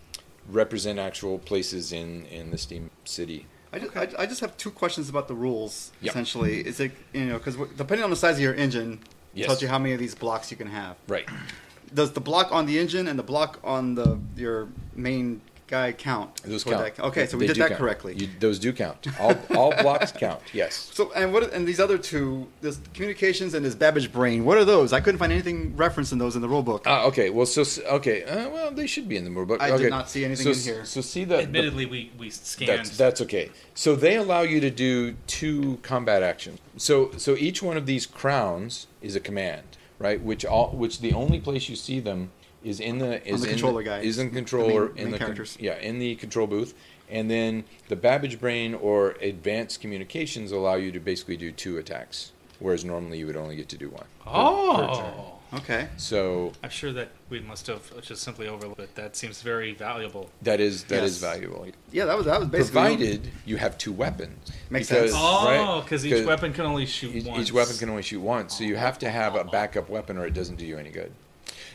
represent 0.48 1.00
actual 1.00 1.38
places 1.40 1.92
in 1.92 2.26
in 2.28 2.52
the 2.52 2.58
Steam 2.58 2.90
City. 3.04 3.46
I 3.74 3.80
just, 3.80 3.98
I, 3.98 4.08
I 4.20 4.26
just 4.26 4.40
have 4.40 4.56
two 4.56 4.72
questions 4.72 5.10
about 5.10 5.28
the 5.28 5.36
rules. 5.36 5.92
Yep. 6.02 6.12
Essentially, 6.12 6.66
is 6.66 6.80
it 6.80 6.94
you 7.14 7.26
know 7.26 7.38
because 7.40 7.58
depending 7.76 8.04
on 8.06 8.10
the 8.10 8.16
size 8.16 8.36
of 8.36 8.42
your 8.42 8.54
engine, 8.54 9.00
Yes. 9.34 9.48
tells 9.48 9.62
you 9.62 9.68
how 9.68 9.78
many 9.80 9.94
of 9.94 10.00
these 10.00 10.16
blocks 10.16 10.50
you 10.50 10.56
can 10.58 10.68
have. 10.68 10.96
Right. 11.10 11.28
Does 11.94 12.12
the 12.12 12.22
block 12.22 12.52
on 12.52 12.66
the 12.66 12.78
engine 12.80 13.08
and 13.08 13.18
the 13.18 13.24
block 13.24 13.60
on 13.64 13.96
the 13.96 14.20
your 14.36 14.68
main 14.96 15.42
guy 15.68 15.92
count? 15.92 16.42
Those 16.44 16.64
count. 16.64 16.96
that? 16.96 17.04
Okay, 17.04 17.28
so 17.28 17.38
we 17.38 17.44
They 17.44 17.48
did 17.48 17.54
do 17.56 17.60
that 17.62 17.70
count. 17.70 17.80
correctly. 17.80 18.16
You, 18.16 18.30
those 18.40 18.58
do 18.58 18.74
count. 18.74 19.08
All 19.20 19.36
all 19.56 19.76
blocks 19.82 20.12
count. 20.12 20.42
Yes. 20.54 20.90
So 20.94 21.12
and 21.14 21.34
what 21.34 21.54
and 21.54 21.68
these 21.68 21.80
other 21.80 21.98
two, 21.98 22.48
this 22.62 22.80
communications 22.94 23.54
and 23.54 23.66
this 23.66 23.76
Babbage 23.76 24.12
brain. 24.12 24.44
What 24.46 24.58
are 24.58 24.66
those? 24.66 24.94
I 24.94 25.02
couldn't 25.02 25.20
find 25.20 25.32
anything 25.32 25.76
referenced 25.76 26.12
in 26.12 26.18
those 26.18 26.36
in 26.36 26.42
the 26.42 26.50
rule 26.50 26.64
book. 26.64 26.84
Ah, 26.86 27.06
okay. 27.06 27.30
Well, 27.30 27.46
so 27.46 27.64
okay. 27.88 28.24
Uh, 28.24 28.50
well, 28.50 28.72
they 28.72 28.88
should 28.88 29.08
be 29.08 29.18
in 29.18 29.26
the 29.26 29.32
rule 29.32 29.46
book. 29.46 29.62
I 29.62 29.78
did 29.78 29.90
not 29.90 30.10
see 30.10 30.26
anything 30.26 30.54
so, 30.54 30.60
in 30.72 30.76
here. 30.76 30.86
So 30.86 31.02
see 31.02 31.26
the, 31.26 31.38
the 31.38 31.44
Admittedly, 31.44 31.86
we 31.86 32.12
we 32.18 32.30
scanned. 32.30 32.70
That's 32.70 32.98
that's 32.98 33.22
okay. 33.22 33.52
So 33.76 33.96
they 33.96 34.16
allow 34.16 34.42
you 34.42 34.60
to 34.62 34.72
do 34.72 35.16
two 35.28 35.78
combat 35.84 36.24
actions. 36.24 36.60
So 36.78 37.12
so 37.18 37.36
each 37.36 37.62
one 37.62 37.78
of 37.78 37.86
these 37.86 38.06
crowns 38.06 38.88
is 39.02 39.16
a 39.16 39.20
command, 39.20 39.77
right? 40.00 40.22
Which 40.22 40.46
all 40.46 40.70
which 40.72 41.00
the 41.00 41.14
only 41.14 41.40
place 41.40 41.70
you 41.70 41.76
see 41.76 42.00
them 42.00 42.32
is 42.64 42.80
in 42.80 42.98
the 43.00 43.26
is 43.28 43.42
the 43.42 43.48
in 43.48 43.54
controller 43.54 43.84
the, 43.84 43.90
guide. 43.90 44.06
is 44.06 44.18
in 44.18 44.28
The 44.30 44.36
controller 44.36 44.88
main- 44.90 44.98
in 44.98 45.04
main 45.06 45.12
the 45.12 45.18
characters. 45.20 45.58
yeah 45.60 45.78
in 45.80 46.00
the 46.00 46.16
control 46.16 46.48
booth, 46.48 46.74
and 47.10 47.30
then 47.30 47.64
the 47.88 47.96
Babbage 47.96 48.40
brain 48.40 48.74
or 48.74 49.12
advanced 49.22 49.80
communications 49.82 50.52
allow 50.52 50.76
you 50.76 50.92
to 50.92 51.00
basically 51.00 51.38
do 51.38 51.52
two 51.52 51.78
attacks, 51.78 52.32
whereas 52.60 52.84
normally 52.84 53.20
you 53.20 53.28
would 53.28 53.38
only 53.38 53.56
get 53.56 53.70
to 53.70 53.78
do 53.78 53.90
one. 53.90 54.06
per- 54.24 54.32
per 54.32 54.32
oh. 54.34 54.96
turn. 55.00 55.14
oh, 55.18 55.37
Okay. 55.54 55.88
So 55.98 56.52
I'm 56.64 56.70
sure 56.70 56.92
that 56.94 57.10
we 57.30 57.40
must 57.40 57.68
have 57.68 58.02
just 58.02 58.22
simply 58.22 58.48
overlooked 58.48 58.82
it. 58.82 58.96
That 58.96 59.16
seems 59.16 59.42
very 59.42 59.74
valuable. 59.74 60.30
that 60.42 60.60
is 60.60 60.84
that 60.86 61.04
is 61.04 61.22
Yes. 61.22 61.32
valuable. 61.34 61.66
Yeah, 61.92 62.06
that 62.06 62.18
was 62.18 62.26
that 62.26 62.40
was 62.40 62.50
basically 62.50 62.82
Provided 62.82 63.32
you 63.46 63.58
have 63.58 63.78
two 63.78 63.94
weapons. 63.94 64.52
Makes 64.70 64.90
Because- 64.90 65.12
sense. 65.12 65.24
Oh, 65.24 65.46
right? 65.46 65.84
because 65.84 66.06
each 66.06 66.14
'Cause- 66.14 66.26
weapon 66.26 66.54
can 66.54 66.66
only 66.66 66.86
shoot 66.86 67.16
Each, 67.16 67.26
once. 67.26 67.42
each 67.48 67.54
weapon 67.54 67.78
can 67.78 67.90
only 67.90 68.04
shoot 68.04 68.20
once, 68.20 68.58
so 68.58 68.64
you 68.66 68.76
oh. 68.76 68.80
have 68.80 69.00
to 69.00 69.10
have 69.10 69.36
a 69.36 69.44
backup 69.46 69.90
weapon, 69.90 70.18
or 70.18 70.26
it 70.26 70.34
doesn't 70.34 70.58
do 70.58 70.66
you 70.66 70.78
any 70.78 70.90
good. 70.90 71.12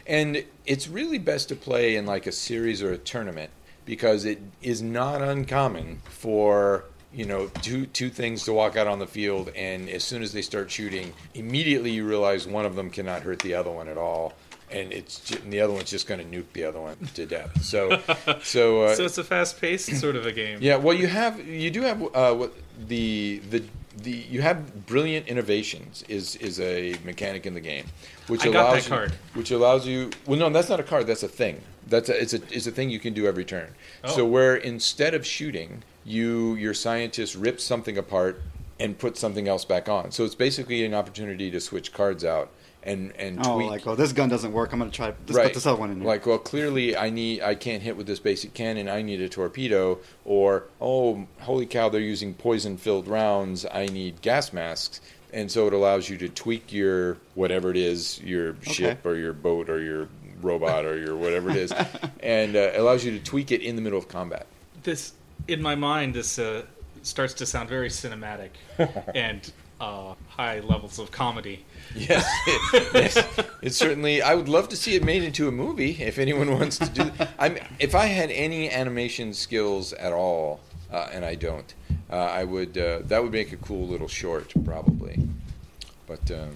And 0.06 0.44
it's 0.66 0.88
really 0.88 1.18
best 1.18 1.48
to 1.48 1.56
play 1.56 1.96
in 1.96 2.04
like 2.06 2.26
a 2.26 2.32
series 2.32 2.82
or 2.82 2.92
a 2.92 2.98
tournament 2.98 3.50
because 3.86 4.24
it 4.24 4.40
is 4.60 4.82
not 4.82 5.22
uncommon 5.22 6.02
for 6.08 6.84
you 7.14 7.24
know 7.26 7.48
two 7.62 7.86
two 7.86 8.08
things 8.10 8.44
to 8.44 8.52
walk 8.52 8.76
out 8.76 8.86
on 8.86 8.98
the 8.98 9.06
field, 9.06 9.50
and 9.56 9.88
as 9.88 10.02
soon 10.04 10.22
as 10.22 10.32
they 10.32 10.42
start 10.42 10.70
shooting, 10.70 11.12
immediately 11.34 11.90
you 11.90 12.06
realize 12.06 12.46
one 12.46 12.64
of 12.64 12.74
them 12.76 12.90
cannot 12.90 13.22
hurt 13.22 13.38
the 13.40 13.54
other 13.54 13.70
one 13.70 13.88
at 13.88 13.98
all. 13.98 14.32
And 14.70 14.90
it's 14.90 15.20
ju- 15.20 15.38
and 15.44 15.52
the 15.52 15.60
other 15.60 15.74
one's 15.74 15.90
just 15.90 16.06
going 16.06 16.18
to 16.18 16.24
nuke 16.36 16.50
the 16.54 16.64
other 16.64 16.80
one 16.80 16.96
to 17.14 17.26
death. 17.26 17.62
So, 17.62 17.90
so, 18.42 18.84
uh, 18.84 18.94
So 18.94 19.04
it's 19.04 19.18
a 19.18 19.24
fast-paced 19.24 19.94
sort 20.00 20.16
of 20.16 20.24
a 20.24 20.32
game. 20.32 20.60
yeah, 20.62 20.76
well, 20.76 20.96
you 20.96 21.08
have 21.08 21.46
you 21.46 21.70
do 21.70 21.82
have 21.82 22.02
uh, 22.14 22.32
what 22.34 22.54
the 22.88 23.42
the 23.50 23.62
the 24.02 24.10
you 24.12 24.40
have 24.40 24.86
brilliant 24.86 25.28
innovations 25.28 26.04
is 26.08 26.36
is 26.36 26.58
a 26.58 26.94
mechanic 27.04 27.44
in 27.44 27.52
the 27.52 27.60
game, 27.60 27.84
which 28.28 28.46
I 28.46 28.48
allows 28.48 28.74
that 28.76 28.84
you, 28.84 28.88
card. 28.88 29.12
which 29.34 29.50
allows 29.50 29.86
you. 29.86 30.08
Well, 30.26 30.38
no, 30.38 30.48
that's 30.48 30.70
not 30.70 30.80
a 30.80 30.84
card. 30.84 31.06
That's 31.06 31.22
a 31.22 31.28
thing. 31.28 31.60
That's 31.88 32.08
a, 32.08 32.18
it's 32.18 32.32
a 32.32 32.40
it's 32.50 32.66
a 32.66 32.70
thing 32.70 32.88
you 32.88 32.98
can 33.00 33.12
do 33.12 33.26
every 33.26 33.44
turn. 33.44 33.68
So 34.06 34.22
Oh. 34.22 34.24
where 34.26 34.56
instead 34.56 35.12
of 35.12 35.26
shooting, 35.26 35.82
you 36.04 36.54
your 36.54 36.74
scientist 36.74 37.34
rips 37.34 37.64
something 37.64 37.98
apart 37.98 38.42
and 38.80 38.98
puts 38.98 39.20
something 39.20 39.48
else 39.48 39.64
back 39.64 39.88
on. 39.88 40.10
So 40.10 40.24
it's 40.24 40.34
basically 40.34 40.84
an 40.84 40.94
opportunity 40.94 41.50
to 41.50 41.60
switch 41.60 41.92
cards 41.92 42.24
out 42.24 42.50
and 42.82 43.12
and 43.16 43.38
oh, 43.46 43.56
tweak 43.56 43.70
like 43.70 43.86
oh, 43.86 43.94
this 43.94 44.12
gun 44.12 44.28
doesn't 44.28 44.52
work. 44.52 44.72
I'm 44.72 44.78
gonna 44.78 44.90
try. 44.90 45.14
Let's 45.28 45.38
put 45.38 45.54
this 45.54 45.66
other 45.66 45.78
one 45.78 45.90
in 45.90 45.98
here. 45.98 46.06
like, 46.06 46.26
well, 46.26 46.38
clearly 46.38 46.96
I 46.96 47.10
need 47.10 47.42
I 47.42 47.54
can't 47.54 47.82
hit 47.82 47.96
with 47.96 48.06
this 48.06 48.18
basic 48.18 48.54
cannon. 48.54 48.88
I 48.88 49.02
need 49.02 49.20
a 49.20 49.28
torpedo. 49.28 50.00
Or 50.24 50.64
oh, 50.80 51.26
holy 51.40 51.66
cow, 51.66 51.88
they're 51.88 52.00
using 52.00 52.34
poison-filled 52.34 53.08
rounds. 53.08 53.66
I 53.72 53.86
need 53.86 54.20
gas 54.20 54.52
masks. 54.52 55.00
And 55.32 55.50
so 55.50 55.66
it 55.66 55.72
allows 55.72 56.10
you 56.10 56.18
to 56.18 56.28
tweak 56.28 56.72
your 56.72 57.16
whatever 57.34 57.70
it 57.70 57.76
is, 57.76 58.20
your 58.20 58.54
ship 58.60 59.06
or 59.06 59.16
your 59.16 59.32
boat 59.32 59.70
or 59.70 59.82
your 59.82 60.08
robot 60.42 60.84
or 60.84 60.98
your 60.98 61.16
whatever 61.16 61.48
it 61.48 61.56
is, 61.56 61.72
and 62.20 62.54
uh, 62.54 62.72
allows 62.74 63.02
you 63.04 63.12
to 63.12 63.24
tweak 63.24 63.50
it 63.50 63.62
in 63.62 63.76
the 63.76 63.80
middle 63.80 63.98
of 63.98 64.08
combat. 64.08 64.46
This, 64.82 65.14
in 65.48 65.60
my 65.62 65.74
mind, 65.74 66.14
this 66.14 66.38
uh, 66.38 66.62
starts 67.02 67.34
to 67.34 67.46
sound 67.46 67.68
very 67.68 67.88
cinematic 67.88 68.50
and 69.14 69.52
uh, 69.80 70.14
high 70.28 70.60
levels 70.60 70.98
of 70.98 71.10
comedy. 71.10 71.64
Yes, 71.94 72.24
it, 72.46 72.88
yes, 72.94 73.24
it 73.62 73.74
certainly. 73.74 74.22
I 74.22 74.34
would 74.34 74.48
love 74.48 74.68
to 74.70 74.76
see 74.76 74.94
it 74.94 75.04
made 75.04 75.22
into 75.22 75.48
a 75.48 75.52
movie. 75.52 75.90
If 76.02 76.18
anyone 76.18 76.50
wants 76.58 76.78
to 76.78 76.88
do, 76.88 77.10
I'm. 77.38 77.58
If 77.78 77.94
I 77.94 78.06
had 78.06 78.30
any 78.30 78.70
animation 78.70 79.34
skills 79.34 79.92
at 79.92 80.12
all, 80.12 80.60
uh, 80.90 81.08
and 81.12 81.24
I 81.24 81.34
don't, 81.34 81.74
uh, 82.10 82.16
I 82.16 82.44
would. 82.44 82.78
Uh, 82.78 83.00
that 83.06 83.22
would 83.22 83.32
make 83.32 83.52
a 83.52 83.56
cool 83.58 83.86
little 83.88 84.08
short, 84.08 84.52
probably. 84.64 85.20
But 86.06 86.30
um, 86.30 86.54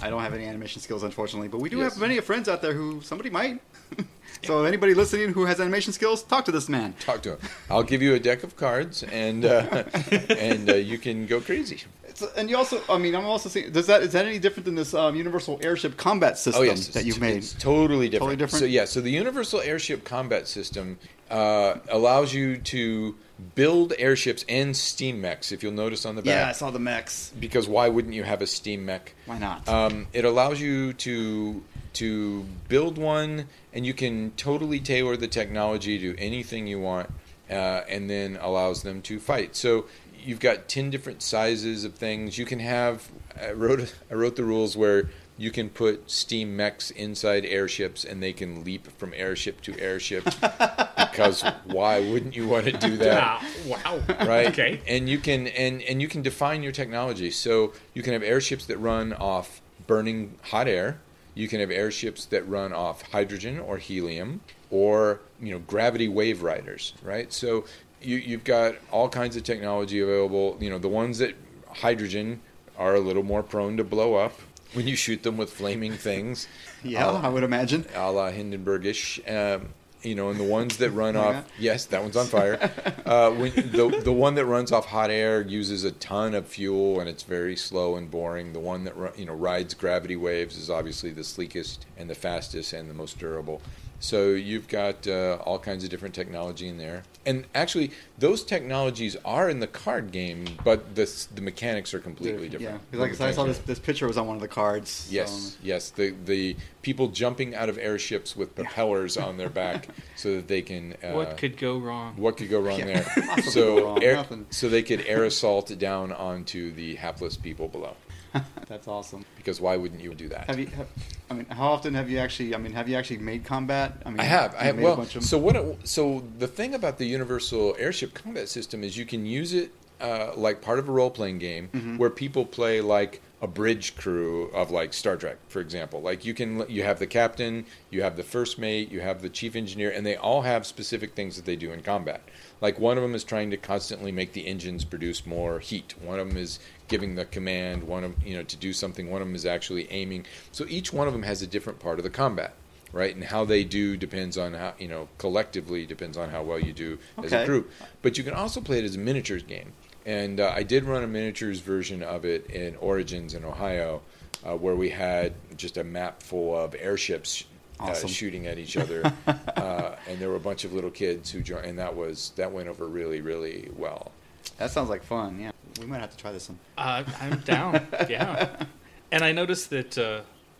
I 0.00 0.10
don't 0.10 0.22
have 0.22 0.34
any 0.34 0.46
animation 0.46 0.80
skills, 0.80 1.02
unfortunately, 1.02 1.48
but 1.48 1.58
we 1.60 1.68
do 1.68 1.78
Yes. 1.78 1.92
have 1.94 2.00
many 2.00 2.18
friends 2.20 2.48
out 2.48 2.62
there 2.62 2.72
who 2.74 3.00
somebody 3.02 3.30
might. 3.30 3.60
so 4.44 4.64
anybody 4.64 4.94
listening 4.94 5.32
who 5.32 5.44
has 5.46 5.60
animation 5.60 5.92
skills, 5.92 6.22
talk 6.22 6.44
to 6.46 6.52
this 6.52 6.68
man. 6.68 6.94
talk 7.00 7.22
to 7.22 7.32
him. 7.32 7.38
I'll 7.70 7.82
give 7.82 8.02
you 8.02 8.14
a 8.14 8.20
deck 8.20 8.42
of 8.42 8.56
cards, 8.56 9.02
and 9.04 9.44
uh, 9.44 9.84
and 10.30 10.70
uh, 10.70 10.74
you 10.74 10.98
can 10.98 11.26
go 11.26 11.40
crazy. 11.40 11.82
It's, 12.04 12.22
and 12.36 12.48
you 12.48 12.56
also, 12.56 12.80
I 12.88 12.98
mean, 12.98 13.14
I'm 13.14 13.24
also 13.24 13.48
seeing. 13.48 13.72
Does 13.72 13.86
that 13.86 14.02
is 14.02 14.12
that 14.12 14.26
any 14.26 14.38
different 14.38 14.64
than 14.64 14.74
this 14.74 14.94
um, 14.94 15.16
universal 15.16 15.58
airship 15.62 15.96
combat 15.96 16.38
system 16.38 16.62
oh 16.62 16.64
yes, 16.64 16.88
that 16.88 17.04
you've 17.04 17.20
made? 17.20 17.38
It's 17.38 17.54
totally 17.54 18.08
different. 18.08 18.20
Totally 18.20 18.36
different? 18.36 18.60
So 18.60 18.66
yeah, 18.66 18.84
so 18.84 19.00
the 19.00 19.10
Universal 19.10 19.60
Airship 19.62 20.04
Combat 20.04 20.46
System 20.46 20.98
uh, 21.30 21.76
allows 21.88 22.32
you 22.32 22.58
to 22.58 23.16
build 23.54 23.92
airships 23.98 24.44
and 24.48 24.76
steam 24.76 25.20
mechs. 25.20 25.52
If 25.52 25.62
you'll 25.62 25.72
notice 25.72 26.06
on 26.06 26.14
the 26.16 26.22
back, 26.22 26.28
yeah, 26.28 26.48
I 26.48 26.52
saw 26.52 26.70
the 26.70 26.78
mechs. 26.78 27.32
because 27.38 27.68
why 27.68 27.88
wouldn't 27.88 28.14
you 28.14 28.22
have 28.22 28.42
a 28.42 28.46
steam 28.46 28.84
mech? 28.86 29.14
Why 29.26 29.38
not? 29.38 29.68
Um, 29.68 30.06
it 30.12 30.24
allows 30.24 30.60
you 30.60 30.92
to 30.94 31.62
to 31.94 32.44
build 32.68 32.98
one, 32.98 33.46
and 33.72 33.86
you 33.86 33.94
can 33.94 34.32
totally 34.32 34.80
tailor 34.80 35.16
the 35.16 35.28
technology 35.28 35.98
to 35.98 36.18
anything 36.18 36.66
you 36.66 36.80
want, 36.80 37.08
uh, 37.50 37.82
and 37.88 38.10
then 38.10 38.36
allows 38.40 38.82
them 38.82 39.00
to 39.02 39.20
fight. 39.20 39.54
So 39.56 39.86
you've 40.18 40.40
got 40.40 40.68
ten 40.68 40.90
different 40.90 41.22
sizes 41.22 41.84
of 41.84 41.94
things. 41.94 42.38
You 42.38 42.46
can 42.46 42.60
have. 42.60 43.10
I 43.40 43.50
wrote 43.52 43.94
I 44.10 44.14
wrote 44.14 44.36
the 44.36 44.44
rules 44.44 44.76
where 44.76 45.10
you 45.36 45.50
can 45.50 45.68
put 45.68 46.08
steam 46.10 46.56
mechs 46.56 46.90
inside 46.92 47.44
airships 47.44 48.04
and 48.04 48.22
they 48.22 48.32
can 48.32 48.62
leap 48.62 48.86
from 48.98 49.12
airship 49.14 49.60
to 49.62 49.78
airship 49.80 50.24
because 50.96 51.42
why 51.64 51.98
wouldn't 52.00 52.36
you 52.36 52.46
want 52.46 52.64
to 52.66 52.72
do 52.72 52.96
that? 52.98 53.20
Ah, 53.22 53.48
wow. 53.66 54.00
right 54.26 54.48
Okay. 54.48 54.80
and 54.86 55.08
you 55.08 55.18
can 55.18 55.48
and 55.48 55.82
and 55.82 56.00
you 56.00 56.08
can 56.08 56.22
define 56.22 56.62
your 56.62 56.72
technology 56.72 57.30
so 57.30 57.72
you 57.94 58.02
can 58.02 58.12
have 58.12 58.22
airships 58.22 58.66
that 58.66 58.78
run 58.78 59.12
off 59.14 59.60
burning 59.86 60.34
hot 60.42 60.68
air 60.68 60.98
you 61.34 61.48
can 61.48 61.58
have 61.58 61.70
airships 61.70 62.26
that 62.26 62.48
run 62.48 62.72
off 62.72 63.02
hydrogen 63.10 63.58
or 63.58 63.76
helium 63.78 64.40
or 64.70 65.20
you 65.40 65.50
know 65.52 65.58
gravity 65.58 66.06
wave 66.08 66.42
riders 66.42 66.94
right 67.02 67.32
so 67.32 67.64
you, 68.00 68.16
you've 68.18 68.44
got 68.44 68.76
all 68.92 69.08
kinds 69.08 69.34
of 69.36 69.42
technology 69.42 70.00
available 70.00 70.56
you 70.60 70.70
know 70.70 70.78
the 70.78 70.88
ones 70.88 71.18
that 71.18 71.34
hydrogen 71.68 72.40
are 72.78 72.94
a 72.94 73.00
little 73.00 73.22
more 73.24 73.42
prone 73.42 73.76
to 73.76 73.82
blow 73.84 74.14
up 74.14 74.38
when 74.74 74.86
you 74.86 74.96
shoot 74.96 75.22
them 75.22 75.36
with 75.36 75.50
flaming 75.50 75.92
things 75.94 76.46
Yeah, 76.84 77.06
Uh, 77.08 77.20
I 77.22 77.28
would 77.28 77.42
imagine. 77.44 77.86
a 77.94 78.10
la 78.12 78.30
Hindenburgish. 78.30 79.20
Um, 79.30 79.68
you 80.02 80.14
know, 80.14 80.28
and 80.28 80.38
the 80.38 80.44
ones 80.44 80.76
that 80.76 80.90
run 80.90 81.16
off, 81.24 81.32
that? 81.32 81.46
yes, 81.58 81.86
that 81.86 82.02
one's 82.02 82.16
on 82.16 82.26
fire. 82.26 82.58
Uh, 83.06 83.30
when, 83.32 83.52
the 83.54 84.00
the 84.02 84.12
one 84.12 84.34
that 84.34 84.46
runs 84.46 84.72
off 84.72 84.86
hot 84.86 85.10
air 85.10 85.42
uses 85.42 85.84
a 85.84 85.92
ton 85.92 86.34
of 86.34 86.46
fuel 86.46 87.00
and 87.00 87.08
it's 87.08 87.22
very 87.22 87.54
slow 87.54 87.96
and 87.96 88.10
boring. 88.10 88.52
The 88.54 88.60
one 88.60 88.84
that 88.84 88.94
you 89.18 89.26
know 89.26 89.34
rides 89.34 89.74
gravity 89.74 90.16
waves 90.16 90.56
is 90.56 90.68
obviously 90.70 91.10
the 91.10 91.22
sleekest 91.24 91.84
and 91.98 92.08
the 92.08 92.14
fastest 92.14 92.72
and 92.72 92.88
the 92.88 92.94
most 92.94 93.18
durable. 93.18 93.60
So 94.00 94.30
you've 94.30 94.68
got 94.68 95.06
uh, 95.06 95.38
all 95.44 95.58
kinds 95.58 95.82
of 95.84 95.88
different 95.90 96.14
technology 96.14 96.68
in 96.68 96.76
there, 96.76 97.04
and 97.24 97.46
actually 97.54 97.90
those 98.18 98.44
technologies 98.44 99.16
are 99.24 99.48
in 99.48 99.60
the 99.60 99.66
card 99.66 100.12
game, 100.12 100.46
but 100.62 100.94
the 100.94 101.10
the 101.34 101.40
mechanics 101.40 101.94
are 101.94 102.00
completely 102.00 102.48
different. 102.50 102.62
Yeah, 102.62 102.78
different. 102.90 103.10
'cause 103.12 103.20
like 103.20 103.30
I 103.30 103.32
saw 103.32 103.44
this 103.44 103.58
this 103.60 103.78
picture 103.78 104.06
was 104.06 104.18
on 104.18 104.26
one 104.26 104.36
of 104.36 104.42
the 104.42 104.48
cards. 104.48 104.90
so- 104.90 105.12
Yes, 105.12 105.56
yes. 105.62 105.88
The 105.90 106.14
the 106.26 106.56
people 106.82 107.08
jumping 107.08 107.54
out 107.54 107.70
of 107.70 107.78
airships 107.78 108.36
with 108.36 108.54
propellers 108.54 109.16
on 109.16 109.38
their 109.38 109.48
back 109.48 109.88
so 110.16 110.34
that 110.36 110.48
they 110.48 110.60
can. 110.60 110.94
Uh, 111.02 111.12
what 111.12 111.38
could 111.38 111.56
go 111.56 111.78
wrong? 111.78 112.14
what 112.16 112.36
could 112.36 112.50
go 112.50 112.60
wrong 112.60 112.80
Yeah, 112.80 112.86
there? 112.86 113.02
possibly 113.26 113.42
go 113.44 113.50
So 113.50 113.84
wrong, 113.86 114.02
air, 114.02 114.26
so 114.50 114.68
they 114.68 114.82
could 114.82 115.00
air 115.06 115.24
assault 115.24 115.76
down 115.78 116.12
onto 116.12 116.72
the 116.72 116.96
hapless 116.96 117.36
people 117.38 117.68
below. 117.68 117.96
That's 118.68 118.88
awesome. 118.88 119.24
Because 119.36 119.60
why 119.60 119.76
wouldn't 119.76 120.00
you 120.00 120.14
do 120.14 120.28
that? 120.28 120.46
Have 120.48 120.58
you? 120.58 120.66
Have, 120.66 120.86
I 121.30 121.34
mean, 121.34 121.46
how 121.46 121.68
often 121.68 121.94
have 121.94 122.10
you 122.10 122.18
actually? 122.18 122.54
I 122.54 122.58
mean, 122.58 122.72
have 122.72 122.88
you 122.88 122.96
actually 122.96 123.18
made 123.18 123.44
combat? 123.44 123.92
I 124.04 124.10
mean, 124.10 124.20
I 124.20 124.24
have. 124.24 124.54
I 124.54 124.64
have. 124.64 124.78
Well, 124.78 124.96
bunch 124.96 125.16
of 125.16 125.24
so 125.24 125.38
what? 125.38 125.56
It, 125.56 125.78
so 125.88 126.24
the 126.38 126.48
thing 126.48 126.74
about 126.74 126.98
the 126.98 127.06
universal 127.06 127.76
airship 127.78 128.14
combat 128.14 128.48
system 128.48 128.82
is 128.84 128.96
you 128.96 129.06
can 129.06 129.24
use 129.26 129.52
it 129.54 129.70
uh, 130.00 130.32
like 130.36 130.60
part 130.60 130.78
of 130.78 130.88
a 130.88 130.92
role 130.92 131.10
playing 131.10 131.38
game 131.38 131.68
Mhm. 131.72 131.98
where 131.98 132.10
people 132.10 132.44
play 132.44 132.80
like 132.80 133.20
a 133.44 133.46
bridge 133.46 133.94
crew 133.94 134.44
of 134.54 134.70
like 134.70 134.94
Star 134.94 135.18
Trek, 135.18 135.36
for 135.48 135.60
example. 135.60 136.00
Like 136.00 136.24
you 136.24 136.32
can 136.32 136.64
you 136.66 136.82
have 136.82 136.98
the 136.98 137.06
captain, 137.06 137.66
you 137.90 138.02
have 138.02 138.16
the 138.16 138.22
first 138.22 138.58
mate, 138.58 138.90
you 138.90 139.00
have 139.00 139.20
the 139.20 139.28
chief 139.28 139.54
engineer, 139.54 139.90
and 139.90 140.06
they 140.06 140.16
all 140.16 140.40
have 140.42 140.64
specific 140.64 141.14
things 141.14 141.36
that 141.36 141.44
they 141.44 141.54
do 141.54 141.70
in 141.70 141.82
combat. 141.82 142.22
Like 142.62 142.78
one 142.78 142.96
of 142.96 143.02
them 143.02 143.14
is 143.14 143.22
trying 143.22 143.50
to 143.50 143.58
constantly 143.58 144.10
make 144.10 144.32
the 144.32 144.46
engines 144.46 144.86
produce 144.86 145.26
more 145.26 145.58
heat. 145.58 145.94
One 146.00 146.18
of 146.18 146.26
them 146.28 146.38
is 146.38 146.58
giving 146.88 147.16
the 147.16 147.26
command. 147.26 147.82
One 147.82 148.02
of 148.02 148.14
you 148.26 148.34
know 148.34 148.44
to 148.44 148.56
do 148.56 148.72
something. 148.72 149.10
One 149.10 149.20
of 149.20 149.28
them 149.28 149.34
is 149.36 149.44
actually 149.44 149.92
aiming. 149.92 150.24
So 150.50 150.64
each 150.66 150.94
one 150.94 151.06
of 151.06 151.12
them 151.12 151.24
has 151.24 151.42
a 151.42 151.46
different 151.46 151.80
part 151.80 151.98
of 151.98 152.02
the 152.02 152.10
combat 152.10 152.54
right? 152.92 153.14
And 153.14 153.24
how 153.24 153.44
they 153.44 153.64
do 153.64 153.96
depends 153.96 154.38
on 154.38 154.54
how 154.54 154.72
you 154.78 154.88
know 154.88 155.08
collectively 155.18 155.84
depends 155.84 156.16
on 156.16 156.30
how 156.30 156.42
well 156.44 156.60
you 156.60 156.72
do 156.72 156.98
as 157.22 157.32
a 157.32 157.36
Okay. 157.38 157.46
group. 157.46 157.70
But 158.02 158.16
you 158.16 158.22
can 158.24 158.34
also 158.34 158.60
play 158.60 158.78
it 158.78 158.84
as 158.84 158.94
a 158.94 158.98
miniatures 159.00 159.42
game, 159.42 159.72
and 160.06 160.40
uh, 160.40 160.52
I 160.54 160.62
did 160.62 160.84
run 160.84 161.02
a 161.02 161.06
miniatures 161.06 161.60
version 161.60 162.02
of 162.02 162.24
it 162.24 162.46
in 162.50 162.76
Origins 162.76 163.34
in 163.34 163.44
Ohio, 163.44 164.02
uh, 164.44 164.56
where 164.56 164.74
we 164.76 164.90
had 164.90 165.32
just 165.56 165.76
a 165.76 165.84
map 165.84 166.22
full 166.22 166.56
of 166.56 166.74
airships. 166.78 167.44
Uh, 167.80 167.86
Awesome. 167.86 168.08
shooting 168.08 168.46
at 168.46 168.56
each 168.56 168.76
other, 168.76 169.02
uh, 169.26 169.96
and 170.08 170.20
there 170.20 170.28
were 170.28 170.36
a 170.36 170.40
bunch 170.40 170.64
of 170.64 170.72
little 170.72 170.92
kids 170.92 171.28
who 171.32 171.40
joined, 171.42 171.66
and 171.66 171.78
that 171.80 171.96
was 171.96 172.30
that 172.36 172.52
went 172.52 172.68
over 172.68 172.86
really, 172.86 173.20
really 173.20 173.68
well. 173.76 174.12
that 174.58 174.70
sounds 174.70 174.88
like 174.88 175.02
fun. 175.02 175.40
Yeah, 175.40 175.50
we 175.80 175.86
might 175.86 175.98
have 176.00 176.12
to 176.12 176.16
try 176.16 176.30
this 176.30 176.48
one. 176.48 176.58
Uh, 176.78 177.02
I'm 177.20 177.40
down. 177.40 177.84
yeah. 178.08 178.64
And 179.10 179.24
I 179.24 179.32
noticed 179.32 179.70
that 179.70 179.98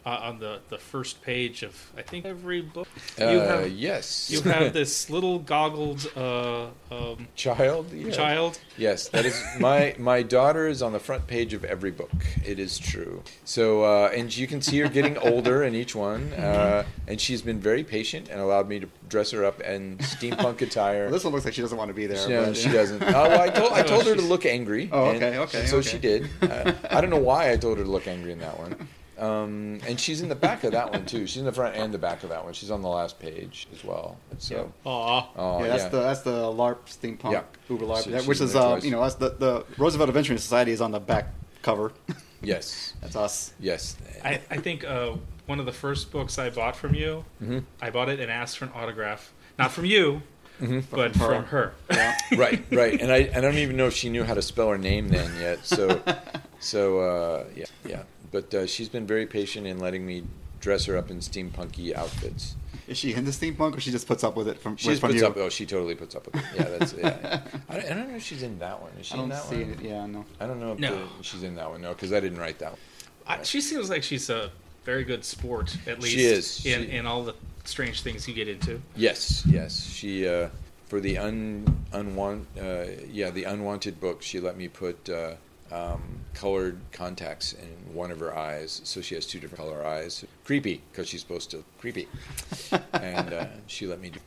uh, 0.04 0.08
uh, 0.08 0.28
on 0.28 0.38
the, 0.38 0.60
the 0.68 0.78
first 0.78 1.22
page 1.22 1.62
of 1.62 1.92
I 1.96 2.02
think 2.02 2.24
every 2.24 2.60
book 2.60 2.88
you 3.18 3.24
Uh, 3.24 3.60
have 3.60 3.70
yes, 3.70 4.30
you 4.30 4.40
have 4.42 4.72
this 4.72 5.10
little 5.10 5.38
goggled 5.38 6.10
uh, 6.16 6.66
um, 6.90 7.28
child. 7.34 7.92
yeah. 7.92 8.10
child. 8.10 8.58
Yes, 8.76 9.08
that 9.08 9.24
is 9.24 9.42
my 9.58 9.94
my 9.98 10.22
daughter 10.22 10.66
is 10.68 10.82
on 10.82 10.92
the 10.92 10.98
front 10.98 11.26
page 11.26 11.54
of 11.54 11.64
every 11.64 11.90
book. 11.90 12.12
It 12.44 12.58
is 12.58 12.78
true. 12.78 13.22
So 13.44 13.84
uh, 13.84 14.10
and 14.14 14.34
you 14.34 14.46
can 14.46 14.60
see 14.62 14.78
her 14.78 14.88
getting 14.88 15.16
older 15.18 15.64
in 15.64 15.74
each 15.74 15.94
one, 15.94 16.32
uh, 16.34 16.84
and 17.08 17.20
she's 17.20 17.42
been 17.42 17.60
very 17.60 17.84
patient 17.84 18.28
and 18.28 18.40
allowed 18.40 18.68
me 18.68 18.80
to 18.80 18.88
dress 19.08 19.30
her 19.30 19.44
up 19.44 19.60
in 19.60 19.98
steampunk 19.98 20.60
attire. 20.60 21.04
Well, 21.04 21.12
this 21.12 21.24
one 21.24 21.32
looks 21.32 21.44
like 21.44 21.54
she 21.54 21.60
doesn't 21.60 21.76
want 21.76 21.88
to 21.88 21.94
be 21.94 22.06
there. 22.06 22.28
no, 22.28 22.46
but, 22.46 22.56
she 22.56 22.68
yeah. 22.68 22.72
doesn't. 22.72 23.02
Oh, 23.02 23.28
well, 23.28 23.40
I 23.40 23.48
told 23.48 23.72
I 23.72 23.82
told 23.92 24.06
her 24.06 24.14
to 24.14 24.22
look 24.22 24.46
angry. 24.46 24.88
Oh, 24.90 25.06
okay, 25.10 25.38
okay, 25.38 25.60
and 25.60 25.68
so 25.68 25.78
okay. 25.78 25.88
she 25.90 25.98
did. 25.98 26.28
Uh, 26.42 26.72
I 26.90 27.00
don't 27.00 27.10
know 27.10 27.18
why 27.18 27.52
I 27.52 27.56
told 27.56 27.78
her 27.78 27.84
to 27.84 27.90
look 27.90 28.06
angry 28.06 28.32
in 28.32 28.38
that 28.40 28.58
one. 28.58 28.88
Um, 29.18 29.80
and 29.86 29.98
she's 30.00 30.20
in 30.22 30.28
the 30.28 30.34
back 30.34 30.64
of 30.64 30.72
that 30.72 30.90
one 30.92 31.06
too. 31.06 31.26
She's 31.26 31.38
in 31.38 31.44
the 31.44 31.52
front 31.52 31.76
and 31.76 31.94
the 31.94 31.98
back 31.98 32.22
of 32.24 32.30
that 32.30 32.44
one. 32.44 32.52
She's 32.52 32.70
on 32.70 32.82
the 32.82 32.88
last 32.88 33.18
page 33.20 33.68
as 33.72 33.84
well. 33.84 34.16
So, 34.38 34.72
Aw. 34.84 35.26
oh 35.36 35.60
yeah, 35.60 35.68
that's 35.68 35.84
the 35.84 36.00
that's 36.00 36.20
the 36.22 36.32
LARP 36.52 36.78
steampunk 36.86 37.32
Yeah. 37.32 37.42
Uber 37.68 37.84
LARP, 37.86 38.02
So 38.22 38.28
which 38.28 38.40
is 38.40 38.56
uh, 38.56 38.80
you 38.82 38.90
know 38.90 39.00
that's 39.02 39.14
the 39.16 39.30
the 39.30 39.64
Roosevelt 39.78 40.08
Adventuring 40.08 40.38
Society 40.38 40.72
is 40.72 40.80
on 40.80 40.90
the 40.90 41.00
back 41.00 41.28
cover. 41.62 41.92
yes, 42.42 42.94
that's 43.00 43.16
us. 43.16 43.52
yes. 43.60 43.96
I, 44.24 44.40
I 44.50 44.56
think 44.56 44.84
uh, 44.84 45.12
one 45.46 45.60
of 45.60 45.66
the 45.66 45.72
first 45.72 46.10
books 46.10 46.38
I 46.38 46.50
bought 46.50 46.74
from 46.76 46.94
you, 46.94 47.24
hmm 47.38 47.60
I 47.80 47.90
bought 47.90 48.08
it 48.08 48.18
and 48.20 48.30
asked 48.30 48.58
for 48.58 48.64
an 48.64 48.72
autograph. 48.74 49.32
Not 49.58 49.70
from 49.70 49.84
you, 49.84 50.22
hmm 50.58 50.80
but 50.90 51.12
from 51.12 51.20
her. 51.20 51.26
from 51.26 51.44
her. 51.44 51.72
Yeah. 51.90 52.16
right, 52.36 52.64
right. 52.72 53.00
And 53.00 53.12
I, 53.12 53.30
I 53.34 53.40
don't 53.40 53.58
even 53.58 53.76
know 53.76 53.86
if 53.86 53.94
she 53.94 54.08
knew 54.08 54.24
how 54.24 54.34
to 54.34 54.42
spell 54.42 54.70
her 54.70 54.78
name 54.78 55.08
then 55.08 55.30
yet. 55.40 55.64
So, 55.64 56.02
so 56.58 56.98
uh, 56.98 57.44
yeah, 57.54 57.64
yeah. 57.86 58.02
But 58.34 58.52
uh, 58.52 58.66
she's 58.66 58.88
been 58.88 59.06
very 59.06 59.26
patient 59.26 59.64
in 59.64 59.78
letting 59.78 60.04
me 60.04 60.24
dress 60.60 60.86
her 60.86 60.96
up 60.96 61.08
in 61.08 61.18
steampunky 61.20 61.94
outfits. 61.94 62.56
Is 62.88 62.98
she 62.98 63.14
into 63.14 63.30
steampunk 63.30 63.76
or 63.76 63.80
she 63.80 63.92
just 63.92 64.08
puts 64.08 64.24
up 64.24 64.34
with 64.34 64.48
it 64.48 64.58
from 64.58 64.76
She 64.76 64.88
with 64.88 64.94
just 64.94 65.00
from 65.02 65.10
puts 65.10 65.20
you? 65.22 65.26
up. 65.28 65.36
Oh, 65.36 65.48
she 65.48 65.64
totally 65.66 65.94
puts 65.94 66.16
up 66.16 66.26
with 66.26 66.34
it. 66.34 66.42
Yeah, 66.56 66.64
that's 66.76 66.92
yeah. 66.94 67.42
I, 67.68 67.74
don't, 67.76 67.84
I 67.92 67.94
don't 67.94 68.08
know 68.10 68.16
if 68.16 68.24
she's 68.24 68.42
in 68.42 68.58
that 68.58 68.82
one. 68.82 68.90
Is 68.98 69.06
she 69.06 69.14
I 69.14 69.16
don't 69.18 69.24
in 69.26 69.30
that 69.30 69.42
see 69.44 69.62
one? 69.62 69.70
it. 69.70 69.80
Yeah, 69.82 70.06
no. 70.06 70.24
I 70.40 70.46
don't 70.48 70.58
know 70.58 70.72
if 70.72 70.80
No. 70.80 70.96
the, 71.16 71.22
she's 71.22 71.44
in 71.44 71.54
that 71.54 71.70
one. 71.70 71.80
No, 71.80 71.92
because 71.92 72.12
I 72.12 72.18
didn't 72.18 72.38
write 72.38 72.58
that 72.58 72.72
one. 72.72 72.80
I, 73.28 73.42
she 73.44 73.60
seems 73.60 73.88
like 73.88 74.02
she's 74.02 74.28
a 74.28 74.50
very 74.84 75.04
good 75.04 75.24
sport, 75.24 75.76
at 75.86 76.00
least 76.00 76.16
She 76.16 76.24
is. 76.24 76.66
in 76.66 76.86
She- 76.86 76.90
in 76.90 77.06
all 77.06 77.22
the 77.22 77.34
strange 77.62 78.02
things 78.02 78.26
you 78.26 78.34
get 78.34 78.48
into. 78.48 78.82
Yes, 78.96 79.46
yes. 79.46 79.80
She 79.86 80.26
uh, 80.26 80.48
for 80.88 80.98
the 80.98 81.18
un 81.18 81.64
unwant 81.92 82.44
uh, 82.60 82.90
yeah 83.12 83.30
the 83.30 83.44
unwanted 83.44 84.00
book. 84.00 84.22
She 84.22 84.40
let 84.40 84.56
me 84.56 84.66
put 84.66 85.08
uh, 85.08 85.34
um, 85.74 86.00
colored 86.34 86.78
contacts 86.92 87.52
in 87.52 87.94
one 87.94 88.10
of 88.10 88.20
her 88.20 88.36
eyes, 88.36 88.80
so 88.84 89.00
she 89.00 89.14
has 89.14 89.26
two 89.26 89.40
different 89.40 89.58
color 89.64 89.84
eyes. 89.84 90.24
Creepy 90.44 90.80
because 90.92 91.08
she's 91.08 91.20
supposed 91.20 91.50
to 91.50 91.64
creepy, 91.78 92.08
and 92.92 93.32
uh, 93.32 93.46
she 93.66 93.86
let 93.86 94.00
me 94.00 94.10
do. 94.10 94.20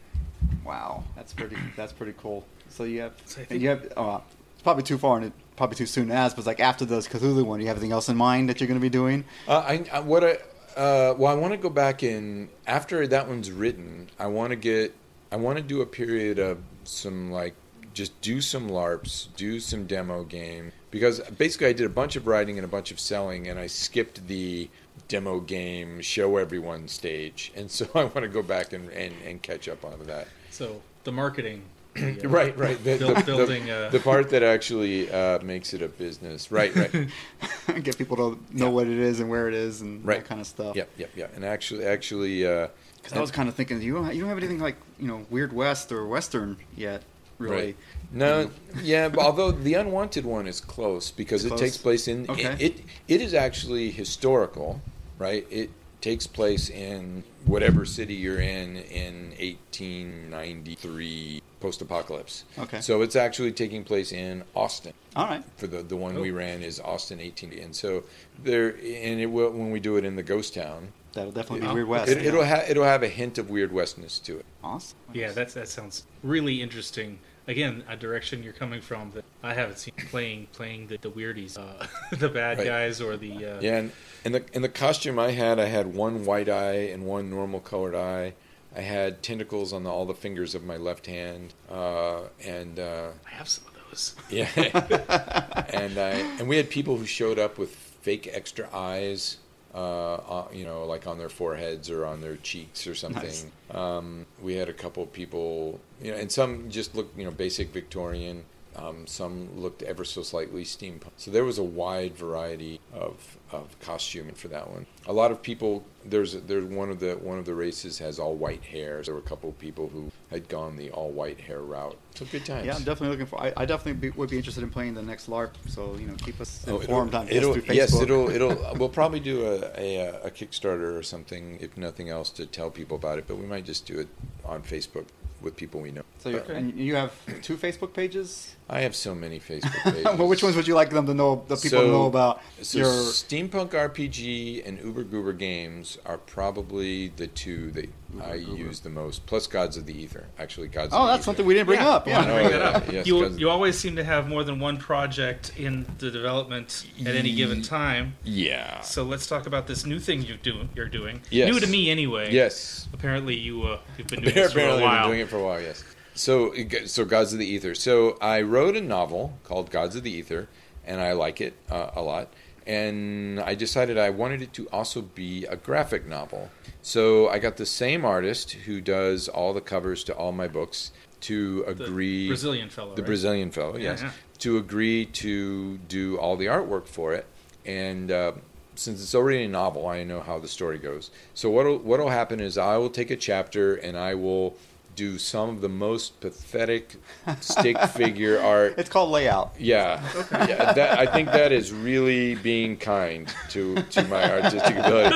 Wow, 0.66 1.04
that's 1.16 1.34
pretty. 1.34 1.58
That's 1.76 1.94
pretty 1.94 2.14
cool. 2.18 2.46
So 2.70 2.84
you 2.84 3.02
have, 3.02 3.14
So 3.26 3.38
I 3.38 3.42
and 3.42 3.48
think- 3.50 3.62
you 3.62 3.70
have. 3.70 3.94
Uh, 3.96 4.20
it's 4.54 4.62
probably 4.64 4.84
too 4.84 4.98
far 4.98 5.18
and 5.18 5.28
it, 5.28 5.34
probably 5.56 5.76
too 5.76 5.86
soon 5.86 6.08
to 6.08 6.14
ask. 6.14 6.36
But 6.36 6.42
it's 6.42 6.48
like 6.48 6.60
after 6.60 6.84
this 6.84 7.08
Cthulhu 7.08 7.46
one, 7.46 7.60
do 7.60 7.64
you 7.64 7.68
have 7.70 7.78
anything 7.78 7.92
else 7.94 8.10
in 8.10 8.18
mind 8.18 8.50
that 8.50 8.60
you're 8.60 8.68
going 8.68 8.80
to 8.80 8.84
be 8.84 8.90
doing? 8.90 9.24
Uh, 9.48 9.60
I, 9.60 9.86
I 9.94 10.00
what 10.02 10.24
I 10.24 10.32
uh, 10.76 11.14
well 11.18 11.28
I 11.32 11.36
want 11.36 11.54
to 11.54 11.58
go 11.58 11.70
back 11.70 12.04
in 12.04 12.50
after 12.66 13.08
that 13.08 13.28
one's 13.28 13.52
written, 13.52 14.10
I 14.20 14.28
want 14.28 14.50
to 14.50 14.56
get 14.56 14.94
I 15.32 15.36
want 15.38 15.58
to 15.58 15.64
do 15.64 15.82
a 15.82 15.86
period 15.86 16.40
of 16.40 16.58
some 16.84 17.32
like 17.32 17.54
just 17.98 18.20
do 18.22 18.40
some 18.42 18.70
LARPs, 18.70 19.28
do 19.36 19.60
some 19.60 19.88
demo 19.88 20.24
game 20.24 20.72
because 20.92 21.20
basically 21.32 21.68
I 21.68 21.74
did 21.74 21.88
a 21.88 21.90
bunch 21.90 22.16
of 22.16 22.28
writing 22.28 22.58
and 22.60 22.64
a 22.64 22.68
bunch 22.68 22.92
of 22.92 23.00
selling 23.00 23.48
and 23.48 23.60
I 23.60 23.66
skipped 23.66 24.28
the 24.28 24.70
demo 25.08 25.40
game 25.40 26.00
show 26.02 26.38
everyone 26.38 26.88
stage 26.88 27.52
and 27.58 27.72
so 27.72 27.88
I 27.96 28.04
want 28.04 28.18
to 28.18 28.28
go 28.28 28.44
back 28.44 28.72
and, 28.74 28.90
and, 28.92 29.14
and 29.26 29.42
catch 29.42 29.68
up 29.68 29.84
on 29.84 30.00
that. 30.06 30.28
So 30.52 30.82
the 31.06 31.12
marketing, 31.12 31.64
the, 31.96 32.22
uh, 32.26 32.30
Right, 32.30 32.56
right. 32.56 32.78
The, 32.84 32.98
build- 33.00 33.18
the- 33.18 33.24
building. 33.24 33.66
the, 33.66 33.88
uh, 33.88 33.90
the 33.90 34.00
part 34.00 34.30
that 34.30 34.44
actually 34.44 35.12
uh, 35.12 35.40
makes 35.40 35.74
it 35.74 35.82
a 35.82 35.88
business. 35.88 36.52
Right, 36.52 36.74
right. 36.76 37.08
Get 37.84 37.98
people 37.98 38.16
to 38.18 38.40
know 38.56 38.66
Yeah. 38.68 38.72
what 38.72 38.86
it 38.88 39.00
is 39.00 39.20
and 39.20 39.28
where 39.30 39.48
it 39.48 39.56
is 39.56 39.82
and 39.82 40.06
Right. 40.06 40.20
that 40.20 40.28
kind 40.30 40.40
of 40.40 40.46
stuff. 40.46 40.76
Yep, 40.76 40.90
yep, 40.98 41.10
yep. 41.16 41.36
And 41.36 41.44
actually, 41.44 41.86
actually, 41.86 42.46
uh, 42.46 42.68
Because 42.98 43.18
I 43.18 43.22
was 43.22 43.32
kind 43.32 43.50
of 43.50 43.56
thinking, 43.56 43.82
you 43.82 43.94
don't, 43.96 44.14
you 44.14 44.22
don't 44.22 44.30
have 44.30 44.38
anything 44.38 44.60
like 44.60 44.76
you 45.00 45.08
know 45.08 45.26
Weird 45.32 45.52
West 45.52 45.92
or 45.92 46.06
Western 46.08 46.58
yet, 46.76 47.02
really. 47.38 47.56
Right. 47.56 47.76
No, 48.12 48.50
yeah, 48.82 49.10
but 49.10 49.20
although 49.20 49.52
the 49.52 49.74
unwanted 49.76 50.26
one 50.26 50.48
is 50.48 50.62
close 50.62 51.12
because 51.12 51.46
It's 51.46 51.56
it 51.56 51.58
takes 51.58 51.78
place 51.78 52.08
in 52.08 52.26
Okay. 52.30 52.56
it, 52.60 52.62
it. 52.62 52.80
It 53.08 53.22
is 53.22 53.34
actually 53.34 53.92
historical, 53.92 54.82
right? 55.20 55.46
It 55.50 55.70
takes 56.02 56.28
place 56.28 56.70
in 56.70 57.24
whatever 57.46 57.86
city 57.86 58.14
you're 58.14 58.40
in 58.40 58.78
in 58.78 59.32
1893 59.40 61.42
post-apocalypse. 61.60 62.44
Okay. 62.60 62.82
So 62.82 63.02
it's 63.02 63.16
actually 63.16 63.52
taking 63.52 63.84
place 63.84 64.12
in 64.12 64.44
Austin. 64.56 64.94
All 65.16 65.26
right. 65.26 65.44
For 65.58 65.66
the 65.68 65.82
the 65.82 65.96
one 65.96 66.18
Oh. 66.18 66.22
we 66.22 66.32
ran 66.32 66.62
is 66.62 66.80
Austin 66.80 67.20
18, 67.20 67.52
and 67.60 67.76
so 67.76 68.04
there 68.44 68.70
and 68.70 69.20
it 69.20 69.26
will 69.32 69.50
when 69.52 69.72
we 69.72 69.80
do 69.80 69.98
it 69.98 70.06
in 70.06 70.16
the 70.16 70.24
ghost 70.24 70.54
town. 70.54 70.90
That'll 71.14 71.32
definitely 71.32 71.62
be 71.62 71.68
Oh, 71.68 71.74
Weird 71.74 71.88
West. 71.88 72.12
It, 72.12 72.24
it'll 72.24 72.46
ha- 72.46 72.64
it'll 72.70 72.84
have 72.84 73.02
a 73.02 73.08
hint 73.08 73.40
of 73.40 73.50
weird 73.50 73.72
westness 73.72 74.20
to 74.20 74.38
it. 74.38 74.46
awesome. 74.64 74.98
Yeah, 75.14 75.32
that's 75.32 75.56
that 75.56 75.68
sounds 75.68 76.04
really 76.24 76.62
interesting. 76.62 77.18
Again, 77.48 77.84
a 77.88 77.96
direction 77.96 78.44
you're 78.44 78.52
coming 78.54 78.82
from 78.82 79.12
that 79.12 79.24
I 79.42 79.54
haven't 79.54 79.78
seen 79.80 79.94
playing 80.10 80.48
playing 80.52 80.88
the, 80.88 80.98
the 80.98 81.10
weirdies, 81.10 81.58
uh, 81.58 81.86
the 82.16 82.28
bad 82.30 82.58
Right. 82.58 82.68
guys 82.68 83.00
or 83.00 83.16
the 83.16 83.34
uh, 83.34 83.62
Yeah, 83.62 83.78
and, 83.78 83.92
and 84.26 84.36
the 84.36 84.44
and 84.54 84.64
the 84.64 84.70
costume 84.70 85.18
I 85.18 85.32
had, 85.32 85.58
I 85.60 85.66
had 85.66 85.94
one 85.96 86.26
white 86.26 86.50
eye 86.50 86.90
and 86.92 87.06
one 87.06 87.30
normal 87.30 87.60
colored 87.62 87.96
eye. 87.96 88.34
I 88.76 88.82
had 88.82 89.24
tentacles 89.24 89.72
on 89.74 89.84
the, 89.84 89.90
all 89.90 90.06
the 90.06 90.14
fingers 90.14 90.54
of 90.54 90.64
my 90.64 90.76
left 90.78 91.06
hand, 91.08 91.54
uh, 91.72 92.24
and 92.46 92.78
uh, 92.78 93.10
I 93.26 93.30
have 93.36 93.48
some 93.48 93.64
of 93.68 93.74
those. 93.90 94.16
yeah, 94.30 94.50
and 95.74 95.98
I 95.98 96.12
and 96.40 96.48
we 96.50 96.58
had 96.58 96.70
people 96.70 96.98
who 96.98 97.06
showed 97.06 97.40
up 97.40 97.58
with 97.58 97.70
fake 97.74 98.30
extra 98.32 98.68
eyes, 98.74 99.38
uh, 99.74 100.16
uh, 100.16 100.48
you 100.52 100.66
know, 100.66 100.86
like 100.86 101.08
on 101.08 101.18
their 101.18 101.30
foreheads 101.30 101.90
or 101.90 102.06
on 102.06 102.22
their 102.22 102.38
cheeks 102.38 102.88
or 102.88 102.96
something. 102.96 103.24
Nice. 103.24 103.46
Um, 103.72 104.26
we 104.42 104.56
had 104.56 104.70
a 104.70 104.74
couple 104.74 105.04
of 105.04 105.12
people, 105.14 105.80
you 106.02 106.12
know, 106.12 106.18
and 106.18 106.32
some 106.32 106.70
just 106.70 106.96
looked, 106.96 107.18
you 107.18 107.26
know, 107.26 107.32
basic 107.32 107.72
Victorian. 107.72 108.44
Um, 108.76 109.08
some 109.08 109.60
looked 109.60 109.82
ever 109.82 110.06
so 110.06 110.22
slightly 110.22 110.64
steampunk. 110.64 111.12
So 111.18 111.32
there 111.32 111.44
was 111.44 111.58
a 111.58 111.64
wide 111.64 112.16
variety 112.16 112.80
of, 112.94 113.38
of 113.52 113.80
costuming 113.80 114.36
for 114.36 114.50
that 114.50 114.70
one. 114.70 114.86
A 115.08 115.14
lot 115.14 115.32
of 115.32 115.42
people. 115.42 115.84
There's 116.06 116.34
there's 116.34 116.64
one 116.66 116.90
of 116.90 117.00
the 117.00 117.14
one 117.16 117.38
of 117.38 117.46
the 117.46 117.54
races 117.56 117.98
has 118.00 118.20
all 118.20 118.36
white 118.36 118.64
hair. 118.64 119.02
There 119.04 119.14
were 119.14 119.20
a 119.20 119.24
couple 119.24 119.50
of 119.50 119.58
people 119.60 119.88
who 119.90 120.12
had 120.32 120.48
gone 120.48 120.76
the 120.78 120.90
all 120.92 121.12
white 121.12 121.40
hair 121.40 121.62
route. 121.62 121.98
So 122.16 122.26
good 122.26 122.46
times. 122.46 122.66
Yeah, 122.66 122.76
I'm 122.76 122.84
definitely 122.84 123.10
looking 123.10 123.26
for. 123.26 123.42
I, 123.42 123.52
I 123.58 123.66
definitely 123.66 124.10
be, 124.10 124.10
would 124.18 124.30
be 124.30 124.38
interested 124.38 124.64
in 124.64 124.70
playing 124.70 124.94
the 124.96 125.02
next 125.02 125.30
LARP. 125.30 125.52
So 125.68 125.96
you 126.00 126.08
know, 126.08 126.16
keep 126.16 126.40
us 126.42 126.64
Oh, 126.68 126.80
informed 126.80 127.14
on 127.16 127.28
it'll, 127.30 127.54
through 127.54 127.64
Facebook. 127.64 127.76
yes, 127.76 128.02
it'll 128.02 128.30
it'll 128.36 128.76
we'll 128.78 128.90
probably 128.90 129.20
do 129.20 129.46
a, 129.46 129.72
a 129.78 129.98
a 130.28 130.32
Kickstarter 130.32 130.98
or 130.98 131.04
something 131.04 131.58
if 131.62 131.78
nothing 131.78 132.10
else 132.10 132.30
to 132.32 132.46
tell 132.46 132.70
people 132.70 132.96
about 132.98 133.18
it. 133.18 133.26
But 133.28 133.38
we 133.38 133.46
might 133.46 133.66
just 133.66 133.86
do 133.86 134.00
it 134.00 134.08
on 134.46 134.62
Facebook 134.64 135.06
with 135.40 135.56
people 135.56 135.80
we 135.82 135.92
know. 135.92 136.02
So 136.18 136.30
you're, 136.30 136.40
But 136.40 136.56
and 136.56 136.74
you 136.80 136.96
have 136.96 137.12
two 137.44 137.58
Facebook 137.58 137.94
pages. 137.94 138.56
I 138.70 138.80
have 138.80 138.96
so 138.96 139.14
many 139.14 139.40
Facebook 139.40 139.72
pages. 139.84 140.04
well, 140.04 140.28
which 140.28 140.42
ones 140.42 140.56
would 140.56 140.68
you 140.68 140.74
like 140.74 140.90
them 140.90 141.06
to 141.06 141.14
know? 141.14 141.44
The 141.48 141.56
people 141.58 141.80
So- 141.82 141.88
know 141.92 142.06
about 142.08 142.42
So 142.64 142.80
your. 142.80 142.88
Steampunk 142.88 143.70
RPG 143.70 144.68
and 144.68 144.80
Uber 144.84 144.97
Goober 145.04 145.34
Games 145.34 145.98
are 146.06 146.18
probably 146.18 147.10
the 147.10 147.28
two 147.28 147.72
that 147.72 147.90
Uber 148.14 148.24
I 148.26 148.38
Goober. 148.40 148.58
use 148.58 148.80
the 148.82 148.90
most. 148.90 149.26
Plus 149.26 149.48
Gods 149.48 149.78
of 149.78 149.86
the 149.86 149.94
Ether, 149.98 150.26
actually 150.40 150.68
Gods. 150.68 150.94
of 150.94 151.00
Oh, 151.02 151.08
that's 151.08 151.18
Ether. 151.20 151.24
something 151.26 151.46
we 151.46 151.54
didn't 151.54 151.68
bring 151.68 151.80
up. 151.80 152.08
I 152.08 152.10
Yeah. 152.12 152.26
bring 152.34 152.50
that 152.52 152.62
up. 152.62 152.92
yes, 152.92 153.08
you, 153.08 153.22
'cause- 153.22 153.38
you 153.40 153.50
always 153.50 153.78
seem 153.78 153.96
to 153.98 154.04
have 154.04 154.28
more 154.28 154.44
than 154.44 154.60
one 154.60 154.78
project 154.78 155.52
in 155.58 155.86
the 156.00 156.10
development 156.12 156.86
at 157.06 157.16
any 157.16 157.34
given 157.36 157.62
time. 157.62 158.16
Yeah. 158.24 158.82
So 158.82 159.04
let's 159.04 159.28
talk 159.28 159.46
about 159.48 159.68
this 159.68 159.86
new 159.86 160.00
thing 160.00 160.22
you 160.24 160.38
do, 160.42 160.68
you're 160.76 160.88
doing. 160.88 161.22
Yes. 161.30 161.52
New 161.54 161.60
to 161.60 161.68
me, 161.68 161.90
anyway. 161.90 162.32
Yes. 162.32 162.88
Apparently, 162.94 163.36
you 163.36 163.64
uh, 163.64 163.80
you've 163.98 164.08
been 164.08 164.22
doing 164.22 164.34
this 164.36 164.54
for 164.54 164.60
a 164.60 164.64
Apparently, 164.64 164.84
I've 164.84 164.90
while. 164.92 165.02
been 165.04 165.10
doing 165.12 165.22
it 165.22 165.30
for 165.30 165.38
a 165.38 165.44
while. 165.44 165.62
Yes. 165.62 165.84
So, 166.14 166.54
so 166.86 167.06
Gods 167.06 167.34
of 167.34 167.40
the 167.40 167.46
Ether. 167.46 167.76
So 167.76 168.18
I 168.22 168.42
wrote 168.42 168.76
a 168.76 168.82
novel 168.82 169.38
called 169.44 169.70
Gods 169.70 169.96
of 169.96 170.02
the 170.04 170.12
Ether, 170.12 170.48
and 170.86 171.00
I 171.00 171.12
like 171.12 171.42
it 171.42 171.54
uh, 171.70 171.92
a 171.96 172.02
lot. 172.02 172.34
And 172.68 173.40
I 173.40 173.56
decided 173.56 173.98
I 173.98 174.10
wanted 174.10 174.42
it 174.42 174.52
to 174.54 174.68
also 174.74 175.02
be 175.02 175.46
a 175.46 175.56
graphic 175.56 176.06
novel. 176.06 176.50
So 176.82 177.30
I 177.30 177.40
got 177.40 177.56
the 177.56 177.66
same 177.66 178.04
artist 178.04 178.52
who 178.52 178.82
does 178.82 179.30
all 179.30 179.54
the 179.54 179.62
covers 179.62 180.04
to 180.06 180.14
all 180.14 180.34
my 180.34 180.48
books 180.50 180.92
to 181.22 181.64
The 181.64 181.86
agree. 181.86 182.28
Brazilian 182.28 182.70
fellow. 182.70 182.94
the 182.94 183.02
right? 183.02 183.08
Brazilian 183.08 183.52
fellow, 183.52 183.78
Yeah, 183.78 183.92
yes, 183.92 184.02
yeah. 184.04 184.12
to 184.40 184.58
agree 184.58 185.06
to 185.06 185.78
do 185.78 186.18
all 186.20 186.36
the 186.36 186.46
artwork 186.48 186.88
for 186.88 187.14
it. 187.14 187.26
And 187.66 188.12
uh, 188.12 188.34
since 188.76 189.02
it's 189.02 189.16
already 189.16 189.46
a 189.46 189.48
novel, 189.48 189.88
I 189.88 190.04
know 190.04 190.20
how 190.20 190.38
the 190.38 190.48
story 190.50 190.78
goes. 190.78 191.10
So 191.34 191.50
what'll 191.50 191.80
what'll 191.80 192.10
happen 192.10 192.40
is 192.42 192.58
I 192.58 192.76
will 192.78 192.90
take 192.90 193.10
a 193.12 193.16
chapter 193.16 193.76
and 193.76 193.98
I 193.98 194.14
will 194.14 194.56
do 194.98 195.18
some 195.18 195.50
of 195.50 195.62
the 195.62 195.70
most 195.70 196.20
pathetic 196.20 196.96
stick 197.40 197.80
figure 197.90 198.42
art. 198.42 198.74
It's 198.78 198.90
called 198.90 199.12
layout. 199.12 199.56
Yeah, 199.58 200.04
yeah. 200.32 200.74
That, 200.74 201.00
I 201.00 201.06
think 201.06 201.32
that 201.32 201.54
is 201.54 201.72
really 201.72 202.36
being 202.36 202.76
kind 202.76 203.34
to 203.52 203.76
to 203.76 204.04
my 204.06 204.42
artistic 204.42 204.76
ability. 204.84 205.16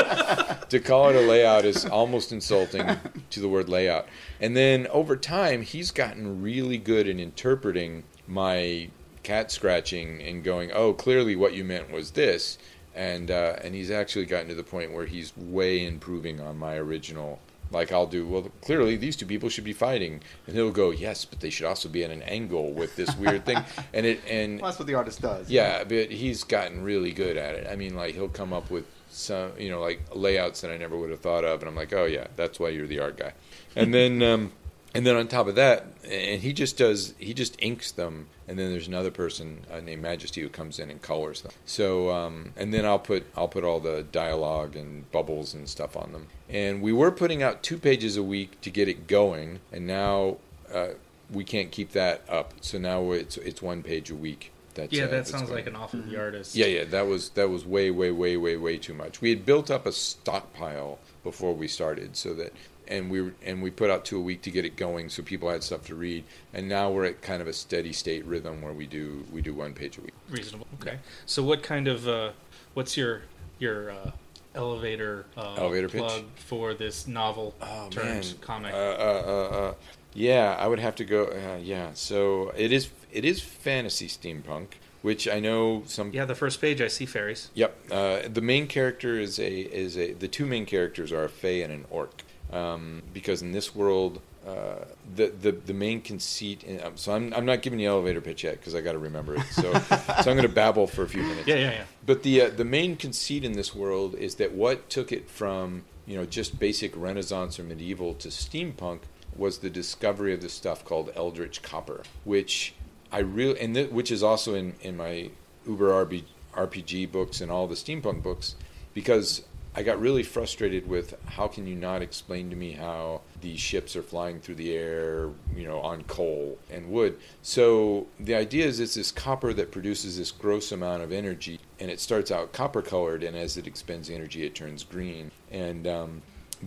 To 0.69 0.79
call 0.79 1.09
it 1.09 1.15
a 1.17 1.27
layout 1.27 1.65
is 1.65 1.83
almost 1.85 2.31
insulting 2.31 2.87
to 3.31 3.39
the 3.41 3.49
word 3.49 3.67
layout. 3.67 4.07
And 4.39 4.55
then 4.55 4.87
over 4.87 5.17
time, 5.17 5.63
he's 5.63 5.91
gotten 5.91 6.41
really 6.41 6.77
good 6.77 7.07
in 7.07 7.19
interpreting 7.19 8.03
my 8.27 8.89
cat 9.23 9.51
scratching 9.51 10.21
and 10.21 10.43
going, 10.43 10.71
"Oh, 10.71 10.93
clearly 10.93 11.35
what 11.35 11.53
you 11.53 11.63
meant 11.63 11.91
was 11.91 12.11
this." 12.11 12.59
And 12.93 13.31
uh, 13.31 13.55
and 13.63 13.73
he's 13.73 13.89
actually 13.89 14.25
gotten 14.25 14.47
to 14.49 14.55
the 14.55 14.63
point 14.63 14.93
where 14.93 15.07
he's 15.07 15.35
way 15.35 15.83
improving 15.85 16.39
on 16.39 16.57
my 16.57 16.75
original. 16.75 17.39
Like 17.71 17.91
I'll 17.91 18.05
do 18.07 18.27
well. 18.27 18.51
Clearly, 18.61 18.97
these 18.97 19.15
two 19.15 19.25
people 19.25 19.49
should 19.49 19.63
be 19.63 19.73
fighting, 19.73 20.21
and 20.45 20.55
he'll 20.55 20.71
go, 20.71 20.91
"Yes, 20.91 21.25
but 21.25 21.39
they 21.39 21.49
should 21.49 21.65
also 21.65 21.87
be 21.89 22.03
at 22.03 22.11
an 22.11 22.21
angle 22.23 22.71
with 22.71 22.95
this 22.95 23.15
weird 23.17 23.45
thing." 23.45 23.57
And 23.93 24.05
it 24.05 24.21
and 24.29 24.61
Well, 24.61 24.69
that's 24.69 24.79
what 24.79 24.87
the 24.87 24.93
artist 24.95 25.21
does. 25.21 25.49
yeah, 25.49 25.83
but 25.83 26.11
he's 26.11 26.43
gotten 26.43 26.83
really 26.83 27.11
good 27.13 27.37
at 27.37 27.55
it. 27.55 27.67
I 27.69 27.75
mean, 27.75 27.95
like 27.95 28.13
he'll 28.15 28.27
come 28.29 28.51
up 28.53 28.69
with 28.69 28.85
some, 29.09 29.51
you 29.57 29.69
know, 29.69 29.81
like 29.81 30.01
layouts 30.13 30.61
that 30.61 30.71
I 30.71 30.77
never 30.77 30.97
would 30.97 31.09
have 31.11 31.19
thought 31.21 31.43
of, 31.43 31.61
and 31.61 31.69
I'm 31.69 31.75
like, 31.75 31.93
oh 31.93 32.05
yeah, 32.05 32.27
that's 32.35 32.59
why 32.59 32.69
you're 32.69 32.87
the 32.87 32.99
art 32.99 33.17
guy. 33.17 33.33
And 33.75 33.93
then, 33.93 34.21
um, 34.21 34.51
and 34.93 35.05
then 35.05 35.15
on 35.15 35.27
top 35.27 35.47
of 35.47 35.55
that, 35.55 35.85
and 36.03 36.41
he 36.41 36.53
just 36.53 36.77
does, 36.77 37.13
he 37.17 37.33
just 37.33 37.55
inks 37.61 37.91
them, 37.91 38.27
and 38.47 38.57
then 38.59 38.71
there's 38.71 38.87
another 38.87 39.11
person 39.11 39.65
uh, 39.71 39.79
named 39.79 40.01
Majesty 40.01 40.41
who 40.41 40.49
comes 40.49 40.79
in 40.79 40.89
and 40.89 41.01
colors 41.01 41.41
them. 41.41 41.51
So, 41.65 42.09
um, 42.11 42.53
and 42.57 42.73
then 42.73 42.85
I'll 42.85 42.99
put, 42.99 43.25
I'll 43.35 43.47
put 43.47 43.63
all 43.63 43.79
the 43.79 44.03
dialogue 44.11 44.75
and 44.75 45.09
bubbles 45.11 45.53
and 45.53 45.67
stuff 45.69 45.95
on 45.95 46.11
them. 46.11 46.27
And 46.49 46.81
we 46.81 46.91
were 46.91 47.11
putting 47.11 47.41
out 47.41 47.63
two 47.63 47.77
pages 47.77 48.17
a 48.17 48.23
week 48.23 48.59
to 48.61 48.69
get 48.69 48.87
it 48.87 49.07
going, 49.07 49.59
and 49.71 49.87
now. 49.87 50.37
Uh, 50.73 50.93
we 51.29 51.43
can't 51.45 51.71
keep 51.71 51.91
that 51.91 52.21
up, 52.27 52.53
so 52.61 52.77
now 52.77 53.11
it's 53.11 53.37
it's 53.37 53.61
one 53.61 53.83
page 53.83 54.09
a 54.09 54.15
week. 54.15 54.51
That's, 54.73 54.91
Yeah, 54.93 55.05
uh, 55.05 55.07
that 55.07 55.27
sounds 55.27 55.49
like 55.49 55.67
an 55.67 55.75
off 55.75 55.93
of 55.93 56.09
the 56.09 56.17
artist. 56.17 56.55
yeah, 56.55 56.65
yeah, 56.65 56.83
that 56.85 57.07
was 57.07 57.29
that 57.31 57.49
was 57.49 57.65
way, 57.65 57.91
way, 57.91 58.11
way, 58.11 58.37
way, 58.37 58.57
way 58.57 58.77
too 58.77 58.93
much. 58.93 59.21
We 59.21 59.29
had 59.29 59.45
built 59.45 59.69
up 59.71 59.85
a 59.85 59.91
stockpile 59.91 60.99
before 61.23 61.53
we 61.53 61.67
started, 61.67 62.17
so 62.17 62.33
that 62.33 62.53
and 62.91 63.09
we 63.09 63.21
were- 63.21 63.33
and 63.43 63.63
we 63.63 63.71
put 63.71 63.89
out 63.89 64.05
two 64.05 64.17
a 64.17 64.21
week 64.21 64.41
to 64.43 64.51
get 64.51 64.65
it 64.65 64.75
going, 64.75 65.09
so 65.09 65.23
people 65.23 65.49
had 65.49 65.63
stuff 65.63 65.85
to 65.87 65.95
read. 65.95 66.23
And 66.53 66.67
now 66.67 66.91
we're 66.91 67.05
at 67.05 67.21
kind 67.21 67.41
of 67.41 67.47
a 67.47 67.53
steady 67.53 67.93
state 67.93 68.25
rhythm 68.25 68.61
where 68.61 68.73
we 68.73 68.85
do 68.85 69.25
we 69.31 69.41
do 69.41 69.53
one 69.53 69.73
page 69.73 69.97
a 69.97 70.01
week. 70.01 70.13
Reasonable. 70.29 70.67
Okay. 70.81 70.99
So, 71.25 71.41
what 71.41 71.63
kind 71.63 71.87
of 71.87 72.07
uh, 72.07 72.31
what's 72.73 72.97
your 72.97 73.21
your 73.59 73.91
uh, 73.91 74.11
elevator 74.53 75.25
uh, 75.37 75.55
Elevator 75.55 75.87
pitch? 75.89 76.01
plug 76.01 76.25
for 76.35 76.73
this 76.73 77.07
novel 77.07 77.55
Oh 77.61 77.87
turned 77.89 78.35
comic? 78.41 78.73
Uh, 78.73 78.77
uh, 78.77 79.23
uh, 79.25 79.55
uh, 79.55 79.73
yeah, 80.13 80.55
I 80.59 80.67
would 80.67 80.79
have 80.79 80.95
to 80.97 81.05
go. 81.05 81.25
Uh, 81.27 81.57
yeah, 81.61 81.91
so 81.93 82.51
it 82.57 82.71
is 82.71 82.89
it 83.11 83.23
is 83.23 83.41
fantasy 83.41 84.07
steampunk, 84.07 84.67
which 85.01 85.27
I 85.27 85.39
know 85.39 85.83
some 85.85 86.11
yeah, 86.13 86.25
the 86.25 86.35
first 86.35 86.59
page 86.59 86.81
I 86.81 86.89
see 86.89 87.05
fairies. 87.05 87.49
Yep. 87.53 87.77
Uh, 87.89 88.19
the 88.27 88.41
main 88.41 88.67
character 88.67 89.17
is 89.17 89.39
a 89.39 89.49
is 89.49 89.97
a 89.97 90.11
the 90.11 90.27
two 90.27 90.45
main 90.45 90.65
characters 90.65 91.13
are 91.13 91.23
a 91.23 91.29
fae 91.29 91.61
and 91.63 91.71
an 91.71 91.85
orc. 91.89 92.23
Um, 92.51 93.01
because 93.13 93.41
in 93.41 93.51
this 93.51 93.73
world, 93.73 94.21
uh, 94.45 94.85
the, 95.15 95.27
the 95.27 95.51
the 95.51 95.73
main 95.73 96.01
conceit. 96.01 96.63
In, 96.63 96.83
um, 96.83 96.97
so 96.97 97.13
I'm 97.13 97.33
I'm 97.33 97.45
not 97.45 97.61
giving 97.61 97.77
the 97.77 97.85
elevator 97.85 98.21
pitch 98.21 98.43
yet 98.43 98.59
because 98.59 98.73
I 98.73 98.81
got 98.81 98.93
to 98.93 98.97
remember 98.97 99.35
it. 99.35 99.43
So 99.51 99.71
so 99.71 99.97
I'm 100.17 100.23
going 100.23 100.41
to 100.41 100.49
babble 100.49 100.87
for 100.87 101.03
a 101.03 101.07
few 101.07 101.21
minutes. 101.21 101.47
Yeah, 101.47 101.55
yeah, 101.55 101.71
yeah. 101.71 101.83
But 102.05 102.23
the 102.23 102.41
uh, 102.41 102.49
the 102.49 102.65
main 102.65 102.95
conceit 102.95 103.43
in 103.43 103.53
this 103.53 103.75
world 103.75 104.15
is 104.15 104.35
that 104.35 104.53
what 104.53 104.89
took 104.89 105.11
it 105.11 105.29
from 105.29 105.83
you 106.07 106.17
know 106.17 106.25
just 106.25 106.59
basic 106.59 106.97
Renaissance 106.97 107.59
or 107.59 107.63
medieval 107.63 108.15
to 108.15 108.29
steampunk 108.29 109.01
was 109.35 109.59
the 109.59 109.69
discovery 109.69 110.33
of 110.33 110.41
this 110.41 110.53
stuff 110.53 110.83
called 110.83 111.11
Eldritch 111.15 111.61
Copper, 111.61 112.01
which 112.23 112.73
I 113.11 113.19
really 113.19 113.59
and 113.59 113.75
th- 113.75 113.91
which 113.91 114.11
is 114.11 114.23
also 114.23 114.55
in 114.55 114.73
in 114.81 114.97
my 114.97 115.29
Uber 115.67 116.05
RB, 116.05 116.23
RPG 116.53 117.11
books 117.11 117.41
and 117.41 117.51
all 117.51 117.67
the 117.67 117.75
steampunk 117.75 118.23
books 118.23 118.55
because 118.93 119.43
I 119.73 119.83
got 119.83 120.01
really 120.01 120.23
frustrated 120.23 120.87
with 120.87 121.15
how 121.25 121.47
can 121.47 121.65
you 121.65 121.75
not 121.75 122.01
explain 122.01 122.49
to 122.49 122.55
me 122.57 122.73
how 122.73 123.21
these 123.39 123.59
ships 123.59 123.95
are 123.95 124.03
flying 124.03 124.41
through 124.41 124.55
the 124.55 124.75
air, 124.75 125.29
you 125.55 125.65
know, 125.65 125.79
on 125.79 126.03
coal 126.03 126.57
and 126.69 126.89
wood. 126.89 127.17
So 127.41 128.07
the 128.19 128.35
idea 128.35 128.65
is 128.65 128.81
it's 128.81 128.95
this 128.95 129.11
copper 129.11 129.53
that 129.53 129.71
produces 129.71 130.17
this 130.17 130.31
gross 130.31 130.73
amount 130.73 131.03
of 131.03 131.13
energy, 131.13 131.59
and 131.79 131.89
it 131.89 132.01
starts 132.01 132.31
out 132.31 132.51
copper 132.51 132.81
colored, 132.81 133.23
and 133.23 133.37
as 133.37 133.55
it 133.55 133.65
expends 133.65 134.09
energy, 134.09 134.45
it 134.45 134.55
turns 134.55 134.83
green. 134.83 135.31
And 135.51 135.87
um, 135.87 136.21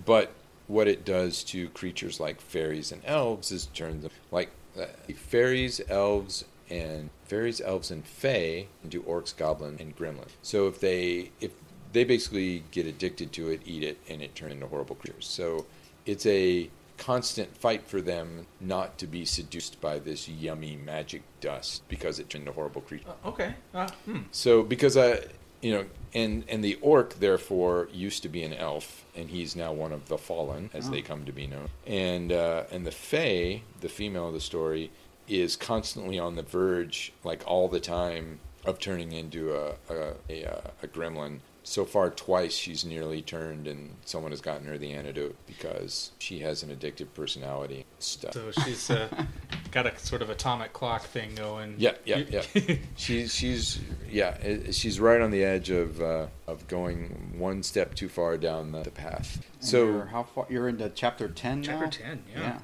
but 0.06 0.32
what 0.66 0.88
it 0.88 1.04
does 1.04 1.44
to 1.44 1.68
creatures 1.70 2.20
like 2.20 2.40
fairies 2.40 2.90
and 2.90 3.02
elves 3.04 3.52
is 3.52 3.66
turn 3.66 4.00
them 4.00 4.10
like 4.30 4.50
uh, 4.80 4.86
fairies, 5.14 5.80
elves, 5.90 6.44
and 6.70 7.10
fairies, 7.24 7.60
elves, 7.60 7.90
and 7.90 8.04
fae 8.06 8.66
into 8.82 9.02
orcs, 9.02 9.36
goblin, 9.36 9.76
and 9.78 9.96
gremlin. 9.96 10.28
So 10.42 10.66
if 10.66 10.80
they 10.80 11.30
if 11.40 11.52
they 11.94 12.04
basically 12.04 12.62
get 12.70 12.86
addicted 12.86 13.32
to 13.32 13.48
it, 13.48 13.62
eat 13.64 13.82
it, 13.82 13.96
and 14.10 14.20
it 14.20 14.34
turns 14.34 14.52
into 14.52 14.66
horrible 14.66 14.96
creatures. 14.96 15.26
So 15.26 15.64
it's 16.04 16.26
a 16.26 16.68
constant 16.98 17.56
fight 17.56 17.82
for 17.88 18.00
them 18.00 18.46
not 18.60 18.98
to 18.98 19.06
be 19.06 19.24
seduced 19.24 19.80
by 19.80 19.98
this 19.98 20.28
yummy 20.28 20.76
magic 20.76 21.22
dust 21.40 21.82
because 21.88 22.18
it 22.18 22.28
turned 22.28 22.42
into 22.42 22.52
horrible 22.52 22.82
creatures. 22.82 23.08
Uh, 23.24 23.28
okay. 23.28 23.54
Uh, 23.74 23.88
hmm. 24.04 24.18
So 24.30 24.62
because 24.62 24.96
I, 24.96 25.20
you 25.62 25.72
know, 25.72 25.84
and 26.14 26.44
and 26.48 26.62
the 26.62 26.74
orc 26.82 27.14
therefore 27.14 27.88
used 27.92 28.22
to 28.24 28.28
be 28.28 28.42
an 28.44 28.52
elf, 28.52 29.04
and 29.16 29.30
he's 29.30 29.56
now 29.56 29.72
one 29.72 29.92
of 29.92 30.08
the 30.08 30.18
fallen, 30.18 30.70
as 30.74 30.88
Oh. 30.88 30.90
they 30.90 31.02
come 31.02 31.24
to 31.24 31.32
be 31.32 31.46
known. 31.46 31.68
And 31.86 32.30
uh, 32.32 32.64
and 32.70 32.86
the 32.86 32.92
fae, 32.92 33.62
the 33.80 33.88
female 33.88 34.28
of 34.28 34.34
the 34.34 34.40
story, 34.40 34.90
is 35.26 35.56
constantly 35.56 36.18
on 36.18 36.36
the 36.36 36.42
verge, 36.42 37.12
like 37.24 37.42
all 37.46 37.68
the 37.68 37.80
time, 37.80 38.38
of 38.64 38.78
turning 38.78 39.12
into 39.12 39.54
a 39.54 39.74
a, 39.90 40.14
a, 40.28 40.44
uh, 40.44 40.70
a 40.82 40.86
gremlin. 40.86 41.40
So 41.66 41.86
far, 41.86 42.10
twice 42.10 42.54
she's 42.54 42.84
nearly 42.84 43.22
turned, 43.22 43.66
and 43.66 43.96
someone 44.04 44.32
has 44.32 44.42
gotten 44.42 44.66
her 44.66 44.76
the 44.76 44.92
antidote 44.92 45.34
because 45.46 46.10
she 46.18 46.40
has 46.40 46.62
an 46.62 46.68
addictive 46.68 47.06
personality. 47.14 47.86
Stuff. 48.00 48.34
So 48.34 48.50
she's 48.50 48.90
uh, 48.90 49.08
got 49.70 49.86
a 49.86 49.98
sort 49.98 50.20
of 50.20 50.28
atomic 50.28 50.74
clock 50.74 51.04
thing 51.04 51.34
going. 51.34 51.76
Yeah, 51.78 51.92
yeah, 52.04 52.24
yeah. 52.28 52.42
She's 52.96 53.34
she's 53.34 53.80
yeah, 54.10 54.36
she's 54.72 55.00
right 55.00 55.22
on 55.22 55.30
the 55.30 55.42
edge 55.42 55.70
of 55.70 56.02
uh, 56.02 56.26
of 56.46 56.68
going 56.68 57.34
one 57.38 57.62
step 57.62 57.94
too 57.94 58.10
far 58.10 58.36
down 58.36 58.72
the, 58.72 58.82
the 58.82 58.90
path. 58.90 59.42
And 59.54 59.64
So 59.66 59.86
you're 59.86 60.04
how 60.04 60.24
far? 60.24 60.46
You're 60.50 60.68
into 60.68 60.90
chapter 60.90 61.28
ten 61.28 61.62
now. 61.62 61.80
Chapter 61.80 62.02
10, 62.02 62.22
yeah. 62.30 62.40
Yeah. 62.40 62.58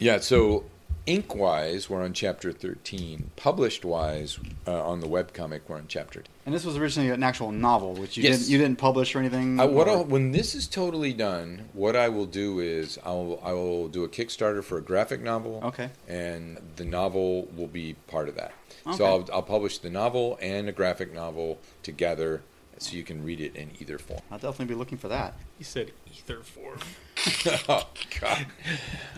yeah, 0.00 0.18
so 0.18 0.64
ink 1.06 1.34
wise, 1.34 1.88
we're 1.90 2.02
on 2.02 2.12
chapter 2.12 2.52
thirteen. 2.52 3.30
Published 3.36 3.84
wise, 3.84 4.38
uh, 4.66 4.82
on 4.82 5.00
the 5.00 5.06
webcomic, 5.06 5.60
we're 5.68 5.76
on 5.76 5.86
chapter. 5.88 6.20
10. 6.20 6.28
And 6.46 6.54
this 6.54 6.64
was 6.64 6.76
originally 6.76 7.10
an 7.10 7.22
actual 7.22 7.52
novel, 7.52 7.94
which 7.94 8.16
you 8.16 8.22
Yes. 8.24 8.38
didn't 8.40 8.50
you 8.50 8.58
didn't 8.58 8.78
publish 8.78 9.14
or 9.14 9.18
anything. 9.20 9.60
I, 9.60 9.64
what 9.66 9.86
or- 9.88 9.90
I'll, 9.98 10.04
when 10.04 10.32
this 10.32 10.54
is 10.54 10.66
totally 10.66 11.12
done, 11.12 11.68
what 11.72 11.94
I 11.96 12.08
will 12.08 12.26
do 12.26 12.60
is 12.60 12.98
I'll 13.04 13.38
I 13.42 13.52
will 13.52 13.88
do 13.88 14.04
a 14.04 14.08
Kickstarter 14.08 14.62
for 14.64 14.78
a 14.78 14.82
graphic 14.82 15.22
novel. 15.22 15.60
Okay. 15.64 15.90
and 16.08 16.58
the 16.76 16.84
novel 16.84 17.48
will 17.56 17.66
be 17.68 17.94
part 18.08 18.28
of 18.28 18.34
that. 18.36 18.52
Okay. 18.86 18.96
So 18.96 19.04
I'll, 19.04 19.28
I'll 19.32 19.42
publish 19.42 19.78
the 19.78 19.90
novel 19.90 20.38
and 20.40 20.68
a 20.68 20.72
graphic 20.72 21.12
novel 21.12 21.58
together, 21.82 22.42
so 22.78 22.96
you 22.96 23.02
can 23.04 23.22
read 23.22 23.40
it 23.40 23.54
in 23.54 23.70
either 23.80 23.98
form. 23.98 24.20
I'll 24.30 24.38
definitely 24.38 24.66
be 24.66 24.74
looking 24.74 24.96
for 24.98 25.08
that. 25.08 25.34
You 25.58 25.64
said 25.64 25.92
ether 26.12 26.40
form. 26.42 26.78
oh 27.68 27.86
God, 28.20 28.46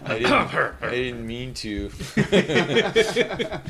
I 0.04 0.18
didn't, 0.18 0.32
I 0.82 0.90
didn't 0.90 1.26
mean 1.26 1.54
to. 1.54 1.90
Uh, 2.16 2.22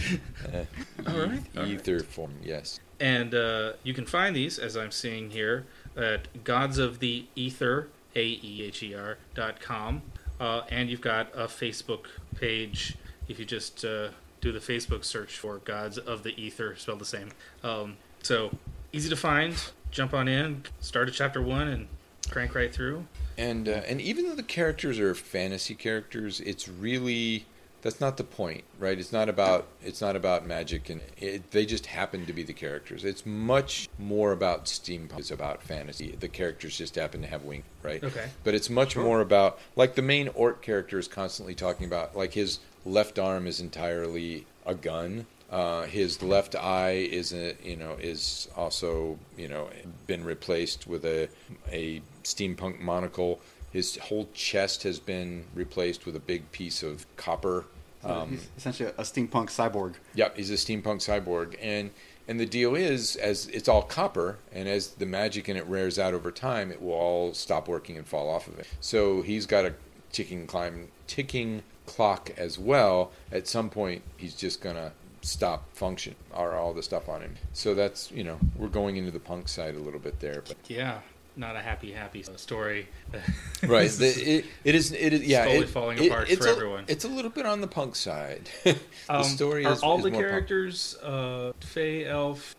All 1.06 1.18
right, 1.18 1.42
all 1.56 1.62
right. 1.62 1.68
Ether 1.68 2.00
form, 2.00 2.34
yes. 2.42 2.80
And 3.00 3.34
uh, 3.34 3.72
you 3.82 3.94
can 3.94 4.06
find 4.06 4.34
these, 4.34 4.58
as 4.58 4.76
I'm 4.76 4.92
seeing 4.92 5.30
here, 5.30 5.66
at 5.96 6.44
Gods 6.44 6.78
of 6.78 7.00
the 7.00 7.26
Ether, 7.34 7.88
A 8.14 8.24
E 8.24 8.62
H 8.64 8.82
E 8.82 8.94
R, 8.94 9.18
dot 9.34 9.60
com. 9.60 10.02
Uh, 10.40 10.62
and 10.70 10.88
you've 10.88 11.00
got 11.00 11.28
a 11.34 11.46
Facebook 11.46 12.06
page. 12.36 12.96
If 13.28 13.38
you 13.38 13.44
just 13.44 13.84
uh, 13.84 14.08
do 14.40 14.52
the 14.52 14.60
Facebook 14.60 15.04
search 15.04 15.36
for 15.36 15.58
Gods 15.58 15.98
of 15.98 16.22
the 16.22 16.30
Ether, 16.40 16.76
spelled 16.76 17.00
the 17.00 17.04
same. 17.04 17.30
Um, 17.62 17.96
so 18.22 18.50
easy 18.92 19.08
to 19.08 19.16
find. 19.16 19.54
Jump 19.90 20.14
on 20.14 20.28
in, 20.28 20.62
start 20.80 21.08
at 21.08 21.14
chapter 21.14 21.42
one, 21.42 21.68
and 21.68 21.88
crank 22.30 22.54
right 22.54 22.72
through. 22.72 23.06
And 23.42 23.68
uh, 23.68 23.82
and 23.88 24.00
even 24.00 24.28
though 24.28 24.36
the 24.36 24.42
characters 24.42 25.00
are 25.00 25.14
fantasy 25.14 25.74
characters, 25.74 26.40
it's 26.40 26.68
really 26.68 27.46
that's 27.82 28.00
not 28.00 28.16
the 28.16 28.22
point, 28.24 28.62
right? 28.78 28.96
It's 28.96 29.12
not 29.12 29.28
about 29.28 29.66
it's 29.82 30.00
not 30.00 30.14
about 30.14 30.46
magic, 30.46 30.88
and 30.88 31.00
it, 31.16 31.50
they 31.50 31.66
just 31.66 31.86
happen 31.86 32.24
to 32.26 32.32
be 32.32 32.44
the 32.44 32.52
characters. 32.52 33.04
It's 33.04 33.26
much 33.26 33.88
more 33.98 34.30
about 34.30 34.66
steampunk. 34.66 35.18
It's 35.18 35.32
about 35.32 35.60
fantasy. 35.62 36.14
The 36.18 36.28
characters 36.28 36.78
just 36.78 36.94
happen 36.94 37.22
to 37.22 37.26
have 37.26 37.42
wings, 37.42 37.64
right? 37.82 38.02
Okay. 38.02 38.28
But 38.44 38.54
it's 38.54 38.70
much 38.70 38.92
Sure. 38.92 39.02
more 39.02 39.20
about 39.20 39.58
like 39.74 39.96
the 39.96 40.02
main 40.02 40.28
orc 40.28 40.62
character 40.62 40.98
is 40.98 41.08
constantly 41.08 41.56
talking 41.56 41.86
about 41.86 42.16
like 42.16 42.34
his 42.34 42.60
left 42.84 43.18
arm 43.18 43.48
is 43.48 43.60
entirely 43.60 44.46
a 44.64 44.74
gun. 44.76 45.26
Uh, 45.50 45.82
his 45.82 46.22
left 46.22 46.54
eye 46.54 46.92
is 46.92 47.32
a, 47.34 47.54
you 47.62 47.76
know 47.76 47.96
is 48.00 48.48
also 48.56 49.18
you 49.36 49.48
know 49.48 49.68
been 50.06 50.22
replaced 50.24 50.86
with 50.86 51.04
a 51.04 51.28
a 51.70 52.00
steampunk 52.24 52.80
monocle. 52.80 53.40
His 53.72 53.96
whole 53.96 54.28
chest 54.34 54.82
has 54.82 54.98
been 54.98 55.44
replaced 55.54 56.04
with 56.04 56.14
a 56.16 56.20
big 56.20 56.50
piece 56.52 56.82
of 56.82 57.06
copper. 57.16 57.64
Um, 58.04 58.30
he's 58.30 58.48
essentially 58.56 58.90
a 58.90 59.02
steampunk 59.02 59.46
cyborg. 59.48 59.94
Yep, 60.14 60.36
he's 60.36 60.50
a 60.50 60.54
steampunk 60.54 60.98
cyborg, 61.00 61.56
and 61.60 61.90
and 62.28 62.38
the 62.38 62.46
deal 62.46 62.74
is, 62.74 63.16
as 63.16 63.46
it's 63.48 63.68
all 63.68 63.82
copper, 63.82 64.38
and 64.52 64.68
as 64.68 64.88
the 64.88 65.06
magic 65.06 65.48
in 65.48 65.56
it 65.56 65.66
wears 65.66 65.98
out 65.98 66.14
over 66.14 66.30
time, 66.30 66.70
it 66.70 66.80
will 66.82 66.92
all 66.92 67.34
stop 67.34 67.66
working 67.68 67.96
and 67.96 68.06
fall 68.06 68.28
off 68.28 68.46
of 68.48 68.58
it. 68.58 68.66
So 68.80 69.22
he's 69.22 69.46
got 69.46 69.64
a 69.64 69.74
ticking 70.12 70.46
climb, 70.46 70.88
ticking 71.06 71.62
clock 71.86 72.30
as 72.36 72.58
well. 72.58 73.10
At 73.30 73.48
some 73.48 73.70
point, 73.70 74.02
he's 74.16 74.34
just 74.34 74.60
gonna 74.60 74.92
stop 75.22 75.72
function 75.74 76.14
or 76.34 76.54
all 76.54 76.72
the 76.74 76.82
stuff 76.82 77.08
on 77.08 77.20
him. 77.22 77.36
So 77.52 77.74
that's 77.74 78.10
you 78.10 78.24
know 78.24 78.38
we're 78.56 78.68
going 78.68 78.96
into 78.96 79.10
the 79.10 79.20
punk 79.20 79.48
side 79.48 79.74
a 79.74 79.78
little 79.78 80.00
bit 80.00 80.20
there, 80.20 80.42
but 80.46 80.56
Yeah, 80.68 80.98
not 81.36 81.56
a 81.56 81.60
happy, 81.60 81.92
happy 81.92 82.22
story. 82.36 82.88
right, 83.66 83.90
the, 83.90 84.06
it, 84.06 84.44
it 84.64 84.74
is 84.74 84.92
it 84.92 85.12
is 85.12 85.22
yeah 85.22 85.44
Slowly 85.44 85.58
it- 85.60 85.68
falling 85.68 85.98
it- 86.02 86.06
apart 86.10 86.30
it's 86.30 86.44
for 86.44 86.50
a, 86.52 86.54
everyone. 86.54 86.84
It's 86.88 87.04
a 87.04 87.08
little 87.08 87.30
bit 87.30 87.46
on 87.46 87.60
the 87.60 87.66
punk 87.68 87.96
side. 87.96 88.50
the 88.64 88.76
Um, 89.08 89.24
story 89.24 89.64
are 89.64 89.72
is 89.72 89.82
all 89.82 89.98
is 89.98 90.04
the 90.04 90.10
characters 90.10 90.96
uh, 91.02 91.52
Fey, 91.60 92.04
Elf, 92.06 92.54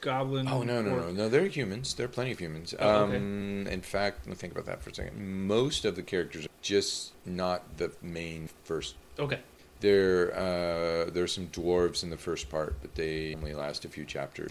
Goblin? 0.00 0.46
Oh 0.48 0.62
no 0.62 0.82
no 0.82 0.90
orc? 0.90 1.06
no 1.06 1.10
no! 1.12 1.28
They're 1.28 1.46
humans. 1.46 1.94
There 1.94 2.06
are 2.06 2.08
plenty 2.08 2.32
of 2.32 2.38
humans. 2.38 2.74
Oh, 2.78 3.04
okay. 3.04 3.16
um, 3.16 3.66
In 3.66 3.80
fact, 3.80 4.20
let 4.26 4.28
me 4.30 4.34
think 4.34 4.52
about 4.52 4.66
that 4.66 4.82
for 4.82 4.90
a 4.90 4.94
second. 4.94 5.46
Most 5.46 5.84
of 5.84 5.96
the 5.96 6.02
characters 6.02 6.44
are 6.46 6.48
just 6.62 7.12
not 7.26 7.78
the 7.78 7.90
main 8.02 8.48
first. 8.64 8.94
Okay. 9.18 9.40
There 9.84 10.34
uh, 10.34 11.10
there's 11.10 11.34
some 11.34 11.48
dwarves 11.48 12.04
in 12.04 12.08
the 12.08 12.16
first 12.16 12.48
part, 12.48 12.74
but 12.80 12.94
they 12.94 13.34
only 13.34 13.52
last 13.52 13.84
a 13.84 13.88
few 13.90 14.06
chapters. 14.06 14.50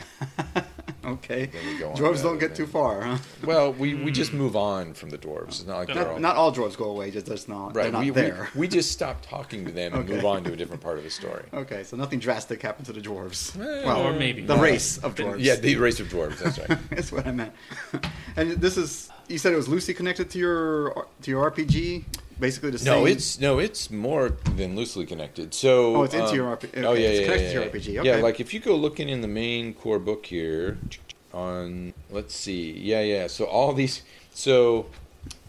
okay. 1.06 1.48
Then 1.48 1.66
we 1.66 1.80
go 1.80 1.90
on 1.90 1.96
to 1.96 2.04
Dwarves 2.04 2.22
don't 2.22 2.38
get 2.38 2.54
too 2.54 2.68
far, 2.68 3.02
huh? 3.02 3.18
Well, 3.44 3.74
we, 3.74 3.96
we 3.96 4.12
just 4.12 4.30
Hmm. 4.30 4.38
move 4.38 4.56
on 4.56 4.94
from 4.94 5.10
the 5.10 5.18
dwarves. 5.18 5.48
It's 5.60 5.66
not 5.66 5.78
like 5.78 5.88
they're 5.88 6.08
all 6.08 6.20
Not, 6.20 6.22
not 6.22 6.36
all 6.36 6.54
dwarves 6.54 6.78
go 6.78 6.86
away, 6.86 7.10
just 7.10 7.26
that's 7.26 7.48
not, 7.48 7.74
they're 7.74 7.86
right. 7.86 7.92
not 7.92 8.02
We, 8.02 8.12
we 8.12 8.16
there. 8.22 8.50
we 8.54 8.68
just 8.68 8.92
stop 9.00 9.24
talking 9.26 9.66
to 9.66 9.72
them 9.72 9.96
and 9.96 10.04
Okay. 10.04 10.14
move 10.14 10.26
on 10.26 10.44
to 10.44 10.54
a 10.54 10.56
different 10.56 10.84
part 10.84 11.00
of 11.00 11.04
the 11.04 11.10
story. 11.10 11.46
Okay, 11.52 11.84
so 11.84 11.98
nothing 11.98 12.20
drastic 12.20 12.62
happened 12.62 12.86
to 12.86 12.94
the 12.94 13.02
dwarves. 13.02 13.56
Well, 13.58 13.86
well, 13.88 14.02
or 14.04 14.14
maybe. 14.14 14.46
the 14.46 14.56
race 14.58 15.00
of 15.00 15.16
dwarves. 15.16 15.38
Yeah, 15.40 15.56
the 15.56 15.78
race 15.78 16.00
of 16.00 16.10
dwarves. 16.10 16.38
That's 16.38 16.60
right. 16.60 16.78
That's 16.92 17.12
what 17.12 17.26
I 17.26 17.32
meant. 17.32 17.54
and 18.38 18.52
this 18.52 18.78
is 18.78 19.10
you 19.30 19.40
said 19.40 19.52
it 19.52 19.56
was 19.58 19.68
loosely 19.68 19.96
connected 19.96 20.30
to 20.30 20.38
your 20.38 21.08
to 21.24 21.32
your 21.32 21.50
RPG, 21.50 22.04
basically 22.40 22.72
the 22.72 22.80
same. 22.80 22.94
No, 23.02 23.06
it's 23.06 23.40
no, 23.40 23.60
it's 23.60 23.90
more 23.92 24.30
than 24.56 24.76
loosely 24.76 25.06
connected. 25.06 25.54
So 25.54 25.98
Oh, 25.98 26.04
it's 26.04 26.14
into 26.14 26.28
um, 26.30 26.36
your 26.36 26.56
RP 26.58 26.84
Oh 26.84 26.94
yeah, 26.94 27.08
it's 27.10 27.20
yeah, 27.20 27.26
connected 27.26 27.44
yeah, 27.46 27.48
to 27.48 27.54
your 27.54 27.64
yeah. 27.64 27.70
RPG, 27.70 28.06
Yeah, 28.06 28.24
like 28.24 28.40
if 28.40 28.54
you 28.54 28.60
go 28.60 28.76
looking 28.76 29.10
in 29.10 29.22
the 29.22 29.28
main 29.28 29.74
core 29.74 30.00
book 30.00 30.26
here, 30.26 30.78
on 31.34 31.94
let's 32.12 32.36
see, 32.36 32.72
yeah, 32.72 33.02
yeah. 33.02 33.28
So 33.28 33.46
all 33.46 33.74
these, 33.74 34.04
so 34.34 34.88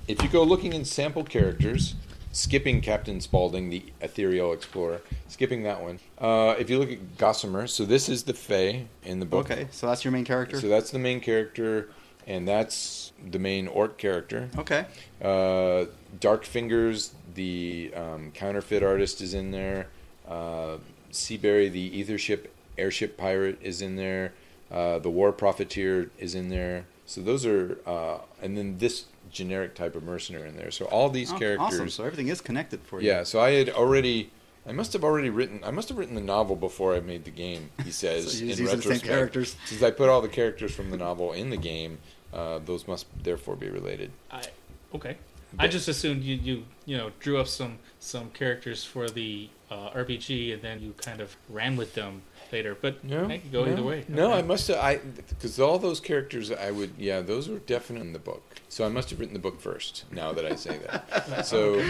if 0.09 0.23
you 0.23 0.29
go 0.29 0.43
looking 0.43 0.73
in 0.73 0.85
sample 0.85 1.25
characters, 1.25 1.95
skipping 2.33 2.81
Captain 2.81 3.21
Spaulding, 3.21 3.71
the 3.71 3.85
ethereal 4.01 4.53
explorer, 4.53 5.01
skipping 5.29 5.63
that 5.65 5.83
one. 5.83 6.01
Uh, 6.19 6.55
if 6.59 6.71
you 6.71 6.79
look 6.79 6.91
at 6.91 7.17
Gossamer, 7.19 7.67
so 7.67 7.85
this 7.85 8.09
is 8.09 8.25
the 8.25 8.35
Fae 8.35 8.87
in 9.05 9.21
the 9.21 9.27
book. 9.27 9.51
okay. 9.51 9.69
So 9.71 9.87
that's 9.87 10.05
your 10.05 10.13
main 10.13 10.25
character. 10.25 10.61
So 10.61 10.69
that's 10.69 10.91
the 10.91 10.99
main 10.99 11.21
character, 11.21 11.91
and 12.27 12.49
that's 12.49 13.04
the 13.31 13.39
main 13.39 13.67
orc 13.69 13.99
character. 13.99 14.49
okay. 14.59 14.87
Uh, 15.23 15.87
Dark 16.21 16.45
Fingers, 16.45 17.15
the 17.35 17.93
um, 17.97 18.31
counterfeit 18.33 18.83
artist, 18.83 19.21
is 19.21 19.35
in 19.35 19.51
there. 19.51 19.89
Uh, 20.29 20.77
Seaberry, 21.13 21.71
the 21.71 22.05
ethership 22.05 22.47
airship 22.79 23.17
pirate, 23.17 23.59
is 23.63 23.81
in 23.83 23.97
there. 23.97 24.33
Uh, 24.71 24.99
the 24.99 25.11
war 25.11 25.33
profiteer 25.33 26.11
is 26.19 26.35
in 26.35 26.49
there. 26.49 26.87
So 27.07 27.21
those 27.21 27.45
are, 27.47 27.79
uh, 27.87 28.19
and 28.43 28.57
then 28.57 28.79
this 28.79 29.05
generic 29.31 29.75
type 29.75 29.95
of 29.95 30.03
mercenary 30.03 30.49
in 30.49 30.57
there. 30.57 30.71
So 30.71 30.87
all 30.87 31.11
these 31.11 31.33
Oh, 31.33 31.39
characters. 31.39 31.75
Awesome. 31.75 31.91
So 31.91 32.05
everything 32.05 32.29
is 32.29 32.41
connected 32.41 32.81
for 32.83 33.01
you. 33.01 33.09
Yeah, 33.09 33.23
so 33.25 33.41
I 33.41 33.51
had 33.53 33.69
already. 33.71 34.31
I 34.67 34.73
must 34.73 34.95
have 34.95 35.05
already 35.05 35.29
written. 35.29 35.61
I 35.63 35.71
must 35.71 35.91
have 35.91 35.99
written 35.99 36.15
the 36.15 36.23
novel 36.23 36.57
before 36.57 36.95
I 36.95 37.01
made 37.01 37.25
the 37.25 37.31
game. 37.31 37.71
He 37.85 37.91
says 38.03 38.33
So 38.39 38.43
in 38.43 38.47
you're 38.49 38.57
the 38.57 38.67
same 38.67 38.77
retrospect. 38.79 39.05
characters. 39.05 39.57
Since 39.67 39.83
I 39.83 39.91
put 39.91 40.09
all 40.09 40.23
the 40.23 40.29
characters 40.29 40.75
from 40.75 40.91
the 40.91 40.97
novel 40.97 41.33
in 41.33 41.51
the 41.51 41.59
game, 41.59 41.99
uh, 42.35 42.59
those 42.65 42.87
must 42.89 43.07
therefore 43.23 43.57
be 43.57 43.69
related. 43.71 44.11
I, 44.31 44.43
okay. 44.95 45.17
I 45.57 45.69
just 45.69 45.87
assumed 45.87 46.25
you, 46.25 46.35
you 46.35 46.65
you 46.85 46.97
know 46.99 47.13
drew 47.21 47.39
up 47.39 47.47
some 47.47 47.79
some 48.01 48.31
characters 48.31 48.85
for 48.85 49.09
the 49.09 49.49
uh, 49.71 49.91
RPG 49.91 50.53
and 50.53 50.61
then 50.63 50.81
you 50.81 50.95
kind 50.97 51.21
of 51.21 51.37
ran 51.49 51.77
with 51.77 51.95
them 51.95 52.23
later. 52.51 52.77
But 52.81 53.05
No, 53.05 53.29
hey, 53.29 53.41
go 53.53 53.65
no, 53.65 53.73
either 53.73 53.83
way. 53.85 54.05
No, 54.09 54.31
Okay. 54.31 54.39
I 54.39 54.43
must 54.43 54.67
have. 54.69 54.79
I 54.79 54.97
because 55.29 55.61
all 55.61 55.79
those 55.79 56.01
characters, 56.01 56.51
I 56.51 56.73
would. 56.73 56.95
Yeah, 56.99 57.21
those 57.21 57.49
were 57.49 57.61
definitely 57.61 58.09
in 58.09 58.13
the 58.13 58.19
book. 58.19 58.43
So 58.69 58.85
I 58.85 58.89
must 58.89 59.11
have 59.11 59.21
written 59.21 59.35
the 59.35 59.41
book 59.49 59.61
first. 59.61 60.05
Now 60.11 60.33
that 60.33 60.45
I 60.45 60.57
say 60.57 60.79
that, 60.79 61.47
so 61.53 61.81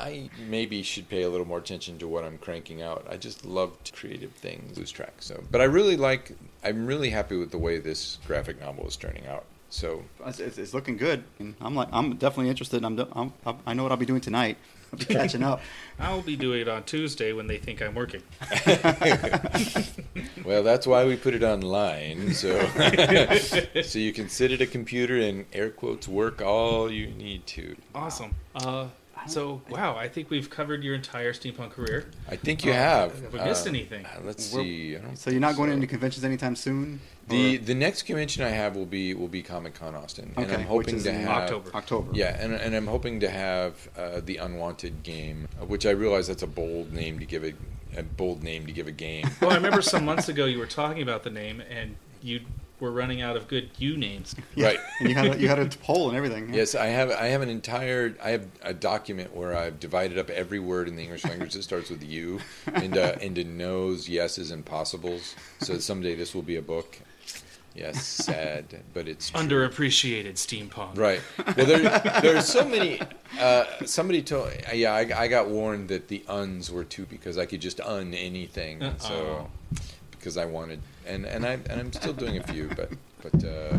I 0.00 0.30
maybe 0.48 0.82
should 0.82 1.08
pay 1.08 1.22
a 1.22 1.28
little 1.30 1.46
more 1.46 1.58
attention 1.58 1.98
to 1.98 2.08
what 2.08 2.24
I'm 2.24 2.38
cranking 2.38 2.82
out. 2.82 3.06
I 3.10 3.16
just 3.16 3.44
loved 3.44 3.92
creative 3.94 4.32
things, 4.32 4.78
lose 4.78 4.90
track. 4.90 5.14
So, 5.20 5.42
but 5.50 5.60
I 5.60 5.64
really 5.64 5.96
like. 5.96 6.32
I'm 6.64 6.86
really 6.86 7.10
happy 7.10 7.36
with 7.36 7.50
the 7.50 7.58
way 7.58 7.78
this 7.78 8.18
graphic 8.26 8.60
novel 8.60 8.86
is 8.86 8.96
turning 8.96 9.26
out. 9.26 9.44
So 9.70 10.04
It's, 10.26 10.40
it's, 10.40 10.58
it's 10.58 10.74
looking 10.74 10.96
good. 10.96 11.22
And 11.38 11.54
I'm 11.60 11.76
like, 11.76 11.88
I'm 11.92 12.16
definitely 12.16 12.50
interested. 12.50 12.84
I'm, 12.84 12.98
I'm, 13.12 13.32
I 13.64 13.72
know 13.72 13.84
what 13.84 13.92
I'll 13.92 13.98
be 13.98 14.06
doing 14.06 14.20
tonight. 14.20 14.56
I'll 14.92 14.98
be 14.98 15.04
catching 15.04 15.44
up. 15.44 15.60
I'll 16.00 16.22
be 16.22 16.34
doing 16.34 16.62
it 16.62 16.68
on 16.68 16.82
Tuesday 16.82 17.32
when 17.32 17.46
they 17.46 17.58
think 17.58 17.80
I'm 17.80 17.94
working. 17.94 18.22
Well, 20.44 20.62
that's 20.62 20.86
why 20.86 21.04
we 21.04 21.16
put 21.16 21.34
it 21.34 21.42
online, 21.42 22.32
so 22.32 22.58
so 23.82 23.98
you 23.98 24.12
can 24.12 24.28
sit 24.28 24.52
at 24.52 24.60
a 24.60 24.66
computer 24.66 25.16
and 25.16 25.44
air 25.52 25.70
quotes 25.70 26.08
work 26.08 26.40
all 26.42 26.90
you 26.90 27.08
need 27.08 27.46
to. 27.48 27.76
Awesome. 27.94 28.34
Uh, 28.54 28.86
so 29.26 29.60
wow, 29.70 29.96
I 29.96 30.08
think 30.08 30.30
we've 30.30 30.48
covered 30.50 30.82
your 30.82 30.94
entire 30.94 31.32
steampunk 31.32 31.70
career. 31.70 32.06
I 32.28 32.36
think 32.36 32.64
you 32.64 32.72
Uh, 32.72 32.74
have. 32.74 33.20
have 33.22 33.32
we 33.32 33.38
missed 33.40 33.66
anything? 33.66 34.04
uh, 34.06 34.20
let's 34.24 34.52
We're- 34.52 34.64
see. 34.64 34.96
I 34.96 35.00
don't 35.00 35.16
So 35.16 35.30
you're 35.30 35.40
not 35.40 35.56
going 35.56 35.70
so. 35.70 35.74
into 35.74 35.86
conventions 35.86 36.24
anytime 36.24 36.56
soon? 36.56 37.00
the 37.28 37.56
Or 37.56 37.58
the 37.60 37.74
next 37.74 38.02
convention 38.02 38.42
I 38.44 38.48
have 38.48 38.74
will 38.76 38.86
be 38.86 39.14
will 39.14 39.28
be 39.28 39.42
Comic 39.42 39.74
Con 39.74 39.94
Austin, 39.94 40.32
and 40.36 40.46
Okay, 40.46 40.54
I'm 40.54 40.60
which 40.60 40.86
hoping 40.86 40.96
is 40.96 41.02
to 41.04 41.10
in 41.10 41.20
have 41.20 41.42
October. 41.42 41.70
October. 41.74 42.10
Yeah, 42.12 42.36
and, 42.42 42.54
and 42.54 42.74
I'm 42.74 42.86
hoping 42.88 43.20
to 43.20 43.30
have 43.30 43.88
uh, 43.96 44.20
the 44.24 44.38
Unwanted 44.38 45.02
game, 45.02 45.46
uh, 45.60 45.64
which 45.66 45.86
I 45.86 45.90
realize 45.90 46.26
that's 46.26 46.42
a 46.42 46.46
bold 46.48 46.92
name 46.92 47.18
to 47.20 47.24
give 47.26 47.44
a, 47.44 47.52
a 47.96 48.02
bold 48.02 48.42
name 48.42 48.66
to 48.66 48.72
give 48.72 48.88
a 48.88 48.92
game. 48.92 49.28
Well, 49.40 49.50
I 49.52 49.54
remember 49.54 49.80
some 49.82 50.04
months 50.10 50.28
ago 50.28 50.44
you 50.46 50.58
were 50.58 50.66
talking 50.66 51.02
about 51.02 51.22
the 51.22 51.30
name, 51.30 51.62
and 51.70 51.94
you 52.22 52.40
were 52.80 52.90
running 52.90 53.20
out 53.20 53.36
of 53.36 53.46
good 53.48 53.70
U 53.78 53.96
names. 53.96 54.34
Yeah. 54.54 54.68
Right. 54.70 54.78
And 55.00 55.08
you 55.08 55.14
had 55.14 55.26
a, 55.34 55.38
you 55.38 55.48
had 55.48 55.58
a 55.58 55.66
poll 55.66 56.08
and 56.08 56.16
everything. 56.16 56.48
yeah. 56.50 56.56
Yes, 56.56 56.74
I 56.74 56.86
have. 56.86 57.10
I 57.10 57.26
have 57.26 57.42
an 57.42 57.48
entire. 57.48 58.14
I 58.22 58.30
have 58.30 58.46
a 58.62 58.72
document 58.74 59.34
where 59.34 59.56
I've 59.56 59.78
divided 59.80 60.18
up 60.18 60.30
every 60.30 60.58
word 60.60 60.88
in 60.88 60.96
the 60.96 61.02
English 61.02 61.24
language 61.24 61.54
that 61.54 61.62
starts 61.62 61.90
with 61.90 62.02
U 62.02 62.40
into 62.74 63.22
into 63.24 63.44
no's, 63.44 64.08
yeses, 64.08 64.50
and 64.50 64.64
possibles. 64.64 65.34
So 65.60 65.78
someday 65.78 66.14
this 66.14 66.34
will 66.34 66.42
be 66.42 66.56
a 66.56 66.62
book. 66.62 66.98
Yes, 67.74 68.04
sad, 68.04 68.64
but 68.94 69.06
it's 69.06 69.30
true. 69.30 69.40
Underappreciated 69.40 70.34
steampunk. 70.34 70.98
Right. 70.98 71.20
Well, 71.56 71.66
there 71.66 71.78
there 72.20 72.36
are 72.36 72.42
so 72.42 72.66
many. 72.66 73.00
Uh, 73.38 73.64
somebody 73.86 74.22
told. 74.22 74.50
Yeah, 74.74 74.92
I, 74.92 75.08
I 75.16 75.28
got 75.28 75.48
warned 75.48 75.88
that 75.88 76.08
the 76.08 76.24
uns 76.28 76.70
were 76.70 76.82
too 76.84 77.06
because 77.06 77.38
I 77.38 77.46
could 77.46 77.60
just 77.60 77.80
un 77.80 78.12
anything. 78.12 78.82
Uh-oh. 78.82 78.98
So 78.98 79.50
because 80.10 80.36
I 80.36 80.46
wanted, 80.46 80.80
and 81.10 81.26
and 81.26 81.44
I 81.44 81.52
and 81.52 81.80
I'm 81.80 81.92
still 81.92 82.12
doing 82.12 82.38
a 82.38 82.42
few, 82.42 82.70
but 82.76 82.90
but 83.22 83.44
uh, 83.44 83.78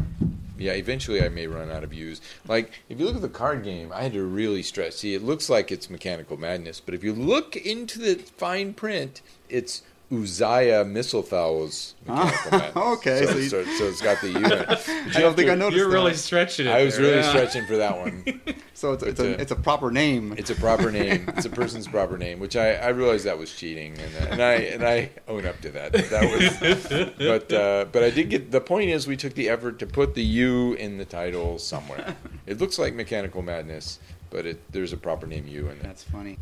yeah, 0.58 0.74
eventually 0.74 1.24
I 1.24 1.30
may 1.30 1.48
run 1.48 1.72
out 1.72 1.84
of 1.84 1.94
use. 1.94 2.22
Like 2.48 2.72
if 2.90 3.00
you 3.00 3.06
look 3.06 3.16
at 3.16 3.22
the 3.22 3.30
card 3.30 3.64
game, 3.64 3.92
I 3.94 4.04
had 4.04 4.14
to 4.14 4.24
really 4.24 4.64
stress. 4.64 4.98
See, 4.98 5.14
it 5.14 5.24
looks 5.24 5.50
like 5.50 5.72
it's 5.72 5.90
mechanical 5.90 6.38
madness, 6.38 6.80
but 6.80 6.94
if 6.94 7.04
you 7.04 7.14
look 7.14 7.56
into 7.56 8.00
the 8.00 8.16
fine 8.16 8.74
print, 8.74 9.22
it's. 9.50 9.84
Uzziah 10.12 10.84
Mistlethau's 10.86 11.95
mechanical 12.05 12.51
madness. 12.51 12.76
okay, 12.76 13.26
so, 13.26 13.32
so 13.32 13.38
you- 13.38 13.49
so, 13.49 13.64
so 13.78 13.84
it's 13.86 14.01
got 14.01 14.20
the 14.22 14.30
U. 14.32 14.38
in 14.38 14.43
it. 14.45 14.51
You 14.51 14.55
I 14.57 14.66
don't 14.66 15.14
have 15.14 15.36
think 15.36 15.47
to- 15.47 15.51
I 15.51 15.55
noticed 15.55 15.78
You're 15.78 15.89
really 15.89 16.14
stretching 16.14 16.68
it. 16.68 16.72
I 16.72 16.84
was 16.84 16.95
there. 16.97 17.05
really 17.05 17.18
Yeah. 17.22 17.30
stretching 17.30 17.66
for 17.66 17.78
that 17.78 17.97
one. 17.97 18.41
So 18.74 18.93
it's, 18.93 19.03
it's, 19.03 19.18
But, 19.20 19.28
a, 19.28 19.34
uh, 19.36 19.41
it's 19.41 19.51
a 19.51 19.55
proper 19.55 19.91
name. 19.91 20.34
It's 20.39 20.49
a 20.49 20.55
proper 20.55 20.91
name. 20.91 21.26
It's 21.38 21.45
a 21.45 21.51
person's 21.51 21.88
proper 21.88 22.18
name, 22.18 22.39
which 22.39 22.55
I, 22.55 22.74
I 22.76 22.88
realized 22.89 23.26
that 23.26 23.38
was 23.38 23.53
cheating, 23.53 23.95
and, 23.99 24.28
and 24.32 24.41
I 24.41 24.53
and 24.53 24.84
I 24.84 25.12
own 25.28 25.45
up 25.45 25.62
to 25.62 25.70
that. 25.72 25.91
That 25.91 26.24
was, 26.32 27.12
but 27.20 27.53
uh, 27.53 27.86
but 27.91 28.01
I 28.03 28.09
did 28.09 28.32
get 28.32 28.49
the 28.49 28.62
point 28.62 28.89
is 28.89 29.05
we 29.05 29.18
took 29.18 29.36
the 29.36 29.49
effort 29.49 29.78
to 29.80 29.86
put 29.86 30.16
the 30.16 30.24
U 30.24 30.74
in 30.74 30.97
the 30.97 31.05
title 31.05 31.59
somewhere. 31.59 32.16
It 32.47 32.59
looks 32.59 32.80
like 32.80 32.95
Mechanical 32.95 33.43
Madness, 33.43 33.99
but 34.32 34.47
it 34.47 34.59
there's 34.72 34.93
a 34.93 34.97
proper 34.97 35.28
name 35.28 35.45
U 35.47 35.62
in 35.70 35.78
there. 35.78 35.84
That's 35.84 36.03
funny. 36.03 36.39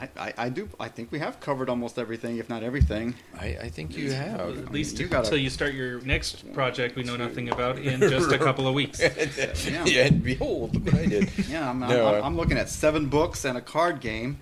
I, 0.00 0.08
I, 0.18 0.34
I 0.38 0.48
do. 0.48 0.68
I 0.80 0.88
think 0.88 1.12
we 1.12 1.18
have 1.18 1.40
covered 1.40 1.68
almost 1.68 1.98
everything, 1.98 2.38
if 2.38 2.48
not 2.48 2.62
everything. 2.62 3.14
I, 3.38 3.46
I 3.62 3.68
think 3.68 3.96
you 3.96 4.12
have. 4.12 4.40
At 4.58 4.72
least 4.72 4.98
You 4.98 5.06
gotta- 5.08 5.24
until 5.26 5.38
you 5.38 5.50
start 5.50 5.74
your 5.74 6.00
next 6.00 6.50
project 6.54 6.96
we 6.96 7.02
know 7.02 7.16
nothing 7.16 7.50
about 7.50 7.78
in 7.78 8.00
just 8.00 8.32
a 8.32 8.38
couple 8.46 8.66
of 8.66 8.74
weeks. 8.74 9.00
Yeah. 9.70 9.84
yeah, 9.84 10.06
and 10.06 10.22
behold, 10.22 10.74
look 10.74 10.86
what 10.86 10.94
I 11.02 11.06
did. 11.06 11.30
Yeah, 11.48 11.68
I'm, 11.68 11.80
No, 11.80 11.86
I'm, 12.08 12.22
uh, 12.22 12.26
I'm 12.26 12.36
looking 12.36 12.56
at 12.58 12.68
seven 12.68 13.06
books 13.06 13.44
and 13.44 13.58
a 13.58 13.60
card 13.60 14.00
game, 14.00 14.38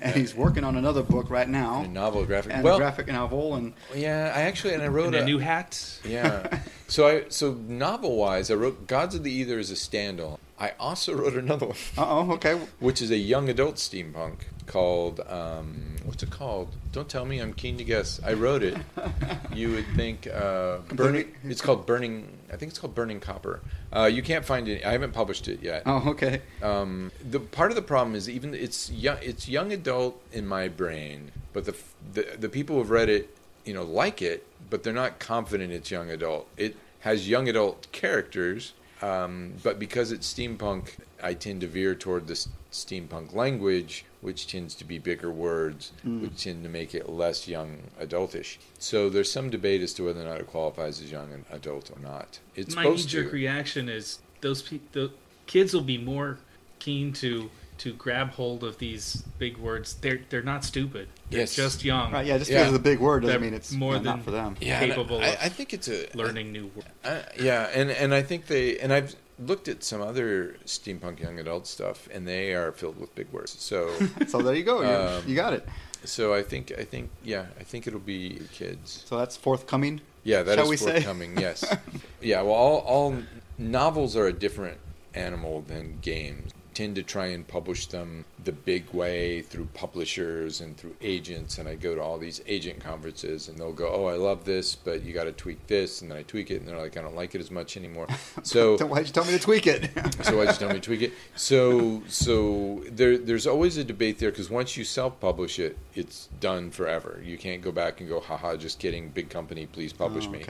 and 0.00 0.14
he's 0.14 0.34
working 0.34 0.64
on 0.64 0.76
another 0.76 1.02
book 1.02 1.28
right 1.30 1.48
now, 1.48 1.82
A 1.82 1.88
novel 1.88 2.24
graphic. 2.24 2.52
and 2.54 2.64
well, 2.64 2.76
a 2.76 2.78
graphic 2.78 3.08
novel, 3.08 3.54
and 3.56 3.74
yeah, 3.94 4.32
I 4.34 4.42
actually 4.42 4.74
and 4.74 4.82
I 4.82 4.88
wrote 4.88 5.06
And 5.14 5.16
a 5.16 5.24
new 5.24 5.38
hat. 5.38 6.00
Yeah. 6.04 6.60
So 6.88 7.06
I 7.08 7.24
so 7.28 7.52
novel 7.54 8.16
wise, 8.16 8.50
I 8.50 8.54
wrote 8.54 8.86
Gods 8.86 9.14
of 9.14 9.22
the 9.24 9.30
Ether 9.32 9.58
as 9.58 9.70
a 9.70 9.74
standalone. 9.74 10.38
I 10.62 10.74
also 10.78 11.14
wrote 11.20 11.34
another 11.34 11.66
one, 11.66 11.76
uh 11.98 12.04
oh, 12.06 12.32
okay. 12.34 12.54
which 12.78 13.02
is 13.02 13.10
a 13.10 13.16
young 13.16 13.48
adult 13.48 13.76
steampunk 13.76 14.36
called 14.66 15.20
um, 15.28 15.96
what's 16.04 16.22
it 16.22 16.30
called? 16.30 16.68
Don't 16.92 17.08
tell 17.08 17.24
me. 17.24 17.40
I'm 17.40 17.52
keen 17.52 17.76
to 17.78 17.84
guess. 17.84 18.20
I 18.24 18.32
wrote 18.34 18.62
it. 18.62 18.76
You 19.54 19.70
would 19.72 19.86
think 19.96 20.26
uh, 20.26 20.78
burning. 20.94 21.34
It's 21.44 21.60
called 21.60 21.84
Burning. 21.84 22.26
I 22.50 22.56
think 22.56 22.70
it's 22.70 22.78
called 22.78 22.94
Burning 22.94 23.20
Copper. 23.20 23.60
Uh, 23.94 24.04
you 24.04 24.22
can't 24.22 24.46
find 24.46 24.66
it. 24.66 24.82
I 24.82 24.92
haven't 24.92 25.12
published 25.12 25.46
it 25.46 25.62
yet. 25.62 25.82
Oh, 25.84 26.02
okay. 26.12 26.40
Um, 26.62 27.12
the 27.30 27.38
part 27.38 27.70
of 27.70 27.76
the 27.76 27.82
problem 27.82 28.14
is 28.14 28.30
even 28.30 28.54
it's 28.54 28.90
young, 28.90 29.18
it's 29.20 29.46
young 29.50 29.70
adult 29.70 30.18
in 30.32 30.46
my 30.46 30.68
brain, 30.68 31.32
but 31.52 31.66
the, 31.66 31.76
the 32.14 32.36
the 32.38 32.48
people 32.48 32.76
who've 32.76 32.88
read 32.88 33.10
it, 33.10 33.36
you 33.66 33.74
know, 33.74 33.82
like 33.82 34.22
it, 34.22 34.46
but 34.70 34.82
they're 34.82 34.94
not 34.94 35.18
confident 35.18 35.70
it's 35.70 35.90
young 35.90 36.08
adult. 36.10 36.48
It 36.56 36.74
has 37.00 37.28
young 37.28 37.46
adult 37.50 37.92
characters, 37.92 38.72
um, 39.02 39.54
but 39.62 39.78
because 39.78 40.12
it's 40.12 40.32
steampunk, 40.32 40.90
I 41.22 41.34
tend 41.34 41.60
to 41.62 41.66
veer 41.66 41.94
toward 41.94 42.26
the 42.28 42.34
steampunk 42.70 43.34
language, 43.34 44.04
which 44.20 44.46
tends 44.46 44.74
to 44.76 44.84
be 44.84 44.98
bigger 44.98 45.30
words, 45.30 45.92
Mm. 46.06 46.22
which 46.22 46.44
tend 46.44 46.62
to 46.62 46.68
make 46.70 46.94
it 46.94 47.08
less 47.08 47.48
young 47.48 47.78
adultish. 48.00 48.56
So 48.78 49.08
there's 49.10 49.30
some 49.30 49.50
debate 49.50 49.82
as 49.82 49.92
to 49.94 50.04
whether 50.04 50.20
or 50.20 50.24
not 50.24 50.40
it 50.40 50.46
qualifies 50.46 51.00
as 51.02 51.10
young 51.10 51.32
and 51.32 51.44
adult 51.50 51.90
or 51.90 51.98
not. 52.00 52.38
It's 52.54 52.74
My 52.74 52.84
supposed 52.84 53.12
knee-jerk 53.12 53.32
reaction 53.32 53.88
is 53.88 54.20
those 54.40 54.62
pe- 54.62 54.80
the 54.92 55.10
kids 55.46 55.74
will 55.74 55.82
be 55.82 55.98
more 55.98 56.38
keen 56.78 57.12
to 57.14 57.50
to 57.82 57.92
grab 57.94 58.30
hold 58.32 58.62
of 58.64 58.78
these 58.78 59.22
big 59.38 59.56
words. 59.56 59.94
They're 59.94 60.20
they're 60.30 60.42
not 60.42 60.64
stupid. 60.64 61.08
They're 61.30 61.40
Yes. 61.40 61.54
just 61.56 61.84
young. 61.84 62.12
Right, 62.12 62.26
yeah. 62.26 62.38
Just 62.38 62.50
Yeah. 62.50 62.58
because 62.60 62.74
it's 62.74 62.80
a 62.80 62.82
big 62.82 62.98
word 63.00 63.22
doesn't 63.22 63.32
They're 63.40 63.40
mean 63.50 63.54
it's 63.54 63.72
more 63.72 63.94
more 63.94 64.02
not 64.02 64.16
than- 64.16 64.24
for 64.24 64.30
them. 64.30 64.56
yeah, 64.60 64.78
capable 64.80 65.18
I, 65.20 65.26
of 65.28 65.38
I 65.42 65.48
think 65.48 65.72
it's 65.74 65.88
a 65.88 66.06
Learning 66.14 66.52
new 66.52 66.66
words. 66.74 66.88
Uh, 67.04 67.22
yeah, 67.40 67.68
and 67.74 67.90
and 67.90 68.14
I 68.14 68.22
think 68.22 68.46
they 68.46 68.78
and 68.78 68.92
I've 68.92 69.16
looked 69.38 69.66
at 69.66 69.82
some 69.82 70.00
other 70.00 70.56
steampunk 70.66 71.18
young 71.20 71.38
adult 71.40 71.66
stuff, 71.66 72.08
and 72.12 72.28
they 72.28 72.54
are 72.54 72.70
filled 72.70 73.00
with 73.00 73.12
big 73.16 73.28
words. 73.32 73.56
So 73.58 73.90
So 74.28 74.38
there 74.42 74.54
you 74.54 74.64
go. 74.64 74.82
You, 74.82 74.88
Um, 74.88 75.24
you 75.26 75.34
got 75.34 75.52
it. 75.52 75.66
so 76.04 76.32
I 76.34 76.42
think 76.42 76.72
I 76.78 76.84
think 76.84 77.10
yeah, 77.24 77.46
I 77.58 77.64
think 77.64 77.86
it'll 77.88 77.98
be 78.18 78.40
kids. 78.52 79.04
So 79.08 79.18
that's 79.18 79.36
forthcoming. 79.36 80.00
Yeah, 80.24 80.44
that 80.44 80.52
is 80.52 80.56
Shall 80.58 80.70
we 80.70 80.76
say? 80.76 80.92
forthcoming. 80.92 81.36
Yes. 81.40 81.64
yeah. 82.20 82.42
Well, 82.42 82.54
all 82.54 82.78
all 82.86 83.16
novels 83.58 84.14
are 84.16 84.26
a 84.28 84.32
different 84.32 84.78
animal 85.14 85.62
than 85.66 85.98
games. 86.00 86.52
Tend 86.74 86.94
to 86.96 87.02
try 87.02 87.26
and 87.26 87.46
publish 87.46 87.86
them 87.86 88.24
the 88.44 88.52
big 88.52 88.90
way 88.92 89.42
through 89.42 89.66
publishers 89.74 90.60
and 90.60 90.76
through 90.76 90.96
agents. 91.00 91.58
And 91.58 91.68
I 91.68 91.74
go 91.74 91.94
to 91.94 92.02
all 92.02 92.18
these 92.18 92.40
agent 92.46 92.80
conferences, 92.80 93.48
and 93.48 93.58
they'll 93.58 93.72
go, 93.72 93.88
"Oh, 93.92 94.06
I 94.06 94.14
love 94.16 94.44
this, 94.44 94.74
but 94.74 95.02
you 95.04 95.12
got 95.12 95.24
to 95.24 95.32
tweak 95.32 95.66
this," 95.66 96.00
and 96.02 96.10
then 96.10 96.18
I 96.18 96.22
tweak 96.22 96.50
it, 96.50 96.56
and 96.60 96.66
they're 96.68 96.78
like, 96.78 96.96
"I 96.96 97.02
don't 97.02 97.14
like 97.14 97.34
it 97.34 97.40
as 97.40 97.50
much 97.50 97.76
anymore." 97.76 98.06
So 98.44 98.76
why'd 98.78 99.06
you 99.06 99.12
tell 99.12 99.24
me 99.24 99.32
to 99.32 99.38
tweak 99.38 99.66
it? 99.66 99.90
so 100.24 100.36
why 100.38 100.46
just 100.46 100.58
tell 100.60 100.68
me 100.68 100.74
to 100.74 100.80
tweak 100.80 101.02
it? 101.02 101.12
So 101.36 102.02
so 102.08 102.82
there 102.90 103.16
there's 103.18 103.46
always 103.46 103.76
a 103.76 103.84
debate 103.84 104.18
there 104.18 104.30
because 104.30 104.50
once 104.50 104.76
you 104.76 104.84
self 104.84 105.20
publish 105.20 105.58
it, 105.58 105.76
it's 105.94 106.28
done 106.40 106.70
forever. 106.70 107.20
You 107.24 107.38
can't 107.38 107.62
go 107.62 107.70
back 107.72 108.00
and 108.00 108.08
go, 108.08 108.20
haha, 108.20 108.56
just 108.56 108.78
kidding, 108.78 109.08
big 109.10 109.28
company, 109.30 109.66
please 109.66 109.92
publish 109.92 110.26
Oh, 110.26 110.30
me. 110.30 110.44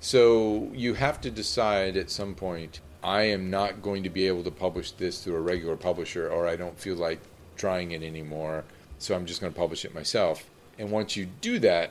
So 0.00 0.70
you 0.72 0.94
have 0.94 1.20
to 1.22 1.30
decide 1.30 1.96
at 1.96 2.10
some 2.10 2.34
point. 2.34 2.80
I 3.04 3.24
am 3.24 3.50
not 3.50 3.82
going 3.82 4.02
to 4.04 4.10
be 4.10 4.26
able 4.26 4.42
to 4.44 4.50
publish 4.50 4.90
this 4.92 5.22
through 5.22 5.36
a 5.36 5.40
regular 5.40 5.76
publisher, 5.76 6.28
or 6.28 6.48
I 6.48 6.56
don't 6.56 6.78
feel 6.78 6.96
like 6.96 7.20
trying 7.56 7.92
it 7.92 8.02
anymore. 8.02 8.64
So 8.98 9.14
I'm 9.14 9.26
just 9.26 9.40
going 9.40 9.52
to 9.52 9.58
publish 9.58 9.84
it 9.84 9.94
myself. 9.94 10.44
And 10.78 10.90
once 10.90 11.14
you 11.14 11.26
do 11.40 11.58
that, 11.60 11.90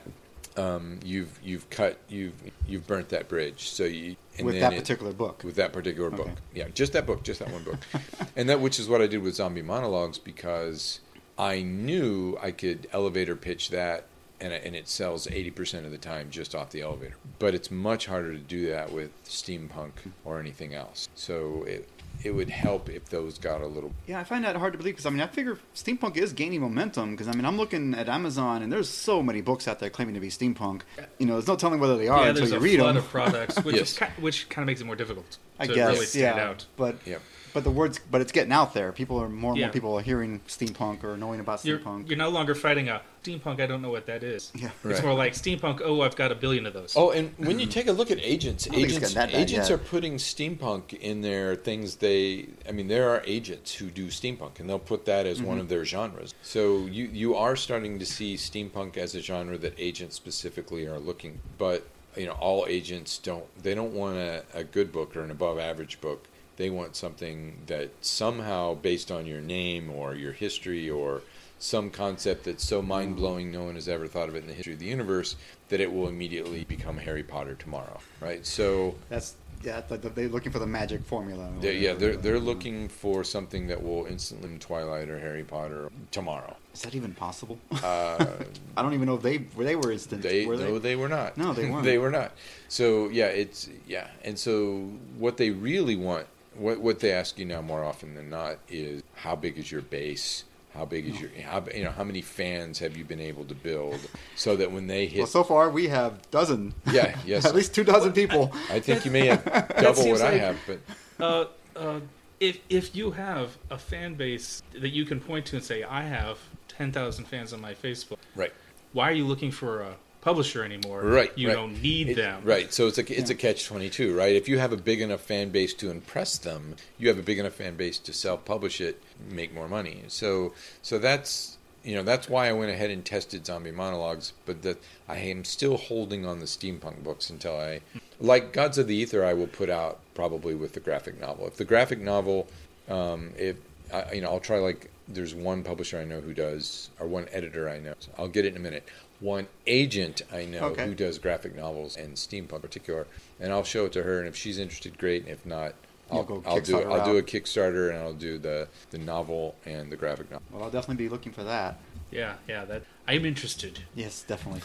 um, 0.58 1.00
you've 1.06 1.40
you've 1.44 1.70
cut 1.70 1.98
you've 2.10 2.34
you've 2.68 2.86
burnt 2.88 3.10
that 3.10 3.28
bridge. 3.30 3.70
So 3.70 3.84
you 3.86 4.16
and 4.38 4.46
With 4.46 4.56
then 4.56 4.62
that 4.62 4.74
it- 4.74 4.80
particular 4.80 5.14
book. 5.14 5.44
with 5.44 5.56
that 5.56 5.72
particular 5.72 6.10
book. 6.10 6.30
Yeah, 6.54 6.68
just 6.74 6.94
that 6.94 7.06
book, 7.06 7.24
just 7.24 7.40
that 7.40 7.52
one 7.52 7.64
book. 7.64 7.78
and 8.36 8.50
that 8.50 8.60
which 8.60 8.80
is 8.80 8.90
what 8.90 9.02
I 9.02 9.08
did 9.08 9.22
with 9.22 9.36
Zombie 9.36 9.62
Monologues 9.62 10.18
because 10.20 11.00
I 11.38 11.62
knew 11.62 12.38
I 12.42 12.52
could 12.52 12.88
elevator 12.92 13.36
pitch 13.36 13.70
that 13.70 14.06
and 14.44 14.54
and 14.54 14.76
it 14.76 14.88
sells 14.88 15.26
80% 15.28 15.86
of 15.86 15.92
the 15.92 15.98
time 15.98 16.30
just 16.30 16.54
off 16.54 16.70
the 16.72 16.82
elevator. 16.82 17.16
But 17.40 17.56
it's 17.56 17.72
much 17.72 18.06
harder 18.06 18.34
to 18.34 18.40
do 18.40 18.68
that 18.70 18.92
with 18.92 19.12
steampunk 19.26 19.92
or 20.26 20.40
anything 20.40 20.74
else. 20.76 21.10
So 21.16 21.64
it 21.64 21.90
it 22.24 22.30
would 22.32 22.50
help 22.50 22.90
if 22.90 23.10
those 23.10 23.38
got 23.40 23.60
a 23.62 23.66
little 23.68 23.92
Yeah, 24.06 24.20
I 24.20 24.24
find 24.24 24.46
that 24.46 24.56
hard 24.56 24.74
to 24.74 24.78
believe 24.78 24.94
because 24.94 25.06
I 25.06 25.10
mean 25.10 25.22
I 25.22 25.28
figure 25.28 25.58
steampunk 25.76 26.16
is 26.16 26.32
gaining 26.32 26.62
momentum 26.62 27.12
because 27.12 27.28
I 27.28 27.32
mean 27.34 27.46
I'm 27.46 27.58
looking 27.58 27.94
at 27.96 28.08
Amazon 28.08 28.62
and 28.62 28.72
there's 28.72 28.88
so 28.90 29.24
many 29.24 29.42
books 29.42 29.68
out 29.68 29.80
there 29.80 29.90
claiming 29.90 30.14
to 30.14 30.22
be 30.22 30.30
steampunk. 30.30 30.82
You 31.18 31.26
know, 31.26 31.34
there's 31.34 31.48
no 31.48 31.56
telling 31.56 31.80
whether 31.80 31.98
they 31.98 32.08
are 32.08 32.22
yeah, 32.24 32.30
until 32.30 32.42
there's 32.48 32.52
you 32.52 32.58
a 32.58 32.62
read 32.62 32.80
flood 32.80 32.96
them. 32.98 33.04
of 33.04 33.10
products, 33.10 33.58
which 33.64 33.76
Yes. 33.78 33.92
is 33.94 33.98
ki- 34.00 34.22
which 34.22 34.48
kind 34.50 34.64
of 34.64 34.68
makes 34.68 34.80
it 34.82 34.86
more 34.86 34.96
difficult 34.96 35.38
I 35.60 35.66
to 35.68 35.74
guess, 35.74 35.94
really 35.94 36.06
stand 36.06 36.38
yeah. 36.38 36.50
out. 36.50 36.66
But 36.78 36.98
yeah. 37.06 37.18
But 37.54 37.64
the 37.64 37.70
words, 37.70 38.00
but 38.10 38.20
it's 38.22 38.32
getting 38.32 38.52
out 38.52 38.74
there. 38.74 38.92
People 38.92 39.22
are 39.22 39.30
more 39.30 39.52
and 39.52 39.60
Yeah. 39.60 39.68
more 39.68 39.74
people 39.74 39.94
are 39.98 40.02
hearing 40.02 40.42
steampunk 40.48 41.04
or 41.04 41.16
knowing 41.18 41.40
about 41.40 41.64
You're, 41.64 41.78
steampunk. 41.80 42.08
you're 42.10 42.18
no 42.18 42.30
longer 42.30 42.56
fighting 42.56 42.90
a 42.90 43.02
steampunk. 43.24 43.62
I 43.62 43.68
don't 43.68 43.82
know 43.82 43.92
what 43.92 44.06
that 44.08 44.24
is. 44.24 44.52
yeah, 44.56 44.72
It's 44.84 45.02
more 45.04 45.14
like 45.14 45.34
steampunk. 45.34 45.82
Oh, 45.84 46.02
I've 46.02 46.16
got 46.16 46.32
a 46.32 46.36
billion 46.36 46.66
of 46.66 46.74
those. 46.74 46.94
Oh, 46.96 47.12
and 47.12 47.34
when 47.38 47.60
you 47.60 47.68
take 47.68 47.88
a 47.88 47.92
look 47.92 48.10
at 48.12 48.20
agents, 48.20 48.66
don't 48.66 48.74
think 48.76 48.88
it's 48.88 48.96
agents, 48.98 49.14
getting 49.14 49.32
that 49.32 49.32
bad 49.34 49.42
agents 49.50 49.70
yet. 49.70 49.76
are 49.76 49.84
putting 49.84 50.16
steampunk 50.16 50.94
in 50.94 51.22
their 51.22 51.56
things. 51.56 51.98
They, 51.98 52.48
I 52.68 52.72
mean, 52.72 52.88
there 52.88 53.10
are 53.10 53.22
agents 53.26 53.76
who 53.76 53.90
do 53.92 54.08
steampunk, 54.08 54.60
and 54.60 54.68
they'll 54.70 54.80
put 54.80 55.06
that 55.06 55.26
as 55.26 55.38
Mm-hmm. 55.38 55.48
one 55.48 55.60
of 55.60 55.70
their 55.70 55.84
genres. 55.86 56.34
So 56.42 56.86
you 56.88 57.06
you 57.06 57.36
are 57.36 57.56
starting 57.56 58.00
to 58.00 58.06
see 58.06 58.36
steampunk 58.36 58.98
as 58.98 59.14
a 59.16 59.22
genre 59.22 59.58
that 59.58 59.74
agents 59.78 60.16
specifically 60.16 60.86
are 60.86 61.00
looking. 61.00 61.40
But 61.58 61.86
you 62.16 62.26
know, 62.28 62.34
all 62.34 62.66
agents 62.68 63.18
don't. 63.18 63.46
They 63.62 63.74
don't 63.76 63.94
want 63.94 64.18
a, 64.18 64.44
a 64.54 64.64
good 64.64 64.92
book 64.92 65.16
or 65.16 65.22
an 65.24 65.32
above 65.32 65.58
average 65.60 66.00
book. 66.02 66.28
They 66.58 66.70
want 66.70 66.96
something 66.96 67.58
that 67.68 67.90
somehow, 68.02 68.76
based 68.76 69.12
on 69.12 69.26
your 69.26 69.42
name 69.42 69.90
or 69.90 70.14
your 70.16 70.32
history 70.34 70.90
or 70.90 71.22
some 71.60 71.90
concept 71.90 72.44
that's 72.44 72.64
so 72.64 72.82
mind 72.82 73.16
blowing 73.16 73.52
no 73.52 73.64
one 73.64 73.76
has 73.76 73.88
ever 73.88 74.06
thought 74.08 74.28
of 74.30 74.36
it 74.36 74.40
in 74.44 74.48
the 74.48 74.54
history 74.54 74.74
of 74.74 74.80
the 74.80 74.86
universe 74.86 75.36
that 75.70 75.80
it 75.80 75.92
will 75.92 76.08
immediately 76.10 76.66
become 76.66 76.98
Harry 76.98 77.24
Potter 77.24 77.56
tomorrow, 77.56 78.00
right? 78.20 78.46
So 78.46 78.96
that's 79.10 79.36
yeah. 79.64 79.80
the- 79.88 79.96
the- 79.98 80.10
They're 80.10 80.28
looking 80.28 80.52
for 80.52 80.60
the 80.60 80.68
magic 80.68 81.06
formula. 81.06 81.50
they're, 81.62 81.72
yeah, 81.72 81.94
they're 81.94 82.18
they're 82.18 82.40
looking 82.40 82.90
for 82.90 83.24
something 83.24 83.68
that 83.68 83.82
will 83.82 84.06
instantly 84.08 84.58
Twilight 84.60 85.08
or 85.10 85.20
Harry 85.20 85.44
Potter 85.44 85.90
tomorrow. 86.12 86.58
Is 86.74 86.82
that 86.82 86.96
even 86.96 87.14
possible? 87.14 87.58
Uh, 87.82 88.26
I 88.78 88.82
don't 88.82 88.94
even 88.94 89.06
know 89.08 89.16
if 89.16 89.22
they 89.22 89.38
they 89.38 89.78
were 89.78 89.92
instant. 89.94 90.22
they 90.22 90.46
were 90.46 90.58
no, 90.58 90.80
they 90.80 90.98
were 90.98 91.08
not. 91.08 91.38
No, 91.38 91.54
they 91.54 91.70
weren't. 91.70 91.86
they 91.86 91.98
were 91.98 92.12
not. 92.12 92.34
So 92.68 93.08
yeah, 93.08 93.28
it's 93.28 93.70
yeah, 93.88 94.08
and 94.26 94.38
so 94.38 94.90
what 95.18 95.38
they 95.38 95.50
really 95.52 95.96
want, 95.96 96.28
what 96.56 96.80
what 96.80 97.00
they 97.00 97.12
ask 97.12 97.38
you 97.38 97.46
now 97.46 97.62
more 97.62 97.84
often 97.84 98.16
than 98.16 98.30
not 98.30 98.58
is 98.70 99.04
how 99.16 99.36
big 99.36 99.58
is 99.58 99.72
your 99.72 99.82
base. 99.82 100.44
How 100.74 100.86
big 100.86 101.08
is 101.08 101.22
your 101.22 101.30
how 101.46 101.64
you 101.74 101.84
know 101.84 101.92
how 101.92 102.04
many 102.04 102.22
fans 102.22 102.80
have 102.80 102.98
you 102.98 103.06
been 103.06 103.20
able 103.20 103.46
to 103.46 103.54
build 103.54 104.00
so 104.36 104.56
that 104.56 104.72
when 104.72 104.88
they 104.88 105.06
hit 105.06 105.20
Well, 105.20 105.28
so 105.28 105.44
far 105.44 105.70
we 105.70 105.88
have 105.90 106.20
dozen. 106.32 106.74
Yeah, 106.92 107.16
yes. 107.26 107.46
At 107.50 107.54
least 107.54 107.76
two 107.76 107.84
dozen 107.84 108.12
people. 108.12 108.52
I 108.72 108.80
think 108.80 109.06
you 109.06 109.12
may 109.12 109.28
have 109.28 109.46
double 109.80 110.02
seems 110.02 110.20
what 110.22 110.34
I 110.34 110.38
have, 110.38 110.58
but 110.66 110.80
Uh, 111.20 111.46
uh, 111.76 112.00
if 112.40 112.58
if 112.70 112.96
you 112.96 113.12
have 113.12 113.56
a 113.70 113.78
fan 113.78 114.16
base 114.16 114.64
that 114.74 114.90
you 114.90 115.06
can 115.06 115.20
point 115.20 115.46
to 115.48 115.58
and 115.58 115.64
say, 115.66 115.84
I 115.84 116.02
have 116.04 116.40
ten 116.68 116.92
thousand 116.92 117.26
fans 117.26 117.54
on 117.54 117.62
my 117.62 117.76
Facebook, 117.76 118.18
right, 118.36 118.52
why 118.94 119.10
are 119.10 119.14
you 119.14 119.28
looking 119.28 119.52
for 119.52 119.82
a 119.82 119.96
publisher 120.24 120.64
anymore? 120.64 121.02
right, 121.02 121.32
You 121.36 121.50
right. 121.50 121.54
don't 121.54 121.82
need 121.82 122.10
It- 122.10 122.16
them. 122.16 122.42
right. 122.44 122.74
So 122.74 122.88
it's 122.88 122.98
a 122.98 123.20
it's 123.20 123.30
a 123.30 123.36
catch 123.36 123.66
twenty 123.66 123.90
two, 123.90 124.16
right? 124.16 124.36
If 124.36 124.48
you 124.48 124.58
have 124.60 124.72
a 124.74 124.78
big 124.78 125.02
enough 125.02 125.22
fan 125.22 125.50
base 125.50 125.74
to 125.76 125.92
impress 125.92 126.38
them, 126.38 126.76
you 126.98 127.08
have 127.10 127.20
a 127.20 127.24
big 127.24 127.40
enough 127.40 127.54
fan 127.54 127.76
base 127.76 128.00
to 128.00 128.14
self 128.14 128.46
publish 128.46 128.80
it, 128.82 129.02
make 129.30 129.54
more 129.54 129.68
money. 129.68 130.04
So 130.08 130.54
so 130.82 130.98
that's 130.98 131.58
you 131.84 131.96
know 131.96 132.04
that's 132.04 132.30
why 132.30 132.48
I 132.48 132.54
went 132.54 132.72
ahead 132.72 132.90
and 132.90 133.04
tested 133.04 133.46
zombie 133.46 133.72
monologues, 133.72 134.32
but 134.46 134.62
that 134.62 134.78
I 135.10 135.18
am 135.18 135.44
still 135.44 135.76
holding 135.78 136.26
on 136.26 136.40
the 136.40 136.46
steampunk 136.46 137.04
books 137.04 137.30
until 137.30 137.58
I 137.58 137.82
like 138.22 138.54
Gods 138.54 138.78
of 138.78 138.88
the 138.88 138.96
Ether. 138.96 139.26
I 139.26 139.34
will 139.34 139.48
put 139.48 139.70
out 139.70 140.00
probably 140.16 140.56
with 140.56 140.74
the 140.74 140.80
graphic 140.80 141.20
novel. 141.20 141.46
If 141.48 141.58
the 141.58 141.66
graphic 141.66 142.00
novel, 142.00 142.48
um, 142.88 143.34
if 143.38 143.58
I, 143.94 144.14
you 144.14 144.22
know, 144.22 144.30
I'll 144.30 144.40
try 144.40 144.60
like 144.60 144.90
there's 145.10 145.36
one 145.36 145.64
publisher 145.64 146.00
I 146.00 146.06
know 146.06 146.22
who 146.22 146.34
does, 146.34 146.90
or 146.98 147.06
one 147.08 147.28
editor 147.34 147.68
I 147.68 147.80
know. 147.80 147.94
I'll 148.18 148.30
get 148.30 148.46
it 148.46 148.54
in 148.54 148.56
a 148.56 148.62
minute. 148.62 148.88
One 149.24 149.48
agent 149.66 150.22
I 150.34 150.44
know 150.44 150.66
Okay. 150.66 150.86
who 150.86 150.94
does 150.94 151.18
graphic 151.18 151.56
novels 151.56 151.96
and 151.96 152.16
steampunk 152.18 152.56
in 152.56 152.60
particular, 152.62 153.08
and 153.40 153.54
I'll 153.54 153.64
show 153.64 153.86
it 153.86 153.94
to 153.94 154.04
her. 154.04 154.20
And 154.20 154.28
if 154.28 154.36
she's 154.36 154.60
interested, 154.60 154.98
great. 154.98 155.22
And 155.24 155.32
if 155.32 155.46
not, 155.46 155.76
I'll, 156.12 156.24
go 156.24 156.44
I'll 156.46 156.60
do 156.60 156.74
Kickstarter 156.74 156.92
I'll 156.92 157.06
do 157.06 157.18
a. 157.18 157.24
Kickstarter 157.24 157.90
and 157.90 158.00
I'll 158.00 158.14
do 158.14 158.38
the 158.38 158.68
the 158.92 158.98
novel 158.98 159.56
and 159.66 159.90
the 159.90 159.96
graphic 159.96 160.30
novel. 160.30 160.44
Well, 160.52 160.64
I'll 160.64 160.70
definitely 160.70 161.06
be 161.06 161.08
looking 161.10 161.32
for 161.32 161.44
that. 161.46 161.78
Yeah, 162.12 162.34
yeah. 162.50 162.66
That 162.66 162.84
I'm 163.08 163.24
interested. 163.26 163.80
Yes, 163.96 164.24
definitely. 164.28 164.62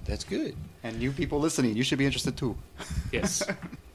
That's 0.04 0.24
good. 0.24 0.56
and 0.82 1.00
you 1.00 1.12
people 1.12 1.38
listening, 1.38 1.76
you 1.76 1.84
should 1.84 1.98
be 1.98 2.04
interested 2.06 2.36
too. 2.36 2.56
Yes, 3.12 3.44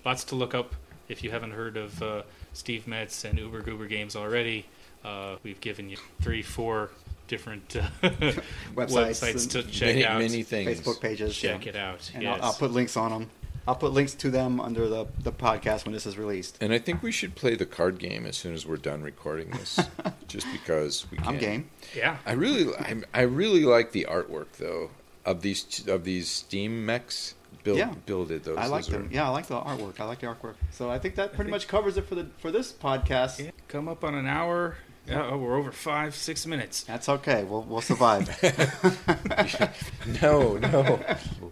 lots 0.05 0.23
to 0.25 0.35
look 0.35 0.55
up. 0.55 0.75
If 1.09 1.25
you 1.25 1.29
haven't 1.31 1.51
heard 1.51 1.75
of 1.75 2.01
uh, 2.01 2.21
Steve 2.53 2.87
Metz 2.87 3.25
and 3.25 3.37
Uber 3.37 3.61
Goober 3.63 3.85
Games 3.85 4.15
already, 4.15 4.65
uh, 5.03 5.35
we've 5.43 5.59
given 5.59 5.89
you 5.89 5.97
three, 6.21 6.41
four 6.41 6.89
different 7.27 7.75
uh, 7.75 7.87
Websites 8.03 8.41
websites 8.75 9.49
to 9.51 9.63
check 9.63 9.89
many, 9.89 10.05
out. 10.05 10.19
many 10.19 10.43
things. 10.43 10.79
Facebook 10.79 11.01
pages. 11.01 11.35
Check 11.35 11.65
yeah. 11.65 11.69
it 11.71 11.75
out. 11.75 12.11
And 12.13 12.23
yes. 12.23 12.39
I'll, 12.41 12.47
I'll 12.49 12.53
put 12.53 12.71
links 12.71 12.97
on 12.97 13.11
them. 13.11 13.29
I'll 13.67 13.75
put 13.75 13.93
links 13.93 14.13
to 14.15 14.29
them 14.29 14.59
under 14.59 14.87
the, 14.87 15.07
the 15.23 15.31
podcast 15.31 15.85
when 15.85 15.93
this 15.93 16.05
is 16.05 16.17
released. 16.19 16.57
And 16.61 16.71
I 16.71 16.77
think 16.77 17.01
we 17.01 17.11
should 17.11 17.33
play 17.33 17.55
the 17.55 17.65
card 17.65 17.97
game 17.97 18.25
as 18.27 18.37
soon 18.37 18.53
as 18.53 18.65
we're 18.65 18.77
done 18.77 19.01
recording 19.01 19.49
this, 19.51 19.79
just 20.27 20.45
because 20.51 21.09
we 21.09 21.17
can. 21.17 21.27
I'm 21.27 21.37
game. 21.39 21.69
yeah. 21.95 22.17
I 22.27 22.33
really, 22.33 22.71
I, 22.75 23.01
I 23.13 23.21
really 23.21 23.63
like 23.65 23.91
the 23.91 24.05
artwork 24.09 24.51
though 24.59 24.91
of 25.25 25.41
these 25.41 25.87
of 25.87 26.03
these 26.03 26.29
Steam 26.29 26.85
mechs. 26.85 27.33
Build, 27.63 27.79
Yeah. 27.79 27.95
builded 28.05 28.43
those. 28.43 28.59
I 28.59 28.67
like 28.67 28.85
those 28.85 28.93
are- 28.93 28.97
them. 28.99 29.09
Yeah, 29.11 29.25
I 29.25 29.29
like 29.29 29.47
the 29.47 29.59
artwork. 29.59 29.99
I 29.99 30.03
like 30.03 30.19
the 30.19 30.27
artwork. 30.27 30.53
So 30.69 30.91
I 30.91 30.99
think 30.99 31.15
that 31.15 31.29
pretty 31.29 31.45
think- 31.49 31.55
much 31.55 31.67
covers 31.67 31.97
it 31.97 32.05
for 32.05 32.13
the 32.13 32.27
for 32.37 32.51
this 32.51 32.71
podcast. 32.71 33.43
Yeah, 33.43 33.49
Come 33.67 33.87
up 33.87 34.03
on 34.03 34.13
an 34.13 34.27
hour. 34.27 34.75
Yeah, 35.07 35.29
oh, 35.31 35.37
we're 35.37 35.55
over 35.55 35.71
five, 35.71 36.15
six 36.15 36.47
minutes. 36.47 36.83
That's 36.83 37.07
okay. 37.09 37.43
We'll 37.43 37.61
we'll 37.63 37.81
survive. 37.81 38.27
no, 40.21 40.57
no. 40.57 40.99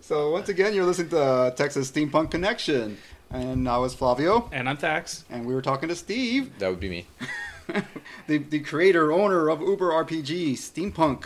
so 0.01 0.31
once 0.31 0.49
again, 0.49 0.73
you're 0.73 0.85
listening 0.85 1.09
to 1.09 1.53
Texas 1.55 1.91
Steampunk 1.91 2.31
Connection, 2.31 2.97
and 3.29 3.69
I 3.69 3.77
was 3.77 3.93
Flavio, 3.93 4.49
And 4.51 4.67
I'm 4.67 4.77
Thax. 4.77 5.23
and 5.29 5.45
we 5.45 5.53
were 5.53 5.61
talking 5.61 5.89
to 5.89 5.95
Steve, 5.95 6.57
That 6.59 6.69
would 6.69 6.79
be 6.79 6.89
me. 6.89 7.07
the 8.27 8.39
the 8.39 8.59
creator 8.59 9.11
owner 9.11 9.49
of 9.49 9.61
Uber 9.61 9.89
RPG, 9.89 10.53
Steampunk, 10.53 11.25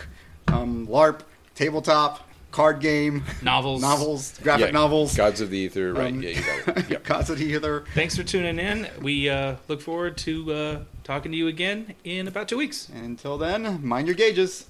um, 0.49 0.85
LARP, 0.87 1.21
tabletop, 1.55 2.26
card 2.51 2.79
game, 2.79 3.23
Novels. 3.41 3.81
novels, 3.91 4.39
graphic 4.39 4.67
Yeah, 4.67 4.71
novels. 4.71 5.15
Gods 5.15 5.41
of 5.41 5.49
the 5.49 5.57
Ether. 5.57 5.93
Right. 5.93 6.13
Um, 6.13 6.21
yeah, 6.21 6.29
you 6.29 6.43
got 6.65 6.77
it. 6.77 6.89
Yep. 6.89 7.03
Gods 7.03 7.29
of 7.29 7.37
the 7.39 7.45
Ether. 7.45 7.85
Thanks 7.93 8.15
for 8.15 8.23
tuning 8.23 8.59
in. 8.59 8.87
We 9.01 9.29
uh, 9.29 9.55
look 9.67 9.81
forward 9.81 10.17
to 10.19 10.53
uh, 10.53 10.79
talking 11.03 11.31
to 11.31 11.37
you 11.37 11.47
again 11.47 11.93
in 12.03 12.27
about 12.27 12.47
two 12.47 12.57
weeks. 12.57 12.89
And 12.89 13.05
until 13.05 13.37
then, 13.37 13.85
mind 13.85 14.07
your 14.07 14.15
gauges. 14.15 14.65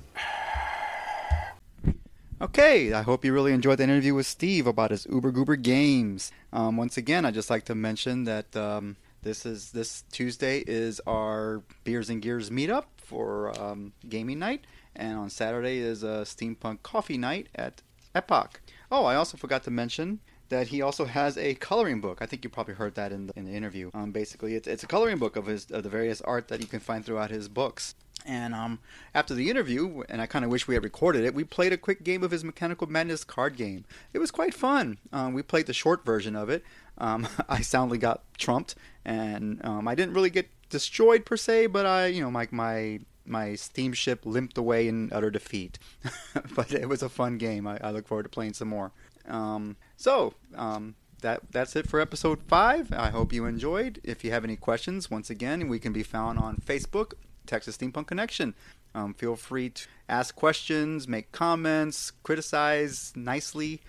Okay, 2.39 2.93
I 2.93 3.01
hope 3.01 3.25
you 3.25 3.33
really 3.33 3.51
enjoyed 3.51 3.79
the 3.79 3.83
interview 3.85 4.13
with 4.13 4.27
Steve 4.27 4.67
about 4.67 4.91
his 4.91 5.07
Uber 5.09 5.31
Goober 5.31 5.55
games. 5.55 6.31
Um, 6.53 6.77
once 6.77 6.95
again, 6.95 7.25
I'd 7.25 7.33
just 7.33 7.49
like 7.49 7.65
to 7.65 7.73
mention 7.73 8.25
that 8.25 8.55
um, 8.55 8.95
this 9.23 9.43
is 9.43 9.71
this 9.71 10.03
Tuesday 10.11 10.59
is 10.67 11.01
our 11.07 11.63
Beers 11.83 12.11
and 12.11 12.21
Gears 12.21 12.51
meetup 12.51 12.83
for 12.97 13.59
um, 13.59 13.91
gaming 14.07 14.37
night, 14.37 14.65
and 14.97 15.17
on 15.17 15.29
Saturday 15.29 15.77
is 15.77 16.03
a 16.03 16.25
steampunk 16.25 16.83
coffee 16.83 17.17
night 17.17 17.47
at 17.55 17.81
Epoch. 18.13 18.59
Oh, 18.91 19.05
I 19.05 19.15
also 19.15 19.37
forgot 19.37 19.63
to 19.63 19.71
mention 19.71 20.19
that 20.49 20.67
he 20.67 20.81
also 20.81 21.05
has 21.05 21.37
a 21.37 21.55
coloring 21.55 22.01
book. 22.01 22.19
I 22.21 22.25
think 22.25 22.43
you 22.43 22.49
probably 22.49 22.73
heard 22.73 22.95
that 22.95 23.11
in 23.11 23.27
the, 23.27 23.33
in 23.37 23.45
the 23.45 23.51
interview. 23.51 23.91
Um, 23.93 24.11
basically, 24.11 24.55
it's, 24.55 24.67
it's 24.67 24.83
a 24.83 24.87
coloring 24.87 25.17
book 25.17 25.35
of 25.35 25.45
his 25.45 25.69
of 25.71 25.83
the 25.83 25.89
various 25.89 26.21
art 26.21 26.47
that 26.47 26.61
you 26.61 26.67
can 26.67 26.79
find 26.79 27.05
throughout 27.05 27.29
his 27.29 27.47
books. 27.47 27.95
And 28.25 28.53
um, 28.53 28.79
after 29.13 29.33
the 29.33 29.49
interview, 29.49 30.03
and 30.09 30.21
I 30.21 30.25
kind 30.25 30.43
of 30.43 30.51
wish 30.51 30.67
we 30.67 30.73
had 30.73 30.83
recorded 30.83 31.23
it, 31.23 31.33
we 31.33 31.43
played 31.43 31.71
a 31.71 31.77
quick 31.77 32.03
game 32.03 32.23
of 32.23 32.31
his 32.31 32.43
Mechanical 32.43 32.87
Madness 32.87 33.23
card 33.23 33.55
game. 33.55 33.85
It 34.11 34.19
was 34.19 34.31
quite 34.31 34.53
fun. 34.53 34.97
Um, 35.13 35.33
we 35.33 35.43
played 35.43 35.67
the 35.67 35.73
short 35.73 36.03
version 36.03 36.35
of 36.35 36.49
it. 36.49 36.63
Um, 36.97 37.27
I 37.49 37.61
soundly 37.61 37.97
got 37.97 38.23
trumped, 38.37 38.75
and 39.05 39.63
um, 39.63 39.87
I 39.87 39.95
didn't 39.95 40.13
really 40.13 40.29
get 40.29 40.49
destroyed 40.69 41.25
per 41.25 41.37
se, 41.37 41.67
but 41.67 41.85
I, 41.85 42.07
you 42.07 42.21
know, 42.21 42.31
my 42.31 42.47
my 42.51 42.99
my 43.27 43.55
steamship 43.55 44.25
limped 44.25 44.57
away 44.57 44.87
in 44.87 45.09
utter 45.11 45.29
defeat. 45.29 45.79
but 46.55 46.71
it 46.71 46.89
was 46.89 47.03
a 47.03 47.09
fun 47.09 47.37
game. 47.37 47.67
I, 47.67 47.77
I 47.81 47.91
look 47.91 48.07
forward 48.07 48.23
to 48.23 48.29
playing 48.29 48.53
some 48.53 48.69
more. 48.69 48.91
Um, 49.27 49.75
so 49.97 50.33
um, 50.55 50.95
that 51.21 51.41
that's 51.51 51.75
it 51.75 51.87
for 51.87 51.99
episode 51.99 52.41
five. 52.47 52.91
I 52.93 53.09
hope 53.09 53.33
you 53.33 53.45
enjoyed. 53.45 53.99
If 54.03 54.23
you 54.23 54.31
have 54.31 54.43
any 54.43 54.55
questions, 54.55 55.11
once 55.11 55.29
again, 55.29 55.67
we 55.67 55.79
can 55.79 55.93
be 55.93 56.03
found 56.03 56.39
on 56.39 56.57
Facebook, 56.57 57.13
Texas 57.45 57.77
Steampunk 57.77 58.07
Connection. 58.07 58.53
Um, 58.95 59.13
feel 59.13 59.35
free 59.35 59.69
to 59.69 59.87
ask 60.09 60.35
questions, 60.35 61.07
make 61.07 61.31
comments, 61.31 62.11
criticize 62.23 63.13
nicely. 63.15 63.81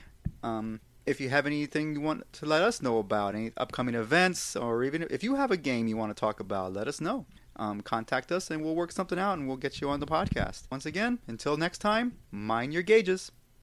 Um, 0.43 0.81
if 1.07 1.21
you 1.21 1.31
have 1.31 1.47
anything 1.47 1.95
you 1.95 2.01
want 2.03 2.31
to 2.35 2.47
let 2.47 2.63
us 2.63 2.83
know 2.83 2.99
about, 2.99 3.35
any 3.35 3.53
upcoming 3.57 3.95
events, 3.95 4.55
or 4.55 4.85
even 4.85 5.07
if 5.11 5.25
you 5.25 5.37
have 5.37 5.51
a 5.51 5.57
game 5.57 5.89
you 5.89 5.97
want 5.97 6.15
to 6.15 6.21
talk 6.21 6.41
about, 6.41 6.75
let 6.75 6.87
us 6.87 7.01
know. 7.01 7.25
Um, 7.59 7.81
contact 7.81 8.31
us 8.31 8.51
and 8.51 8.63
we'll 8.63 8.77
work 8.77 8.93
something 8.93 9.19
out 9.19 9.39
and 9.39 9.49
we'll 9.49 9.57
get 9.57 9.81
you 9.81 9.91
on 9.91 10.01
the 10.01 10.07
podcast. 10.07 10.63
Once 10.71 10.87
again, 10.87 11.19
until 11.27 11.57
next 11.57 11.79
time, 11.79 12.19
mind 12.31 12.73
your 12.73 12.83
gauges. 12.83 13.33